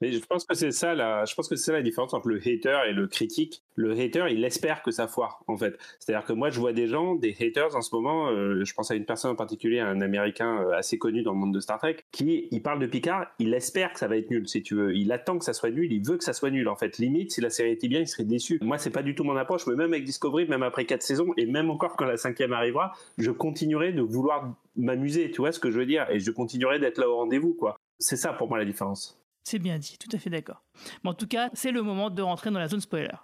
Mais 0.00 0.12
je 0.12 0.24
pense 0.24 0.44
que 0.44 0.54
c'est 0.54 0.70
ça 0.70 0.94
la, 0.94 1.24
je 1.24 1.34
pense 1.34 1.48
que 1.48 1.56
c'est 1.56 1.72
la 1.72 1.82
différence 1.82 2.14
entre 2.14 2.28
le 2.28 2.38
hater 2.38 2.80
et 2.88 2.92
le 2.92 3.06
critique. 3.06 3.62
Le 3.74 3.92
hater, 3.92 4.26
il 4.30 4.44
espère 4.44 4.82
que 4.82 4.90
ça 4.90 5.08
foire, 5.08 5.42
en 5.46 5.56
fait. 5.56 5.78
C'est-à-dire 5.98 6.26
que 6.26 6.32
moi, 6.32 6.50
je 6.50 6.60
vois 6.60 6.72
des 6.72 6.86
gens, 6.86 7.14
des 7.14 7.36
haters 7.38 7.74
en 7.76 7.82
ce 7.82 7.94
moment. 7.94 8.30
euh, 8.30 8.64
je 8.64 8.74
pense 8.74 8.90
à 8.90 8.94
une 8.94 9.04
personne 9.04 9.30
en 9.30 9.36
particulier, 9.36 9.80
un 9.80 10.00
Américain 10.00 10.62
euh, 10.62 10.72
assez 10.72 10.98
connu 10.98 11.22
dans 11.22 11.32
le 11.32 11.38
monde 11.38 11.54
de 11.54 11.60
Star 11.60 11.78
Trek, 11.78 11.98
qui, 12.12 12.48
il 12.50 12.62
parle 12.62 12.78
de 12.78 12.86
Picard, 12.86 13.26
il 13.38 13.52
espère 13.54 13.92
que 13.92 13.98
ça 13.98 14.08
va 14.08 14.16
être 14.16 14.30
nul, 14.30 14.48
si 14.48 14.62
tu 14.62 14.74
veux. 14.74 14.94
Il 14.94 15.12
attend 15.12 15.38
que 15.38 15.44
ça 15.44 15.52
soit 15.52 15.70
nul, 15.70 15.92
il 15.92 16.04
veut 16.06 16.16
que 16.16 16.24
ça 16.24 16.32
soit 16.32 16.50
nul. 16.50 16.68
En 16.68 16.76
fait, 16.76 16.98
limite, 16.98 17.32
si 17.32 17.40
la 17.40 17.50
série 17.50 17.70
était 17.72 17.88
bien, 17.88 18.00
il 18.00 18.08
serait 18.08 18.24
déçu. 18.24 18.58
Moi, 18.62 18.78
c'est 18.78 18.90
pas 18.90 19.02
du 19.02 19.14
tout 19.14 19.24
mon 19.24 19.36
approche. 19.36 19.66
Mais 19.66 19.74
même 19.74 19.92
avec 19.92 20.04
Discovery, 20.04 20.46
même 20.46 20.62
après 20.62 20.84
quatre 20.84 21.02
saisons, 21.02 21.32
et 21.36 21.46
même 21.46 21.70
encore 21.70 21.96
quand 21.96 22.06
la 22.06 22.16
cinquième 22.16 22.52
arrivera, 22.52 22.92
je 23.18 23.30
continuerai 23.30 23.92
de 23.92 24.02
vouloir 24.02 24.54
m'amuser. 24.76 25.30
Tu 25.30 25.38
vois 25.38 25.52
ce 25.52 25.60
que 25.60 25.70
je 25.70 25.78
veux 25.78 25.86
dire 25.86 26.06
Et 26.10 26.20
je 26.20 26.30
continuerai 26.30 26.78
d'être 26.78 26.98
là 26.98 27.08
au 27.08 27.16
rendez-vous, 27.16 27.54
quoi. 27.54 27.76
C'est 27.98 28.16
ça 28.16 28.32
pour 28.32 28.48
moi 28.48 28.58
la 28.58 28.64
différence. 28.64 29.18
C'est 29.48 29.60
bien 29.60 29.78
dit, 29.78 29.96
tout 29.96 30.08
à 30.12 30.18
fait 30.18 30.28
d'accord. 30.28 30.64
Mais 31.04 31.10
en 31.10 31.14
tout 31.14 31.28
cas, 31.28 31.50
c'est 31.52 31.70
le 31.70 31.80
moment 31.80 32.10
de 32.10 32.20
rentrer 32.20 32.50
dans 32.50 32.58
la 32.58 32.66
zone 32.66 32.80
spoiler. 32.80 33.14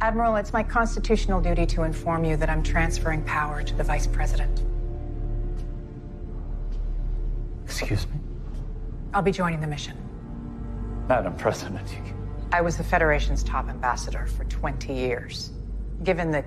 Admiral, 0.00 0.34
it's 0.34 0.52
my 0.52 0.64
constitutional 0.64 1.40
duty 1.40 1.64
to 1.64 1.84
inform 1.84 2.24
you 2.24 2.36
that 2.36 2.50
I'm 2.50 2.60
transferring 2.64 3.22
power 3.22 3.62
to 3.62 3.74
the 3.76 3.84
Vice 3.84 4.08
President. 4.08 4.64
Excuse 7.64 8.08
me? 8.08 8.18
I'll 9.14 9.22
be 9.22 9.30
joining 9.30 9.60
the 9.60 9.68
mission. 9.68 9.96
Madam 11.08 11.36
President, 11.36 11.88
you... 11.92 12.02
I 12.50 12.62
was 12.62 12.76
the 12.76 12.82
Federation's 12.82 13.44
top 13.44 13.68
ambassador 13.68 14.26
for 14.26 14.42
20 14.46 14.92
years. 14.92 15.52
Given 16.02 16.32
the 16.32 16.44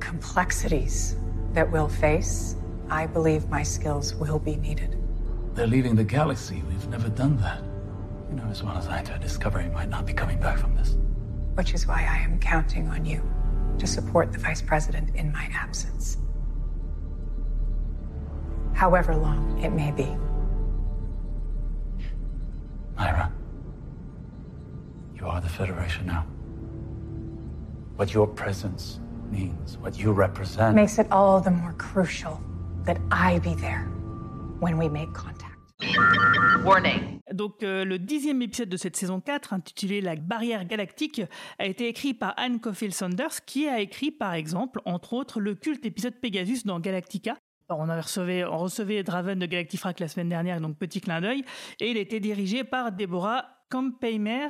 complexities 0.00 1.16
that 1.58 1.72
we'll 1.72 1.88
face, 1.88 2.54
I 2.88 3.06
believe 3.08 3.48
my 3.48 3.64
skills 3.64 4.14
will 4.14 4.38
be 4.38 4.54
needed. 4.54 4.96
They're 5.54 5.66
leaving 5.66 5.96
the 5.96 6.04
galaxy. 6.04 6.62
We've 6.68 6.86
never 6.88 7.08
done 7.08 7.36
that. 7.38 7.60
You 8.30 8.36
know 8.36 8.44
as 8.48 8.62
well 8.62 8.78
as 8.78 8.86
I 8.86 9.02
do, 9.02 9.18
Discovery 9.18 9.68
might 9.70 9.88
not 9.88 10.06
be 10.06 10.12
coming 10.12 10.38
back 10.38 10.56
from 10.56 10.76
this. 10.76 10.96
which 11.54 11.74
is 11.74 11.84
why 11.88 12.06
I 12.08 12.18
am 12.18 12.38
counting 12.38 12.86
on 12.86 13.04
you 13.04 13.20
to 13.78 13.88
support 13.88 14.30
the 14.30 14.38
Vice 14.38 14.62
President 14.62 15.16
in 15.16 15.32
my 15.32 15.48
absence. 15.52 16.18
However 18.72 19.16
long 19.16 19.58
it 19.60 19.70
may 19.70 19.90
be. 19.90 20.16
Myra, 22.96 23.32
you 25.16 25.26
are 25.26 25.40
the 25.40 25.48
Federation 25.48 26.06
now. 26.06 26.24
But 27.96 28.14
your 28.14 28.28
presence 28.28 29.00
means, 29.30 29.78
what 29.80 29.98
you 29.98 30.12
represent. 30.12 30.74
Makes 30.74 30.98
it 30.98 31.06
all 31.10 31.40
the 31.40 31.50
more 31.50 31.74
crucial 31.78 32.40
that 32.84 32.98
I 33.10 33.38
be 33.38 33.54
there 33.54 33.86
when 34.60 34.78
we 34.78 34.88
make 34.88 35.12
contact. 35.12 35.54
Warning. 36.64 37.20
Donc 37.32 37.62
euh, 37.62 37.84
le 37.84 37.98
dixième 37.98 38.42
épisode 38.42 38.68
de 38.68 38.76
cette 38.76 38.96
saison 38.96 39.20
4, 39.20 39.52
intitulé 39.52 40.00
La 40.00 40.16
barrière 40.16 40.64
galactique, 40.64 41.22
a 41.58 41.66
été 41.66 41.88
écrit 41.88 42.14
par 42.14 42.34
Anne 42.36 42.60
Caulfield 42.60 42.94
Saunders, 42.94 43.44
qui 43.46 43.68
a 43.68 43.80
écrit 43.80 44.10
par 44.10 44.34
exemple, 44.34 44.80
entre 44.84 45.12
autres, 45.12 45.40
le 45.40 45.54
culte 45.54 45.84
épisode 45.86 46.14
Pegasus 46.20 46.64
dans 46.64 46.80
Galactica. 46.80 47.36
Alors, 47.68 47.82
on, 47.82 47.88
avait 47.90 48.00
recevait, 48.00 48.44
on 48.44 48.56
recevait 48.56 49.02
Draven 49.02 49.38
de 49.38 49.46
Galactifrac 49.46 50.00
la 50.00 50.08
semaine 50.08 50.30
dernière, 50.30 50.60
donc 50.60 50.78
petit 50.78 51.02
clin 51.02 51.20
d'œil, 51.20 51.44
et 51.80 51.90
il 51.90 51.98
était 51.98 52.18
dirigé 52.18 52.64
par 52.64 52.92
Deborah 52.92 53.44
Kampmeier. 53.70 54.48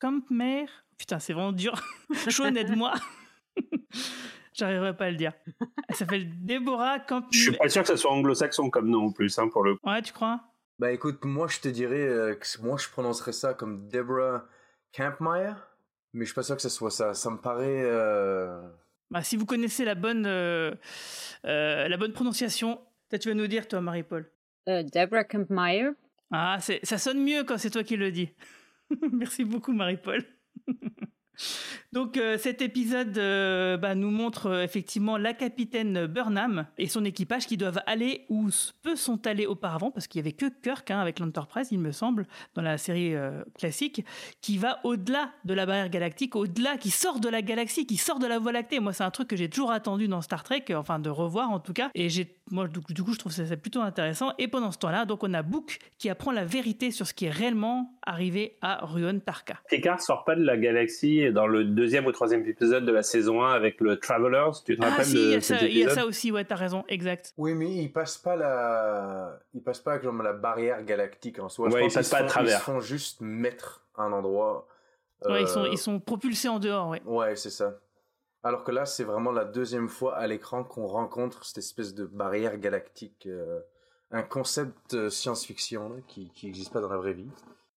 Kampmeier 0.00 0.66
Putain, 0.98 1.18
c'est 1.18 1.32
vraiment 1.32 1.52
dur. 1.52 1.80
Sean, 2.28 2.54
aide-moi. 2.54 2.94
J'arriverai 4.54 4.96
pas 4.96 5.06
à 5.06 5.10
le 5.10 5.16
dire. 5.16 5.32
Elle 5.88 5.94
s'appelle 5.96 6.44
Deborah 6.44 6.98
Kampmeier. 7.00 7.28
Je 7.32 7.42
suis 7.50 7.52
pas 7.56 7.68
sûr 7.68 7.82
que 7.82 7.88
ça 7.88 7.96
soit 7.96 8.10
anglo-saxon 8.12 8.70
comme 8.70 8.88
nom 8.88 9.06
en 9.06 9.12
plus, 9.12 9.38
hein, 9.38 9.48
pour 9.48 9.62
le 9.64 9.74
coup. 9.76 9.88
Ouais, 9.88 10.00
tu 10.02 10.12
crois? 10.12 10.40
Bah 10.78 10.92
écoute, 10.92 11.24
moi 11.24 11.46
je 11.48 11.60
te 11.60 11.68
dirais 11.68 12.00
euh, 12.06 12.34
que 12.34 12.46
moi 12.62 12.76
je 12.78 12.88
prononcerais 12.88 13.32
ça 13.32 13.54
comme 13.54 13.88
Deborah 13.88 14.46
Campmeyer, 14.94 15.52
mais 16.12 16.24
je 16.24 16.30
suis 16.30 16.34
pas 16.34 16.42
sûr 16.42 16.56
que 16.56 16.62
ce 16.62 16.68
soit 16.68 16.90
ça. 16.90 17.14
Ça 17.14 17.30
me 17.30 17.38
paraît. 17.38 17.82
euh, 17.84 18.60
Bah, 19.10 19.22
si 19.22 19.36
vous 19.36 19.46
connaissez 19.46 19.84
la 19.84 19.94
bonne, 19.94 20.26
euh, 20.26 20.74
euh, 21.46 21.88
la 21.88 21.96
bonne 21.96 22.12
prononciation, 22.12 22.76
peut-être 23.08 23.22
tu 23.22 23.28
vas 23.28 23.34
nous 23.34 23.46
dire, 23.46 23.68
toi, 23.68 23.80
Marie-Paul. 23.80 24.30
Deborah 24.66 25.24
Kampmeyer. 25.24 25.90
Ah, 26.30 26.58
c'est- 26.60 26.84
ça 26.84 26.98
sonne 26.98 27.22
mieux 27.22 27.44
quand 27.44 27.56
c'est 27.58 27.70
toi 27.70 27.84
qui 27.84 27.96
le 27.96 28.10
dis. 28.10 28.30
Merci 29.12 29.44
beaucoup, 29.44 29.72
Marie-Paul. 29.72 30.24
Donc 31.92 32.16
euh, 32.16 32.38
cet 32.38 32.62
épisode 32.62 33.16
euh, 33.18 33.76
bah, 33.76 33.94
nous 33.94 34.10
montre 34.10 34.46
euh, 34.46 34.62
effectivement 34.62 35.16
la 35.16 35.34
capitaine 35.34 36.06
Burnham 36.06 36.66
et 36.78 36.88
son 36.88 37.04
équipage 37.04 37.46
qui 37.46 37.56
doivent 37.56 37.80
aller 37.86 38.26
où 38.28 38.48
peu 38.82 38.96
sont 38.96 39.26
allés 39.26 39.46
auparavant 39.46 39.90
parce 39.90 40.06
qu'il 40.06 40.18
y 40.18 40.22
avait 40.22 40.32
que 40.32 40.46
Kirk 40.62 40.90
hein, 40.90 41.00
avec 41.00 41.18
l'Enterprise 41.18 41.68
il 41.70 41.78
me 41.78 41.92
semble 41.92 42.26
dans 42.54 42.62
la 42.62 42.78
série 42.78 43.14
classique 43.58 44.04
qui 44.40 44.58
va 44.58 44.80
au-delà 44.84 45.32
de 45.44 45.54
la 45.54 45.66
barrière 45.66 45.88
galactique 45.88 46.36
au-delà 46.36 46.76
qui 46.76 46.90
sort 46.90 47.20
de 47.20 47.28
la 47.28 47.42
galaxie 47.42 47.86
qui 47.86 47.96
sort 47.96 48.18
de 48.18 48.26
la 48.26 48.38
Voie 48.38 48.52
lactée. 48.52 48.80
Moi 48.80 48.92
c'est 48.92 49.04
un 49.04 49.10
truc 49.10 49.28
que 49.28 49.36
j'ai 49.36 49.48
toujours 49.48 49.72
attendu 49.72 50.08
dans 50.08 50.20
Star 50.20 50.42
Trek 50.42 50.64
enfin 50.74 50.98
de 50.98 51.10
revoir 51.10 51.50
en 51.50 51.60
tout 51.60 51.72
cas. 51.72 51.90
Et 51.94 52.08
j'ai 52.08 52.35
moi 52.50 52.68
du, 52.68 52.80
du 52.94 53.02
coup 53.02 53.12
je 53.12 53.18
trouve 53.18 53.32
ça, 53.32 53.44
ça 53.46 53.56
plutôt 53.56 53.80
intéressant 53.80 54.32
et 54.38 54.48
pendant 54.48 54.70
ce 54.70 54.78
temps-là 54.78 55.04
donc 55.04 55.24
on 55.24 55.34
a 55.34 55.42
Book 55.42 55.78
qui 55.98 56.08
apprend 56.10 56.30
la 56.32 56.44
vérité 56.44 56.90
sur 56.90 57.06
ce 57.06 57.12
qui 57.14 57.26
est 57.26 57.30
réellement 57.30 57.98
arrivé 58.06 58.56
à 58.62 58.84
Ruon 58.86 59.18
Tarka 59.18 59.56
Picard 59.68 60.00
sort 60.00 60.24
pas 60.24 60.36
de 60.36 60.42
la 60.42 60.56
galaxie 60.56 61.32
dans 61.32 61.46
le 61.46 61.64
deuxième 61.64 62.06
ou 62.06 62.12
troisième 62.12 62.44
épisode 62.46 62.84
de 62.84 62.92
la 62.92 63.02
saison 63.02 63.42
1 63.44 63.52
avec 63.52 63.80
le 63.80 63.98
Travelers. 63.98 64.50
Tu 64.64 64.76
te 64.76 64.82
Ah 64.84 64.90
rappelles 64.90 65.06
si, 65.06 65.14
de 65.14 65.20
il 65.20 65.30
y, 65.30 65.34
a 65.34 65.40
cet 65.40 65.58
ça, 65.60 65.66
il 65.66 65.76
y 65.78 65.84
a 65.84 65.90
ça 65.90 66.06
aussi, 66.06 66.30
ouais, 66.32 66.44
t'as 66.44 66.54
raison, 66.56 66.84
exact. 66.88 67.32
Oui, 67.36 67.54
mais 67.54 67.70
il 67.70 67.92
passe 67.92 68.18
pas 68.18 68.36
la, 68.36 69.38
il 69.54 69.62
passe 69.62 69.80
pas 69.80 69.98
comme 69.98 70.22
la 70.22 70.32
barrière 70.32 70.82
galactique 70.84 71.38
en 71.38 71.48
soi. 71.48 71.68
Je 71.68 71.74
Ouais, 71.74 71.80
pense 71.82 71.92
il 71.92 71.96
passe 71.96 72.10
pas 72.10 72.18
à 72.18 72.24
travers. 72.24 72.58
Ils 72.60 72.62
font 72.62 72.80
juste 72.80 73.20
mettre 73.20 73.84
à 73.96 74.02
un 74.02 74.12
endroit. 74.12 74.66
Ouais, 75.24 75.42
ils, 75.42 75.48
sont, 75.48 75.64
euh, 75.64 75.68
ils 75.72 75.78
sont 75.78 75.98
propulsés 75.98 76.48
en 76.48 76.58
dehors, 76.58 76.88
ouais. 76.88 77.02
Ouais, 77.04 77.34
c'est 77.36 77.50
ça. 77.50 77.74
Alors 78.46 78.62
que 78.64 78.70
là, 78.70 78.86
c'est 78.86 79.02
vraiment 79.04 79.32
la 79.32 79.44
deuxième 79.44 79.88
fois 79.88 80.14
à 80.16 80.26
l'écran 80.26 80.62
qu'on 80.62 80.86
rencontre 80.86 81.44
cette 81.44 81.58
espèce 81.58 81.94
de 81.94 82.04
barrière 82.06 82.56
galactique, 82.58 83.26
euh, 83.26 83.60
un 84.12 84.22
concept 84.22 84.94
euh, 84.94 85.10
science-fiction 85.10 86.02
qui 86.06 86.30
n'existe 86.44 86.72
pas 86.72 86.80
dans 86.80 86.88
la 86.88 86.96
vraie 86.96 87.12
vie. 87.12 87.28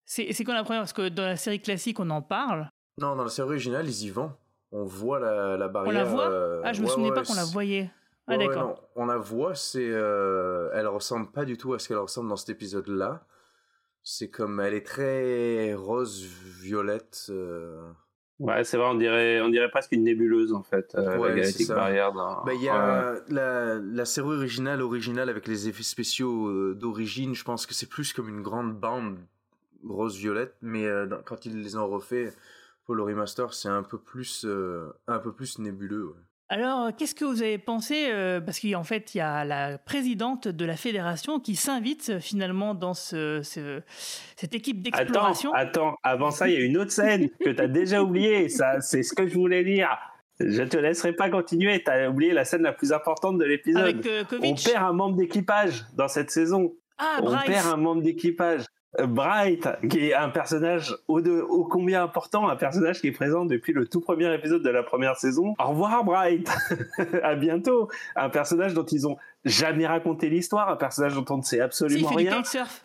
C'est 0.05 0.27
quand 0.43 0.53
la 0.53 0.63
première? 0.63 0.81
Parce 0.81 0.93
que 0.93 1.09
dans 1.09 1.25
la 1.25 1.37
série 1.37 1.59
classique, 1.61 1.99
on 1.99 2.09
en 2.11 2.21
parle. 2.21 2.69
Non, 2.99 3.15
dans 3.15 3.23
la 3.23 3.29
série 3.29 3.47
originale, 3.49 3.87
ils 3.87 4.05
y 4.05 4.09
vont. 4.11 4.31
On 4.71 4.83
voit 4.83 5.19
la, 5.19 5.57
la 5.57 5.67
On 5.67 5.71
barrière. 5.71 5.93
la 5.93 6.03
voit? 6.03 6.29
euh, 6.29 6.61
Ah, 6.63 6.73
je 6.73 6.81
me 6.81 6.85
ouais, 6.85 6.91
souvenais 6.91 7.09
ouais, 7.09 7.15
pas 7.15 7.23
qu'on 7.23 7.33
la 7.33 7.45
voyait. 7.45 7.89
Ah, 8.27 8.37
Ouais, 8.37 8.47
d'accord. 8.47 8.83
on 8.95 9.05
la 9.07 9.17
voit, 9.17 9.55
c'est, 9.55 9.89
euh, 9.89 10.69
elle 10.73 10.87
ressemble 10.87 11.31
pas 11.31 11.45
du 11.45 11.57
tout 11.57 11.73
à 11.73 11.79
ce 11.79 11.87
qu'elle 11.87 11.97
ressemble 11.97 12.29
dans 12.29 12.35
cet 12.35 12.49
épisode-là. 12.49 13.25
C'est 14.03 14.29
comme, 14.29 14.59
elle 14.59 14.75
est 14.75 14.85
très 14.85 15.73
rose 15.73 16.23
violette. 16.61 17.25
euh, 17.29 17.89
Ouais, 18.39 18.63
c'est 18.63 18.77
vrai, 18.77 18.87
on 18.87 18.95
dirait, 18.95 19.41
on 19.41 19.49
dirait 19.49 19.69
presque 19.69 19.91
une 19.91 20.03
nébuleuse 20.03 20.53
en 20.53 20.63
fait, 20.63 20.95
euh, 20.95 21.17
Ouais, 21.17 21.29
la 21.29 21.35
Galactic. 21.35 21.67
Barrière. 21.67 22.13
Bah, 22.13 22.53
il 22.53 22.61
y 22.61 22.69
a 22.69 23.15
la, 23.27 23.75
la 23.79 24.05
série 24.05 24.27
originale, 24.29 24.81
originale 24.81 25.29
avec 25.29 25.45
les 25.47 25.67
effets 25.67 25.83
spéciaux 25.83 26.47
euh, 26.47 26.73
d'origine. 26.73 27.35
Je 27.35 27.43
pense 27.43 27.65
que 27.65 27.73
c'est 27.73 27.89
plus 27.89 28.13
comme 28.13 28.29
une 28.29 28.41
grande 28.41 28.73
bande 28.79 29.17
rose-violette, 29.85 30.55
mais 30.61 30.85
euh, 30.85 31.05
dans- 31.05 31.21
quand 31.21 31.45
ils 31.45 31.61
les 31.61 31.75
ont 31.75 31.87
refait 31.87 32.33
pour 32.85 32.95
le 32.95 33.03
remaster, 33.03 33.53
c'est 33.53 33.67
un 33.69 33.83
peu 33.83 33.97
plus, 33.97 34.45
euh, 34.45 34.89
un 35.07 35.19
peu 35.19 35.33
plus 35.33 35.59
nébuleux. 35.59 36.05
ouais. 36.07 36.21
Alors, 36.51 36.89
qu'est-ce 36.95 37.13
que 37.13 37.25
vous 37.25 37.43
avez 37.43 37.59
pensé 37.59 38.07
euh, 38.09 38.41
Parce 38.41 38.59
qu'en 38.59 38.83
fait, 38.83 39.13
il 39.13 39.19
y 39.19 39.21
a 39.21 39.45
la 39.45 39.77
présidente 39.77 40.47
de 40.47 40.65
la 40.65 40.75
fédération 40.75 41.39
qui 41.39 41.55
s'invite 41.55 42.09
euh, 42.09 42.19
finalement 42.19 42.73
dans 42.73 42.95
ce, 42.95 43.41
ce- 43.43 43.81
cette 44.35 44.55
équipe 44.55 44.77
Attends, 44.87 44.97
d'exploration. 45.03 45.53
attends, 45.53 45.95
avant 46.01 46.31
ça, 46.31 46.47
il 46.47 46.53
y 46.55 46.57
a 46.57 46.65
une 46.65 46.77
autre 46.77 46.91
scène 46.91 47.29
que 47.39 47.51
tu 47.51 47.61
as 47.61 47.67
déjà 47.67 48.01
oubliée. 48.03 48.49
Ça, 48.49 48.81
c'est 48.81 49.03
ce 49.03 49.13
que 49.13 49.27
je 49.27 49.35
voulais 49.35 49.63
dire. 49.63 49.95
Je 50.39 50.63
te 50.63 50.77
laisserai 50.77 51.13
pas 51.13 51.29
continuer. 51.29 51.83
Tu 51.83 51.91
as 51.91 52.09
oublié 52.09 52.33
la 52.33 52.45
scène 52.45 52.63
la 52.63 52.71
plus 52.73 52.93
importante 52.93 53.37
de 53.37 53.45
l'épisode. 53.45 53.83
Avec 53.83 54.05
euh, 54.07 54.23
On 54.41 54.55
perd 54.55 54.83
un 54.85 54.93
membre 54.93 55.17
d'équipage 55.17 55.83
dans 55.95 56.07
cette 56.07 56.31
saison. 56.31 56.73
Ah, 56.97 57.19
On 57.21 57.25
Bryce. 57.25 57.45
perd 57.45 57.67
un 57.67 57.77
membre 57.77 58.01
d'équipage. 58.01 58.63
Bright, 58.97 59.67
qui 59.87 60.07
est 60.07 60.13
un 60.15 60.29
personnage 60.29 60.95
ô, 61.07 61.21
de, 61.21 61.41
ô 61.41 61.65
combien 61.65 62.03
important, 62.03 62.49
un 62.49 62.55
personnage 62.55 63.01
qui 63.01 63.07
est 63.07 63.11
présent 63.11 63.45
depuis 63.45 63.71
le 63.71 63.87
tout 63.87 64.01
premier 64.01 64.33
épisode 64.33 64.63
de 64.63 64.69
la 64.69 64.81
première 64.81 65.15
saison. 65.17 65.53
Au 65.59 65.69
revoir 65.69 66.03
Bright, 66.03 66.49
à 67.23 67.35
bientôt. 67.35 67.89
Un 68.15 68.29
personnage 68.29 68.73
dont 68.73 68.85
ils 68.85 69.07
ont 69.07 69.17
jamais 69.45 69.85
raconté 69.85 70.29
l'histoire, 70.29 70.69
un 70.69 70.75
personnage 70.75 71.13
dont 71.13 71.25
on 71.29 71.37
ne 71.37 71.43
sait 71.43 71.61
absolument 71.61 72.09
rien, 72.09 72.41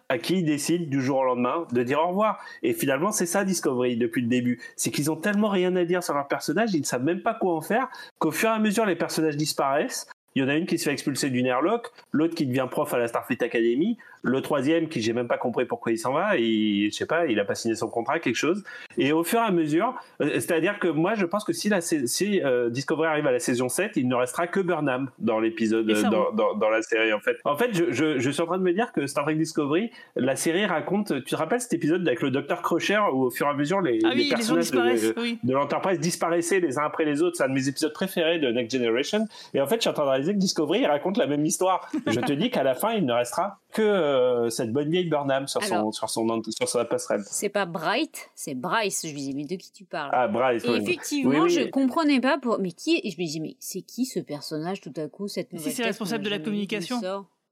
à 0.08 0.18
qui 0.18 0.40
ils 0.40 0.44
décident 0.44 0.86
du 0.86 1.00
jour 1.00 1.18
au 1.18 1.24
lendemain 1.24 1.66
de 1.72 1.82
dire 1.82 2.00
au 2.00 2.08
revoir. 2.08 2.38
Et 2.62 2.74
finalement, 2.74 3.10
c'est 3.10 3.26
ça 3.26 3.44
Discovery 3.44 3.96
depuis 3.96 4.20
le 4.20 4.28
début. 4.28 4.60
C'est 4.76 4.90
qu'ils 4.90 5.10
ont 5.10 5.16
tellement 5.16 5.48
rien 5.48 5.74
à 5.74 5.84
dire 5.84 6.02
sur 6.02 6.14
leur 6.14 6.28
personnage, 6.28 6.74
ils 6.74 6.80
ne 6.80 6.86
savent 6.86 7.04
même 7.04 7.22
pas 7.22 7.34
quoi 7.34 7.54
en 7.54 7.62
faire, 7.62 7.88
qu'au 8.18 8.30
fur 8.30 8.50
et 8.50 8.52
à 8.52 8.58
mesure, 8.58 8.84
les 8.84 8.96
personnages 8.96 9.36
disparaissent. 9.36 10.06
Il 10.34 10.42
y 10.42 10.44
en 10.44 10.48
a 10.48 10.56
une 10.56 10.66
qui 10.66 10.78
se 10.78 10.84
fait 10.84 10.92
expulser 10.92 11.30
d'une 11.30 11.46
airlock, 11.46 11.90
l'autre 12.10 12.34
qui 12.34 12.44
devient 12.44 12.66
prof 12.68 12.92
à 12.92 12.98
la 12.98 13.06
Starfleet 13.06 13.42
Academy, 13.42 13.98
le 14.24 14.40
troisième 14.40 14.88
qui 14.88 15.00
j'ai 15.02 15.12
même 15.12 15.28
pas 15.28 15.36
compris 15.38 15.66
pourquoi 15.66 15.92
il 15.92 15.98
s'en 15.98 16.12
va, 16.12 16.36
et 16.36 16.88
je 16.90 16.96
sais 16.96 17.06
pas, 17.06 17.26
il 17.26 17.38
a 17.38 17.44
pas 17.44 17.54
signé 17.54 17.74
son 17.74 17.88
contrat, 17.88 18.18
quelque 18.18 18.34
chose. 18.34 18.64
Et 18.98 19.12
au 19.12 19.22
fur 19.22 19.38
et 19.38 19.44
à 19.44 19.50
mesure, 19.50 19.94
euh, 20.20 20.30
c'est-à-dire 20.34 20.78
que 20.78 20.88
moi 20.88 21.14
je 21.14 21.26
pense 21.26 21.44
que 21.44 21.52
si, 21.52 21.68
la, 21.68 21.80
si 21.80 22.42
euh, 22.42 22.70
Discovery 22.70 23.06
arrive 23.06 23.26
à 23.26 23.32
la 23.32 23.38
saison 23.38 23.68
7, 23.68 23.92
il 23.96 24.08
ne 24.08 24.14
restera 24.14 24.46
que 24.46 24.60
Burnham 24.60 25.10
dans 25.18 25.40
l'épisode, 25.40 25.88
euh, 25.88 26.02
dans, 26.04 26.32
dans, 26.32 26.54
dans 26.54 26.70
la 26.70 26.82
série 26.82 27.12
en 27.12 27.20
fait. 27.20 27.36
En 27.44 27.56
fait, 27.56 27.74
je, 27.74 27.92
je, 27.92 28.18
je 28.18 28.30
suis 28.30 28.42
en 28.42 28.46
train 28.46 28.58
de 28.58 28.62
me 28.62 28.72
dire 28.72 28.92
que 28.92 29.06
Star 29.06 29.24
Trek 29.24 29.34
Discovery, 29.34 29.90
la 30.16 30.36
série 30.36 30.64
raconte, 30.64 31.14
tu 31.24 31.30
te 31.30 31.36
rappelles 31.36 31.60
cet 31.60 31.74
épisode 31.74 32.06
avec 32.06 32.22
le 32.22 32.30
docteur 32.30 32.62
Crusher 32.62 33.00
où 33.12 33.24
au 33.24 33.30
fur 33.30 33.46
et 33.46 33.50
à 33.50 33.54
mesure 33.54 33.82
les, 33.82 33.98
Ah 34.04 34.12
oui, 34.14 34.24
les 34.24 34.28
personnages 34.30 34.70
de, 34.70 35.14
oui. 35.18 35.38
de 35.42 35.52
l'Enterprise 35.52 36.00
disparaissaient 36.00 36.60
les 36.60 36.78
uns 36.78 36.84
après 36.84 37.04
les 37.04 37.22
autres. 37.22 37.36
C'est 37.36 37.44
un 37.44 37.48
de 37.48 37.54
mes 37.54 37.68
épisodes 37.68 37.92
préférés 37.92 38.38
de 38.38 38.48
Next 38.48 38.76
Generation. 38.76 39.26
Et 39.52 39.60
en 39.60 39.66
fait, 39.66 39.76
je 39.76 39.80
suis 39.82 39.90
en 39.90 39.92
train 39.92 40.04
de 40.04 40.10
réaliser 40.10 40.32
que 40.32 40.38
Discovery 40.38 40.80
il 40.80 40.86
raconte 40.86 41.18
la 41.18 41.26
même 41.26 41.44
histoire. 41.44 41.88
Je 42.06 42.20
te 42.20 42.32
dis 42.32 42.50
qu'à 42.50 42.62
la 42.62 42.74
fin, 42.74 42.92
il 42.92 43.04
ne 43.04 43.12
restera 43.12 43.58
que 43.74 43.82
euh, 43.82 44.48
cette 44.48 44.72
bonne 44.72 44.88
vieille 44.90 45.08
Burnham 45.08 45.46
sur 45.48 45.62
son, 45.62 45.92
sur 45.92 46.08
son, 46.08 46.42
sur 46.48 46.68
sa 46.68 46.84
passerelle. 46.86 47.20
C'est 47.26 47.50
pas 47.50 47.66
Bright, 47.66 48.30
c'est 48.34 48.54
Bryce. 48.54 49.02
Je 49.06 49.12
me 49.12 49.16
disais, 49.16 49.32
mais 49.34 49.44
de 49.44 49.56
qui 49.56 49.70
tu 49.72 49.84
parles 49.84 50.10
Ah, 50.14 50.28
Bryce. 50.28 50.64
Et 50.64 50.70
oui. 50.70 50.78
effectivement, 50.80 51.30
Oui, 51.30 51.40
oui. 51.40 51.50
je 51.50 51.62
comprenais 51.68 52.20
pas 52.20 52.38
pour. 52.38 52.58
Mais 52.58 52.72
qui 52.72 53.00
Et 53.04 53.10
je 53.10 53.16
me 53.20 53.26
disais, 53.26 53.40
mais 53.40 53.56
c'est 53.58 53.82
qui 53.82 54.06
ce 54.06 54.20
personnage 54.20 54.80
tout 54.80 54.92
à 54.96 55.08
coup 55.08 55.28
cette 55.28 55.48
Si, 55.58 55.70
c'est 55.72 55.82
responsable 55.82 56.24
de 56.24 56.28
a 56.30 56.38
la 56.38 56.38
communication. 56.38 57.00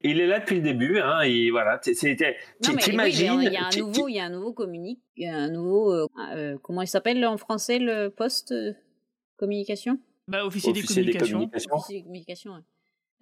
Il 0.05 0.19
est 0.19 0.27
là 0.27 0.39
depuis 0.39 0.57
le 0.57 0.61
début, 0.63 0.99
hein, 0.99 1.21
et 1.21 1.49
voilà. 1.51 1.79
C'était, 1.81 2.35
Non, 2.65 2.71
mais 2.71 2.75
oui, 2.75 2.81
t'imagines. 2.83 3.41
il 3.41 3.53
y 3.53 3.55
a 3.55 3.65
un 3.67 3.77
nouveau, 3.77 4.07
il 4.09 4.15
y 4.15 4.19
a 4.19 4.25
un 4.25 4.29
nouveau 4.29 4.51
communique, 4.51 4.99
il 5.15 5.23
y 5.23 5.29
a 5.29 5.35
un 5.37 5.49
nouveau, 5.49 5.93
euh, 5.93 6.07
euh, 6.35 6.57
comment 6.61 6.81
il 6.81 6.87
s'appelle 6.89 7.25
en 7.25 7.37
français 7.37 7.79
le 7.79 8.09
poste 8.09 8.51
euh, 8.51 8.73
communication? 9.37 9.97
Bah, 10.27 10.45
officier, 10.45 10.71
Officier 10.71 11.03
des 11.03 11.11
des 11.13 11.17
communications. 11.19 11.37
communications. 11.37 11.75
Officier 11.75 11.99
de 12.01 12.05
communication. 12.05 12.51
Ouais. 12.51 12.59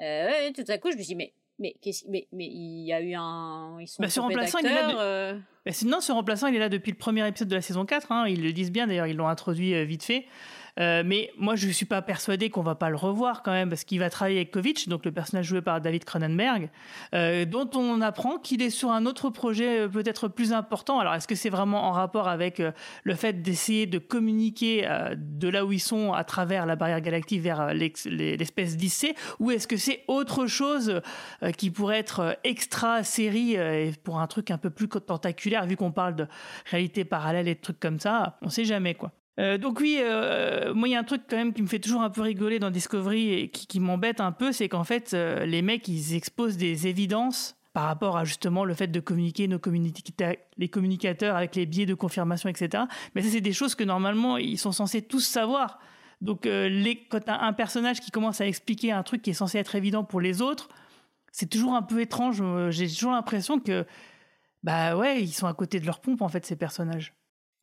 Euh, 0.06 0.28
ouais, 0.48 0.54
tout 0.54 0.64
à 0.72 0.78
coup, 0.80 0.90
je 0.92 0.98
me 0.98 1.02
suis 1.04 1.10
dit, 1.10 1.16
mais, 1.16 1.34
mais, 1.62 1.76
mais, 2.10 2.28
mais 2.34 2.46
il 2.48 2.84
y 2.86 2.92
a 2.92 3.00
eu 3.02 3.14
un, 3.14 3.78
ils 3.80 3.88
sont 3.88 4.02
Bah, 4.04 4.10
ce 4.10 4.20
remplaçant, 4.20 4.58
il 4.60 4.66
est 4.66 4.74
là 4.74 4.92
de- 4.92 4.98
euh, 4.98 5.34
Bah, 5.66 5.72
ce 6.02 6.12
remplaçant, 6.12 6.48
il 6.48 6.56
est 6.56 6.60
là 6.60 6.70
depuis 6.70 6.92
le 6.92 6.98
premier 6.98 7.26
épisode 7.28 7.48
de 7.48 7.56
la 7.56 7.62
saison 7.62 7.86
4. 7.86 8.12
hein, 8.12 8.26
ils 8.28 8.42
le 8.44 8.52
disent 8.52 8.72
bien, 8.72 8.88
d'ailleurs, 8.88 9.08
ils 9.08 9.16
l'ont 9.16 9.28
introduit 9.28 9.74
euh, 9.76 9.84
vite 9.84 10.04
fait. 10.04 10.26
Euh, 10.80 11.04
mais 11.06 11.32
moi, 11.38 11.56
je 11.56 11.68
ne 11.68 11.72
suis 11.72 11.86
pas 11.86 12.02
persuadé 12.02 12.50
qu'on 12.50 12.62
va 12.62 12.76
pas 12.76 12.90
le 12.90 12.96
revoir 12.96 13.44
quand 13.44 13.52
même, 13.52 13.70
parce 13.70 13.84
qu'il 13.84 14.00
va 14.00 14.10
travailler 14.10 14.38
avec 14.38 14.52
Kovic, 14.52 14.88
donc 14.90 15.06
le 15.06 15.12
personnage 15.12 15.46
joué 15.46 15.62
par 15.62 15.82
David 15.82 16.06
Cronenberg, 16.06 16.70
euh, 17.14 17.46
dont 17.46 17.70
on 17.76 18.02
apprend 18.02 18.38
qu'il 18.38 18.62
est 18.62 18.70
sur 18.70 18.92
un 18.92 19.06
autre 19.06 19.30
projet 19.30 19.82
euh, 19.82 19.88
peut-être 19.88 20.28
plus 20.28 20.54
important. 20.54 21.00
Alors, 21.00 21.14
est-ce 21.14 21.28
que 21.28 21.36
c'est 21.36 21.50
vraiment 21.50 21.86
en 21.86 21.92
rapport 21.92 22.28
avec 22.28 22.60
euh, 22.60 22.72
le 23.04 23.16
fait 23.16 23.42
d'essayer 23.42 23.86
de 23.86 23.98
communiquer 23.98 24.88
de 25.16 25.48
là 25.48 25.66
où 25.66 25.72
ils 25.72 25.80
sont 25.80 26.14
à 26.14 26.24
travers 26.24 26.66
la 26.66 26.76
barrière 26.76 27.02
galactique 27.02 27.42
vers 27.42 27.74
l'espèce 27.74 28.78
d'IC, 28.78 29.16
ou 29.40 29.52
est-ce 29.52 29.68
que 29.68 29.78
c'est 29.78 30.04
autre 30.08 30.48
chose 30.48 31.02
qui 31.58 31.70
pourrait 31.72 32.00
être 32.00 32.38
extra 32.44 33.04
série 33.04 33.56
et 33.56 33.92
pour 34.04 34.20
un 34.20 34.28
truc 34.28 34.52
un 34.52 34.58
peu 34.58 34.70
plus 34.70 34.88
tentaculaire, 34.88 35.66
vu 35.66 35.76
qu'on 35.76 35.92
parle 35.92 36.16
de 36.16 36.28
réalité 36.70 37.06
parallèle 37.06 37.48
et 37.48 37.56
de 37.56 37.62
trucs 37.62 37.80
comme 37.80 38.00
ça, 38.00 38.38
on 38.42 38.50
sait 38.50 38.66
jamais 38.66 38.96
quoi. 38.96 39.12
Euh, 39.40 39.58
donc 39.58 39.80
oui, 39.80 39.98
euh, 40.02 40.74
moi 40.74 40.88
il 40.88 40.92
y 40.92 40.96
a 40.96 41.00
un 41.00 41.04
truc 41.04 41.24
quand 41.30 41.38
même 41.38 41.54
qui 41.54 41.62
me 41.62 41.68
fait 41.68 41.80
toujours 41.80 42.02
un 42.02 42.10
peu 42.10 42.22
rigoler 42.22 42.60
dans 42.60 42.70
Discovery 42.70 43.34
et 43.34 43.50
qui, 43.50 43.80
m'embête 43.80 44.20
un 44.20 44.32
peu, 44.32 44.52
c'est 44.52 44.68
qu'en 44.68 44.84
fait 44.84 45.14
euh, 45.14 45.46
les 45.46 45.62
mecs 45.62 45.88
ils 45.88 46.16
exposent 46.16 46.58
des 46.58 46.88
évidences 46.88 47.56
par 47.74 47.86
rapport 47.86 48.18
à 48.18 48.26
justement 48.26 48.66
le 48.66 48.74
fait 48.74 48.88
de 48.88 49.00
communiquer 49.00 49.48
nos 49.48 49.58
communica- 49.58 50.38
les 50.58 50.68
communicateurs 50.68 51.38
avec 51.38 51.56
les 51.56 51.66
biais 51.66 51.86
de 51.86 51.94
confirmation, 51.94 52.50
etc. 52.50 52.84
Mais 53.16 53.22
ça 53.22 53.30
c'est 53.30 53.42
des 53.42 53.54
choses 53.54 53.76
que 53.76 53.86
normalement 53.86 54.38
ils 54.38 54.58
sont 54.60 54.74
censés 54.74 55.02
tous 55.02 55.22
savoir. 55.22 55.80
Donc 56.20 56.46
les, 56.46 57.08
quand 57.10 57.22
t'as 57.22 57.40
un 57.40 57.54
personnage 57.54 58.00
qui 58.02 58.12
commence 58.12 58.42
à 58.42 58.48
expliquer 58.48 58.92
un 58.92 59.02
truc 59.02 59.22
qui 59.22 59.32
est 59.32 59.34
censé 59.34 59.58
être 59.58 59.74
évident 59.74 60.04
pour 60.04 60.22
les 60.22 60.42
autres, 60.42 60.70
c'est 61.32 61.50
toujours 61.50 61.74
un 61.74 61.82
peu 61.82 62.02
étrange. 62.02 62.44
J'ai 62.70 62.88
toujours 62.88 63.14
l'impression 63.14 63.60
que 63.60 63.86
bah 64.62 64.96
ouais, 64.98 65.22
ils 65.24 65.32
sont 65.32 65.48
à 65.48 65.54
côté 65.54 65.80
de 65.80 65.86
leur 65.86 66.02
pompe 66.02 66.22
en 66.22 66.28
fait 66.28 66.46
ces 66.46 66.58
personnages. 66.58 67.14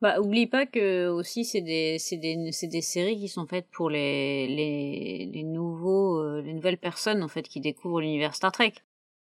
Bah, 0.01 0.21
oublie 0.21 0.47
pas 0.47 0.65
que 0.65 1.07
aussi 1.09 1.43
c'est 1.43 1.59
des 1.61 1.97
c'est 1.99 2.15
des 2.17 2.51
c'est 2.53 2.67
des 2.67 2.81
séries 2.81 3.17
qui 3.19 3.27
sont 3.27 3.45
faites 3.45 3.67
pour 3.69 3.89
les 3.89 4.47
les 4.47 5.25
les 5.25 5.43
nouveaux 5.43 6.21
euh, 6.23 6.41
les 6.41 6.53
nouvelles 6.53 6.77
personnes 6.77 7.21
en 7.21 7.27
fait 7.27 7.43
qui 7.49 7.59
découvrent 7.59 7.99
l'univers 7.99 8.33
Star 8.33 8.53
Trek. 8.53 8.73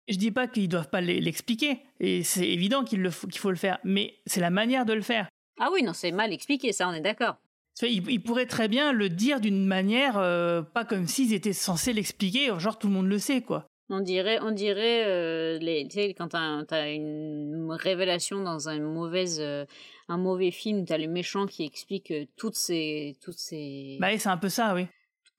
Je 0.09 0.17
dis 0.17 0.33
pas 0.33 0.49
qu'ils 0.49 0.69
doivent 0.69 0.91
pas 0.91 1.01
l'e- 1.01 1.21
l'expliquer, 1.21 1.79
et 2.01 2.23
c'est 2.25 2.49
évident 2.49 2.85
qu'il 2.85 3.01
le 3.01 3.11
faut, 3.11 3.27
qu'il 3.29 3.41
faut 3.41 3.51
le 3.51 3.57
faire, 3.57 3.79
mais 3.85 4.14
c'est 4.27 4.41
la 4.41 4.51
manière 4.51 4.85
de 4.87 4.93
le 4.93 5.03
faire. 5.03 5.29
Ah 5.59 5.69
oui, 5.73 5.83
non, 5.83 5.93
c'est 5.93 6.12
mal 6.12 6.33
expliqué, 6.33 6.73
ça, 6.73 6.89
on 6.89 6.93
est 6.93 7.01
d'accord. 7.01 7.37
Ils, 7.83 8.09
ils 8.11 8.23
pourraient 8.23 8.47
très 8.47 8.69
bien 8.69 8.93
le 8.93 9.09
dire 9.09 9.41
d'une 9.41 9.67
manière 9.67 10.17
euh, 10.19 10.62
pas 10.62 10.85
comme 10.85 11.07
s'ils 11.07 11.33
étaient 11.35 11.53
censés 11.53 11.93
l'expliquer, 11.93 12.51
genre 12.59 12.79
tout 12.79 12.87
le 12.89 12.93
monde 12.95 13.09
le 13.09 13.19
sait 13.19 13.41
quoi. 13.43 13.67
On 13.89 14.01
dirait, 14.01 14.39
on 14.43 14.51
dirait, 14.51 15.05
euh, 15.07 15.59
les, 15.59 15.85
tu 15.87 15.95
sais, 15.95 16.14
quand 16.14 16.29
t'as, 16.29 16.64
t'as 16.64 16.91
une 16.93 17.69
révélation 17.71 18.41
dans 18.43 18.69
un 18.69 18.81
mauvaise, 18.81 19.39
euh, 19.41 19.64
un 20.09 20.19
mauvais 20.19 20.51
film, 20.51 20.85
t'as 20.85 20.99
le 20.99 21.09
méchant 21.09 21.47
qui 21.47 21.65
explique 21.65 22.11
euh, 22.13 22.27
toutes 22.37 22.55
ces, 22.57 23.17
toutes 23.23 23.39
ces, 23.39 23.99
Bah 24.01 24.09
oui, 24.13 24.19
c'est 24.19 24.29
un 24.29 24.37
peu 24.37 24.49
ça, 24.49 24.75
oui. 24.75 24.87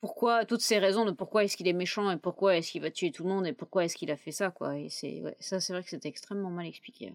pourquoi, 0.01 0.45
toutes 0.45 0.61
ces 0.61 0.77
raisons 0.79 1.05
de 1.05 1.11
pourquoi 1.11 1.43
est-ce 1.43 1.55
qu'il 1.57 1.67
est 1.67 1.73
méchant 1.73 2.11
et 2.11 2.17
pourquoi 2.17 2.55
est-ce 2.57 2.71
qu'il 2.71 2.81
va 2.81 2.91
tuer 2.91 3.11
tout 3.11 3.23
le 3.23 3.29
monde 3.29 3.47
et 3.47 3.53
pourquoi 3.53 3.85
est-ce 3.85 3.95
qu'il 3.95 4.11
a 4.11 4.17
fait 4.17 4.31
ça, 4.31 4.51
quoi. 4.51 4.77
Et 4.77 4.89
c'est, 4.89 5.21
ouais, 5.21 5.35
ça, 5.39 5.59
c'est 5.59 5.73
vrai 5.73 5.83
que 5.83 5.89
c'est 5.89 6.05
extrêmement 6.05 6.49
mal 6.51 6.65
expliqué. 6.67 7.13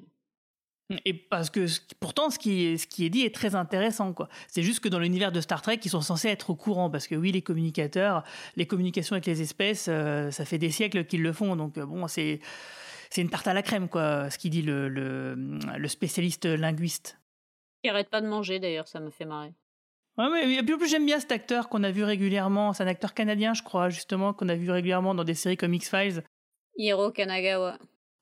Et 1.07 1.15
parce 1.15 1.49
que 1.49 1.65
pourtant, 2.01 2.29
ce 2.29 2.39
qui, 2.39 2.65
est, 2.67 2.77
ce 2.77 2.87
qui 2.87 3.07
est 3.07 3.09
dit 3.09 3.23
est 3.23 3.35
très 3.35 3.55
intéressant. 3.55 4.13
quoi. 4.13 4.29
C'est 4.49 4.63
juste 4.63 4.81
que 4.81 4.89
dans 4.91 4.99
l'univers 4.99 5.33
de 5.33 5.41
Star 5.41 5.63
Trek, 5.63 5.81
ils 5.83 5.91
sont 5.91 6.03
censés 6.03 6.29
être 6.29 6.51
au 6.51 6.55
courant. 6.55 6.91
Parce 6.91 7.07
que 7.07 7.15
oui, 7.15 7.33
les 7.33 7.41
communicateurs, 7.41 8.25
les 8.57 8.67
communications 8.67 9.15
avec 9.15 9.25
les 9.25 9.41
espèces, 9.41 9.87
euh, 9.89 10.31
ça 10.31 10.45
fait 10.45 10.59
des 10.59 10.71
siècles 10.71 11.07
qu'ils 11.07 11.23
le 11.23 11.33
font. 11.33 11.57
Donc 11.57 11.79
euh, 11.79 11.87
bon, 11.87 12.09
c'est 12.09 12.41
c'est 13.09 13.23
une 13.23 13.31
tarte 13.31 13.47
à 13.47 13.55
la 13.55 13.63
crème, 13.63 13.89
quoi, 13.89 14.29
ce 14.29 14.37
qu'il 14.39 14.51
dit 14.51 14.63
le, 14.63 14.89
le, 14.89 15.35
le 15.79 15.89
spécialiste 15.89 16.45
linguiste. 16.47 17.19
Il 17.85 17.91
arrête 17.91 18.09
pas 18.11 18.21
de 18.21 18.27
manger, 18.29 18.59
d'ailleurs, 18.61 18.89
ça 18.89 19.01
me 19.01 19.11
fait 19.11 19.25
marrer. 19.25 19.53
Ouais, 20.19 20.27
mais 20.31 20.55
et 20.57 20.63
puis 20.63 20.75
en 20.75 20.79
plus, 20.79 20.89
j'aime 20.89 21.07
bien 21.07 21.19
cet 21.19 21.33
acteur 21.33 21.69
qu'on 21.69 21.83
a 21.83 21.91
vu 21.91 22.05
régulièrement. 22.05 22.73
C'est 22.73 22.83
un 22.83 22.87
acteur 22.87 23.15
canadien, 23.15 23.55
je 23.55 23.63
crois, 23.63 23.89
justement, 23.89 24.33
qu'on 24.35 24.49
a 24.49 24.55
vu 24.55 24.71
régulièrement 24.71 25.15
dans 25.15 25.25
des 25.25 25.35
séries 25.35 25.57
comme 25.57 25.73
X-Files. 25.75 26.23
Hiro 26.77 27.11
Kanagawa. 27.11 27.79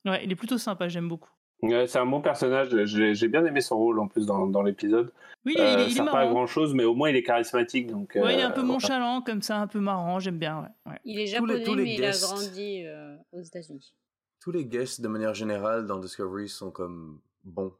Ouais, 0.07 0.25
il 0.25 0.31
est 0.33 0.37
plutôt 0.37 0.57
sympa, 0.59 0.89
j'aime 0.89 1.09
beaucoup. 1.09 1.31
Ouais, 1.63 1.87
c'est 1.87 1.99
un 1.99 2.07
bon 2.07 2.21
personnage. 2.23 2.71
J'ai 2.85 3.29
bien 3.29 3.45
aimé 3.45 3.61
son 3.61 3.77
rôle 3.77 3.99
en 4.01 4.09
plus 4.09 4.25
dans, 4.25 4.47
dans 4.47 4.63
l'épisode. 4.63 5.13
Oui, 5.45 5.55
il 5.57 5.61
est, 5.61 5.73
il 5.73 5.79
Euh, 5.79 5.83
il 5.85 5.91
est 5.91 5.95
sert 5.95 6.11
pas 6.11 6.21
à 6.21 6.27
grand 6.27 6.47
chose, 6.47 6.75
mais 6.75 6.85
au 6.85 6.95
moins 6.95 7.11
il 7.11 7.17
est 7.17 7.23
charismatique. 7.23 7.89
Donc, 7.89 8.13
Ouais, 8.15 8.35
il 8.35 8.41
est 8.41 8.45
euh, 8.45 8.47
un 8.47 8.51
peu 8.51 8.61
voilà. 8.61 8.73
nonchalant, 8.75 9.21
comme 9.21 9.43
ça, 9.43 9.59
un 9.59 9.67
peu 9.67 9.81
marrant, 9.81 10.21
j'aime 10.21 10.39
bien. 10.39 10.61
Ouais. 10.87 10.93
ouais. 10.93 10.99
Il 11.05 11.19
est 11.21 11.37
Tous 11.37 11.45
les- 11.45 11.55
japonais, 11.55 11.65
tous 11.65 11.75
les 11.75 11.85
mais 11.85 11.97
guests. 11.97 12.23
il 12.23 12.25
a 12.25 12.29
grandi 12.29 12.85
euh, 12.87 13.17
aux 13.33 13.43
États-Unis. 13.43 13.95
Tous 14.41 14.53
les 14.53 14.65
guests 14.65 15.01
de 15.03 15.09
manière 15.09 15.35
générale 15.35 15.87
dans 15.87 15.99
Discovery 15.99 16.49
sont 16.49 16.71
comme 16.71 17.21
bons. 17.45 17.75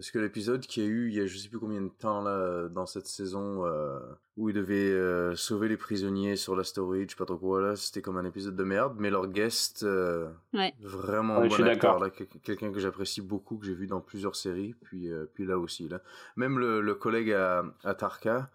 Parce 0.00 0.10
que 0.12 0.18
l'épisode 0.18 0.62
qu'il 0.62 0.82
y 0.82 0.86
a 0.86 0.88
eu 0.88 1.08
il 1.08 1.14
y 1.14 1.20
a 1.20 1.26
je 1.26 1.36
sais 1.36 1.50
plus 1.50 1.58
combien 1.58 1.82
de 1.82 1.90
temps 1.90 2.22
là 2.22 2.68
dans 2.70 2.86
cette 2.86 3.06
saison 3.06 3.66
euh, 3.66 3.98
où 4.38 4.48
ils 4.48 4.54
devaient 4.54 4.90
euh, 4.90 5.36
sauver 5.36 5.68
les 5.68 5.76
prisonniers 5.76 6.36
sur 6.36 6.56
l'astéroïde, 6.56 7.10
je 7.10 7.14
sais 7.14 7.18
pas 7.18 7.26
trop 7.26 7.36
quoi 7.36 7.60
là, 7.60 7.76
c'était 7.76 8.00
comme 8.00 8.16
un 8.16 8.24
épisode 8.24 8.56
de 8.56 8.64
merde, 8.64 8.94
mais 8.98 9.10
leur 9.10 9.26
guest 9.28 9.82
euh, 9.82 10.30
Ouais. 10.54 10.72
vraiment 10.80 11.40
Ouais, 11.40 11.48
bon 11.48 11.54
suis 11.54 11.62
acteur 11.64 11.98
d'accord. 11.98 12.02
là, 12.02 12.08
quel- 12.08 12.28
quelqu'un 12.42 12.72
que 12.72 12.80
j'apprécie 12.80 13.20
beaucoup 13.20 13.58
que 13.58 13.66
j'ai 13.66 13.74
vu 13.74 13.86
dans 13.86 14.00
plusieurs 14.00 14.36
séries, 14.36 14.74
puis 14.84 15.12
euh, 15.12 15.26
puis 15.34 15.44
là 15.44 15.58
aussi 15.58 15.86
là. 15.86 16.00
Même 16.36 16.58
le, 16.58 16.80
le 16.80 16.94
collègue 16.94 17.32
à, 17.32 17.62
à 17.84 17.94
Tarka, 17.94 18.48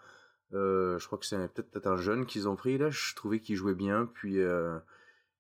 euh, 0.53 0.97
je 0.97 1.05
crois 1.05 1.19
que 1.19 1.27
c'est 1.27 1.37
peut-être 1.53 1.85
un 1.87 1.97
jeune 1.97 2.25
qu'ils 2.25 2.49
ont 2.49 2.55
pris 2.55 2.79
là, 2.79 2.89
je 2.89 3.13
trouvais 3.13 3.39
qu'il 3.39 3.55
jouait 3.55 3.75
bien, 3.75 4.09
puis 4.11 4.39
euh, 4.39 4.79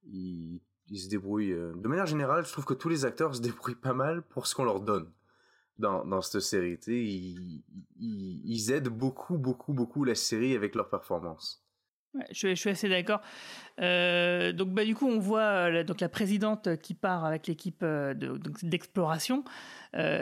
il, 0.05 0.61
il 0.89 0.99
se 0.99 1.09
débrouille. 1.09 1.49
De 1.49 1.87
manière 1.87 2.05
générale, 2.05 2.45
je 2.45 2.51
trouve 2.51 2.65
que 2.65 2.75
tous 2.75 2.89
les 2.89 3.05
acteurs 3.05 3.33
se 3.35 3.41
débrouillent 3.49 3.73
pas 3.73 3.93
mal 3.93 4.21
pour 4.21 4.45
ce 4.45 4.53
qu'on 4.53 4.65
leur 4.65 4.81
donne 4.81 5.07
dans, 5.79 6.21
cette 6.21 6.41
série. 6.41 6.77
Ils, 6.87 7.63
ils, 7.99 8.41
ils 8.45 8.71
aident 8.71 8.89
beaucoup, 8.89 9.37
beaucoup, 9.37 9.73
beaucoup 9.73 10.03
la 10.03 10.15
série 10.15 10.55
avec 10.55 10.75
leur 10.75 10.89
performance. 10.89 11.65
Ouais, 12.15 12.23
je, 12.31 12.55
suis- 12.55 12.69
assez 12.69 12.87
d'accord. 12.87 13.21
Euh, 13.81 14.53
donc, 14.53 14.69
bah, 14.69 14.85
du 14.85 14.95
coup, 14.95 15.07
on 15.07 15.19
voit 15.19 15.41
euh, 15.41 15.83
donc, 15.83 15.99
la 15.99 16.07
présidente 16.07 16.77
qui 16.77 16.93
part 16.93 17.25
avec 17.25 17.45
l'équipe 17.47 17.81
euh, 17.83 18.13
d'exploration. 18.63 19.43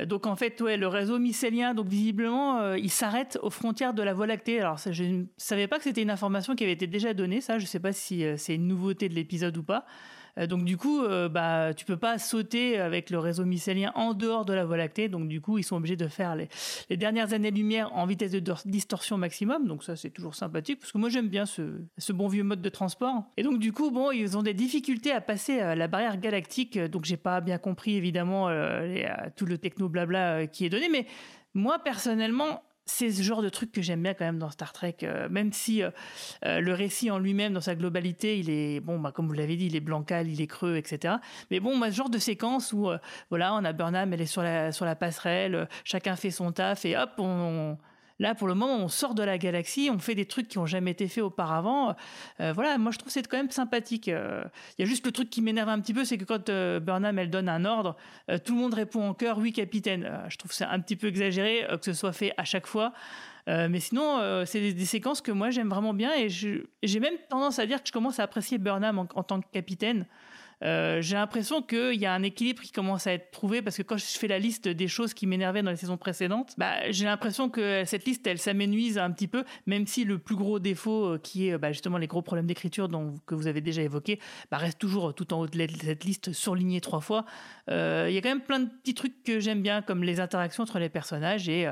Donc, 0.06 0.28
en 0.28 0.36
fait, 0.36 0.62
ouais, 0.62 0.78
le 0.78 0.88
réseau 0.88 1.18
mycélien, 1.18 1.74
donc 1.74 1.88
visiblement, 1.88 2.74
il 2.76 2.92
s'arrête 2.92 3.40
aux 3.42 3.50
frontières 3.50 3.96
de 3.96 4.04
la 4.04 4.14
Voie 4.14 4.28
lactée. 4.28 4.60
Alors, 4.60 4.78
je 4.78 5.04
ne 5.04 5.24
savais 5.38 5.68
pas 5.68 5.78
que 5.78 5.84
c'était 5.84 6.04
une 6.04 6.12
information 6.12 6.56
qui 6.56 6.64
avait 6.64 6.74
été 6.74 6.86
déjà 6.86 7.16
donnée. 7.16 7.42
Ça, 7.42 7.58
je 7.58 7.64
ne 7.64 7.68
sais 7.68 7.80
pas 7.80 7.92
si 7.92 8.24
c'est 8.38 8.54
une 8.54 8.68
nouveauté 8.68 9.10
de 9.10 9.16
l'épisode 9.16 9.58
ou 9.58 9.64
pas. 9.64 9.86
Euh, 10.38 10.48
donc, 10.48 10.64
du 10.64 10.78
coup, 10.78 11.02
euh, 11.02 11.30
bah, 11.30 11.74
tu 11.76 11.86
peux 11.86 11.98
pas 11.98 12.18
sauter 12.18 12.80
avec 12.80 13.10
le 13.10 13.20
réseau 13.20 13.46
mycélien 13.46 13.92
en 13.96 14.14
dehors 14.14 14.46
de 14.46 14.54
la 14.54 14.66
Voie 14.66 14.78
lactée. 14.78 15.10
Donc, 15.10 15.28
du 15.28 15.42
coup, 15.42 15.58
ils 15.58 15.64
sont 15.64 15.76
obligés 15.76 15.96
de 15.96 16.08
faire 16.08 16.36
les, 16.36 16.48
dernières 16.98 17.34
années-lumière 17.34 17.94
en 17.96 18.06
vitesse 18.06 18.32
de 18.32 18.44
distorsion 18.66 19.18
maximum. 19.18 19.68
Donc 19.68 19.84
ça, 19.84 19.96
c'est 19.96 20.10
toujours 20.10 20.36
sympathique 20.36 20.80
parce 20.80 20.92
que 20.92 20.98
moi, 20.98 21.10
j'aime 21.10 21.28
bien 21.28 21.46
ce, 21.46 21.62
bon 22.12 22.28
vieux 22.28 22.44
mode 22.44 22.62
de 22.62 22.70
transport. 22.70 23.24
Et 23.38 23.44
donc, 23.44 23.60
du 23.60 23.72
coup, 23.72 23.92
bon, 23.92 24.12
ils 24.12 24.38
ont 24.38 24.44
des 24.44 24.54
difficultés 24.54 25.12
à 25.12 25.22
passer 25.22 25.62
euh, 25.62 25.76
la 25.76 25.88
barrière 25.88 26.18
galactique. 26.18 26.78
Donc, 26.78 27.06
j'ai 27.06 27.18
pas 27.18 27.42
bien 27.42 27.58
compris, 27.58 27.96
évidemment, 27.96 28.50
tout 29.36 29.46
le 29.46 29.58
techno 29.58 29.90
blabla 29.90 30.48
qui 30.48 30.66
est 30.66 30.70
donné. 30.70 30.90
Mais 30.90 31.06
moi, 31.54 31.80
personnellement, 31.80 32.62
c'est 32.86 33.12
ce 33.12 33.22
genre 33.22 33.42
de 33.42 33.50
truc 33.50 33.72
que 33.72 33.82
j'aime 33.82 34.04
bien 34.04 34.14
quand 34.14 34.26
même 34.26 34.40
dans 34.40 34.50
Star 34.50 34.74
Trek, 34.74 34.98
euh, 35.04 35.30
même 35.30 35.54
si 35.54 35.82
euh, 35.84 35.90
euh, 36.46 36.60
le 36.60 36.74
récit 36.74 37.10
en 37.12 37.18
lui-même, 37.18 37.54
dans 37.54 37.62
sa 37.62 37.76
globalité, 37.76 38.38
il 38.40 38.50
est, 38.50 38.80
bon, 38.80 39.00
bah, 39.00 39.12
comme 39.14 39.28
vous 39.28 39.34
l'avez 39.34 39.56
dit, 39.56 39.68
il 39.68 39.76
est 39.76 39.80
blancal, 39.80 40.28
il 40.30 40.42
est 40.42 40.48
creux, 40.48 40.76
etc. 40.76 41.16
Mais 41.52 41.60
bon, 41.60 41.78
moi, 41.78 41.90
ce 41.92 41.96
genre 41.96 42.10
de 42.10 42.18
séquence 42.18 42.74
où, 42.74 42.90
voilà, 43.30 43.54
on 43.56 43.64
a 43.64 43.74
Burnham, 43.74 44.12
elle 44.14 44.22
est 44.22 44.26
sur 44.26 44.44
la, 44.44 44.72
sur 44.72 44.86
la 44.86 44.96
passerelle, 44.96 45.68
chacun 45.84 46.16
fait 46.16 46.32
son 46.32 46.52
taf, 46.52 46.86
et 46.86 46.98
hop, 46.98 47.12
on- 47.20 47.78
là, 48.20 48.36
pour 48.36 48.48
le 48.48 48.56
moment, 48.56 48.76
on 48.76 48.88
sort 48.88 49.16
de 49.16 49.24
la 49.24 49.38
galaxie, 49.38 49.90
on 49.92 50.00
fait 50.00 50.16
des 50.16 50.26
trucs 50.26 50.48
qui 50.48 50.58
ont 50.58 50.66
jamais 50.66 50.92
été 50.92 51.08
faits 51.08 51.24
auparavant. 51.24 51.96
Euh, 52.40 52.54
voilà, 52.54 52.78
moi, 52.78 52.92
je 52.92 53.00
trouve 53.00 53.12
c'est 53.12 53.28
quand 53.28 53.38
même 53.38 53.52
sympathique. 53.52 54.08
Euh, 54.08 54.44
Il 54.78 54.84
y 54.84 54.86
a 54.86 54.90
juste 54.90 55.06
le 55.06 55.12
truc 55.12 55.30
qui 55.30 55.42
m'énerve 55.42 55.70
un 55.70 55.80
petit 55.80 55.94
peu, 55.94 56.06
c'est 56.06 56.18
que 56.18 56.26
quand 56.26 56.50
euh, 56.50 56.80
Burnham, 56.80 57.18
elle 57.20 57.30
donne 57.30 57.50
un 57.50 57.66
ordre, 57.66 57.96
tout 58.46 58.54
le 58.56 58.60
monde 58.60 58.74
répond 58.74 59.10
en 59.10 59.14
chœur, 59.14 59.38
oui, 59.38 59.52
capitaine. 59.52 60.10
Je 60.30 60.38
trouve 60.38 60.52
c'est 60.52 60.66
un 60.66 60.80
petit 60.80 60.96
peu 60.96 61.08
exagéré 61.08 61.66
que 61.70 61.86
ce 61.86 61.94
soit 61.94 62.14
fait 62.14 62.34
à 62.38 62.44
chaque 62.44 62.68
fois. 62.68 62.94
Mais 63.48 63.80
sinon, 63.80 64.46
c'est 64.46 64.74
des, 64.74 64.86
séquences 64.86 65.22
que 65.22 65.32
moi 65.32 65.50
j'aime 65.50 65.70
vraiment 65.70 65.94
bien 65.94 66.12
et 66.16 66.30
j'ai 66.30 67.00
même 67.00 67.16
tendance 67.30 67.60
à 67.60 67.66
dire 67.66 67.82
que 67.82 67.88
je 67.88 67.94
commence 67.94 68.20
à 68.20 68.24
apprécier 68.24 68.58
Burnham 68.58 69.00
en 69.00 69.24
tant 69.24 69.42
que 69.42 69.48
capitaine. 69.52 70.06
Euh, 70.64 71.02
j'ai 71.02 71.16
l'impression 71.16 71.62
qu'il 71.62 72.00
y 72.00 72.06
a 72.06 72.14
un 72.14 72.24
équilibre 72.24 72.62
qui 72.62 72.72
commence 72.72 73.08
à 73.08 73.14
être 73.14 73.32
trouvé 73.32 73.62
parce 73.62 73.78
que 73.78 73.82
quand 73.82 73.98
je 73.98 74.06
fais 74.06 74.28
la 74.28 74.40
liste 74.40 74.68
des 74.68 74.88
choses 74.88 75.14
qui 75.14 75.28
m'énervaient 75.28 75.62
dans 75.62 75.72
les 75.72 75.78
saisons 75.78 75.98
précédentes, 75.98 76.54
bah, 76.58 76.90
j'ai 76.92 77.06
l'impression 77.06 77.50
que 77.50 77.84
cette 77.86 78.06
liste 78.06 78.26
elle 78.28 78.38
s'amenuise 78.40 78.98
un 78.98 79.12
petit 79.12 79.28
peu, 79.28 79.44
même 79.66 79.86
si 79.88 80.06
le 80.06 80.18
plus 80.18 80.36
gros 80.36 80.60
défaut 80.60 81.14
euh, 81.14 81.18
qui 81.18 81.50
est 81.50 81.58
bah, 81.58 81.72
justement 81.72 81.98
les 81.98 82.08
gros 82.08 82.22
problèmes 82.22 82.48
d'écriture 82.48 82.90
que 83.26 83.36
vous 83.36 83.48
avez 83.48 83.62
déjà 83.62 83.82
évoqué 83.82 84.20
bah, 84.52 84.58
reste 84.58 84.80
toujours 84.80 85.14
tout 85.14 85.34
en 85.34 85.42
haut 85.42 85.48
de 85.48 85.68
cette 85.82 86.04
liste 86.04 86.34
surlignée 86.34 86.82
trois 86.82 87.02
fois. 87.02 87.26
Euh, 87.70 88.08
Il 88.10 88.14
y 88.14 88.18
a 88.18 88.22
quand 88.22 88.30
même 88.30 88.42
plein 88.42 88.60
de 88.60 88.70
petits 88.70 88.94
trucs 88.94 89.24
que 89.24 89.40
j'aime 89.40 89.62
bien 89.62 89.82
comme 89.82 90.04
les 90.04 90.20
interactions 90.20 90.64
entre 90.64 90.80
les 90.80 90.90
personnages 90.90 91.50
et 91.50 91.68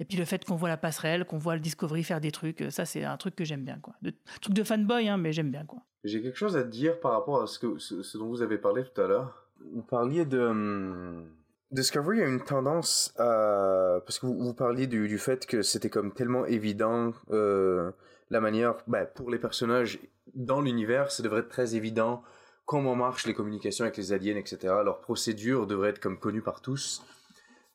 et 0.00 0.04
puis 0.04 0.16
le 0.16 0.24
fait 0.24 0.44
qu'on 0.44 0.56
voit 0.56 0.68
la 0.68 0.76
passerelle, 0.76 1.24
qu'on 1.24 1.38
voit 1.38 1.54
le 1.54 1.60
Discovery 1.60 2.02
faire 2.02 2.20
des 2.20 2.32
trucs, 2.32 2.62
euh, 2.62 2.70
ça 2.70 2.84
c'est 2.84 3.04
un 3.04 3.16
truc 3.16 3.36
que 3.36 3.44
j'aime 3.44 3.64
bien 3.64 3.78
quoi. 3.80 3.94
De, 4.02 4.12
truc 4.40 4.54
de 4.54 4.64
fanboy 4.64 5.08
hein, 5.08 5.16
mais 5.16 5.32
j'aime 5.32 5.50
bien 5.50 5.64
quoi. 5.64 5.80
J'ai 6.02 6.22
quelque 6.22 6.38
chose 6.38 6.56
à 6.56 6.62
te 6.62 6.68
dire 6.68 6.98
par 6.98 7.12
rapport 7.12 7.42
à 7.42 7.46
ce, 7.46 7.58
que, 7.58 7.78
ce, 7.78 8.02
ce 8.02 8.18
dont 8.18 8.28
vous 8.28 8.42
avez 8.42 8.58
parlé 8.58 8.82
tout 8.82 9.00
à 9.00 9.06
l'heure. 9.06 9.46
Vous 9.72 9.82
parliez 9.82 10.24
de... 10.24 10.40
hum, 10.40 11.26
Discovery 11.70 12.22
a 12.22 12.26
une 12.26 12.42
tendance 12.42 13.14
à... 13.18 14.00
Parce 14.04 14.18
que 14.18 14.26
vous, 14.26 14.38
vous 14.38 14.54
parliez 14.54 14.86
du, 14.86 15.06
du 15.06 15.18
fait 15.18 15.46
que 15.46 15.62
c'était 15.62 15.90
comme 15.90 16.12
tellement 16.12 16.46
évident 16.46 17.12
euh, 17.30 17.92
la 18.30 18.40
manière... 18.40 18.76
Ben, 18.88 19.06
pour 19.06 19.30
les 19.30 19.38
personnages 19.38 20.00
dans 20.34 20.60
l'univers, 20.60 21.12
ça 21.12 21.22
devrait 21.22 21.40
être 21.40 21.48
très 21.48 21.76
évident 21.76 22.22
comment 22.64 22.94
marchent 22.94 23.26
les 23.26 23.34
communications 23.34 23.84
avec 23.84 23.96
les 23.96 24.12
aliens, 24.12 24.36
etc. 24.36 24.74
Leur 24.84 25.00
procédure 25.00 25.66
devrait 25.66 25.90
être 25.90 26.00
comme 26.00 26.18
connue 26.18 26.42
par 26.42 26.60
tous. 26.60 27.04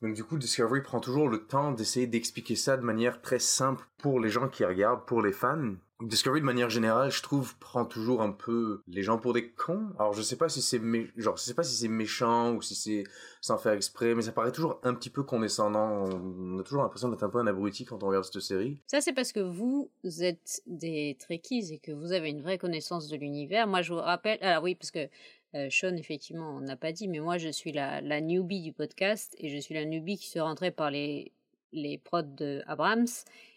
Donc 0.02 0.14
du 0.14 0.24
coup, 0.24 0.36
Discovery 0.38 0.82
prend 0.82 1.00
toujours 1.00 1.28
le 1.28 1.46
temps 1.46 1.72
d'essayer 1.72 2.06
d'expliquer 2.06 2.56
ça 2.56 2.76
de 2.76 2.82
manière 2.82 3.22
très 3.22 3.38
simple 3.38 3.84
pour 3.98 4.20
les 4.20 4.28
gens 4.28 4.48
qui 4.48 4.64
regardent, 4.64 5.04
pour 5.06 5.22
les 5.22 5.32
fans. 5.32 5.74
Discovery, 6.02 6.40
de 6.40 6.44
manière 6.44 6.68
générale, 6.68 7.10
je 7.10 7.22
trouve, 7.22 7.56
prend 7.56 7.86
toujours 7.86 8.20
un 8.20 8.30
peu 8.30 8.82
les 8.86 9.02
gens 9.02 9.16
pour 9.16 9.32
des 9.32 9.50
cons. 9.50 9.86
Alors 9.98 10.12
je 10.12 10.20
sais 10.20 10.36
pas 10.36 10.50
si 10.50 10.60
c'est 10.60 10.78
genre, 11.16 11.38
je 11.38 11.42
sais 11.42 11.54
pas 11.54 11.62
si 11.62 11.74
c'est 11.74 11.88
méchant 11.88 12.52
ou 12.52 12.60
si 12.60 12.74
c'est 12.74 13.04
sans 13.40 13.56
faire 13.56 13.72
exprès, 13.72 14.14
mais 14.14 14.20
ça 14.20 14.32
paraît 14.32 14.52
toujours 14.52 14.78
un 14.82 14.92
petit 14.92 15.08
peu 15.08 15.22
condescendant. 15.22 16.04
On 16.04 16.58
a 16.58 16.62
toujours 16.62 16.82
l'impression 16.82 17.08
d'être 17.08 17.22
un 17.22 17.30
peu 17.30 17.38
un 17.38 17.46
abruti 17.46 17.86
quand 17.86 18.02
on 18.02 18.08
regarde 18.08 18.24
cette 18.24 18.42
série. 18.42 18.82
Ça, 18.86 19.00
c'est 19.00 19.14
parce 19.14 19.32
que 19.32 19.40
vous 19.40 19.90
êtes 20.20 20.60
des 20.66 21.16
Trekkies 21.18 21.72
et 21.72 21.78
que 21.78 21.92
vous 21.92 22.12
avez 22.12 22.28
une 22.28 22.42
vraie 22.42 22.58
connaissance 22.58 23.08
de 23.08 23.16
l'univers. 23.16 23.66
Moi, 23.66 23.80
je 23.80 23.94
vous 23.94 23.98
rappelle. 23.98 24.38
Alors, 24.42 24.64
oui, 24.64 24.74
parce 24.74 24.90
que 24.90 25.08
euh, 25.56 25.68
Sean, 25.70 25.96
effectivement, 25.96 26.56
on 26.56 26.60
n'a 26.60 26.76
pas 26.76 26.92
dit, 26.92 27.08
mais 27.08 27.18
moi, 27.18 27.38
je 27.38 27.48
suis 27.48 27.72
la, 27.72 28.00
la 28.00 28.20
newbie 28.20 28.60
du 28.60 28.72
podcast 28.72 29.34
et 29.38 29.48
je 29.48 29.58
suis 29.58 29.74
la 29.74 29.84
newbie 29.84 30.18
qui 30.18 30.28
se 30.28 30.38
rentrait 30.38 30.70
par 30.70 30.90
les, 30.90 31.32
les 31.72 31.98
prods 31.98 32.22
de 32.22 32.62
Abrams 32.66 33.06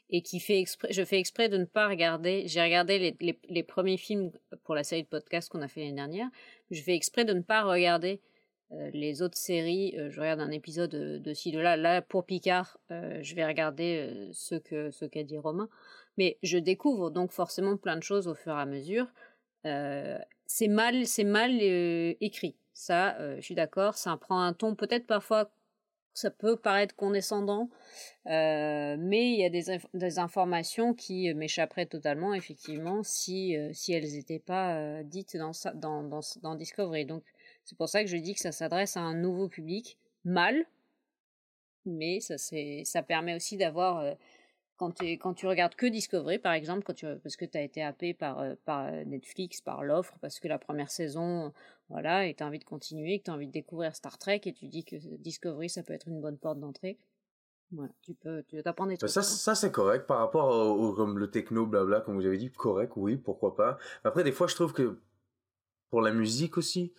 et 0.10 0.22
qui 0.22 0.40
fait 0.40 0.60
exprès. 0.60 0.92
Je 0.92 1.04
fais 1.04 1.20
exprès 1.20 1.50
de 1.50 1.58
ne 1.58 1.66
pas 1.66 1.88
regarder. 1.88 2.48
J'ai 2.48 2.62
regardé 2.62 2.98
les, 2.98 3.16
les, 3.22 3.40
les 3.50 3.64
premiers 3.64 3.98
films 3.98 4.32
pour 4.64 4.76
la 4.76 4.84
série 4.84 5.04
de 5.04 5.08
podcast 5.08 5.50
qu'on 5.50 5.62
a 5.62 5.68
fait 5.68 5.82
l'année 5.82 5.94
dernière. 5.94 6.30
Je 6.72 6.82
fais 6.82 6.96
exprès 6.96 7.26
de 7.26 7.34
ne 7.34 7.42
pas 7.42 7.64
regarder 7.64 8.22
euh, 8.72 8.90
les 8.94 9.22
autres 9.22 9.38
séries, 9.38 9.96
euh, 9.98 10.12
je 10.12 10.20
regarde 10.20 10.42
un 10.42 10.52
épisode 10.52 10.92
de, 10.92 11.34
ci, 11.34 11.52
de 11.52 11.60
là. 11.60 11.76
Là, 11.76 12.02
pour 12.02 12.26
Picard, 12.26 12.78
euh, 12.92 13.20
je 13.24 13.34
vais 13.34 13.46
regarder 13.46 14.30
ce 14.32 14.56
que 14.56 14.92
ce 14.92 15.06
qu'a 15.06 15.24
dit 15.24 15.38
Romain. 15.38 15.70
Mais 16.18 16.38
je 16.44 16.58
découvre 16.58 17.10
donc 17.10 17.32
forcément 17.32 17.78
plein 17.78 17.98
de 17.98 18.04
choses 18.04 18.28
au 18.28 18.36
fur 18.36 18.54
et 18.54 18.62
à 18.62 18.66
mesure. 18.66 19.08
C'est 20.52 20.68
mal, 20.68 21.06
c'est 21.06 21.24
mal 21.26 21.60
euh, 21.62 22.16
écrit. 22.22 22.56
Ça, 22.74 23.16
euh, 23.20 23.36
je 23.36 23.42
suis 23.42 23.54
d'accord. 23.54 23.96
Ça 23.96 24.18
prend 24.18 24.42
un 24.42 24.54
ton 24.54 24.74
peut-être 24.74 25.06
parfois. 25.06 25.52
Ça 26.16 26.32
peut 26.32 26.58
paraître 26.58 26.96
condescendant, 26.96 27.70
euh, 28.26 28.98
mais 29.00 29.32
il 29.32 29.40
y 29.40 29.46
a 29.46 29.50
des, 29.50 29.70
inf- 29.70 29.88
des 29.94 30.18
informations 30.18 30.96
qui 30.96 31.32
m'échapperaient 31.36 31.86
totalement, 31.86 32.34
effectivement, 32.34 33.04
si, 33.04 33.56
si 33.74 33.94
elles 33.94 34.12
n'étaient 34.12 34.40
pas 34.40 35.04
dites 35.04 35.38
dans, 35.38 35.52
dans, 35.76 36.22
dans, 36.42 36.56
Discovery. 36.56 37.06
Donc, 37.06 37.24
c'est 37.64 37.78
pour 37.78 37.88
ça 37.88 38.04
que 38.04 38.10
je 38.10 38.18
dis 38.18 38.34
que 38.34 38.42
ça 38.42 38.52
s'adresse 38.52 38.98
à 38.98 39.02
un 39.02 39.14
nouveau 39.14 39.48
public, 39.48 39.98
mal, 40.26 40.66
mais 41.86 42.20
ça, 42.20 42.36
ça 42.38 43.04
permet 43.04 43.36
aussi 43.36 43.56
d'avoir, 43.56 44.04
quand, 44.80 45.34
tu 45.34 45.48
regardes 45.48 45.76
que 45.76 45.86
Discovery, 45.86 46.40
par 46.40 46.54
exemple, 46.54 46.84
quand 46.84 46.94
tu, 46.94 47.06
parce 47.22 47.36
que 47.36 47.46
tu 47.46 47.58
as 47.58 47.62
été 47.62 47.84
happé 47.84 48.14
par, 48.14 48.40
euh, 48.40 48.56
par 48.66 48.92
Netflix, 49.06 49.62
par 49.62 49.84
l'offre, 49.84 50.16
parce 50.22 50.40
que 50.40 50.48
la 50.48 50.58
première 50.58 50.90
saison, 50.90 51.54
voilà, 51.90 52.26
et 52.26 52.34
tu 52.34 52.44
as 52.44 52.48
envie 52.48 52.60
de 52.60 52.64
continuer, 52.64 53.20
que 53.20 53.26
tu 53.26 53.32
as 53.32 53.34
envie 53.34 53.48
de 53.48 53.52
découvrir 53.52 53.96
Star 53.96 54.18
Trek, 54.18 54.42
et 54.46 54.54
tu 54.54 54.68
dis 54.68 54.86
que 54.86 54.96
Discovery, 55.18 55.70
ça 55.70 55.84
peut 55.84 55.94
être 55.94 56.08
une 56.08 56.22
bonne 56.22 56.38
porte 56.38 56.60
d'entrée. 56.60 56.98
Voilà, 57.72 57.92
tu 58.02 58.16
peux, 58.16 58.44
tu 58.48 58.62
t'apprendre 58.64 58.90
des 58.90 58.96
Ben, 58.96 59.08
trucs. 59.08 59.12
ça, 59.12 59.20
hein. 59.20 59.24
ça 59.24 59.54
c'est 59.54 59.72
correct 59.72 60.08
par 60.08 60.18
rapport 60.20 60.50
au, 60.50 60.88
au- 60.90 60.94
comme 60.94 61.20
le 61.20 61.30
techno 61.30 61.68
blabla 61.68 62.02
comme 62.02 62.16
vous 62.16 62.26
avez 62.26 62.38
dit 62.40 62.52
correct 62.52 62.94
oui 62.96 63.16
pourquoi 63.16 63.56
pas 63.56 63.78
après 64.04 64.24
des 64.24 64.32
fois 64.32 64.48
je 64.48 64.56
trouve 64.56 64.74
que 64.74 64.98
pour 65.92 66.02
la 66.02 66.12
musique 66.12 66.58
aussi 66.58 66.94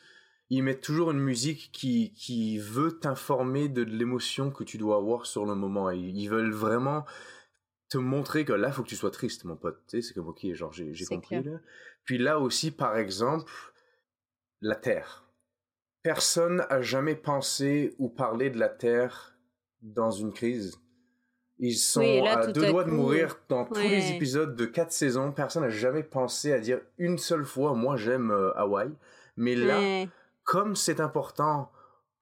ils 0.49 0.63
mettent 0.63 0.81
toujours 0.81 1.11
une 1.11 1.19
musique 1.19 1.71
qui 1.73 2.13
qui 2.13 2.59
veut 2.59 3.01
t'informer 3.01 3.69
de 3.69 3.83
l'émotion 3.83 4.53
que 4.53 4.63
tu 4.63 4.79
dois 4.79 4.97
avoir 4.97 5.27
sur 5.27 5.45
le 5.45 5.57
moment 5.57 5.91
ils, 5.91 6.17
ils 6.17 6.29
veulent 6.29 6.53
vraiment 6.53 7.05
te 7.91 7.99
montrer 7.99 8.45
que 8.47 8.53
là 8.55 8.73
faut 8.73 8.83
que 8.83 8.89
tu 8.89 8.97
sois 8.97 9.11
triste 9.11 9.45
mon 9.45 9.57
pote 9.57 9.83
tu 9.87 10.01
sais 10.01 10.09
c'est 10.09 10.15
comme 10.15 10.29
ok 10.29 10.47
genre 10.55 10.73
j'ai 10.73 11.05
compris 11.05 11.43
là 11.43 11.59
puis 12.05 12.17
là 12.17 12.39
aussi 12.39 12.71
par 12.71 12.97
exemple 12.97 13.53
la 14.63 14.77
terre 14.77 15.25
personne 16.03 16.65
a 16.71 16.81
jamais 16.81 17.15
pensé 17.15 17.95
ou 17.99 18.09
parlé 18.09 18.51
de 18.51 18.59
la 18.59 18.69
Terre 18.69 19.37
dans 19.83 20.11
une 20.11 20.33
crise. 20.33 20.81
Ils 21.59 21.77
sont 21.77 22.01
Oui, 22.01 22.23
là, 22.23 22.39
à 22.39 22.47
deux 22.47 22.65
à 22.65 22.71
doigts 22.71 22.85
de 22.85 22.91
mourir 22.91 23.37
dans 23.49 23.67
tous 23.67 23.75
les 23.81 24.13
épisodes 24.13 24.57
de 24.57 24.65
quatre 24.65 24.93
saisons. 24.93 25.31
Personne 25.33 25.63
n'a 25.63 25.69
jamais 25.69 26.03
pensé 26.03 26.53
à 26.53 26.59
dire 26.59 26.81
une 26.97 27.19
seule 27.19 27.45
fois, 27.45 27.75
moi 27.75 27.97
j'aime 27.97 28.31
euh, 28.31 28.51
Hawaï. 28.57 28.91
Mais 29.37 29.55
là, 29.55 29.79
Ouais. 29.79 30.09
comme 30.45 30.75
c'est 30.75 31.01
important 31.01 31.71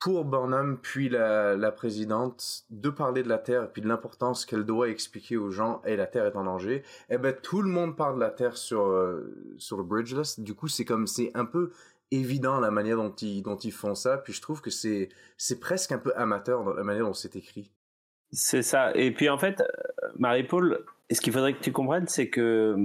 pour 0.01 0.25
Burnham 0.25 0.79
puis 0.81 1.09
la, 1.09 1.73
présidente 1.73 2.65
de 2.71 2.89
parler 2.91 3.23
de 3.23 3.29
la 3.29 3.39
Terre 3.39 3.71
puis 3.73 3.83
de 3.83 3.89
l'importance 3.89 4.47
qu'elle 4.47 4.65
doit 4.65 4.89
expliquer 4.89 5.37
aux 5.37 5.51
gens 5.51 5.83
et 5.85 5.97
la 5.97 6.07
Terre 6.07 6.27
est 6.27 6.37
en 6.37 6.45
danger, 6.45 6.83
eh 7.11 7.19
ben 7.19 7.35
tout 7.35 7.63
le 7.63 7.71
monde 7.71 7.97
parle 7.97 8.17
de 8.17 8.21
la 8.21 8.31
Terre 8.31 8.57
sur 8.57 8.87
euh, 8.87 9.55
sur 9.59 9.77
le 9.77 9.83
Bridgeless. 9.83 10.41
Du 10.41 10.55
coup, 10.55 10.69
c'est 10.69 10.85
comme 10.85 11.07
c'est 11.07 11.31
un 11.35 11.45
peu 11.45 11.73
évident 12.11 12.61
la 12.61 12.71
manière 12.71 12.97
dont 12.97 13.15
ils 13.15 13.43
dont 13.43 13.57
ils 13.57 13.73
font 13.73 13.95
ça. 13.95 14.19
Puis 14.19 14.33
je 14.33 14.41
trouve 14.41 14.61
que 14.61 14.71
c'est 14.71 15.09
c'est 15.37 15.61
presque 15.61 15.93
un 15.93 15.99
peu 15.99 16.13
amateur 16.17 16.65
dans 16.65 16.75
la 16.75 16.85
manière 16.85 17.05
dont 17.05 17.15
c'est 17.15 17.37
écrit. 17.37 17.71
C'est 18.31 18.63
ça. 18.63 18.95
Et 18.95 19.13
puis 19.13 19.29
en 19.29 19.39
fait, 19.39 19.63
Marie-Paul, 20.19 20.85
ce 21.11 21.21
qu'il 21.21 21.33
faudrait 21.33 21.55
que 21.55 21.63
tu 21.63 21.73
comprennes, 21.73 22.09
c'est 22.09 22.29
que 22.29 22.77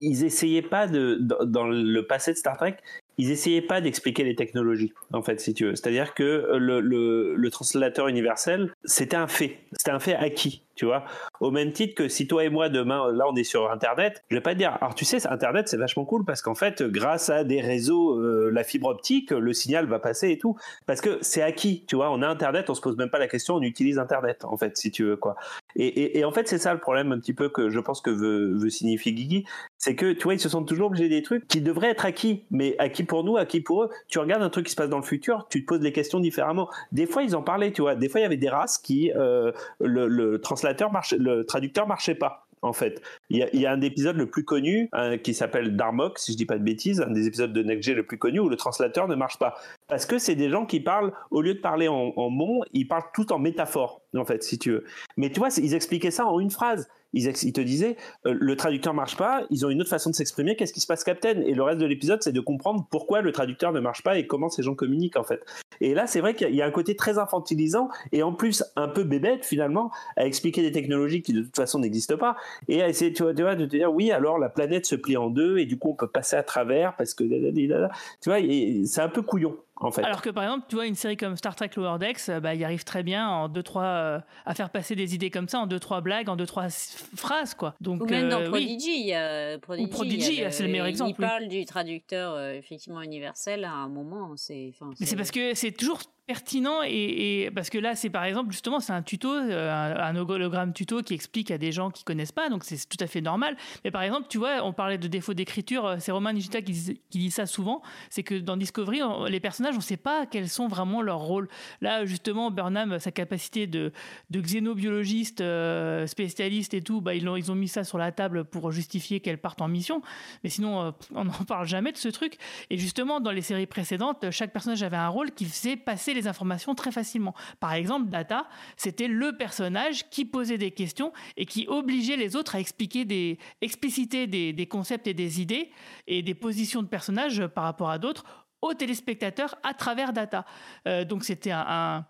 ils 0.00 0.24
essayaient 0.24 0.62
pas 0.62 0.86
de 0.86 1.16
dans 1.44 1.66
le 1.66 2.06
passé 2.06 2.32
de 2.32 2.36
Star 2.36 2.56
Trek, 2.56 2.76
ils 3.18 3.30
essayaient 3.30 3.62
pas 3.62 3.80
d'expliquer 3.80 4.24
les 4.24 4.34
technologies, 4.34 4.92
en 5.12 5.22
fait, 5.22 5.40
si 5.40 5.54
tu 5.54 5.66
veux. 5.66 5.76
C'est-à-dire 5.76 6.14
que 6.14 6.56
le, 6.56 6.80
le, 6.80 7.34
le 7.34 7.50
translateur 7.50 8.08
universel, 8.08 8.72
c'était 8.84 9.16
un 9.16 9.28
fait, 9.28 9.58
c'était 9.72 9.90
un 9.90 10.00
fait 10.00 10.14
acquis, 10.14 10.62
tu 10.74 10.84
vois. 10.84 11.04
Au 11.40 11.50
même 11.50 11.72
titre 11.72 11.94
que 11.94 12.08
si 12.08 12.26
toi 12.26 12.44
et 12.44 12.48
moi 12.48 12.68
demain, 12.68 13.12
là, 13.12 13.26
on 13.28 13.36
est 13.36 13.44
sur 13.44 13.70
Internet, 13.70 14.22
je 14.30 14.36
vais 14.36 14.40
pas 14.42 14.54
te 14.54 14.58
dire. 14.58 14.76
Alors 14.80 14.94
tu 14.94 15.04
sais, 15.04 15.26
Internet, 15.26 15.68
c'est 15.68 15.76
vachement 15.76 16.04
cool 16.04 16.24
parce 16.24 16.42
qu'en 16.42 16.54
fait, 16.54 16.82
grâce 16.82 17.30
à 17.30 17.44
des 17.44 17.60
réseaux, 17.60 18.18
euh, 18.18 18.50
la 18.52 18.64
fibre 18.64 18.88
optique, 18.88 19.30
le 19.30 19.52
signal 19.52 19.86
va 19.86 19.98
passer 19.98 20.30
et 20.30 20.38
tout, 20.38 20.56
parce 20.86 21.00
que 21.00 21.18
c'est 21.20 21.42
acquis, 21.42 21.84
tu 21.86 21.96
vois. 21.96 22.10
On 22.10 22.22
a 22.22 22.28
Internet, 22.28 22.70
on 22.70 22.74
se 22.74 22.80
pose 22.80 22.96
même 22.96 23.10
pas 23.10 23.18
la 23.18 23.28
question, 23.28 23.54
on 23.54 23.62
utilise 23.62 23.98
Internet, 23.98 24.44
en 24.44 24.56
fait, 24.56 24.76
si 24.76 24.90
tu 24.90 25.04
veux 25.04 25.16
quoi. 25.16 25.36
Et, 25.76 26.24
en 26.24 26.30
fait, 26.30 26.46
c'est 26.48 26.58
ça 26.58 26.72
le 26.72 26.80
problème 26.80 27.12
un 27.12 27.18
petit 27.18 27.32
peu 27.32 27.48
que 27.48 27.68
je 27.68 27.80
pense 27.80 28.00
que 28.00 28.10
veut, 28.10 28.68
signifier 28.70 29.12
Guigui, 29.12 29.44
c'est 29.78 29.96
que 29.96 30.12
tu 30.12 30.24
vois, 30.24 30.34
ils 30.34 30.40
se 30.40 30.48
sentent 30.48 30.68
toujours 30.68 30.86
obligés 30.86 31.08
des 31.08 31.22
trucs 31.22 31.46
qui 31.48 31.60
devraient 31.60 31.90
être 31.90 32.06
acquis, 32.06 32.44
mais 32.50 32.76
acquis 32.78 33.04
pour 33.04 33.24
nous, 33.24 33.36
acquis 33.36 33.60
pour 33.60 33.84
eux. 33.84 33.90
Tu 34.08 34.18
regardes 34.18 34.42
un 34.42 34.50
truc 34.50 34.66
qui 34.66 34.72
se 34.72 34.76
passe 34.76 34.88
dans 34.88 34.98
le 34.98 35.04
futur, 35.04 35.46
tu 35.50 35.62
te 35.62 35.66
poses 35.66 35.80
les 35.80 35.92
questions 35.92 36.20
différemment. 36.20 36.68
Des 36.92 37.06
fois, 37.06 37.22
ils 37.22 37.34
en 37.34 37.42
parlaient, 37.42 37.72
tu 37.72 37.82
vois. 37.82 37.96
Des 37.96 38.08
fois, 38.08 38.20
il 38.20 38.22
y 38.22 38.26
avait 38.26 38.36
des 38.36 38.48
races 38.48 38.78
qui 38.78 39.12
euh, 39.12 39.52
le, 39.80 40.06
le 40.06 40.40
translateur 40.40 40.92
marchait, 40.92 41.16
le 41.18 41.44
traducteur 41.44 41.86
marchait 41.86 42.14
pas. 42.14 42.43
En 42.64 42.72
fait, 42.72 43.02
il 43.28 43.46
y 43.52 43.66
a, 43.66 43.72
un 43.72 43.80
épisode 43.82 44.16
le 44.16 44.26
plus 44.26 44.44
connu 44.44 44.88
hein, 44.92 45.18
qui 45.18 45.34
s'appelle 45.34 45.76
Darmok, 45.76 46.18
si 46.18 46.32
je 46.32 46.36
dis 46.38 46.46
pas 46.46 46.56
de 46.56 46.64
bêtises, 46.64 47.02
un 47.02 47.10
des 47.10 47.26
épisodes 47.26 47.52
de 47.52 47.62
Next 47.62 47.88
le 47.90 48.04
plus 48.04 48.16
connu 48.16 48.40
où 48.40 48.48
le 48.48 48.56
translateur 48.56 49.06
ne 49.06 49.14
marche 49.14 49.38
pas 49.38 49.54
parce 49.86 50.06
que 50.06 50.18
c'est 50.18 50.34
des 50.34 50.48
gens 50.48 50.64
qui 50.64 50.80
parlent 50.80 51.12
au 51.30 51.42
lieu 51.42 51.54
de 51.54 51.60
parler 51.60 51.88
en, 51.88 52.12
en 52.16 52.30
mots, 52.30 52.64
ils 52.72 52.88
parlent 52.88 53.10
tout 53.12 53.32
en 53.32 53.38
métaphore 53.38 54.00
en 54.16 54.24
fait, 54.24 54.42
si 54.42 54.58
tu 54.58 54.72
veux. 54.72 54.84
Mais 55.16 55.30
tu 55.30 55.40
vois, 55.40 55.48
ils 55.58 55.74
expliquaient 55.74 56.10
ça 56.10 56.26
en 56.26 56.40
une 56.40 56.50
phrase. 56.50 56.88
Ils, 57.14 57.52
te 57.52 57.60
disaient, 57.60 57.96
euh, 58.26 58.34
le 58.38 58.56
traducteur 58.56 58.92
marche 58.92 59.16
pas, 59.16 59.44
ils 59.50 59.64
ont 59.64 59.70
une 59.70 59.80
autre 59.80 59.90
façon 59.90 60.10
de 60.10 60.14
s'exprimer, 60.14 60.56
qu'est-ce 60.56 60.72
qui 60.72 60.80
se 60.80 60.86
passe, 60.86 61.04
Captain? 61.04 61.40
Et 61.40 61.54
le 61.54 61.62
reste 61.62 61.78
de 61.78 61.86
l'épisode, 61.86 62.22
c'est 62.22 62.32
de 62.32 62.40
comprendre 62.40 62.86
pourquoi 62.90 63.22
le 63.22 63.32
traducteur 63.32 63.72
ne 63.72 63.80
marche 63.80 64.02
pas 64.02 64.18
et 64.18 64.26
comment 64.26 64.48
ces 64.48 64.62
gens 64.62 64.74
communiquent, 64.74 65.16
en 65.16 65.24
fait. 65.24 65.40
Et 65.80 65.94
là, 65.94 66.06
c'est 66.06 66.20
vrai 66.20 66.34
qu'il 66.34 66.54
y 66.54 66.60
a- 66.60 66.66
un 66.66 66.70
côté 66.70 66.96
très 66.96 67.18
infantilisant 67.18 67.88
et 68.12 68.22
en 68.22 68.32
plus 68.32 68.64
un 68.74 68.88
peu 68.88 69.04
bébête, 69.04 69.44
finalement, 69.44 69.90
à 70.16 70.26
expliquer 70.26 70.62
des 70.62 70.72
technologies 70.72 71.22
qui 71.22 71.32
de 71.32 71.42
toute 71.42 71.56
façon 71.56 71.78
n'existent 71.78 72.16
pas 72.16 72.36
et 72.68 72.82
à 72.82 72.88
essayer, 72.88 73.12
tu 73.12 73.22
vois, 73.22 73.34
de 73.34 73.64
te 73.64 73.70
dire, 73.70 73.92
oui, 73.92 74.10
alors 74.10 74.38
la 74.38 74.48
planète 74.48 74.86
se 74.86 74.96
plie 74.96 75.16
en 75.16 75.30
deux 75.30 75.58
et 75.58 75.66
du 75.66 75.78
coup, 75.78 75.90
on 75.90 75.94
peut 75.94 76.08
passer 76.08 76.36
à 76.36 76.42
travers 76.42 76.96
parce 76.96 77.14
que. 77.14 77.24
Tu 77.24 78.30
vois, 78.30 78.38
c'est 78.86 79.00
un 79.00 79.08
peu 79.08 79.22
couillon, 79.22 79.56
en 79.76 79.90
fait. 79.90 80.02
Alors 80.02 80.22
que 80.22 80.30
par 80.30 80.44
exemple, 80.44 80.66
tu 80.68 80.76
vois, 80.76 80.86
une 80.86 80.94
série 80.94 81.16
comme 81.16 81.36
Star 81.36 81.56
Trek 81.56 81.70
Lower 81.76 81.98
Decks, 81.98 82.28
euh, 82.28 82.40
bah, 82.40 82.54
il 82.54 82.64
arrive 82.64 82.84
très 82.84 83.02
bien 83.02 83.28
en 83.28 83.48
deux 83.48 83.62
trois 83.62 83.82
euh, 83.84 84.20
à 84.46 84.54
faire 84.54 84.70
passer 84.70 84.94
des 84.94 85.14
idées 85.14 85.30
comme 85.30 85.48
ça 85.48 85.60
en 85.60 85.66
deux 85.66 85.80
trois 85.80 86.00
blagues, 86.00 86.28
en 86.28 86.36
deux 86.36 86.46
trois 86.46 86.68
phrases 87.16 87.54
quoi. 87.54 87.74
Donc 87.80 88.02
Ou 88.02 88.06
même 88.06 88.28
dans 88.28 88.40
euh, 88.40 88.44
oui. 88.44 88.50
Prodigy, 88.50 89.00
il 89.00 89.06
y 89.06 89.14
a 89.14 89.58
Prodigy, 89.58 89.88
Prodigy, 89.88 90.42
c'est 90.50 90.62
le 90.62 90.68
meilleur 90.68 90.86
exemple, 90.86 91.10
Il 91.18 91.22
oui. 91.22 91.28
parle 91.28 91.48
du 91.48 91.64
traducteur 91.64 92.32
euh, 92.34 92.52
effectivement 92.52 93.02
universel 93.02 93.64
à 93.64 93.72
un 93.72 93.88
moment. 93.88 94.32
C'est. 94.36 94.72
Mais 95.00 95.06
c'est 95.06 95.16
parce 95.16 95.30
que 95.30 95.54
c'est 95.54 95.72
toujours 95.72 96.00
pertinent 96.26 96.80
et, 96.82 97.50
parce 97.54 97.68
que 97.68 97.76
là 97.76 97.94
c'est 97.94 98.08
par 98.08 98.24
exemple 98.24 98.50
justement 98.50 98.80
c'est 98.80 98.92
un 98.92 99.02
tuto 99.02 99.30
euh, 99.30 99.70
un, 99.70 100.16
un 100.16 100.16
hologramme 100.16 100.72
tuto 100.72 101.02
qui 101.02 101.12
explique 101.12 101.50
à 101.50 101.58
des 101.58 101.70
gens 101.70 101.90
qui 101.90 102.02
connaissent 102.02 102.32
pas 102.32 102.48
donc 102.48 102.64
c'est 102.64 102.88
tout 102.88 102.96
à 103.00 103.06
fait 103.06 103.20
normal. 103.20 103.56
Mais 103.84 103.90
par 103.90 104.02
exemple 104.02 104.26
tu 104.30 104.38
vois 104.38 104.64
on 104.64 104.72
parlait 104.72 104.96
de 104.96 105.06
défaut 105.06 105.34
d'écriture 105.34 105.84
euh, 105.84 105.96
c'est 105.98 106.12
Romain 106.12 106.32
Nigita 106.32 106.62
qui, 106.62 106.98
dit- 107.10 107.30
ça 107.30 107.44
souvent 107.44 107.82
c'est 108.08 108.22
que 108.22 108.36
dans 108.36 108.56
Discovery 108.56 109.00
les 109.28 109.40
personnages 109.40 109.76
on 109.76 109.82
sait 109.82 109.98
pas 109.98 110.24
quels 110.24 110.48
sont 110.48 110.66
vraiment 110.66 111.02
leurs 111.02 111.18
rôles. 111.18 111.48
Là 111.82 112.06
justement 112.06 112.50
Burnham 112.50 112.98
sa 112.98 113.10
capacité 113.10 113.66
de, 113.66 113.92
xénobiologiste 114.32 115.42
euh, 115.42 116.06
spécialiste 116.06 116.72
et 116.72 116.80
tout 116.80 117.02
bah 117.02 117.14
ils 117.14 117.28
ont, 117.28 117.36
ils 117.36 117.52
ont 117.52 117.54
mis 117.54 117.68
ça 117.68 117.84
sur 117.84 117.98
la 117.98 118.12
table 118.12 118.44
pour 118.44 118.72
justifier 118.72 119.20
qu'elle 119.20 119.38
parte 119.38 119.60
en 119.60 119.68
mission. 119.68 120.00
Mais 120.42 120.48
sinon 120.48 120.94
on 121.14 121.24
n'en 121.24 121.32
parle 121.46 121.66
jamais 121.66 121.92
de 121.92 121.98
ce 121.98 122.08
truc. 122.08 122.38
Et 122.70 122.78
justement 122.78 123.20
dans 123.20 123.30
les 123.30 123.42
séries 123.42 123.66
précédentes 123.66 124.30
chaque 124.30 124.52
personnage 124.52 124.82
avait 124.82 124.96
un 124.96 125.08
rôle 125.08 125.30
qui 125.30 125.44
faisait 125.44 125.76
passer 125.76 126.13
les 126.14 126.26
informations 126.26 126.74
très 126.74 126.92
facilement 126.92 127.34
par 127.60 127.72
exemple 127.72 128.08
Data 128.08 128.46
c'était 128.76 129.08
le 129.08 129.36
personnage 129.36 130.08
qui 130.10 130.24
posait 130.24 130.58
des 130.58 130.70
questions 130.70 131.12
et 131.36 131.46
qui 131.46 131.66
obligeait 131.68 132.16
les 132.16 132.36
autres 132.36 132.54
à 132.54 132.60
expliquer 132.60 133.04
des 133.04 133.38
expliciter 133.60 134.26
des, 134.26 134.66
concepts 134.66 135.06
et 135.06 135.14
des 135.14 135.40
idées 135.40 135.70
et 136.06 136.22
des 136.22 136.34
positions 136.34 136.82
de 136.82 136.88
personnages 136.88 137.46
par 137.48 137.64
rapport 137.64 137.90
à 137.90 137.98
d'autres 137.98 138.24
aux 138.62 138.74
téléspectateurs 138.74 139.56
à 139.62 139.74
travers 139.74 140.12
Data 140.12 140.46
Euh, 140.86 141.04
donc 141.04 141.24
c'était 141.24 141.50
un, 141.52 142.06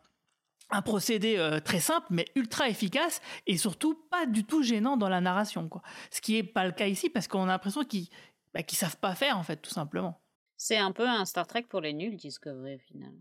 procédé 0.84 1.36
euh, 1.36 1.60
très 1.60 1.80
simple 1.80 2.06
mais 2.10 2.26
ultra 2.34 2.68
efficace 2.68 3.20
et 3.46 3.56
surtout 3.56 3.94
pas 4.10 4.26
du 4.26 4.44
tout 4.44 4.62
gênant 4.62 4.96
dans 4.96 5.08
la 5.08 5.20
narration 5.20 5.68
quoi. 5.68 5.82
Ce 6.10 6.20
qui 6.20 6.36
est 6.36 6.42
pas 6.42 6.64
le 6.66 6.72
cas 6.72 6.86
ici 6.86 7.10
parce 7.10 7.28
qu'on 7.28 7.44
a 7.44 7.46
l'impression 7.46 7.84
qu'ils 7.84 8.08
bah, 8.52 8.60
savent 8.68 8.98
pas 8.98 9.14
faire 9.14 9.38
en 9.38 9.42
fait 9.42 9.56
tout 9.56 9.70
simplement. 9.70 10.20
C'est 10.56 10.78
un 10.78 10.92
peu 10.92 11.06
un 11.06 11.24
Star 11.24 11.46
Trek 11.46 11.64
pour 11.68 11.80
les 11.80 11.92
nuls, 11.92 12.16
Discovery, 12.16 12.76
au 12.76 12.78
final. 12.78 13.12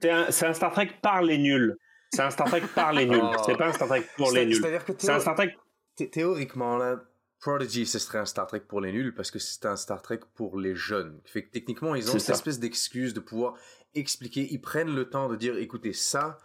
C'est 0.00 0.46
un, 0.46 0.52
Star 0.52 0.72
Trek 0.72 0.90
par 1.02 1.22
les 1.22 1.38
nuls. 1.38 1.76
C'est 2.12 2.22
un 2.22 2.30
Star 2.30 2.46
Trek 2.48 2.62
par 2.74 2.92
les 2.92 3.06
nuls. 3.06 3.20
Oh. 3.22 3.42
C'est 3.46 3.56
pas 3.56 3.68
un 3.68 3.72
Star 3.72 3.88
Trek 3.88 4.02
pour 4.16 4.32
les 4.32 4.46
nuls. 4.46 4.64
C'est 4.98 5.10
un 5.10 5.20
Star 5.20 5.34
Trek. 5.34 5.56
thé- 5.96 6.10
théoriquement, 6.10 6.76
là, 6.76 7.00
Prodigy, 7.40 7.86
ce 7.86 7.98
serait 7.98 8.18
un 8.18 8.24
Star 8.26 8.46
Trek 8.46 8.60
pour 8.68 8.80
les 8.80 8.92
nuls 8.92 9.14
parce 9.14 9.30
que 9.30 9.38
c'est 9.38 9.64
un 9.66 9.76
Star 9.76 10.02
Trek 10.02 10.20
pour 10.34 10.58
les 10.58 10.74
jeunes. 10.74 11.20
Fait 11.24 11.44
que 11.44 11.50
techniquement, 11.50 11.94
ils 11.94 12.08
ont 12.08 12.12
cette 12.12 12.20
ça. 12.22 12.32
espèce 12.34 12.58
d'excuse 12.60 13.14
de 13.14 13.20
pouvoir 13.20 13.54
expliquer. 13.94 14.46
Ils 14.52 14.60
prennent 14.60 14.94
le 14.94 15.08
temps 15.08 15.28
de 15.28 15.36
dire, 15.36 15.56
écoutez, 15.56 15.92
ça, 15.92 16.38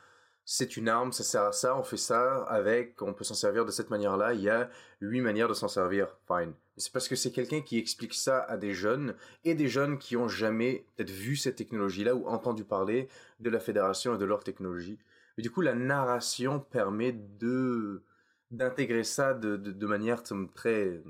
c'est 0.50 0.78
une 0.78 0.88
arme, 0.88 1.12
ça 1.12 1.26
sert 1.26 1.44
à 1.44 1.52
ça, 1.52 1.78
on 1.78 1.84
fait 1.84 1.98
ça 1.98 2.44
avec, 2.44 3.02
on 3.02 3.14
peut 3.14 3.26
s'en 3.26 3.34
servir 3.34 3.66
de 3.66 3.72
cette 3.72 3.90
manière-là. 3.90 4.34
Il 4.34 4.40
y 4.40 4.50
a 4.50 4.70
huit 5.02 5.20
manières 5.20 5.50
de 5.50 5.54
s'en 5.54 5.68
servir. 5.68 6.08
Fine. 6.26 6.54
C'est 6.78 6.94
parce 6.94 7.10
que 7.10 7.18
c'est 7.18 7.34
quelqu'un 7.34 7.60
qui 7.60 7.78
explique 7.78 8.14
ça 8.14 8.44
à 8.44 8.56
des 8.56 8.74
jeunes 8.74 9.14
et 9.44 9.56
des 9.56 9.68
jeunes 9.68 9.98
qui 9.98 10.16
ont 10.16 10.30
jamais 10.30 10.86
peut-être 10.96 11.12
vu 11.12 11.36
cette 11.36 11.58
technologie-là 11.58 12.16
ou 12.16 12.28
entendu 12.30 12.64
parler 12.64 13.10
de 13.42 13.50
la 13.50 13.60
fédération 13.60 14.16
et 14.16 14.18
de 14.18 14.24
leur 14.24 14.42
technologie. 14.42 14.98
Mais 15.36 15.44
du 15.44 15.52
coup, 15.52 15.60
la 15.60 15.76
narration 15.76 16.62
permet 16.62 17.12
de 17.12 18.02
d'intégrer 18.50 19.04
ça 19.04 19.34
de, 19.34 19.58
de, 19.58 19.86
manière 19.86 20.24
très 20.56 21.04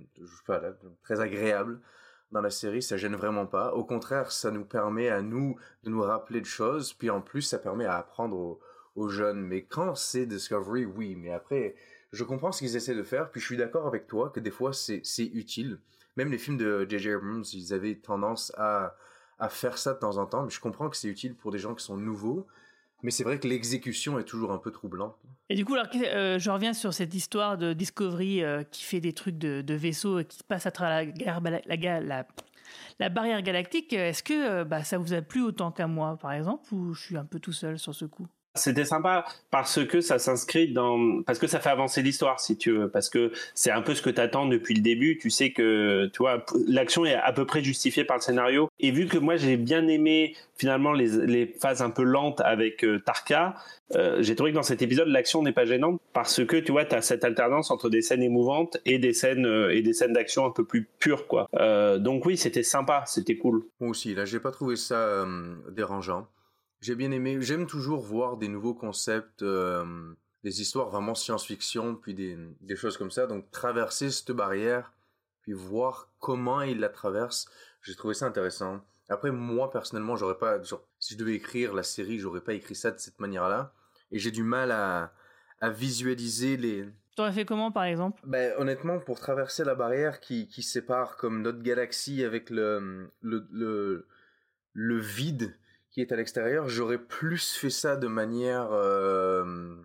très 1.04 1.22
agréable 1.22 1.80
dans 2.32 2.42
la 2.42 2.50
série 2.50 2.82
ça 2.82 2.98
gêne 2.98 3.16
vraiment 3.16 3.46
pas 3.46 3.76
au 3.76 3.84
contraire 3.86 4.32
ça 4.32 4.50
nous 4.50 4.66
permet 4.66 5.10
à 5.10 5.22
nous 5.22 5.56
de 5.84 5.92
nous 5.92 6.02
rappeler 6.02 6.42
de 6.42 6.48
choses 6.48 6.94
puis 6.94 7.12
en 7.12 7.22
plus 7.22 7.44
ça 7.44 7.60
permet 7.60 7.86
à 7.86 7.98
apprendre 7.98 8.36
aux, 8.36 8.60
aux 8.98 9.08
jeunes 9.08 9.40
mais 9.42 9.64
quand 9.64 9.96
c'est 9.96 10.26
Discovery 10.26 10.86
oui 10.86 11.16
mais 11.16 11.32
après 11.32 11.76
je 12.12 12.24
comprends 12.24 12.52
ce 12.52 12.60
qu'ils 12.60 12.76
essaient 12.76 12.96
de 12.96 13.04
faire 13.04 13.32
puis 13.32 13.40
je 13.40 13.46
suis 13.46 13.58
d'accord 13.58 13.88
avec 13.88 14.08
toi 14.08 14.30
que 14.30 14.40
des 14.40 14.52
fois 14.52 14.74
c'est 14.74 15.02
utile 15.18 15.80
même 16.18 16.32
les 16.32 16.38
films 16.38 16.58
de 16.58 16.86
J.J. 16.90 17.12
Abrams 17.12 17.44
ils 17.54 17.74
avaient 17.74 17.96
tendance 17.96 18.52
à 18.58 18.96
à 19.40 19.50
faire 19.50 19.78
ça 19.78 19.94
de 19.94 20.00
temps 20.00 20.18
en 20.18 20.26
temps 20.26 20.44
mais 20.44 20.50
je 20.50 20.60
comprends 20.60 20.90
que 20.90 20.98
c'est 20.98 21.08
utile 21.08 21.36
pour 21.36 21.52
des 21.52 21.60
gens 21.60 21.76
qui 21.76 21.86
sont 21.86 21.98
nouveaux 21.98 22.48
mais 23.04 23.12
c'est 23.12 23.24
vrai 23.24 23.40
que 23.40 23.48
l'exécution 23.48 24.18
est 24.18 24.24
toujours 24.24 24.52
un 24.52 24.58
peu 24.58 24.72
troublante 24.72 25.16
Et 25.50 25.56
du 25.56 25.66
coup, 25.66 25.76
alors, 25.76 25.88
euh, 25.94 26.40
je 26.40 26.50
reviens 26.50 26.74
sur 26.74 26.94
cette 26.94 27.14
histoire 27.14 27.58
de 27.58 27.74
Discovery 27.74 28.44
euh, 28.44 28.64
qui 28.64 28.84
fait 28.84 29.00
des 29.00 29.14
trucs 29.14 29.38
de, 29.38 29.62
de 29.62 29.74
vaisseau 29.76 30.20
et 30.20 30.26
qui 30.26 30.44
passe 30.44 30.66
à 30.66 30.72
travers 30.72 31.14
la, 31.14 32.00
la, 32.00 32.28
la 33.00 33.10
barrière 33.10 33.42
galactique. 33.44 33.94
Est-ce 33.94 34.24
que 34.24 34.34
euh, 34.34 34.66
bah, 34.66 34.84
ça 34.84 34.98
vous 34.98 35.14
a 35.14 35.22
plu 35.22 35.44
autant 35.44 35.72
qu'à 35.72 35.88
moi, 35.88 36.18
par 36.18 36.32
exemple, 36.34 36.74
ou 36.74 36.94
je 36.94 37.02
suis 37.02 37.18
un 37.18 37.26
peu 37.26 37.40
tout 37.40 37.54
seul 37.54 37.78
sur 37.78 37.94
ce 37.94 38.06
coup? 38.06 38.28
C'était 38.58 38.86
sympa 38.86 39.26
parce 39.52 39.86
que 39.86 40.02
ça 40.02 40.20
s'inscrit 40.20 40.74
dans, 40.74 41.22
parce 41.24 41.40
que 41.40 41.48
ça 41.48 41.60
fait 41.60 41.70
avancer 41.70 42.02
l'histoire, 42.02 42.40
si 42.40 42.58
tu 42.58 42.72
veux, 42.72 42.90
parce 42.90 43.10
que 43.10 43.32
c'est 43.56 43.72
un 43.72 43.82
peu 43.82 43.96
ce 43.96 44.02
que 44.02 44.10
t'attends 44.10 44.46
depuis 44.46 44.76
le 44.76 44.82
début. 44.82 45.18
Tu 45.18 45.30
sais 45.30 45.52
que, 45.52 46.10
tu 46.14 46.18
vois, 46.20 46.46
l'action 46.68 47.06
est 47.06 47.16
à 47.16 47.32
peu 47.32 47.46
près 47.46 47.64
justifiée 47.64 48.04
par 48.04 48.18
le 48.18 48.22
scénario. 48.22 48.70
Et 48.80 48.92
vu 48.92 49.08
que 49.08 49.18
moi 49.18 49.38
j'ai 49.38 49.58
bien 49.58 49.88
aimé 49.88 50.36
finalement 50.58 50.92
les, 50.92 51.48
phases 51.60 51.82
un 51.82 51.90
peu 51.90 52.04
lentes 52.04 52.42
avec 52.42 52.84
euh, 52.84 53.00
Tarka, 53.00 53.56
euh, 53.96 54.22
j'ai 54.22 54.36
trouvé 54.36 54.52
que 54.52 54.56
dans 54.56 54.64
cet 54.64 54.82
épisode 54.82 55.08
l'action 55.08 55.42
n'est 55.44 55.52
pas 55.52 55.66
gênante 55.66 56.02
parce 56.14 56.44
que 56.46 56.58
tu 56.58 56.72
vois 56.72 56.86
t'as 56.86 57.02
cette 57.02 57.24
alternance 57.24 57.72
entre 57.72 57.90
des 57.90 58.02
scènes 58.02 58.24
émouvantes 58.24 58.78
et 58.86 59.00
des 59.00 59.14
scènes 59.14 59.46
euh, 59.46 59.74
et 59.74 59.82
des 59.82 59.94
scènes 59.94 60.14
d'action 60.14 60.46
un 60.46 60.52
peu 60.52 60.66
plus 60.66 60.88
pures 61.00 61.28
quoi. 61.28 61.48
Donc 62.00 62.26
oui 62.26 62.38
c'était 62.38 62.64
sympa, 62.64 63.04
c'était 63.06 63.38
cool. 63.38 63.64
Moi 63.80 63.92
aussi 63.92 64.14
là 64.16 64.26
j'ai 64.26 64.40
pas 64.40 64.52
trouvé 64.52 64.76
ça 64.76 65.26
dérangeant. 65.72 66.28
J'ai 66.80 66.96
bien 66.96 67.12
aimé. 67.12 67.38
J'aime 67.42 67.68
toujours 67.68 68.02
voir 68.02 68.38
des 68.38 68.48
nouveaux 68.48 68.76
concepts, 68.76 69.42
euh, 69.42 70.14
des 70.44 70.62
histoires 70.62 70.90
vraiment 70.90 71.16
science-fiction, 71.16 71.96
puis 71.96 72.14
des, 72.14 72.38
des 72.62 72.76
choses 72.76 72.98
comme 72.98 73.12
ça. 73.12 73.28
Donc 73.28 73.50
traverser 73.52 74.12
cette 74.12 74.32
barrière, 74.32 74.94
puis 75.42 75.54
voir 75.54 76.10
comment 76.20 76.62
il 76.62 76.80
la 76.80 76.90
traverse, 76.90 77.50
j'ai 77.82 77.96
trouvé 77.96 78.14
ça 78.14 78.26
intéressant. 78.26 78.82
Après, 79.10 79.32
moi 79.32 79.72
personnellement, 79.72 80.18
j'aurais 80.18 80.38
pas, 80.38 80.62
genre, 80.62 80.86
si 81.00 81.14
je 81.14 81.20
devais 81.20 81.34
écrire 81.34 81.74
la 81.74 81.84
série, 81.84 82.20
j'aurais 82.20 82.42
pas 82.42 82.54
écrit 82.54 82.76
ça 82.76 82.92
de 82.92 83.00
cette 83.00 83.20
manière-là. 83.20 83.74
Et 84.12 84.20
j'ai 84.20 84.32
du 84.32 84.44
mal 84.44 84.72
à, 84.72 85.14
à 85.60 85.70
visualiser 85.70 86.58
les. 86.58 86.86
T'aurais 87.16 87.34
fait 87.34 87.46
comment 87.46 87.72
par 87.72 87.86
exemple? 87.86 88.22
Ben 88.26 88.54
honnêtement, 88.58 89.00
pour 89.00 89.20
traverser 89.20 89.64
la 89.64 89.76
barrière 89.76 90.20
qui, 90.20 90.48
qui 90.48 90.62
sépare 90.62 91.18
comme 91.18 91.42
notre 91.42 91.62
galaxie 91.62 92.24
avec 92.24 92.50
le 92.50 93.10
le 93.22 93.48
le, 93.52 94.08
le 94.74 95.00
vide 95.00 95.56
qui 95.98 96.02
est 96.02 96.12
à 96.12 96.16
l'extérieur, 96.16 96.70
j'aurais 96.70 97.00
plus 97.00 97.54
fait 97.54 97.72
ça 97.72 97.96
de 97.98 98.08
manière. 98.08 98.70
euh, 98.72 99.76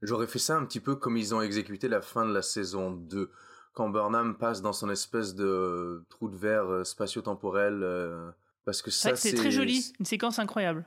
j'aurais 0.00 0.26
fait 0.26 0.38
ça 0.38 0.56
un 0.56 0.64
petit 0.64 0.80
peu 0.80 0.96
comme 0.96 1.18
ils 1.18 1.34
ont 1.34 1.42
exécuté 1.42 1.86
la 1.86 2.00
fin 2.00 2.24
de 2.24 2.32
la 2.32 2.40
saison 2.40 2.92
2. 2.92 3.30
Quand 3.74 3.90
Burnham 3.90 4.38
passe 4.38 4.62
dans 4.62 4.72
son 4.72 4.88
espèce 4.88 5.34
de 5.34 6.02
trou 6.08 6.30
de 6.30 6.36
verre 6.36 6.64
euh, 6.64 6.82
spatio-temporel. 6.84 7.82
euh, 7.82 8.30
parce 8.64 8.80
que 8.80 8.90
C'est 8.90 9.10
ça, 9.10 9.16
c'est 9.16 9.34
très 9.34 9.50
joli, 9.50 9.92
une 9.98 10.06
séquence 10.06 10.38
incroyable. 10.38 10.86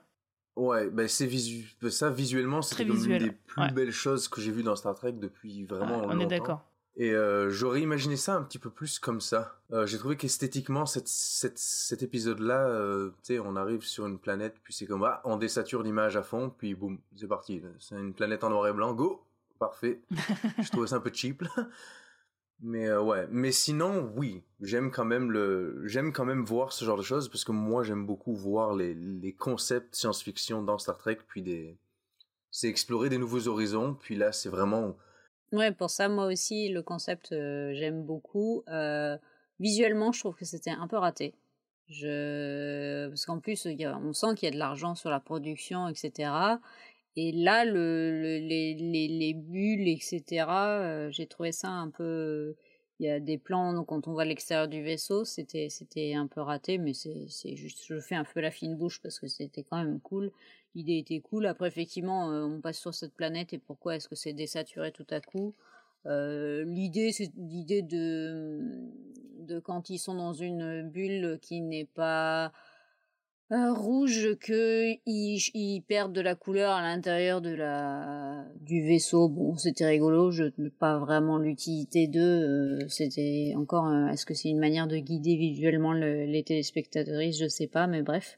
Ouais, 0.55 0.89
ben 0.89 1.07
c'est 1.07 1.27
visu... 1.27 1.75
ça 1.91 2.09
visuellement, 2.09 2.63
c'est 2.63 2.83
l'une 2.83 3.19
des 3.19 3.31
plus 3.31 3.61
ouais. 3.61 3.71
belles 3.71 3.91
choses 3.91 4.27
que 4.27 4.41
j'ai 4.41 4.51
vues 4.51 4.63
dans 4.63 4.75
Star 4.75 4.95
Trek 4.95 5.13
depuis 5.13 5.65
vraiment 5.65 5.97
Ouais, 5.97 6.01
longtemps. 6.07 6.17
on 6.17 6.19
est 6.19 6.25
d'accord. 6.27 6.65
Et 6.95 7.11
euh, 7.11 7.49
j'aurais 7.49 7.81
imaginé 7.81 8.17
ça 8.17 8.35
un 8.35 8.43
petit 8.43 8.59
peu 8.59 8.69
plus 8.69 8.99
comme 8.99 9.19
ça. 9.19 9.59
Euh, 9.71 9.87
j'ai 9.87 9.97
trouvé 9.97 10.15
qu'esthétiquement, 10.15 10.85
cette, 10.85 11.07
cette, 11.07 11.57
cet 11.57 12.03
épisode-là, 12.03 12.67
euh, 12.67 13.09
tu 13.23 13.33
sais, 13.33 13.39
on 13.39 13.55
arrive 13.55 13.83
sur 13.83 14.05
une 14.05 14.19
planète, 14.19 14.55
puis 14.63 14.73
c'est 14.73 14.85
comme, 14.85 15.03
ah, 15.03 15.19
on 15.23 15.37
désature 15.37 15.81
l'image 15.81 16.15
à 16.17 16.23
fond, 16.23 16.51
puis 16.55 16.75
boum, 16.75 16.99
c'est 17.15 17.27
parti. 17.27 17.63
C'est 17.79 17.95
une 17.95 18.13
planète 18.13 18.43
en 18.43 18.49
noir 18.49 18.67
et 18.67 18.73
blanc, 18.73 18.93
go 18.93 19.23
Parfait. 19.57 20.01
Je 20.59 20.69
trouvais 20.69 20.87
ça 20.87 20.97
un 20.97 20.99
peu 20.99 21.11
cheap, 21.11 21.41
là. 21.41 21.49
Mais 22.65 22.95
ouais, 22.95 23.27
mais 23.29 23.51
sinon, 23.51 24.09
oui, 24.15 24.41
j'aime 24.61 24.89
quand 24.89 25.03
même 25.03 25.31
le, 25.31 25.85
j'aime 25.85 26.13
quand 26.13 26.23
même 26.23 26.45
voir 26.45 26.71
ce 26.71 26.85
genre 26.85 26.95
de 26.95 27.03
choses 27.03 27.27
parce 27.27 27.43
que 27.43 27.51
moi 27.51 27.83
j'aime 27.83 28.05
beaucoup 28.05 28.33
voir 28.33 28.73
les, 28.73 28.93
les 28.93 29.33
concepts 29.33 29.95
science-fiction 29.95 30.63
dans 30.63 30.77
Star 30.77 30.97
Trek, 30.97 31.17
puis 31.27 31.41
des, 31.41 31.77
c'est 32.51 32.69
explorer 32.69 33.09
des 33.09 33.17
nouveaux 33.17 33.49
horizons, 33.49 33.95
puis 33.95 34.15
là 34.15 34.31
c'est 34.31 34.47
vraiment, 34.47 34.95
Ouais, 35.53 35.71
pour 35.71 35.89
ça, 35.89 36.09
moi 36.09 36.25
aussi, 36.25 36.69
le 36.69 36.81
concept, 36.81 37.31
euh, 37.31 37.73
j'aime 37.75 38.03
beaucoup. 38.03 38.63
Euh, 38.69 39.17
visuellement, 39.59 40.11
je 40.11 40.19
trouve 40.19 40.35
que 40.35 40.45
c'était 40.45 40.71
un 40.71 40.87
peu 40.87 40.97
raté. 40.97 41.35
Je... 41.89 43.07
Parce 43.09 43.25
qu'en 43.25 43.39
plus, 43.39 43.67
on 43.67 44.13
sent 44.13 44.35
qu'il 44.35 44.47
y 44.47 44.51
a 44.51 44.51
de 44.53 44.57
l'argent 44.59 44.95
sur 44.95 45.09
la 45.11 45.19
production, 45.19 45.87
etc. 45.89 46.59
Et 47.15 47.31
là, 47.31 47.65
le, 47.65 48.11
le- 48.21 48.39
les, 48.47 48.73
les, 48.75 49.07
les 49.07 49.33
bulles, 49.35 49.87
etc., 49.87 50.79
euh, 50.81 51.11
j'ai 51.11 51.27
trouvé 51.27 51.51
ça 51.51 51.69
un 51.69 51.89
peu... 51.91 52.55
Il 52.99 53.05
y 53.07 53.09
a 53.09 53.19
des 53.19 53.37
plans, 53.37 53.73
donc 53.73 53.87
quand 53.87 54.07
on 54.07 54.13
voit 54.13 54.25
l'extérieur 54.25 54.67
du 54.67 54.81
vaisseau, 54.83 55.25
c'était 55.25 56.13
un 56.15 56.27
peu 56.27 56.41
raté, 56.41 56.77
mais 56.77 56.93
c'est 56.93 57.27
juste, 57.55 57.83
je 57.87 57.99
fais 57.99 58.15
un 58.15 58.23
peu 58.23 58.39
la 58.39 58.51
fine 58.51 58.75
bouche 58.77 59.01
parce 59.01 59.19
que 59.19 59.27
c'était 59.27 59.63
quand 59.63 59.77
même 59.77 59.99
cool. 59.99 60.31
L'idée 60.75 60.97
était 60.97 61.19
cool. 61.19 61.45
Après, 61.45 61.67
effectivement, 61.67 62.31
euh, 62.31 62.43
on 62.43 62.59
passe 62.61 62.79
sur 62.79 62.93
cette 62.93 63.13
planète 63.13 63.53
et 63.53 63.57
pourquoi 63.59 63.95
est-ce 63.95 64.07
que 64.07 64.15
c'est 64.15 64.33
désaturé 64.33 64.91
tout 64.91 65.07
à 65.09 65.21
coup 65.21 65.53
Euh, 66.05 66.65
L'idée, 66.65 67.11
c'est 67.11 67.31
l'idée 67.37 67.81
de, 67.81 68.59
de 69.39 69.59
quand 69.59 69.89
ils 69.89 69.99
sont 69.99 70.15
dans 70.15 70.33
une 70.33 70.89
bulle 70.89 71.39
qui 71.41 71.61
n'est 71.61 71.85
pas 71.85 72.51
euh, 73.51 73.73
rouge, 73.73 74.35
que 74.39 74.93
ils, 75.05 75.39
ils 75.53 75.81
perdent 75.81 76.13
de 76.13 76.21
la 76.21 76.33
couleur 76.35 76.71
à 76.71 76.81
l'intérieur 76.81 77.41
de 77.41 77.51
la 77.53 78.45
du 78.61 78.81
vaisseau. 78.87 79.29
Bon, 79.29 79.55
c'était 79.57 79.85
rigolo. 79.85 80.31
Je 80.31 80.45
pas 80.79 80.97
vraiment 80.97 81.37
l'utilité 81.37 82.07
d'eux. 82.07 82.19
euh, 82.19 82.87
c'était 82.87 83.53
encore. 83.55 83.91
Est-ce 84.09 84.25
que 84.25 84.33
c'est 84.33 84.49
une 84.49 84.59
manière 84.59 84.87
de 84.87 84.97
guider 84.97 85.35
visuellement 85.35 85.93
le- 85.93 86.25
les 86.25 86.43
téléspectatrices? 86.43 87.37
Je 87.39 87.47
sais 87.47 87.67
pas, 87.67 87.85
mais 87.87 88.01
bref. 88.01 88.37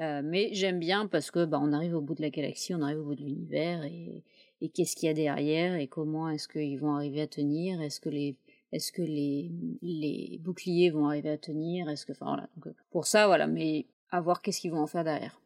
Euh, 0.00 0.22
mais 0.24 0.50
j'aime 0.52 0.78
bien 0.78 1.06
parce 1.06 1.30
que 1.30 1.44
bah, 1.44 1.58
on 1.62 1.72
arrive 1.72 1.94
au 1.94 2.00
bout 2.00 2.14
de 2.14 2.22
la 2.22 2.30
galaxie, 2.30 2.74
on 2.74 2.82
arrive 2.82 3.00
au 3.00 3.04
bout 3.04 3.14
de 3.14 3.22
l'univers 3.22 3.84
et, 3.84 4.22
et 4.60 4.68
qu'est-ce 4.68 4.96
qu'il 4.96 5.06
y 5.06 5.10
a 5.10 5.14
derrière 5.14 5.74
et 5.76 5.86
comment 5.86 6.28
est-ce 6.28 6.48
qu'ils 6.48 6.78
vont 6.78 6.94
arriver 6.94 7.20
à 7.22 7.26
tenir? 7.26 7.80
Est-ce 7.80 8.00
que 8.00 8.08
les 8.08 8.36
est-ce 8.72 8.90
que 8.90 9.02
les, 9.02 9.50
les 9.82 10.38
boucliers 10.40 10.90
vont 10.90 11.06
arriver 11.06 11.28
à 11.30 11.36
tenir? 11.38 11.88
Est-ce 11.90 12.06
que 12.06 12.12
enfin 12.12 12.26
voilà. 12.26 12.48
Euh, 12.66 12.72
pour 12.90 13.06
ça 13.06 13.26
voilà, 13.26 13.46
mais 13.46 13.86
à 14.12 14.20
voir 14.20 14.40
qu'est-ce 14.42 14.60
qu'ils 14.60 14.70
vont 14.70 14.82
en 14.82 14.86
faire 14.86 15.04
derrière. 15.04 15.42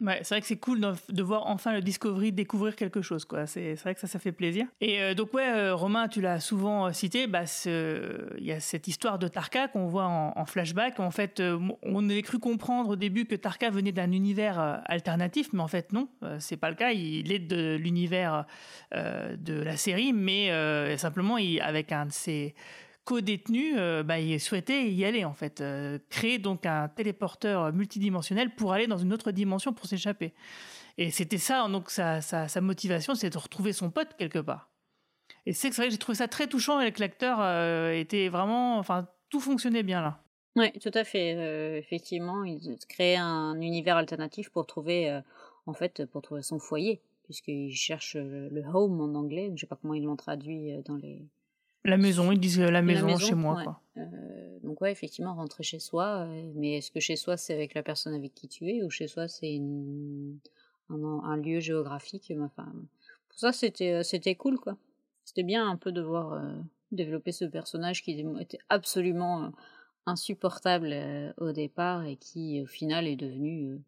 Ouais, 0.00 0.20
c'est 0.22 0.34
vrai 0.34 0.40
que 0.40 0.46
c'est 0.46 0.56
cool 0.56 0.80
de, 0.80 1.22
voir 1.22 1.46
enfin 1.46 1.74
le 1.74 1.82
Discovery 1.82 2.32
découvrir 2.32 2.74
quelque 2.74 3.02
chose, 3.02 3.26
quoi. 3.26 3.46
C'est 3.46 3.74
vrai 3.74 3.94
que 3.94 4.00
ça, 4.00 4.06
ça 4.06 4.18
fait 4.18 4.32
plaisir. 4.32 4.66
Et 4.80 5.02
euh, 5.02 5.12
donc, 5.12 5.34
ouais, 5.34 5.46
euh, 5.46 5.74
Romain, 5.74 6.08
tu 6.08 6.22
l'as 6.22 6.40
souvent 6.40 6.86
euh, 6.86 6.92
cité, 6.92 7.26
bah, 7.26 7.42
il 7.66 8.44
y 8.44 8.52
a 8.52 8.60
cette 8.60 8.88
histoire 8.88 9.18
de 9.18 9.28
Tarka 9.28 9.68
qu'on 9.68 9.86
voit 9.88 10.06
en, 10.06 10.44
flashback. 10.46 11.00
En 11.00 11.10
fait, 11.10 11.42
on 11.82 12.08
avait 12.08 12.22
cru 12.22 12.38
comprendre 12.38 12.90
au 12.90 12.96
début 12.96 13.26
que 13.26 13.34
Tarka 13.34 13.68
venait 13.68 13.92
d'un 13.92 14.12
univers 14.12 14.80
alternatif, 14.86 15.50
mais 15.52 15.60
en 15.60 15.68
fait, 15.68 15.92
non, 15.92 16.08
c'est 16.38 16.56
pas 16.56 16.70
le 16.70 16.76
cas. 16.76 16.92
Il 16.92 17.30
est 17.30 17.38
de 17.38 17.76
l'univers 17.76 18.46
de 18.92 19.62
la 19.62 19.76
série, 19.76 20.14
mais 20.14 20.96
simplement, 20.96 21.36
avec 21.60 21.92
un 21.92 22.06
de 22.06 22.12
ses 22.12 22.54
co-détenu, 23.04 23.78
euh, 23.78 24.02
bah, 24.02 24.20
il 24.20 24.40
souhaitait 24.40 24.90
y 24.90 25.04
aller 25.04 25.24
en 25.24 25.34
fait, 25.34 25.60
euh, 25.60 25.98
créer 26.10 26.38
donc 26.38 26.66
un 26.66 26.88
téléporteur 26.88 27.72
multidimensionnel 27.72 28.54
pour 28.54 28.72
aller 28.72 28.86
dans 28.86 28.98
une 28.98 29.12
autre 29.12 29.30
dimension 29.32 29.72
pour 29.72 29.86
s'échapper. 29.86 30.32
Et 30.98 31.10
c'était 31.10 31.38
ça, 31.38 31.66
donc 31.68 31.90
sa, 31.90 32.20
sa, 32.20 32.60
motivation, 32.60 33.14
c'est 33.14 33.30
de 33.30 33.38
retrouver 33.38 33.72
son 33.72 33.90
pote 33.90 34.14
quelque 34.18 34.38
part. 34.38 34.70
Et 35.46 35.52
c'est 35.52 35.70
que 35.70 35.76
vrai 35.76 35.86
que 35.86 35.92
j'ai 35.92 35.98
trouvé 35.98 36.16
ça 36.16 36.28
très 36.28 36.46
touchant 36.46 36.76
avec 36.76 36.98
l'acteur 36.98 37.38
euh, 37.40 37.92
était 37.92 38.28
vraiment, 38.28 38.78
enfin 38.78 39.08
tout 39.30 39.40
fonctionnait 39.40 39.82
bien 39.82 40.02
là. 40.02 40.22
Oui, 40.56 40.70
tout 40.80 40.90
à 40.92 41.04
fait. 41.04 41.34
Euh, 41.36 41.78
effectivement, 41.78 42.44
ils 42.44 42.76
créent 42.88 43.16
un 43.16 43.60
univers 43.60 43.96
alternatif 43.96 44.50
pour 44.50 44.66
trouver, 44.66 45.20
en 45.66 45.72
fait, 45.72 46.04
pour 46.06 46.22
trouver 46.22 46.42
son 46.42 46.58
foyer, 46.58 47.00
puisqu'ils 47.24 47.74
cherchent 47.74 48.16
le, 48.16 48.62
home 48.74 49.00
en 49.00 49.18
anglais. 49.18 49.52
Je 49.54 49.60
sais 49.60 49.66
pas 49.66 49.78
comment 49.80 49.94
ils 49.94 50.04
l'ont 50.04 50.16
traduit 50.16 50.72
dans 50.84 50.96
les. 50.96 51.24
La 51.84 51.96
maison, 51.96 52.30
ils 52.32 52.38
disent 52.40 52.60
euh, 52.60 52.70
la 52.70 52.82
maison, 52.82 53.06
La 53.06 53.16
chez 53.18 53.34
moi. 53.34 53.56
ouais. 53.56 53.64
Quoi. 53.64 53.80
Euh, 53.96 54.58
donc 54.62 54.80
ouais, 54.82 54.92
effectivement, 54.92 55.34
rentrer 55.34 55.62
chez 55.62 55.78
soi. 55.78 56.26
euh, 56.26 56.52
mais 56.54 56.78
est-ce 56.78 56.90
que 56.90 57.00
chez 57.00 57.16
soi 57.16 57.36
c'est 57.36 57.54
avec 57.54 57.74
la 57.74 57.82
personne 57.82 58.14
avec 58.14 58.34
qui 58.34 58.48
tu 58.48 58.68
es 58.68 58.82
ou 58.82 58.90
chez 58.90 59.08
soi 59.08 59.28
c'est 59.28 59.54
une... 59.54 60.38
un, 60.90 61.02
un 61.24 61.36
lieu 61.36 61.60
géographique 61.60 62.32
Enfin, 62.40 62.70
pour 63.28 63.38
ça 63.38 63.52
c'était 63.52 63.92
euh, 63.94 64.02
c'était 64.02 64.34
cool 64.34 64.58
quoi. 64.58 64.76
C'était 65.24 65.42
bien 65.42 65.68
un 65.68 65.76
peu 65.76 65.92
de 65.92 66.02
voir 66.02 66.32
euh, 66.34 66.52
développer 66.92 67.32
ce 67.32 67.44
personnage 67.46 68.02
qui 68.02 68.12
était 68.40 68.58
absolument 68.68 69.44
euh, 69.44 69.48
insupportable 70.06 70.90
euh, 70.92 71.32
au 71.38 71.52
départ 71.52 72.04
et 72.04 72.16
qui 72.16 72.60
au 72.62 72.66
final 72.66 73.06
est 73.06 73.16
devenu 73.16 73.68
euh, 73.70 73.78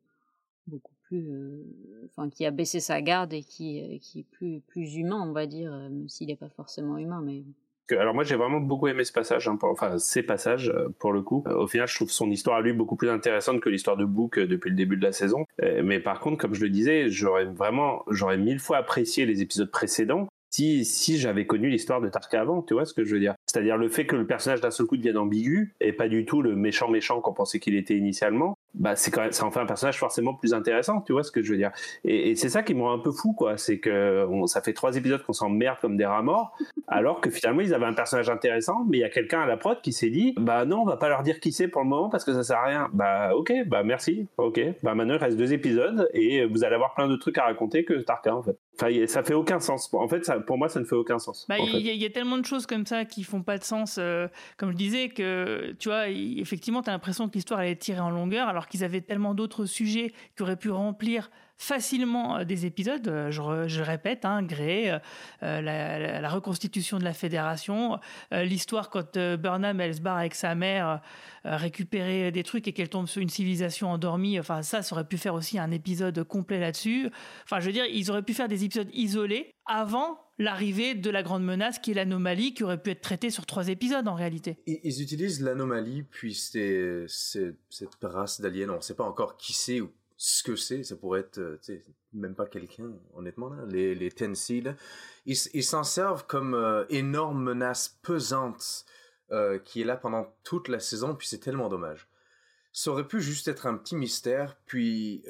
beaucoup 0.67 0.95
plus, 1.03 1.31
euh, 1.33 1.65
enfin 2.07 2.31
qui 2.31 2.47
a 2.47 2.51
baissé 2.51 2.81
sa 2.81 3.03
garde 3.03 3.33
et 3.35 3.43
qui 3.43 3.83
euh, 3.83 3.99
qui 3.99 4.21
est 4.21 4.27
plus 4.31 4.61
plus 4.61 4.95
humain 4.97 5.23
on 5.29 5.33
va 5.33 5.47
dire, 5.47 5.73
euh, 5.73 5.89
même 5.91 6.09
s'il 6.09 6.29
n'est 6.29 6.37
pas 6.37 6.49
forcément 6.51 6.97
humain 6.97 7.21
mais 7.23 7.45
alors 7.91 8.15
moi 8.15 8.25
j'ai 8.25 8.37
vraiment 8.37 8.61
beaucoup 8.61 8.89
aimé 8.89 9.05
ce 9.05 9.13
passage, 9.13 9.49
hein, 9.49 9.59
enfin 9.63 9.99
ces 9.99 10.23
passages 10.23 10.71
euh, 10.71 10.89
pour 10.99 11.13
le 11.13 11.23
coup. 11.23 11.45
Euh, 11.47 11.55
au 11.55 11.67
final, 11.67 11.89
je 11.89 11.95
trouve 11.95 12.11
son 12.11 12.31
histoire 12.31 12.57
à 12.57 12.61
lui 12.61 12.73
beaucoup 12.73 12.97
plus 12.97 13.11
intéressante 13.11 13.61
que 13.61 13.69
l'histoire 13.69 13.97
de 13.97 14.05
Book 14.05 14.39
euh, 14.39 14.47
depuis 14.47 14.71
le 14.71 14.77
début 14.77 14.97
de 14.97 15.05
la 15.05 15.13
saison. 15.13 15.45
Mais 15.83 16.01
par 16.01 16.21
contre, 16.21 16.39
comme 16.39 16.55
je 16.55 16.63
le 16.63 16.71
disais, 16.71 17.09
j'aurais 17.09 17.45
vraiment, 17.45 18.05
j'aurais 18.11 18.39
mille 18.39 18.59
fois 18.59 18.79
apprécié 18.79 19.27
les 19.27 19.43
épisodes 19.43 19.71
précédents 19.71 20.29
si 20.51 20.85
si 20.85 21.19
j'avais 21.19 21.47
connu 21.47 21.69
l'histoire 21.69 22.01
de 22.01 22.09
Tarka 22.09 22.41
avant. 22.41 22.63
Tu 22.63 22.75
vois 22.75 22.85
ce 22.85 22.95
que 22.95 23.05
je 23.05 23.15
veux 23.15 23.21
dire? 23.21 23.35
C'est-à-dire 23.47 23.77
le 23.77 23.89
fait 23.89 24.07
que 24.07 24.17
le 24.17 24.27
personnage 24.27 24.61
d'un 24.61 24.71
seul 24.71 24.87
coup 24.87 24.97
devienne 24.97 25.17
ambigu 25.17 25.75
et 25.81 25.93
pas 25.93 26.09
du 26.09 26.25
tout 26.25 26.43
le 26.43 26.55
méchant 26.55 26.89
méchant 26.89 27.21
qu'on 27.21 27.33
pensait 27.33 27.59
qu'il 27.59 27.75
était 27.75 27.97
initialement. 27.97 28.57
Bah 28.75 28.97
c'est 28.97 29.11
quand 29.11 29.21
même 29.21 29.33
ça 29.33 29.45
en 29.45 29.51
fait 29.51 29.61
un 29.61 29.67
personnage 29.67 29.99
forcément 29.99 30.35
plus 30.35 30.55
intéressant 30.55 31.01
tu 31.03 31.13
vois 31.13 31.23
ce 31.23 31.31
que 31.31 31.43
je 31.43 31.53
veux 31.53 31.59
dire. 31.59 31.71
Et, 32.05 32.31
et 32.31 32.37
c'est 32.37 32.49
ça 32.49 32.63
qui 32.63 32.75
me 32.75 32.83
rend 32.83 32.93
un 32.93 32.99
peu 32.99 33.13
fou 33.13 33.33
quoi. 33.33 33.57
C'est 33.57 33.79
que 33.79 34.27
on, 34.29 34.47
ça 34.47 34.63
fait 34.63 34.73
trois 34.73 34.97
épisodes 34.97 35.23
qu'on 35.23 35.33
s'emmerde 35.33 35.79
comme 35.81 35.97
des 35.97 36.07
rats 36.07 36.23
morts 36.23 36.57
alors 36.89 37.21
que 37.21 37.31
finalement 37.31 37.61
ils 37.61 37.75
avaient 37.75 37.87
un 37.87 37.93
personnage 37.95 38.31
intéressant 38.31 38.85
mais 38.89 38.99
il 38.99 39.01
y 39.01 39.05
a 39.05 39.11
quelqu'un 39.11 39.43
à 39.43 39.47
la 39.47 39.57
prod 39.57 39.81
qui 39.81 39.93
s'est 39.93 40.11
dit 40.11 40.35
bah 40.39 40.65
non 40.65 40.83
on 40.83 40.85
va 40.85 40.97
pas 40.97 41.09
leur 41.09 41.23
dire 41.23 41.41
qui 41.41 41.53
c'est 41.53 41.69
pour 41.69 41.83
le 41.83 41.89
moment 41.89 42.09
parce 42.09 42.25
que 42.25 42.33
ça 42.33 42.43
sert 42.43 42.59
à 42.59 42.65
rien. 42.65 42.91
Bah 42.93 43.35
ok 43.35 43.53
bah 43.67 43.83
merci. 43.83 44.27
Ok. 44.39 44.61
Bah 44.83 44.95
maintenant 44.95 45.15
il 45.15 45.21
reste 45.21 45.37
deux 45.37 45.53
épisodes 45.53 46.09
et 46.15 46.45
vous 46.47 46.65
allez 46.65 46.75
avoir 46.75 46.95
plein 46.95 47.09
de 47.09 47.17
trucs 47.17 47.39
à 47.39 47.45
raconter 47.45 47.85
que 47.85 47.95
Tarka 47.95 48.35
en 48.35 48.43
fait 48.43 48.57
enfin 48.75 49.07
ça 49.07 49.23
fait 49.23 49.35
aucun 49.35 49.61
sens. 49.61 49.93
En 49.93 50.09
fait 50.09 50.25
ça, 50.25 50.41
pour 50.41 50.59
moi 50.59 50.69
ça 50.69 50.81
ne 50.81 50.85
fait 50.85 50.95
aucun 50.95 51.19
sens 51.19 51.47
bah, 51.49 51.59
il 51.59 51.81
y, 51.81 51.97
y, 51.97 52.05
a 52.05 52.11
tellement 52.11 52.39
de 52.39 52.45
choses 52.45 52.67
comme 52.67 52.87
ça 52.87 53.05
qui 53.05 53.25
font 53.25 53.43
pas 53.43 53.59
de 53.59 53.65
sens 53.65 53.97
euh, 53.99 54.29
comme 54.57 54.73
je 54.73 54.77
disais 54.77 55.09
que 55.09 55.75
tu 55.79 55.89
vois 55.89 56.09
effectivement 56.09 56.83
tu 56.83 56.91
as 56.91 56.93
l'impression 56.93 57.29
que 57.29 57.35
l'histoire 57.35 57.61
elle 57.61 57.71
est 57.71 57.77
tirée 57.77 58.01
en 58.01 58.11
longueur 58.11 58.49
alors 58.49 58.69
qu'ils 58.69 58.85
avaient 58.85 59.01
tellement 59.01 59.35
d'autres 59.35 59.67
sujets 59.67 60.13
qui 60.37 60.43
auraient 60.43 60.57
pu 60.57 60.71
remplir 60.71 61.31
facilement 61.63 62.39
euh, 62.39 62.45
des 62.45 62.67
épisodes. 62.67 63.07
Euh, 63.07 63.31
je, 63.31 63.69
je 63.69 63.83
répète, 63.83 64.25
hein, 64.25 64.45
euh, 64.53 64.99
la, 65.41 66.29
reconstitution 66.29 66.99
de 66.99 67.05
la 67.05 67.13
fédération, 67.13 67.99
l'histoire 68.33 68.91
quand 68.91 69.19
Burnham 69.19 69.81
elle 69.81 69.95
se 69.95 70.01
barre 70.01 70.17
avec 70.17 70.35
sa 70.35 70.55
mère 70.55 71.01
euh, 71.45 71.57
récupérer 71.57 72.31
des 72.31 72.45
trucs 72.45 72.69
et 72.69 72.73
qu'elle 72.73 72.89
tombe 72.89 73.09
sur 73.09 73.21
une 73.21 73.29
civilisation 73.29 73.91
endormie. 73.91 74.39
Enfin, 74.39 74.63
ça, 74.63 74.81
ça 74.83 74.95
aurait 74.95 75.07
pu 75.07 75.19
faire 75.19 75.35
aussi 75.35 75.59
un 75.59 75.73
épisode 75.73 76.23
complet 76.23 76.61
là-dessus. 76.61 77.11
Enfin, 77.43 77.59
je 77.59 77.67
veux 77.67 77.73
dire, 77.73 77.85
ils 77.87 78.11
auraient 78.13 78.23
pu 78.23 78.33
faire 78.33 78.47
des 78.47 78.65
épisodes 78.65 78.89
isolés 78.93 79.53
avant 79.67 80.21
l'arrivée 80.39 80.95
de 80.95 81.11
la 81.11 81.25
grande 81.25 81.45
menace 81.45 81.81
qui 81.81 81.91
est 81.91 81.95
l'anomalie 81.95 82.55
qui 82.55 82.63
aurait 82.63 82.81
pu 82.81 82.91
être 82.91 83.01
traitée 83.01 83.31
sur 83.31 83.45
trois 83.45 83.69
épisodes 83.69 84.07
en 84.07 84.15
réalité. 84.15 84.59
Ils, 84.67 84.79
ils 84.85 85.03
utilisent 85.03 85.43
l'anomalie 85.43 86.05
puis 86.05 86.35
c'est 86.35 87.07
cette 87.09 88.03
race 88.03 88.41
d'aliens, 88.41 88.71
on 88.71 88.77
ne 88.77 88.81
sait 88.81 88.95
pas 88.95 89.05
encore 89.05 89.37
qui 89.37 89.53
c'est 89.53 89.81
ou 89.81 89.91
ce 90.25 90.45
que 90.45 90.55
c'est, 90.55 90.85
ça 90.85 90.95
pourrait 90.95 91.19
être 91.19 91.39
euh, 91.39 91.59
même 92.13 92.37
pas 92.37 92.47
quelqu'un, 92.47 92.93
honnêtement, 93.15 93.49
là. 93.49 93.65
les, 93.67 93.93
les 93.97 94.15
ils 95.27 95.65
s'en 95.65 95.83
servent 95.83 96.29
comme 96.29 96.55
euh, 96.55 96.85
énorme 96.91 97.43
menace 97.43 97.99
pesante 98.03 98.85
euh, 99.33 99.59
qui 99.59 99.81
est 99.81 99.85
là 99.85 99.97
pendant 99.97 100.33
toute 100.45 100.69
la 100.69 100.79
saison, 100.79 101.17
puis 101.17 101.27
c'est 101.27 101.41
tellement 101.41 101.69
dommage. 101.69 102.09
Ça 102.73 102.93
aurait 102.93 103.09
pu 103.09 103.21
juste 103.21 103.49
être 103.49 103.67
un 103.67 103.77
petit 103.77 103.97
mystère, 103.97 104.57
puis 104.65 105.25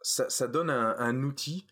ça, 0.00 0.30
ça 0.30 0.48
donne 0.48 0.70
un, 0.70 0.96
un, 0.98 1.22
outil 1.22 1.66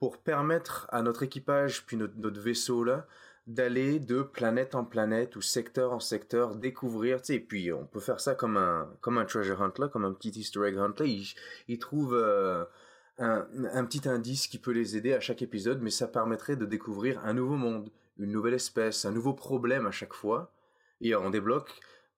pour 0.00 0.18
permettre 0.18 0.88
à 0.90 1.00
notre 1.00 1.22
équipage, 1.22 1.86
puis 1.86 1.96
notre, 1.96 2.16
notre 2.16 2.40
vaisseau 2.40 2.82
là, 2.82 3.06
d'aller 3.46 3.98
de 3.98 4.22
planète 4.22 4.74
en 4.74 4.84
planète 4.84 5.34
ou 5.36 5.42
secteur 5.42 5.92
en 5.92 6.00
secteur, 6.00 6.54
découvrir, 6.54 7.20
tu 7.20 7.26
sais, 7.26 7.34
et 7.36 7.40
puis 7.40 7.72
on 7.72 7.84
peut 7.84 8.00
faire 8.00 8.20
ça 8.20 8.34
comme 8.34 8.56
un, 8.56 8.88
comme 9.00 9.18
un 9.18 9.24
treasure 9.24 9.60
hunt 9.62 9.72
là, 9.78 9.88
comme 9.88 10.04
un 10.04 10.12
petit 10.12 10.30
easter 10.30 10.66
egg 10.66 10.76
hunt 10.76 10.94
là, 10.98 11.06
ils, 11.06 11.34
ils 11.68 11.78
trouvent 11.78 12.14
euh, 12.14 12.64
un, 13.18 13.84
petit 13.84 14.08
indice 14.08 14.46
qui 14.46 14.58
peut 14.58 14.72
les 14.72 14.96
aider 14.96 15.12
à 15.14 15.20
chaque 15.20 15.42
épisode, 15.42 15.80
mais 15.82 15.90
ça 15.90 16.06
permettrait 16.06 16.56
de 16.56 16.64
découvrir 16.64 17.20
un 17.24 17.34
nouveau 17.34 17.56
monde, 17.56 17.90
une 18.18 18.30
nouvelle 18.30 18.54
espèce, 18.54 19.04
un 19.04 19.12
nouveau 19.12 19.34
problème 19.34 19.86
à 19.86 19.90
chaque 19.90 20.14
fois, 20.14 20.52
et 21.00 21.14
on 21.14 21.30
débloque 21.30 21.72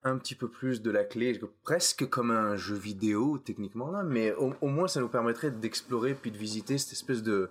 un 0.05 0.19
petit 0.19 0.35
peu 0.35 0.49
plus 0.49 0.83
de 0.83 0.91
la 0.91 1.05
clé, 1.05 1.41
presque 1.63 2.09
comme 2.09 2.33
un 2.33 2.57
jeu 2.57 2.75
vidéo 2.75 3.39
techniquement 3.39 3.91
là, 3.91 4.03
mais 4.03 4.33
au, 4.35 4.53
au 4.61 4.69
moins 4.69 4.89
ça 4.89 5.01
nous 5.01 5.09
permettrait 5.09 5.53
d'explorer 5.53 6.15
puis 6.15 6.33
de 6.33 6.39
visiter 6.39 6.77
cette 6.79 6.93
espèce 6.93 7.23
de 7.23 7.51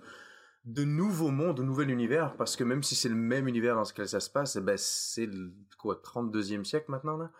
de 0.64 0.84
nouveaux 0.84 1.30
mondes, 1.30 1.56
de 1.56 1.62
nouvel 1.62 1.90
univers, 1.90 2.36
parce 2.36 2.56
que 2.56 2.64
même 2.64 2.82
si 2.82 2.94
c'est 2.94 3.08
le 3.08 3.16
même 3.16 3.48
univers 3.48 3.74
dans 3.74 3.82
lequel 3.82 4.08
ça 4.08 4.20
se 4.20 4.30
passe, 4.30 4.56
eh 4.56 4.60
ben 4.60 4.76
c'est 4.76 5.26
le 5.26 5.52
quoi, 5.78 6.00
32e 6.02 6.64
siècle 6.64 6.90
maintenant 6.90 7.16
là? 7.16 7.30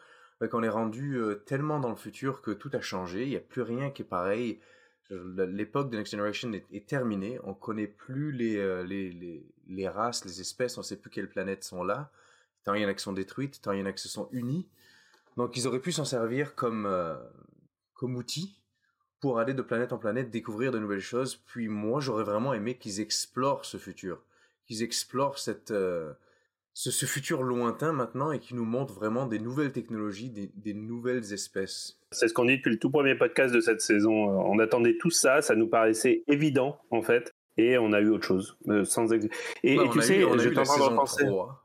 Donc 0.41 0.55
on 0.55 0.63
est 0.63 0.69
rendu 0.69 1.15
euh, 1.15 1.37
tellement 1.37 1.79
dans 1.79 1.91
le 1.91 1.97
futur 1.97 2.43
que 2.43 2.51
tout 2.51 2.71
a 2.73 2.81
changé, 2.81 3.23
il 3.23 3.31
n'y 3.31 3.37
a 3.37 3.41
plus 3.41 3.63
rien 3.63 3.91
qui 3.91 4.03
est 4.03 4.07
pareil. 4.07 4.61
L'époque 5.11 5.91
de 5.91 5.99
Next 5.99 6.13
Generation 6.13 6.51
est, 6.53 6.89
terminée, 6.89 7.39
on 7.45 7.53
connaît 7.53 7.87
plus 7.87 8.33
les, 8.33 8.57
euh, 8.57 8.83
les, 8.83 9.11
les, 9.11 9.47
les, 9.69 9.89
races, 9.89 10.25
les 10.25 10.41
espèces, 10.41 10.79
on 10.79 10.83
sait 10.83 10.97
plus 10.97 11.11
quelles 11.11 11.29
planètes 11.29 11.65
sont 11.65 11.85
là. 11.85 12.11
Tant 12.65 12.73
il 12.75 12.83
y 12.83 12.85
en 12.87 12.89
a 12.89 12.95
qui 12.95 13.03
sont 13.03 13.13
détruites, 13.13 13.61
tant 13.61 13.73
il 13.73 13.81
y 13.81 13.83
en 13.83 13.87
a 13.87 13.93
qui 13.93 14.03
se 14.03 14.09
sont 14.09 14.29
unies. 14.33 14.69
Donc 15.37 15.57
ils 15.57 15.69
auraient 15.69 15.81
pu 15.81 15.93
s'en 15.93 16.07
servir 16.07 16.55
comme, 16.55 16.87
euh, 16.87 17.15
comme 17.95 18.17
outil 18.17 18.62
pour 19.23 19.39
aller 19.39 19.55
de 19.55 19.63
planète 19.63 19.93
en 19.93 19.99
planète 19.99 20.31
découvrir 20.31 20.73
de 20.73 20.81
nouvelles 20.81 21.01
choses. 21.01 21.37
Puis 21.37 21.69
moi, 21.69 22.01
j'aurais 22.01 22.25
vraiment 22.25 22.53
aimé 22.53 22.75
qu'ils 22.75 23.01
explorent 23.01 23.65
ce 23.65 23.79
futur, 23.79 24.21
qu'ils 24.67 24.83
explorent 24.83 25.39
cette, 25.39 25.71
euh, 25.71 26.13
ce, 26.75 26.91
ce, 26.91 27.07
futur 27.07 27.45
lointain 27.45 27.93
maintenant 27.93 28.33
et 28.33 28.41
qu'ils 28.41 28.57
nous 28.57 28.65
montrent 28.65 28.93
vraiment 28.93 29.27
des 29.27 29.39
nouvelles 29.39 29.71
technologies, 29.71 30.29
des, 30.29 30.51
des 30.57 30.75
nouvelles 30.75 31.33
espèces. 31.33 32.01
C'est 32.11 32.27
ce 32.27 32.35
qu'on 32.35 32.47
dit 32.47 32.57
depuis 32.57 32.73
le 32.73 32.81
tout 32.81 32.91
premier 32.91 33.15
podcast 33.15 33.55
de 33.55 33.61
cette 33.61 33.81
saison. 33.81 34.13
On 34.13 34.59
attendait 34.59 34.99
tout 34.99 35.11
ça, 35.11 35.41
ça 35.41 35.55
nous 35.55 35.69
paraissait 35.69 36.25
évident 36.27 36.81
en 36.91 37.01
fait. 37.01 37.33
Et 37.57 37.79
on 37.79 37.93
a 37.93 38.01
eu 38.01 38.09
autre 38.09 38.27
chose, 38.27 38.57
euh, 38.69 38.85
sans 38.85 39.13
ex... 39.13 39.27
Et, 39.63 39.79
ouais, 39.79 39.87
et 39.87 39.91
tu 39.91 40.03
sais, 40.03 40.19
eu, 40.19 40.39
je 40.39 40.49
t'en 40.49 40.65
parle 40.65 40.97
penser. 40.97 41.27
3. 41.27 41.62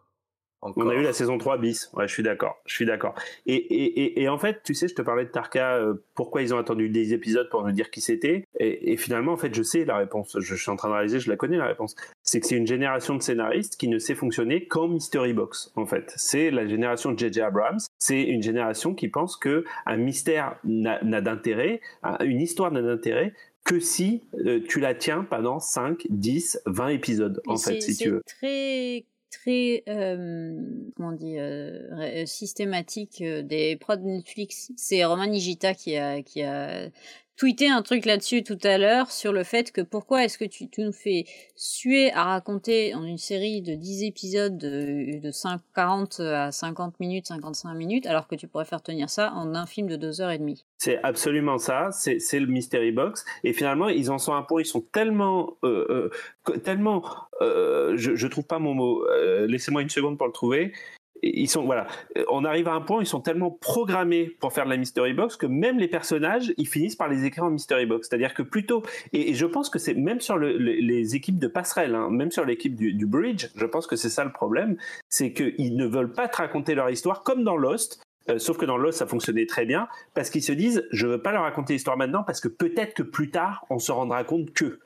Encore. 0.67 0.85
On 0.85 0.89
a 0.89 0.95
eu 0.95 1.01
la 1.01 1.13
saison 1.13 1.37
3 1.37 1.57
bis. 1.57 1.89
Ouais, 1.93 2.07
je 2.07 2.13
suis 2.13 2.23
d'accord. 2.23 2.61
Je 2.65 2.73
suis 2.73 2.85
d'accord. 2.85 3.15
Et, 3.45 3.55
et, 3.55 4.01
et, 4.01 4.21
et, 4.23 4.29
en 4.29 4.37
fait, 4.37 4.61
tu 4.63 4.73
sais, 4.73 4.87
je 4.87 4.95
te 4.95 5.01
parlais 5.01 5.25
de 5.25 5.29
Tarka, 5.29 5.75
euh, 5.75 5.95
pourquoi 6.15 6.41
ils 6.41 6.53
ont 6.53 6.57
attendu 6.57 6.89
des 6.89 7.13
épisodes 7.13 7.49
pour 7.49 7.63
nous 7.63 7.71
dire 7.71 7.89
qui 7.89 8.01
c'était. 8.01 8.43
Et, 8.59 8.93
et, 8.93 8.97
finalement, 8.97 9.33
en 9.33 9.37
fait, 9.37 9.53
je 9.53 9.63
sais 9.63 9.85
la 9.85 9.97
réponse. 9.97 10.37
Je, 10.39 10.55
je, 10.55 10.61
suis 10.61 10.71
en 10.71 10.75
train 10.75 10.89
de 10.89 10.93
réaliser, 10.93 11.19
je 11.19 11.29
la 11.29 11.37
connais 11.37 11.57
la 11.57 11.67
réponse. 11.67 11.95
C'est 12.23 12.39
que 12.39 12.47
c'est 12.47 12.57
une 12.57 12.67
génération 12.67 13.15
de 13.15 13.21
scénaristes 13.21 13.77
qui 13.77 13.87
ne 13.87 13.99
sait 13.99 14.15
fonctionner 14.15 14.67
qu'en 14.67 14.87
Mystery 14.87 15.33
Box, 15.33 15.71
en 15.75 15.85
fait. 15.85 16.13
C'est 16.15 16.51
la 16.51 16.67
génération 16.67 17.11
de 17.11 17.19
J.J. 17.19 17.41
Abrams. 17.41 17.79
C'est 17.97 18.21
une 18.23 18.43
génération 18.43 18.93
qui 18.93 19.07
pense 19.07 19.37
que 19.37 19.63
un 19.85 19.97
mystère 19.97 20.57
n'a 20.63 21.21
d'intérêt, 21.21 21.81
une 22.21 22.41
histoire 22.41 22.71
n'a 22.71 22.81
d'intérêt 22.81 23.33
que 23.67 23.79
si 23.81 24.23
euh, 24.45 24.61
tu 24.67 24.79
la 24.79 24.95
tiens 24.95 25.25
pendant 25.29 25.59
5, 25.59 26.07
10, 26.09 26.61
20 26.65 26.87
épisodes, 26.87 27.41
en 27.47 27.57
fait, 27.57 27.81
si 27.81 27.97
tu 27.97 28.09
veux. 28.11 28.21
très 28.25 29.05
très 29.41 29.83
euh, 29.87 30.51
comment 30.95 31.09
on 31.09 31.11
dit 31.11 31.37
euh, 31.37 32.25
systématique 32.25 33.21
euh, 33.21 33.41
des 33.41 33.75
prods 33.75 33.97
Netflix. 33.97 34.71
C'est 34.75 35.03
Roman 35.05 35.27
Nigita 35.27 35.73
qui 35.73 35.95
a 35.97 36.21
qui 36.21 36.43
a 36.43 36.89
tweeté 37.37 37.69
un 37.69 37.83
truc 37.83 38.05
là-dessus 38.05 38.43
tout 38.43 38.57
à 38.63 38.77
l'heure 38.77 39.11
sur 39.11 39.31
le 39.31 39.43
fait 39.43 39.71
que 39.71 39.81
pourquoi 39.81 40.25
est-ce 40.25 40.37
que 40.37 40.45
tu, 40.45 40.67
nous 40.79 40.91
fais 40.91 41.25
suer 41.55 42.11
à 42.13 42.23
raconter 42.23 42.95
en 42.95 43.03
une 43.03 43.19
série 43.19 43.61
de 43.61 43.75
10 43.75 44.03
épisodes 44.03 44.57
de, 44.57 45.19
de 45.19 45.31
5, 45.31 45.61
40 45.75 46.19
à 46.19 46.51
50 46.51 46.99
minutes, 46.99 47.27
55 47.27 47.73
minutes, 47.75 48.07
alors 48.07 48.27
que 48.27 48.35
tu 48.35 48.47
pourrais 48.47 48.65
faire 48.65 48.81
tenir 48.81 49.09
ça 49.09 49.31
en 49.33 49.53
un 49.53 49.65
film 49.65 49.87
de 49.87 49.95
2 49.95 50.21
heures 50.21 50.31
et 50.31 50.39
demie. 50.39 50.65
C'est 50.79 51.01
absolument 51.03 51.57
ça, 51.57 51.89
c'est 51.91 52.39
le 52.39 52.47
Mystery 52.47 52.91
Box. 52.91 53.23
Et 53.43 53.53
finalement, 53.53 53.89
ils 53.89 54.09
en 54.09 54.17
sont 54.17 54.33
un 54.33 54.43
point, 54.43 54.61
ils 54.61 54.65
sont 54.65 54.81
tellement, 54.81 55.57
euh, 55.63 56.09
euh, 56.47 56.57
tellement, 56.57 57.03
euh, 57.41 57.93
je, 57.97 58.27
trouve 58.27 58.45
pas 58.45 58.59
mon 58.59 58.73
mot, 58.73 59.05
laissez-moi 59.47 59.81
une 59.81 59.89
seconde 59.89 60.17
pour 60.17 60.27
le 60.27 60.33
trouver, 60.33 60.73
ils 61.21 61.49
sont 61.49 61.65
voilà, 61.65 61.87
on 62.29 62.45
arrive 62.45 62.67
à 62.67 62.73
un 62.73 62.81
point 62.81 62.99
où 62.99 63.01
ils 63.01 63.07
sont 63.07 63.21
tellement 63.21 63.51
programmés 63.51 64.35
pour 64.39 64.53
faire 64.53 64.65
de 64.65 64.69
la 64.69 64.77
mystery 64.77 65.13
box 65.13 65.35
que 65.35 65.45
même 65.45 65.77
les 65.77 65.87
personnages, 65.87 66.53
ils 66.57 66.67
finissent 66.67 66.95
par 66.95 67.07
les 67.07 67.25
écrire 67.25 67.45
en 67.45 67.49
mystery 67.49 67.85
box. 67.85 68.07
C'est-à-dire 68.07 68.33
que 68.33 68.41
plutôt, 68.41 68.83
et, 69.13 69.33
je 69.33 69.45
pense 69.45 69.69
que 69.69 69.79
c'est 69.79 69.93
même 69.93 70.21
sur 70.21 70.37
le, 70.37 70.57
le, 70.57 70.73
les 70.73 71.15
équipes 71.15 71.39
de 71.39 71.47
passerelle, 71.47 71.95
hein, 71.95 72.09
même 72.09 72.31
sur 72.31 72.45
l'équipe 72.45 72.75
du, 72.75 73.05
bridge, 73.05 73.47
je 73.55 73.65
pense 73.65 73.87
que 73.87 73.95
c'est 73.95 74.09
ça 74.09 74.23
le 74.23 74.31
problème, 74.31 74.77
c'est 75.09 75.33
qu'ils 75.33 75.75
ne 75.75 75.85
veulent 75.85 76.11
pas 76.11 76.27
te 76.27 76.37
raconter 76.37 76.75
leur 76.75 76.89
histoire 76.89 77.23
comme 77.23 77.43
dans 77.43 77.57
Lost. 77.57 78.01
Euh, 78.29 78.39
sauf 78.39 78.57
que 78.57 78.65
dans 78.65 78.77
Lost, 78.77 78.99
ça 78.99 79.07
fonctionnait 79.07 79.45
très 79.45 79.65
bien 79.65 79.87
parce 80.13 80.29
qu'ils 80.29 80.43
se 80.43 80.51
disent, 80.51 80.85
je 80.91 81.07
veux 81.07 81.21
pas 81.21 81.31
leur 81.31 81.43
raconter 81.43 81.73
l'histoire 81.73 81.97
maintenant 81.97 82.23
parce 82.23 82.41
que 82.41 82.49
peut-être 82.49 82.93
que 82.93 83.03
plus 83.03 83.31
tard, 83.31 83.65
on 83.69 83.79
se 83.79 83.91
rendra 83.91 84.23
compte 84.23 84.51
que. 84.51 84.79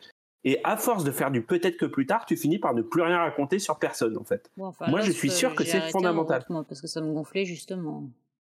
Et 0.44 0.60
à 0.64 0.76
force 0.76 1.04
de 1.04 1.12
faire 1.12 1.30
du 1.30 1.44
peut-être 1.44 1.78
que 1.78 1.86
plus 1.86 2.06
tard, 2.06 2.26
tu 2.26 2.36
finis 2.36 2.58
par 2.58 2.74
ne 2.74 2.82
plus 2.82 3.02
rien 3.02 3.20
raconter 3.20 3.60
sur 3.60 3.78
personne, 3.78 4.18
en 4.18 4.24
fait. 4.24 4.50
Bon, 4.58 4.66
enfin, 4.66 4.88
Moi, 4.88 5.00
Lost, 5.00 5.12
je 5.12 5.18
suis 5.18 5.30
sûr 5.30 5.54
que 5.54 5.64
c'est 5.64 5.92
fondamental. 5.92 6.46
Parce 6.68 6.82
que 6.82 6.88
ça 6.88 7.02
me 7.02 7.14
gonflait, 7.14 7.46
justement. 7.46 8.10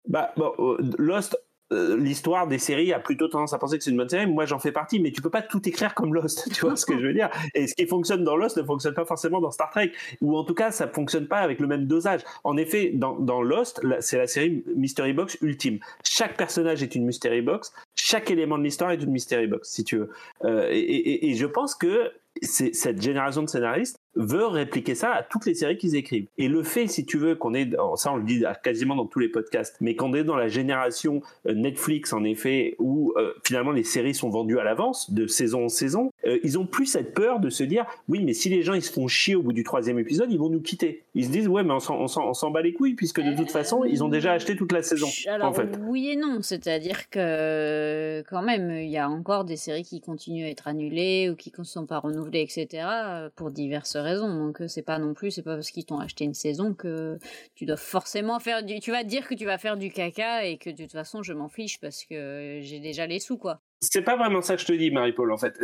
Bah, 0.08 0.32
bon, 0.36 0.52
euh, 0.58 0.78
Lost, 0.98 1.38
euh, 1.72 1.96
l'histoire 1.96 2.46
des 2.46 2.58
séries 2.58 2.92
a 2.92 3.00
plutôt 3.00 3.26
tendance 3.26 3.52
à 3.52 3.58
penser 3.58 3.76
que 3.76 3.82
c'est 3.82 3.90
une 3.90 3.96
bonne 3.96 4.08
série. 4.08 4.26
Moi, 4.26 4.46
j'en 4.46 4.58
fais 4.58 4.72
partie, 4.72 5.00
mais 5.00 5.10
tu 5.10 5.20
peux 5.20 5.30
pas 5.30 5.42
tout 5.42 5.66
écrire 5.68 5.94
comme 5.94 6.14
Lost. 6.14 6.48
Tu 6.56 6.60
vois 6.60 6.76
ce 6.76 6.86
que 6.86 6.98
je 6.98 7.06
veux 7.06 7.12
dire 7.12 7.28
Et 7.54 7.66
ce 7.66 7.74
qui 7.74 7.86
fonctionne 7.86 8.24
dans 8.24 8.36
Lost 8.36 8.56
ne 8.56 8.62
fonctionne 8.62 8.94
pas 8.94 9.04
forcément 9.04 9.40
dans 9.40 9.50
Star 9.50 9.70
Trek, 9.70 9.92
ou 10.20 10.36
en 10.36 10.44
tout 10.44 10.54
cas, 10.54 10.70
ça 10.70 10.88
fonctionne 10.88 11.26
pas 11.26 11.38
avec 11.38 11.60
le 11.60 11.66
même 11.66 11.86
dosage. 11.86 12.20
En 12.44 12.56
effet, 12.56 12.92
dans, 12.94 13.42
Lost, 13.42 13.80
c'est 14.00 14.18
la 14.18 14.26
série 14.26 14.64
Mystery 14.76 15.12
Box 15.12 15.38
ultime. 15.42 15.78
Chaque 16.04 16.36
personnage 16.36 16.82
est 16.82 16.94
une 16.94 17.04
Mystery 17.04 17.42
Box. 17.42 17.72
Chaque 17.94 18.30
élément 18.30 18.58
de 18.58 18.62
l'histoire 18.62 18.92
est 18.92 19.02
une 19.02 19.10
Mystery 19.10 19.46
Box, 19.46 19.70
si 19.70 19.84
tu 19.84 19.98
veux. 19.98 20.10
Euh, 20.44 20.68
et, 20.70 21.30
et 21.30 21.34
je 21.34 21.46
pense 21.46 21.74
que 21.74 22.12
cette 22.42 23.00
génération 23.00 23.42
de 23.42 23.48
scénaristes 23.48 23.98
veut 24.16 24.46
répliquer 24.46 24.94
ça 24.94 25.12
à 25.12 25.22
toutes 25.22 25.46
les 25.46 25.54
séries 25.54 25.76
qu'ils 25.76 25.94
écrivent. 25.94 26.26
Et 26.38 26.48
le 26.48 26.62
fait, 26.62 26.86
si 26.86 27.04
tu 27.04 27.18
veux, 27.18 27.34
qu'on 27.34 27.54
est, 27.54 27.70
ça 27.96 28.12
on 28.12 28.16
le 28.16 28.24
dit 28.24 28.44
quasiment 28.62 28.96
dans 28.96 29.06
tous 29.06 29.18
les 29.18 29.28
podcasts, 29.28 29.76
mais 29.80 29.94
qu'on 29.94 30.12
est 30.14 30.24
dans 30.24 30.36
la 30.36 30.48
génération 30.48 31.22
euh, 31.46 31.54
Netflix, 31.54 32.12
en 32.12 32.24
effet, 32.24 32.74
où 32.78 33.12
euh, 33.16 33.32
finalement 33.44 33.72
les 33.72 33.84
séries 33.84 34.14
sont 34.14 34.30
vendues 34.30 34.58
à 34.58 34.64
l'avance, 34.64 35.12
de 35.12 35.26
saison 35.26 35.66
en 35.66 35.68
saison, 35.68 36.10
euh, 36.26 36.38
ils 36.42 36.58
ont 36.58 36.66
plus 36.66 36.86
cette 36.86 37.14
peur 37.14 37.40
de 37.40 37.50
se 37.50 37.62
dire, 37.62 37.84
oui, 38.08 38.22
mais 38.24 38.32
si 38.32 38.48
les 38.48 38.62
gens 38.62 38.74
ils 38.74 38.82
se 38.82 38.92
font 38.92 39.08
chier 39.08 39.34
au 39.34 39.42
bout 39.42 39.52
du 39.52 39.64
troisième 39.64 39.98
épisode, 39.98 40.30
ils 40.32 40.38
vont 40.38 40.50
nous 40.50 40.60
quitter. 40.60 41.04
Ils 41.14 41.26
se 41.26 41.30
disent, 41.30 41.48
ouais, 41.48 41.62
mais 41.62 41.74
on 41.74 42.34
s'en 42.34 42.50
bat 42.50 42.62
les 42.62 42.72
couilles, 42.72 42.94
puisque 42.94 43.20
de 43.20 43.36
toute 43.36 43.50
façon, 43.50 43.84
ils 43.84 44.02
ont 44.02 44.08
déjà 44.08 44.32
acheté 44.32 44.56
toute 44.56 44.72
la 44.72 44.82
saison. 44.82 45.08
Alors, 45.28 45.48
en 45.48 45.52
fait. 45.52 45.78
oui 45.86 46.10
et 46.10 46.16
non, 46.16 46.38
c'est-à-dire 46.42 47.08
que 47.10 48.22
quand 48.28 48.42
même, 48.42 48.70
il 48.70 48.90
y 48.90 48.98
a 48.98 49.08
encore 49.08 49.44
des 49.44 49.56
séries 49.56 49.84
qui 49.84 50.00
continuent 50.00 50.44
à 50.44 50.50
être 50.50 50.68
annulées 50.68 51.30
ou 51.30 51.36
qui 51.36 51.52
ne 51.56 51.64
sont 51.64 51.86
pas 51.86 51.98
renouvelées, 51.98 52.42
etc., 52.42 52.86
pour 53.34 53.50
diverses 53.50 53.96
raisons. 53.96 54.05
Donc 54.14 54.62
c'est 54.68 54.82
pas 54.82 54.98
non 54.98 55.14
plus, 55.14 55.30
c'est 55.30 55.42
pas 55.42 55.54
parce 55.54 55.70
qu'ils 55.70 55.84
t'ont 55.84 55.98
acheté 55.98 56.24
une 56.24 56.34
saison 56.34 56.74
que 56.74 57.18
tu 57.54 57.66
dois 57.66 57.76
forcément 57.76 58.38
faire 58.38 58.62
du. 58.62 58.80
Tu 58.80 58.90
vas 58.90 59.04
dire 59.04 59.26
que 59.26 59.34
tu 59.34 59.44
vas 59.44 59.58
faire 59.58 59.76
du 59.76 59.90
caca 59.90 60.44
et 60.44 60.58
que 60.58 60.70
de 60.70 60.76
toute 60.76 60.92
façon 60.92 61.22
je 61.22 61.32
m'en 61.32 61.48
fiche 61.48 61.80
parce 61.80 62.04
que 62.04 62.60
j'ai 62.62 62.80
déjà 62.80 63.06
les 63.06 63.20
sous 63.20 63.38
quoi. 63.38 63.60
C'est 63.80 64.02
pas 64.02 64.16
vraiment 64.16 64.40
ça 64.40 64.56
que 64.56 64.62
je 64.62 64.66
te 64.66 64.72
dis, 64.72 64.90
Marie-Paul, 64.90 65.30
en 65.30 65.36
fait. 65.36 65.60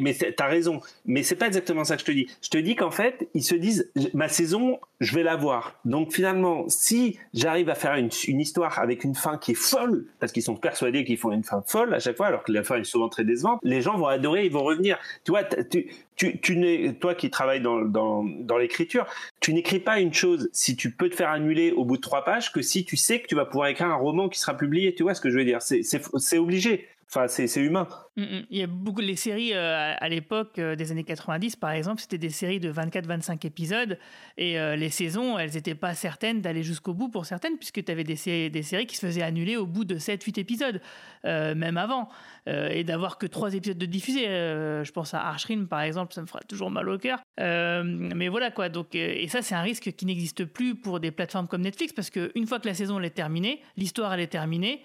Mais 0.00 0.14
t'as 0.14 0.46
raison. 0.46 0.80
Mais 1.04 1.24
c'est 1.24 1.34
pas 1.34 1.48
exactement 1.48 1.84
ça 1.84 1.96
que 1.96 2.00
je 2.00 2.06
te 2.06 2.12
dis. 2.12 2.28
Je 2.40 2.48
te 2.48 2.58
dis 2.58 2.76
qu'en 2.76 2.92
fait, 2.92 3.28
ils 3.34 3.42
se 3.42 3.56
disent, 3.56 3.90
ma 4.14 4.28
saison, 4.28 4.78
je 5.00 5.14
vais 5.16 5.24
la 5.24 5.34
voir. 5.34 5.78
Donc 5.84 6.12
finalement, 6.12 6.64
si 6.68 7.18
j'arrive 7.34 7.68
à 7.68 7.74
faire 7.74 7.94
une, 7.94 8.10
histoire 8.40 8.78
avec 8.78 9.02
une 9.02 9.16
fin 9.16 9.36
qui 9.36 9.52
est 9.52 9.56
folle, 9.56 10.06
parce 10.20 10.30
qu'ils 10.30 10.44
sont 10.44 10.54
persuadés 10.54 11.04
qu'ils 11.04 11.18
font 11.18 11.32
une 11.32 11.42
fin 11.42 11.62
folle 11.66 11.92
à 11.92 11.98
chaque 11.98 12.16
fois, 12.16 12.26
alors 12.26 12.44
que 12.44 12.52
la 12.52 12.62
fin 12.62 12.76
est 12.76 12.84
souvent 12.84 13.08
très 13.08 13.24
décevante, 13.24 13.58
les 13.64 13.82
gens 13.82 13.98
vont 13.98 14.06
adorer, 14.06 14.46
ils 14.46 14.52
vont 14.52 14.64
revenir. 14.64 14.96
Tu 15.24 15.32
vois, 15.32 15.42
tu, 15.42 15.88
tu, 16.14 16.40
tu 16.40 16.94
toi 17.00 17.16
qui 17.16 17.30
travailles 17.30 17.62
dans, 17.62 17.80
dans, 17.80 18.22
dans 18.24 18.58
l'écriture, 18.58 19.06
tu 19.40 19.52
n'écris 19.52 19.80
pas 19.80 19.98
une 19.98 20.14
chose 20.14 20.48
si 20.52 20.76
tu 20.76 20.92
peux 20.92 21.10
te 21.10 21.16
faire 21.16 21.30
annuler 21.30 21.72
au 21.72 21.84
bout 21.84 21.96
de 21.96 22.02
trois 22.02 22.24
pages 22.24 22.52
que 22.52 22.62
si 22.62 22.84
tu 22.84 22.96
sais 22.96 23.20
que 23.20 23.26
tu 23.26 23.34
vas 23.34 23.44
pouvoir 23.44 23.68
écrire 23.68 23.88
un 23.88 23.96
roman 23.96 24.28
qui 24.28 24.38
sera 24.38 24.56
publié. 24.56 24.94
Tu 24.94 25.02
vois 25.02 25.14
ce 25.14 25.20
que 25.20 25.30
je 25.30 25.36
veux 25.36 25.44
dire? 25.44 25.60
C'est 25.60 26.38
obligé. 26.38 26.86
Enfin, 27.08 27.28
c'est 27.28 27.60
humain. 27.60 27.86
Mm, 28.16 28.22
mm. 28.22 28.46
Il 28.50 28.58
y 28.58 28.62
a 28.62 28.66
beaucoup 28.66 29.00
les 29.00 29.14
séries 29.14 29.54
euh, 29.54 29.94
à 29.96 30.08
l'époque 30.08 30.58
euh, 30.58 30.74
des 30.74 30.90
années 30.90 31.04
90 31.04 31.54
par 31.54 31.70
exemple, 31.70 32.00
c'était 32.00 32.18
des 32.18 32.30
séries 32.30 32.58
de 32.58 32.72
24-25 32.72 33.46
épisodes 33.46 33.98
et 34.36 34.58
euh, 34.58 34.74
les 34.74 34.90
saisons, 34.90 35.38
elles 35.38 35.52
n'étaient 35.52 35.76
pas 35.76 35.94
certaines 35.94 36.40
d'aller 36.40 36.64
jusqu'au 36.64 36.94
bout 36.94 37.08
pour 37.08 37.24
certaines 37.24 37.58
puisque 37.58 37.84
tu 37.84 37.92
avais 37.92 38.02
des, 38.02 38.16
séries, 38.16 38.50
des 38.50 38.62
séries 38.62 38.86
qui 38.86 38.96
se 38.96 39.06
faisaient 39.06 39.22
annuler 39.22 39.56
au 39.56 39.66
bout 39.66 39.84
de 39.84 39.98
7-8 39.98 40.40
épisodes, 40.40 40.80
même 41.24 41.76
avant, 41.76 42.08
et 42.46 42.84
d'avoir 42.84 43.18
que 43.18 43.26
3 43.26 43.54
épisodes 43.54 43.78
de 43.78 43.86
diffusés. 43.86 44.26
je 44.26 44.92
pense 44.92 45.14
à 45.14 45.20
Archrim 45.26 45.66
par 45.66 45.80
exemple, 45.82 46.14
ça 46.14 46.22
me 46.22 46.26
fera 46.26 46.40
toujours 46.40 46.70
mal 46.70 46.88
au 46.88 46.98
cœur. 46.98 47.20
mais 47.38 48.28
voilà 48.28 48.50
quoi, 48.50 48.68
donc 48.68 48.94
et 48.94 49.26
ça 49.28 49.42
c'est 49.42 49.54
un 49.54 49.62
risque 49.62 49.92
qui 49.92 50.06
n'existe 50.06 50.44
plus 50.44 50.74
pour 50.74 51.00
des 51.00 51.10
plateformes 51.10 51.48
comme 51.48 51.62
Netflix 51.62 51.92
parce 51.92 52.10
qu'une 52.10 52.46
fois 52.46 52.58
que 52.60 52.66
la 52.66 52.74
saison 52.74 53.00
est 53.00 53.10
terminée, 53.10 53.60
l'histoire 53.76 54.12
elle 54.14 54.20
est 54.20 54.26
terminée 54.28 54.82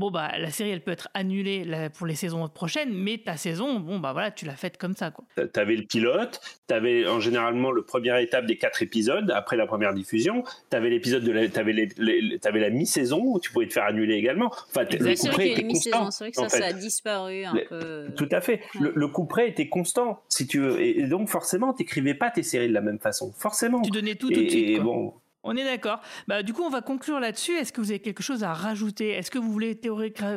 bon 0.00 0.10
bah 0.10 0.32
la 0.38 0.50
série 0.50 0.70
elle 0.70 0.80
peut 0.80 0.90
être 0.90 1.08
annulée 1.14 1.88
pour 1.96 2.06
les 2.06 2.14
saisons 2.14 2.48
prochaines 2.48 2.92
mais 2.92 3.18
ta 3.18 3.36
saison 3.36 3.78
bon 3.78 3.98
bah 4.00 4.12
voilà 4.12 4.30
tu 4.30 4.46
l'as 4.46 4.56
faite 4.56 4.78
comme 4.78 4.96
ça 4.96 5.10
quoi. 5.10 5.24
T'avais 5.52 5.76
le 5.76 5.84
pilote 5.84 6.40
t'avais 6.66 7.06
en 7.06 7.20
généralement 7.20 7.70
le 7.70 7.82
première 7.82 8.16
étape 8.16 8.46
des 8.46 8.56
quatre 8.56 8.82
épisodes 8.82 9.30
après 9.30 9.56
la 9.56 9.66
première 9.66 9.92
diffusion 9.92 10.42
t'avais 10.70 10.90
l'épisode 10.90 11.22
de 11.22 11.30
la 11.30 11.48
t'avais 11.48 11.72
les, 11.72 12.38
t'avais 12.38 12.60
la 12.60 12.70
mi-saison 12.70 13.20
où 13.22 13.40
tu 13.40 13.52
pouvais 13.52 13.66
te 13.66 13.72
faire 13.72 13.84
annuler 13.84 14.14
également. 14.14 14.46
Enfin 14.46 14.84
le 14.90 14.98
coup 14.98 15.40
était 15.40 15.66
constant 15.66 16.10
c'est 16.10 16.24
vrai 16.24 16.30
que 16.30 16.36
ça, 16.36 16.48
ça 16.48 16.66
a 16.66 16.72
disparu 16.72 17.44
un 17.44 17.54
peu. 17.68 18.08
tout 18.16 18.28
à 18.32 18.40
fait. 18.40 18.62
Le, 18.80 18.92
le 18.94 19.08
coup 19.08 19.26
près 19.26 19.48
était 19.48 19.68
constant 19.68 20.22
si 20.28 20.46
tu 20.46 20.60
veux. 20.60 20.80
Et, 20.80 21.06
donc 21.06 21.28
forcément 21.28 21.72
t'écrivais 21.72 22.14
pas 22.14 22.30
tes 22.30 22.42
séries 22.42 22.68
de 22.68 22.74
la 22.74 22.80
même 22.80 22.98
façon. 22.98 23.32
Forcément. 23.36 23.82
Tu 23.82 23.90
donnais 23.90 24.14
tout 24.14 24.30
tout 24.30 24.42
de 24.42 24.48
suite 24.48 24.76
quoi. 24.76 24.84
bon 24.84 25.14
on 25.42 25.56
est 25.56 25.64
d'accord. 25.64 26.00
Bah, 26.28 26.42
du 26.42 26.52
coup, 26.52 26.62
on 26.62 26.70
va 26.70 26.82
conclure 26.82 27.18
là-dessus. 27.18 27.52
Est-ce 27.52 27.72
que 27.72 27.80
vous 27.80 27.90
avez 27.90 28.00
quelque 28.00 28.22
chose 28.22 28.44
à 28.44 28.52
rajouter? 28.52 29.10
Est-ce 29.10 29.30
que 29.30 29.38
vous 29.38 29.50
voulez 29.50 29.78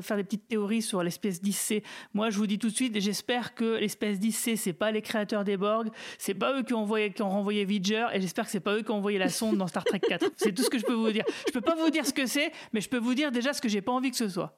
faire 0.01 0.17
des 0.17 0.23
petites 0.23 0.47
théories 0.47 0.81
sur 0.81 1.03
l'espèce 1.03 1.41
10C 1.41 1.83
Moi, 2.13 2.29
je 2.29 2.37
vous 2.37 2.47
dis 2.47 2.57
tout 2.57 2.69
de 2.69 2.75
suite, 2.75 2.97
j'espère 2.99 3.53
que 3.53 3.77
l'espèce 3.77 4.19
10C, 4.19 4.55
c'est 4.55 4.73
pas 4.73 4.91
les 4.91 5.01
créateurs 5.01 5.43
des 5.43 5.57
Borg, 5.57 5.89
c'est 6.17 6.33
pas 6.33 6.57
eux 6.57 6.63
qui 6.63 6.73
ont, 6.73 6.79
envoyé, 6.79 7.11
qui 7.11 7.21
ont 7.21 7.29
renvoyé 7.29 7.65
Vidger, 7.65 8.07
et 8.13 8.21
j'espère 8.21 8.45
que 8.45 8.51
c'est 8.51 8.59
pas 8.59 8.75
eux 8.75 8.81
qui 8.81 8.91
ont 8.91 8.95
envoyé 8.95 9.19
la 9.19 9.29
sonde 9.29 9.57
dans 9.57 9.67
Star 9.67 9.83
Trek 9.83 9.99
4. 9.99 10.31
C'est 10.37 10.53
tout 10.53 10.63
ce 10.63 10.69
que 10.69 10.77
je 10.77 10.85
peux 10.85 10.93
vous 10.93 11.11
dire. 11.11 11.25
Je 11.47 11.51
peux 11.51 11.61
pas 11.61 11.75
vous 11.75 11.89
dire 11.89 12.05
ce 12.05 12.13
que 12.13 12.25
c'est, 12.25 12.51
mais 12.71 12.79
je 12.79 12.89
peux 12.89 12.97
vous 12.97 13.13
dire 13.13 13.31
déjà 13.31 13.53
ce 13.53 13.61
que 13.61 13.69
j'ai 13.69 13.81
pas 13.81 13.91
envie 13.91 14.11
que 14.11 14.17
ce 14.17 14.29
soit. 14.29 14.57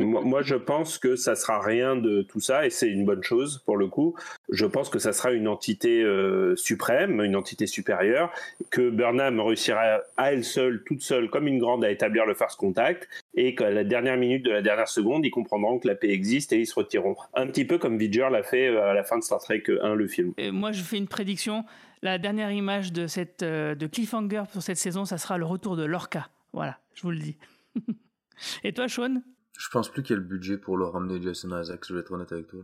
Moi, 0.00 0.42
je 0.42 0.56
pense 0.56 0.98
que 0.98 1.16
ça 1.16 1.34
sera 1.34 1.60
rien 1.60 1.96
de 1.96 2.22
tout 2.22 2.40
ça, 2.40 2.66
et 2.66 2.70
c'est 2.70 2.88
une 2.88 3.04
bonne 3.04 3.22
chose 3.22 3.62
pour 3.64 3.76
le 3.76 3.88
coup. 3.88 4.14
Je 4.50 4.66
pense 4.66 4.90
que 4.90 4.98
ça 4.98 5.12
sera 5.12 5.32
une 5.32 5.48
entité 5.48 6.02
euh, 6.02 6.56
suprême, 6.56 7.22
une 7.22 7.36
entité 7.36 7.66
supérieure, 7.66 8.30
que 8.70 8.90
Burnham 8.90 9.40
réussira 9.70 10.02
à 10.16 10.32
elle 10.32 10.44
seule, 10.44 10.82
toute 10.84 11.02
seule, 11.02 11.30
comme 11.30 11.46
une 11.46 11.58
grande, 11.58 11.84
à 11.84 11.90
établir 11.90 12.26
le 12.26 12.34
first 12.34 12.56
contact, 12.56 13.08
et 13.34 13.54
qu'à 13.54 13.70
la 13.70 13.84
dernière 13.84 14.16
minute 14.16 14.44
de 14.44 14.50
la 14.50 14.62
dernière 14.62 14.88
seconde, 14.88 15.24
ils 15.24 15.30
comprendront 15.30 15.78
que 15.78 15.86
la 15.86 15.94
paix 15.94 16.10
existe 16.10 16.52
et 16.52 16.60
ils 16.60 16.66
se 16.66 16.74
retireront. 16.74 17.16
Un 17.34 17.46
petit 17.46 17.64
peu 17.64 17.78
comme 17.78 17.98
Vidger 17.98 18.28
l'a 18.30 18.42
fait 18.42 18.68
euh, 18.68 18.90
à 18.90 18.94
la 18.94 19.04
fin 19.04 19.18
de 19.18 19.22
Star 19.22 19.40
Trek 19.40 19.64
1, 19.68 19.94
le 19.94 20.06
film. 20.08 20.32
Et 20.38 20.50
moi, 20.50 20.72
je 20.72 20.82
fais 20.82 20.96
une 20.96 21.08
prédiction. 21.08 21.64
La 22.02 22.18
dernière 22.18 22.50
image 22.50 22.92
de, 22.92 23.06
cette, 23.06 23.42
euh, 23.42 23.74
de 23.74 23.86
Cliffhanger 23.86 24.44
pour 24.52 24.62
cette 24.62 24.78
saison, 24.78 25.04
ça 25.04 25.18
sera 25.18 25.38
le 25.38 25.44
retour 25.44 25.76
de 25.76 25.84
Lorca. 25.84 26.28
Voilà, 26.52 26.78
je 26.94 27.02
vous 27.02 27.10
le 27.10 27.18
dis. 27.18 27.36
et 28.64 28.72
toi, 28.72 28.88
Sean? 28.88 29.22
Je 29.56 29.68
pense 29.68 29.88
plus 29.88 30.02
qu'il 30.02 30.14
y 30.14 30.18
a 30.18 30.20
le 30.20 30.26
budget 30.26 30.58
pour 30.58 30.76
le 30.76 30.84
ramener 30.86 31.22
Jason 31.22 31.60
Isaacs, 31.60 31.84
je 31.86 31.94
vais 31.94 32.00
être 32.00 32.12
honnête 32.12 32.32
avec 32.32 32.48
toi. 32.48 32.60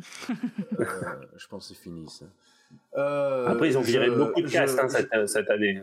euh, 0.80 0.84
je 1.36 1.46
pense 1.46 1.68
que 1.68 1.74
c'est 1.74 1.80
fini 1.80 2.08
ça. 2.08 2.26
Euh, 2.96 3.46
Après, 3.46 3.68
ils 3.68 3.78
ont 3.78 3.82
viré 3.82 4.10
beaucoup 4.10 4.42
de 4.42 4.48
cast 4.48 4.78
hein, 4.78 4.88
cette, 4.88 5.28
cette, 5.28 5.50
année. 5.50 5.82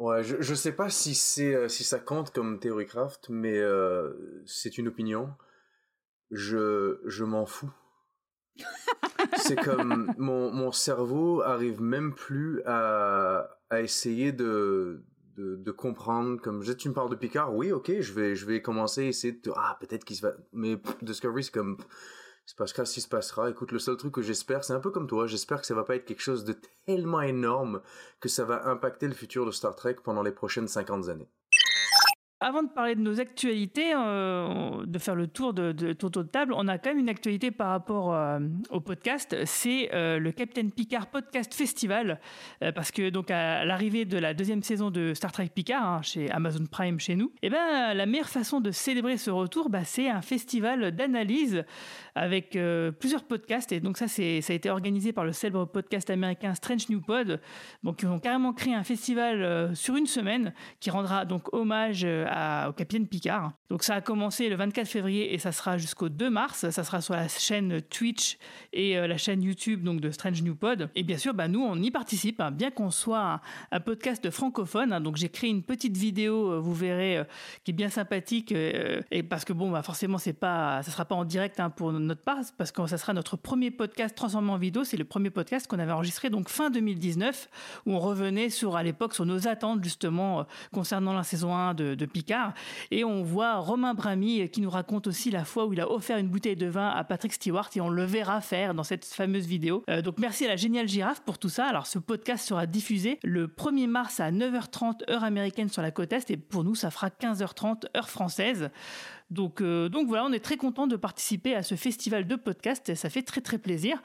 Ouais, 0.00 0.24
je, 0.24 0.40
je 0.40 0.54
sais 0.54 0.72
pas 0.72 0.88
si 0.88 1.14
c'est 1.14 1.54
euh, 1.54 1.68
si 1.68 1.84
ça 1.84 1.98
compte 1.98 2.32
comme 2.32 2.58
théorie 2.58 2.86
craft, 2.86 3.28
mais 3.28 3.58
euh, 3.58 4.42
c'est 4.46 4.78
une 4.78 4.88
opinion. 4.88 5.28
Je 6.30 7.00
je 7.04 7.22
m'en 7.22 7.44
fous. 7.44 7.70
c'est 9.36 9.56
comme 9.56 10.14
mon, 10.16 10.50
mon 10.52 10.72
cerveau 10.72 11.42
arrive 11.42 11.82
même 11.82 12.14
plus 12.14 12.62
à, 12.64 13.58
à 13.68 13.82
essayer 13.82 14.32
de, 14.32 15.04
de, 15.36 15.56
de 15.56 15.70
comprendre 15.70 16.40
comme 16.40 16.62
je 16.62 16.72
tu 16.72 16.88
me 16.88 16.94
parles 16.94 17.10
de 17.10 17.14
Picard 17.16 17.54
oui 17.54 17.72
ok 17.72 18.00
je 18.00 18.12
vais 18.12 18.34
je 18.34 18.46
vais 18.46 18.60
commencer 18.60 19.02
à 19.02 19.08
essayer 19.08 19.32
de 19.32 19.52
ah 19.56 19.78
peut-être 19.80 20.04
qu'il 20.04 20.16
se 20.16 20.22
va 20.22 20.32
mais 20.52 20.76
Discovery 21.02 21.44
c'est 21.44 21.54
comme 21.54 21.78
se 22.50 22.56
passera 22.56 22.84
ce 22.84 22.94
qui 22.94 23.00
se 23.00 23.08
passera. 23.08 23.48
Écoute, 23.48 23.70
le 23.70 23.78
seul 23.78 23.96
truc 23.96 24.12
que 24.12 24.22
j'espère, 24.22 24.64
c'est 24.64 24.72
un 24.72 24.80
peu 24.80 24.90
comme 24.90 25.06
toi, 25.06 25.28
j'espère 25.28 25.60
que 25.60 25.66
ça 25.68 25.74
va 25.74 25.84
pas 25.84 25.94
être 25.94 26.04
quelque 26.04 26.20
chose 26.20 26.44
de 26.44 26.56
tellement 26.84 27.20
énorme 27.20 27.80
que 28.18 28.28
ça 28.28 28.44
va 28.44 28.68
impacter 28.68 29.06
le 29.06 29.14
futur 29.14 29.46
de 29.46 29.52
Star 29.52 29.76
Trek 29.76 29.98
pendant 30.02 30.24
les 30.24 30.32
prochaines 30.32 30.66
50 30.66 31.08
années. 31.08 31.30
Avant 32.42 32.62
de 32.62 32.70
parler 32.70 32.94
de 32.94 33.02
nos 33.02 33.20
actualités, 33.20 33.92
euh, 33.94 34.86
de 34.86 34.98
faire 34.98 35.14
le 35.14 35.26
tour 35.26 35.52
de, 35.52 35.72
de 35.72 35.92
de 35.92 36.22
table, 36.22 36.54
on 36.56 36.68
a 36.68 36.78
quand 36.78 36.88
même 36.88 36.98
une 36.98 37.10
actualité 37.10 37.50
par 37.50 37.68
rapport 37.68 38.14
euh, 38.14 38.38
au 38.70 38.80
podcast. 38.80 39.36
C'est 39.44 39.90
euh, 39.92 40.18
le 40.18 40.32
Captain 40.32 40.70
Picard 40.70 41.08
Podcast 41.08 41.52
Festival, 41.52 42.18
parce 42.74 42.92
que 42.92 43.10
donc 43.10 43.30
à 43.30 43.66
l'arrivée 43.66 44.06
de 44.06 44.16
la 44.16 44.32
deuxième 44.32 44.62
saison 44.62 44.90
de 44.90 45.12
Star 45.12 45.32
Trek 45.32 45.50
Picard 45.54 45.84
hein, 45.84 46.02
chez 46.02 46.30
Amazon 46.30 46.64
Prime 46.64 46.98
chez 46.98 47.14
nous, 47.14 47.26
et 47.42 47.48
eh 47.48 47.50
ben 47.50 47.92
la 47.92 48.06
meilleure 48.06 48.30
façon 48.30 48.62
de 48.62 48.70
célébrer 48.70 49.18
ce 49.18 49.30
retour, 49.30 49.68
bah, 49.68 49.84
c'est 49.84 50.08
un 50.08 50.22
festival 50.22 50.92
d'analyse 50.92 51.64
avec 52.14 52.58
plusieurs 52.98 53.24
podcasts. 53.24 53.70
Et 53.72 53.80
donc 53.80 53.98
ça, 53.98 54.08
ça 54.08 54.22
a 54.22 54.52
été 54.52 54.70
organisé 54.70 55.12
par 55.12 55.26
le 55.26 55.32
célèbre 55.32 55.66
podcast 55.66 56.08
américain 56.08 56.54
Strange 56.54 56.88
New 56.88 57.02
Pod. 57.02 57.38
Donc 57.82 58.02
ils 58.02 58.08
ont 58.08 58.18
carrément 58.18 58.54
créé 58.54 58.74
un 58.74 58.84
festival 58.84 59.76
sur 59.76 59.96
une 59.96 60.06
semaine 60.06 60.54
qui 60.80 60.90
rendra 60.90 61.26
donc 61.26 61.52
hommage 61.52 62.06
au 62.30 62.72
Capitaine 62.72 63.06
Picard. 63.06 63.52
Donc 63.70 63.82
ça 63.82 63.94
a 63.94 64.00
commencé 64.00 64.48
le 64.48 64.56
24 64.56 64.86
février 64.86 65.34
et 65.34 65.38
ça 65.38 65.52
sera 65.52 65.78
jusqu'au 65.78 66.08
2 66.08 66.30
mars. 66.30 66.68
Ça 66.70 66.84
sera 66.84 67.00
sur 67.00 67.14
la 67.14 67.28
chaîne 67.28 67.80
Twitch 67.82 68.38
et 68.72 68.98
euh, 68.98 69.06
la 69.06 69.16
chaîne 69.16 69.42
YouTube 69.42 69.82
donc 69.82 70.00
de 70.00 70.10
Strange 70.10 70.42
New 70.42 70.54
Pod. 70.54 70.90
Et 70.94 71.02
bien 71.02 71.18
sûr, 71.18 71.34
bah, 71.34 71.48
nous 71.48 71.62
on 71.62 71.76
y 71.76 71.90
participe, 71.90 72.40
hein, 72.40 72.50
bien 72.50 72.70
qu'on 72.70 72.90
soit 72.90 73.40
un, 73.72 73.80
podcast 73.80 74.30
francophone. 74.30 74.92
Hein. 74.92 75.00
donc 75.00 75.16
j'ai 75.16 75.28
créé 75.28 75.50
une 75.50 75.62
petite 75.62 75.96
vidéo, 75.96 76.52
euh, 76.52 76.58
vous 76.58 76.74
verrez, 76.74 77.18
euh, 77.18 77.24
qui 77.64 77.70
est 77.70 77.74
bien 77.74 77.88
sympathique. 77.88 78.52
et 78.52 79.22
parce 79.22 79.44
que 79.44 79.52
bon, 79.52 79.70
bah, 79.70 79.82
forcément 79.82 80.18
c'est 80.18 80.32
pas, 80.32 80.82
ça 80.82 80.90
sera 80.90 81.04
pas 81.04 81.14
en 81.14 81.24
direct 81.24 81.60
hein, 81.60 81.70
pour 81.70 81.92
notre 81.92 82.22
part, 82.22 82.38
parce 82.58 82.72
que 82.72 82.86
ça 82.86 82.98
sera 82.98 83.12
notre 83.12 83.36
premier 83.36 83.70
podcast 83.70 84.14
transformé 84.14 84.50
en 84.50 84.56
vidéo. 84.56 84.84
C'est 84.84 84.96
le 84.96 85.04
premier 85.04 85.30
podcast 85.30 85.66
qu'on 85.66 85.78
avait 85.78 85.92
enregistré 85.92 86.30
donc 86.30 86.48
fin 86.48 86.70
2019 86.70 87.48
où 87.86 87.92
on 87.92 87.98
revenait 87.98 88.50
sur 88.50 88.76
à 88.76 88.82
l'époque 88.82 89.14
sur 89.14 89.26
nos 89.26 89.48
attentes 89.48 89.82
justement 89.82 90.46
concernant 90.72 91.12
la 91.12 91.22
saison 91.22 91.54
1 91.54 91.74
de, 91.74 91.94
de 91.94 92.06
Picard 92.06 92.19
et 92.90 93.04
on 93.04 93.22
voit 93.22 93.56
Romain 93.56 93.94
Bramy 93.94 94.48
qui 94.48 94.60
nous 94.60 94.70
raconte 94.70 95.06
aussi 95.06 95.30
la 95.30 95.44
fois 95.44 95.66
où 95.66 95.72
il 95.72 95.80
a 95.80 95.90
offert 95.90 96.18
une 96.18 96.28
bouteille 96.28 96.56
de 96.56 96.66
vin 96.66 96.88
à 96.88 97.04
Patrick 97.04 97.32
Stewart 97.32 97.68
et 97.74 97.80
on 97.80 97.88
le 97.88 98.04
verra 98.04 98.40
faire 98.40 98.74
dans 98.74 98.84
cette 98.84 99.04
fameuse 99.04 99.46
vidéo. 99.46 99.84
Euh, 99.88 100.02
donc 100.02 100.18
merci 100.18 100.44
à 100.44 100.48
la 100.48 100.56
géniale 100.56 100.88
girafe 100.88 101.20
pour 101.20 101.38
tout 101.38 101.48
ça. 101.48 101.66
Alors 101.66 101.86
ce 101.86 101.98
podcast 101.98 102.46
sera 102.46 102.66
diffusé 102.66 103.18
le 103.22 103.46
1er 103.46 103.86
mars 103.86 104.20
à 104.20 104.30
9h30 104.30 105.10
heure 105.10 105.24
américaine 105.24 105.68
sur 105.68 105.82
la 105.82 105.90
côte 105.90 106.12
Est 106.12 106.30
et 106.30 106.36
pour 106.36 106.64
nous 106.64 106.74
ça 106.74 106.90
fera 106.90 107.08
15h30 107.08 107.84
heure 107.96 108.08
française. 108.08 108.70
Donc, 109.30 109.60
euh, 109.60 109.88
donc 109.88 110.08
voilà, 110.08 110.24
on 110.26 110.32
est 110.32 110.44
très 110.44 110.56
content 110.56 110.86
de 110.88 110.96
participer 110.96 111.54
à 111.54 111.62
ce 111.62 111.76
festival 111.76 112.26
de 112.26 112.34
podcast 112.36 112.94
ça 112.96 113.08
fait 113.08 113.22
très 113.22 113.40
très 113.40 113.58
plaisir. 113.58 114.02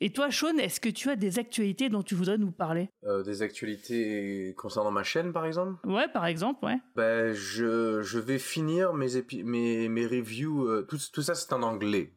Et 0.00 0.10
toi, 0.10 0.30
Sean, 0.32 0.56
est-ce 0.58 0.80
que 0.80 0.88
tu 0.88 1.10
as 1.10 1.16
des 1.16 1.38
actualités 1.38 1.88
dont 1.88 2.02
tu 2.02 2.14
voudrais 2.16 2.38
nous 2.38 2.50
parler? 2.50 2.88
Euh, 3.04 3.22
des 3.22 3.42
actualités 3.42 4.54
concernant 4.58 4.90
ma 4.90 5.04
chaîne, 5.04 5.32
par 5.32 5.46
exemple? 5.46 5.86
Ouais, 5.86 6.08
par 6.08 6.26
exemple, 6.26 6.64
ouais. 6.64 6.78
Ben, 6.96 7.32
je, 7.32 8.02
je 8.02 8.18
vais 8.18 8.38
finir 8.38 8.94
mes, 8.94 9.16
épi- 9.16 9.44
mes, 9.44 9.88
mes 9.88 10.06
reviews. 10.06 10.66
euh, 10.66 10.82
tout, 10.88 10.98
tout 11.12 11.22
ça, 11.22 11.34
c'est 11.34 11.52
en 11.52 11.62
anglais. 11.62 12.12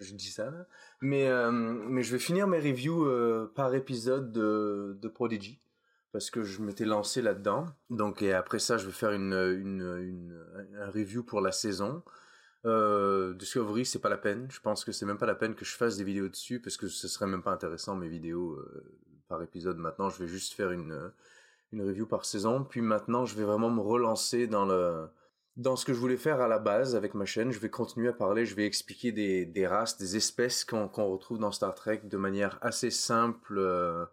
Je 0.00 0.12
dis 0.14 0.30
ça, 0.30 0.50
là. 0.50 0.66
Mais, 1.00 1.28
mais 1.52 2.02
je 2.02 2.12
vais 2.12 2.18
finir 2.18 2.46
mes 2.46 2.58
reviews 2.58 3.06
par 3.54 3.74
épisode 3.74 4.32
de, 4.32 4.98
de 5.00 5.08
Prodigy. 5.08 5.58
Parce 6.14 6.30
que 6.30 6.44
je 6.44 6.62
m'étais 6.62 6.84
lancé 6.84 7.22
là-dedans. 7.22 7.66
Donc, 7.90 8.22
et 8.22 8.32
après 8.32 8.60
ça, 8.60 8.78
je 8.78 8.86
vais 8.86 8.92
faire 8.92 9.10
une, 9.10 9.32
une, 9.34 10.46
un 10.80 10.86
review 10.88 11.24
pour 11.24 11.40
la 11.40 11.50
saison. 11.50 12.04
Euh, 12.66 13.34
Discovery, 13.34 13.84
c'est 13.84 13.98
pas 13.98 14.08
la 14.10 14.16
peine. 14.16 14.46
Je 14.48 14.60
pense 14.60 14.84
que 14.84 14.92
c'est 14.92 15.06
même 15.06 15.18
pas 15.18 15.26
la 15.26 15.34
peine 15.34 15.56
que 15.56 15.64
je 15.64 15.74
fasse 15.76 15.96
des 15.96 16.04
vidéos 16.04 16.28
dessus 16.28 16.60
parce 16.60 16.76
que 16.76 16.86
ce 16.86 17.08
serait 17.08 17.26
même 17.26 17.42
pas 17.42 17.50
intéressant 17.52 17.96
mes 17.96 18.08
vidéos 18.08 18.52
euh, 18.52 18.96
par 19.28 19.42
épisode. 19.42 19.76
Maintenant, 19.78 20.08
je 20.08 20.20
vais 20.22 20.28
juste 20.28 20.54
faire 20.54 20.70
une 20.70 21.12
une 21.72 21.82
review 21.82 22.06
par 22.06 22.24
saison. 22.24 22.62
Puis 22.64 22.80
maintenant, 22.80 23.24
je 23.24 23.34
vais 23.36 23.44
vraiment 23.44 23.70
me 23.70 23.80
relancer 23.80 24.46
dans 24.46 24.66
le 24.66 25.08
dans 25.56 25.74
ce 25.76 25.84
que 25.84 25.92
je 25.94 25.98
voulais 25.98 26.16
faire 26.16 26.40
à 26.40 26.46
la 26.48 26.60
base 26.60 26.94
avec 26.94 27.14
ma 27.14 27.24
chaîne. 27.26 27.50
Je 27.50 27.58
vais 27.58 27.70
continuer 27.70 28.08
à 28.08 28.12
parler. 28.12 28.46
Je 28.46 28.54
vais 28.54 28.66
expliquer 28.66 29.10
des 29.10 29.46
des 29.46 29.66
races, 29.66 29.98
des 29.98 30.16
espèces 30.16 30.64
qu'on 30.64 30.86
qu'on 30.88 31.06
retrouve 31.10 31.38
dans 31.40 31.50
Star 31.50 31.74
Trek 31.74 32.02
de 32.04 32.16
manière 32.16 32.58
assez 32.62 32.90
simple. 32.92 33.56
euh, 33.58 34.06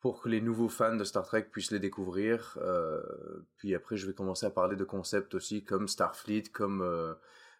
pour 0.00 0.20
que 0.20 0.28
les 0.28 0.40
nouveaux 0.40 0.68
fans 0.68 0.96
de 0.96 1.04
Star 1.04 1.24
Trek 1.24 1.44
puissent 1.50 1.70
les 1.70 1.78
découvrir. 1.78 2.58
Euh, 2.60 3.02
puis 3.56 3.74
après, 3.74 3.96
je 3.96 4.06
vais 4.06 4.12
commencer 4.12 4.46
à 4.46 4.50
parler 4.50 4.76
de 4.76 4.84
concepts 4.84 5.34
aussi 5.34 5.64
comme 5.64 5.88
Starfleet, 5.88 6.44
comme 6.52 6.82
euh, 6.82 7.14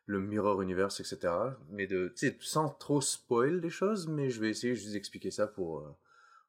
le 0.07 0.20
Mirror 0.20 0.62
Universe, 0.62 1.01
etc. 1.01 1.32
Mais 1.70 1.87
de, 1.87 2.12
sans 2.41 2.68
trop 2.68 3.01
spoil 3.01 3.61
les 3.61 3.70
choses, 3.70 4.07
mais 4.07 4.30
je 4.30 4.41
vais 4.41 4.51
essayer 4.51 4.76
juste 4.76 4.93
d'expliquer 4.93 5.30
ça 5.30 5.47
pour, 5.47 5.80
euh, 5.80 5.97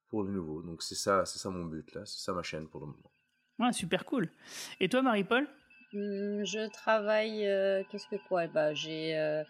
pour 0.10 0.24
le 0.24 0.32
nouveau. 0.32 0.62
Donc 0.62 0.84
c'est 0.84 0.96
ça, 0.96 1.26
c'est 1.26 1.40
ça 1.40 1.50
mon 1.50 1.66
but 1.66 1.94
là, 1.94 2.06
c'est 2.06 2.20
ça 2.20 2.34
ma 2.34 2.44
chaîne 2.44 2.68
pour 2.68 2.82
le 2.82 2.88
moment. 2.88 3.12
Ouais, 3.60 3.74
super 3.74 4.06
cool. 4.06 4.30
Et 4.80 4.88
toi, 4.90 5.02
Marie-Paul? 5.02 5.48
Je 5.94 6.68
travaille. 6.70 7.48
euh, 7.48 7.84
Qu'est-ce 7.90 8.08
que 8.08 8.16
quoi? 8.28 8.48
Bah, 8.48 8.74
j'ai. 8.74 9.18
euh, 9.18 9.44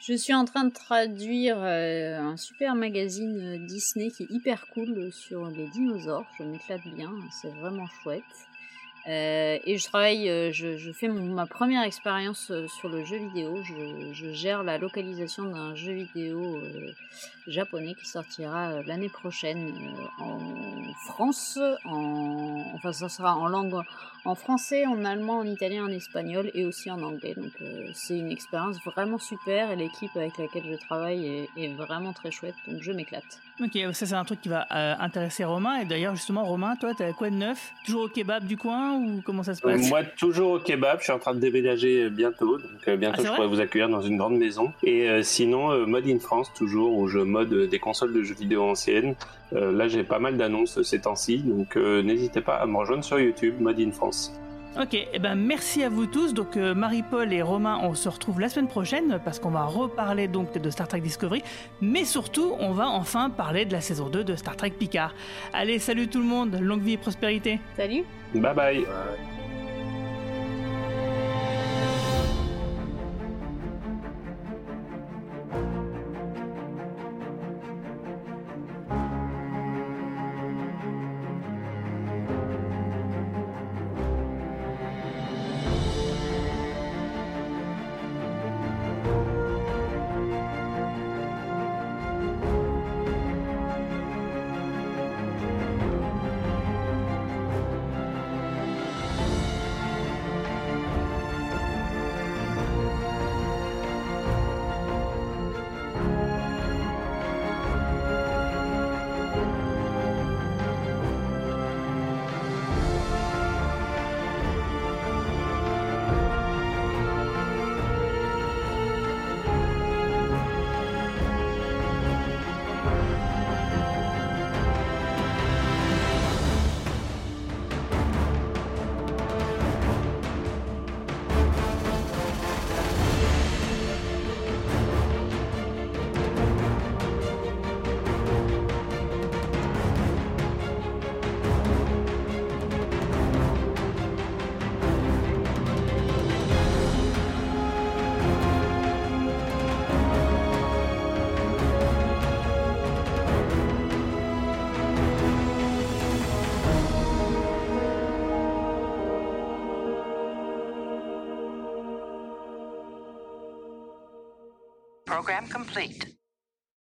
je 0.00 0.14
suis 0.14 0.34
en 0.34 0.44
train 0.44 0.64
de 0.64 0.72
traduire 0.72 1.58
euh, 1.60 2.18
un 2.18 2.36
super 2.36 2.74
magazine 2.74 3.66
Disney 3.66 4.10
qui 4.10 4.24
est 4.24 4.30
hyper 4.30 4.66
cool 4.68 5.12
sur 5.12 5.46
les 5.46 5.68
dinosaures. 5.68 6.26
Je 6.38 6.44
m'éclate 6.44 6.86
bien, 6.96 7.12
c'est 7.40 7.50
vraiment 7.60 7.86
chouette. 8.02 8.22
Et 9.06 9.76
je 9.78 9.84
travaille, 9.86 10.52
je, 10.52 10.92
fais 10.92 11.08
mon- 11.08 11.34
ma 11.34 11.46
première 11.46 11.82
expérience 11.82 12.52
sur 12.68 12.88
le 12.88 13.04
jeu 13.04 13.16
vidéo. 13.16 13.60
Je, 13.64 14.12
je 14.12 14.32
gère 14.32 14.62
la 14.62 14.78
localisation 14.78 15.44
d'un 15.44 15.74
jeu 15.74 15.92
vidéo 15.94 16.60
japonais 17.48 17.94
qui 17.94 18.06
sortira 18.06 18.82
l'année 18.82 19.08
prochaine 19.08 19.72
en 20.18 20.38
France. 21.06 21.58
En, 21.86 22.62
enfin, 22.74 22.92
ça 22.92 23.08
sera 23.08 23.34
en 23.36 23.48
langue 23.48 23.82
en 24.24 24.34
français, 24.34 24.86
en 24.86 25.04
allemand, 25.04 25.38
en 25.38 25.44
italien, 25.46 25.84
en 25.84 25.88
espagnol 25.90 26.50
et 26.54 26.64
aussi 26.64 26.90
en 26.90 27.02
anglais. 27.02 27.34
Donc 27.36 27.52
euh, 27.62 27.86
c'est 27.94 28.18
une 28.18 28.30
expérience 28.30 28.76
vraiment 28.84 29.18
super 29.18 29.70
et 29.70 29.76
l'équipe 29.76 30.10
avec 30.16 30.36
laquelle 30.38 30.64
je 30.70 30.76
travaille 30.76 31.26
est, 31.26 31.48
est 31.56 31.74
vraiment 31.74 32.12
très 32.12 32.30
chouette. 32.30 32.54
Donc 32.66 32.82
je 32.82 32.92
m'éclate. 32.92 33.40
Ok, 33.62 33.78
ça 33.92 34.06
c'est 34.06 34.14
un 34.14 34.24
truc 34.24 34.40
qui 34.40 34.48
va 34.48 34.66
euh, 34.72 34.94
intéresser 35.00 35.44
Romain. 35.44 35.80
Et 35.80 35.84
d'ailleurs, 35.84 36.14
justement, 36.16 36.44
Romain, 36.44 36.76
toi, 36.76 36.92
t'as 36.96 37.12
quoi 37.12 37.28
de 37.30 37.34
neuf? 37.36 37.72
Toujours 37.84 38.04
au 38.04 38.08
kebab 38.08 38.44
du 38.46 38.56
coin 38.56 38.96
ou 38.96 39.20
comment 39.24 39.42
ça 39.42 39.54
se 39.54 39.66
Euh, 39.66 39.72
passe? 39.72 39.88
Moi, 39.88 40.02
toujours 40.04 40.52
au 40.52 40.58
kebab. 40.58 40.98
Je 41.00 41.04
suis 41.04 41.12
en 41.12 41.18
train 41.18 41.34
de 41.34 41.40
déménager 41.40 42.08
bientôt. 42.08 42.56
Donc, 42.58 42.88
euh, 42.88 42.96
bientôt, 42.96 43.20
Ah, 43.22 43.26
je 43.28 43.32
pourrai 43.34 43.48
vous 43.48 43.60
accueillir 43.60 43.88
dans 43.90 44.00
une 44.00 44.16
grande 44.16 44.38
maison. 44.38 44.72
Et 44.82 45.08
euh, 45.10 45.22
sinon, 45.22 45.70
euh, 45.72 45.84
Mode 45.86 46.06
in 46.06 46.18
France, 46.18 46.50
toujours, 46.54 46.96
où 46.96 47.06
je 47.08 47.18
mode 47.18 47.52
des 47.68 47.78
consoles 47.78 48.14
de 48.14 48.22
jeux 48.22 48.34
vidéo 48.34 48.62
anciennes. 48.62 49.14
Euh, 49.52 49.72
là, 49.72 49.88
j'ai 49.88 50.04
pas 50.04 50.18
mal 50.20 50.36
d'annonces 50.38 50.80
ces 50.82 51.00
temps-ci. 51.02 51.38
Donc, 51.38 51.76
euh, 51.76 52.02
n'hésitez 52.02 52.40
pas 52.40 52.56
à 52.56 52.66
me 52.66 52.76
rejoindre 52.78 53.04
sur 53.04 53.18
YouTube, 53.20 53.60
Mode 53.60 53.78
in 53.80 53.90
France. 53.90 54.09
Ok, 54.78 54.94
eh 55.12 55.18
ben 55.18 55.34
merci 55.34 55.82
à 55.82 55.88
vous 55.88 56.06
tous. 56.06 56.32
Donc 56.32 56.56
euh, 56.56 56.74
Marie-Paul 56.74 57.32
et 57.32 57.42
Romain, 57.42 57.80
on 57.82 57.94
se 57.94 58.08
retrouve 58.08 58.38
la 58.38 58.48
semaine 58.48 58.68
prochaine 58.68 59.20
parce 59.24 59.40
qu'on 59.40 59.50
va 59.50 59.64
reparler 59.64 60.28
donc 60.28 60.56
de 60.56 60.70
Star 60.70 60.86
Trek 60.86 61.00
Discovery, 61.00 61.42
mais 61.80 62.04
surtout 62.04 62.54
on 62.60 62.72
va 62.72 62.88
enfin 62.88 63.30
parler 63.30 63.64
de 63.64 63.72
la 63.72 63.80
saison 63.80 64.08
2 64.08 64.22
de 64.22 64.36
Star 64.36 64.56
Trek 64.56 64.70
Picard. 64.70 65.14
Allez, 65.52 65.80
salut 65.80 66.06
tout 66.06 66.20
le 66.20 66.26
monde, 66.26 66.56
longue 66.60 66.82
vie 66.82 66.92
et 66.92 66.98
prospérité. 66.98 67.58
Salut 67.76 68.04
Bye 68.32 68.54
bye. 68.54 68.86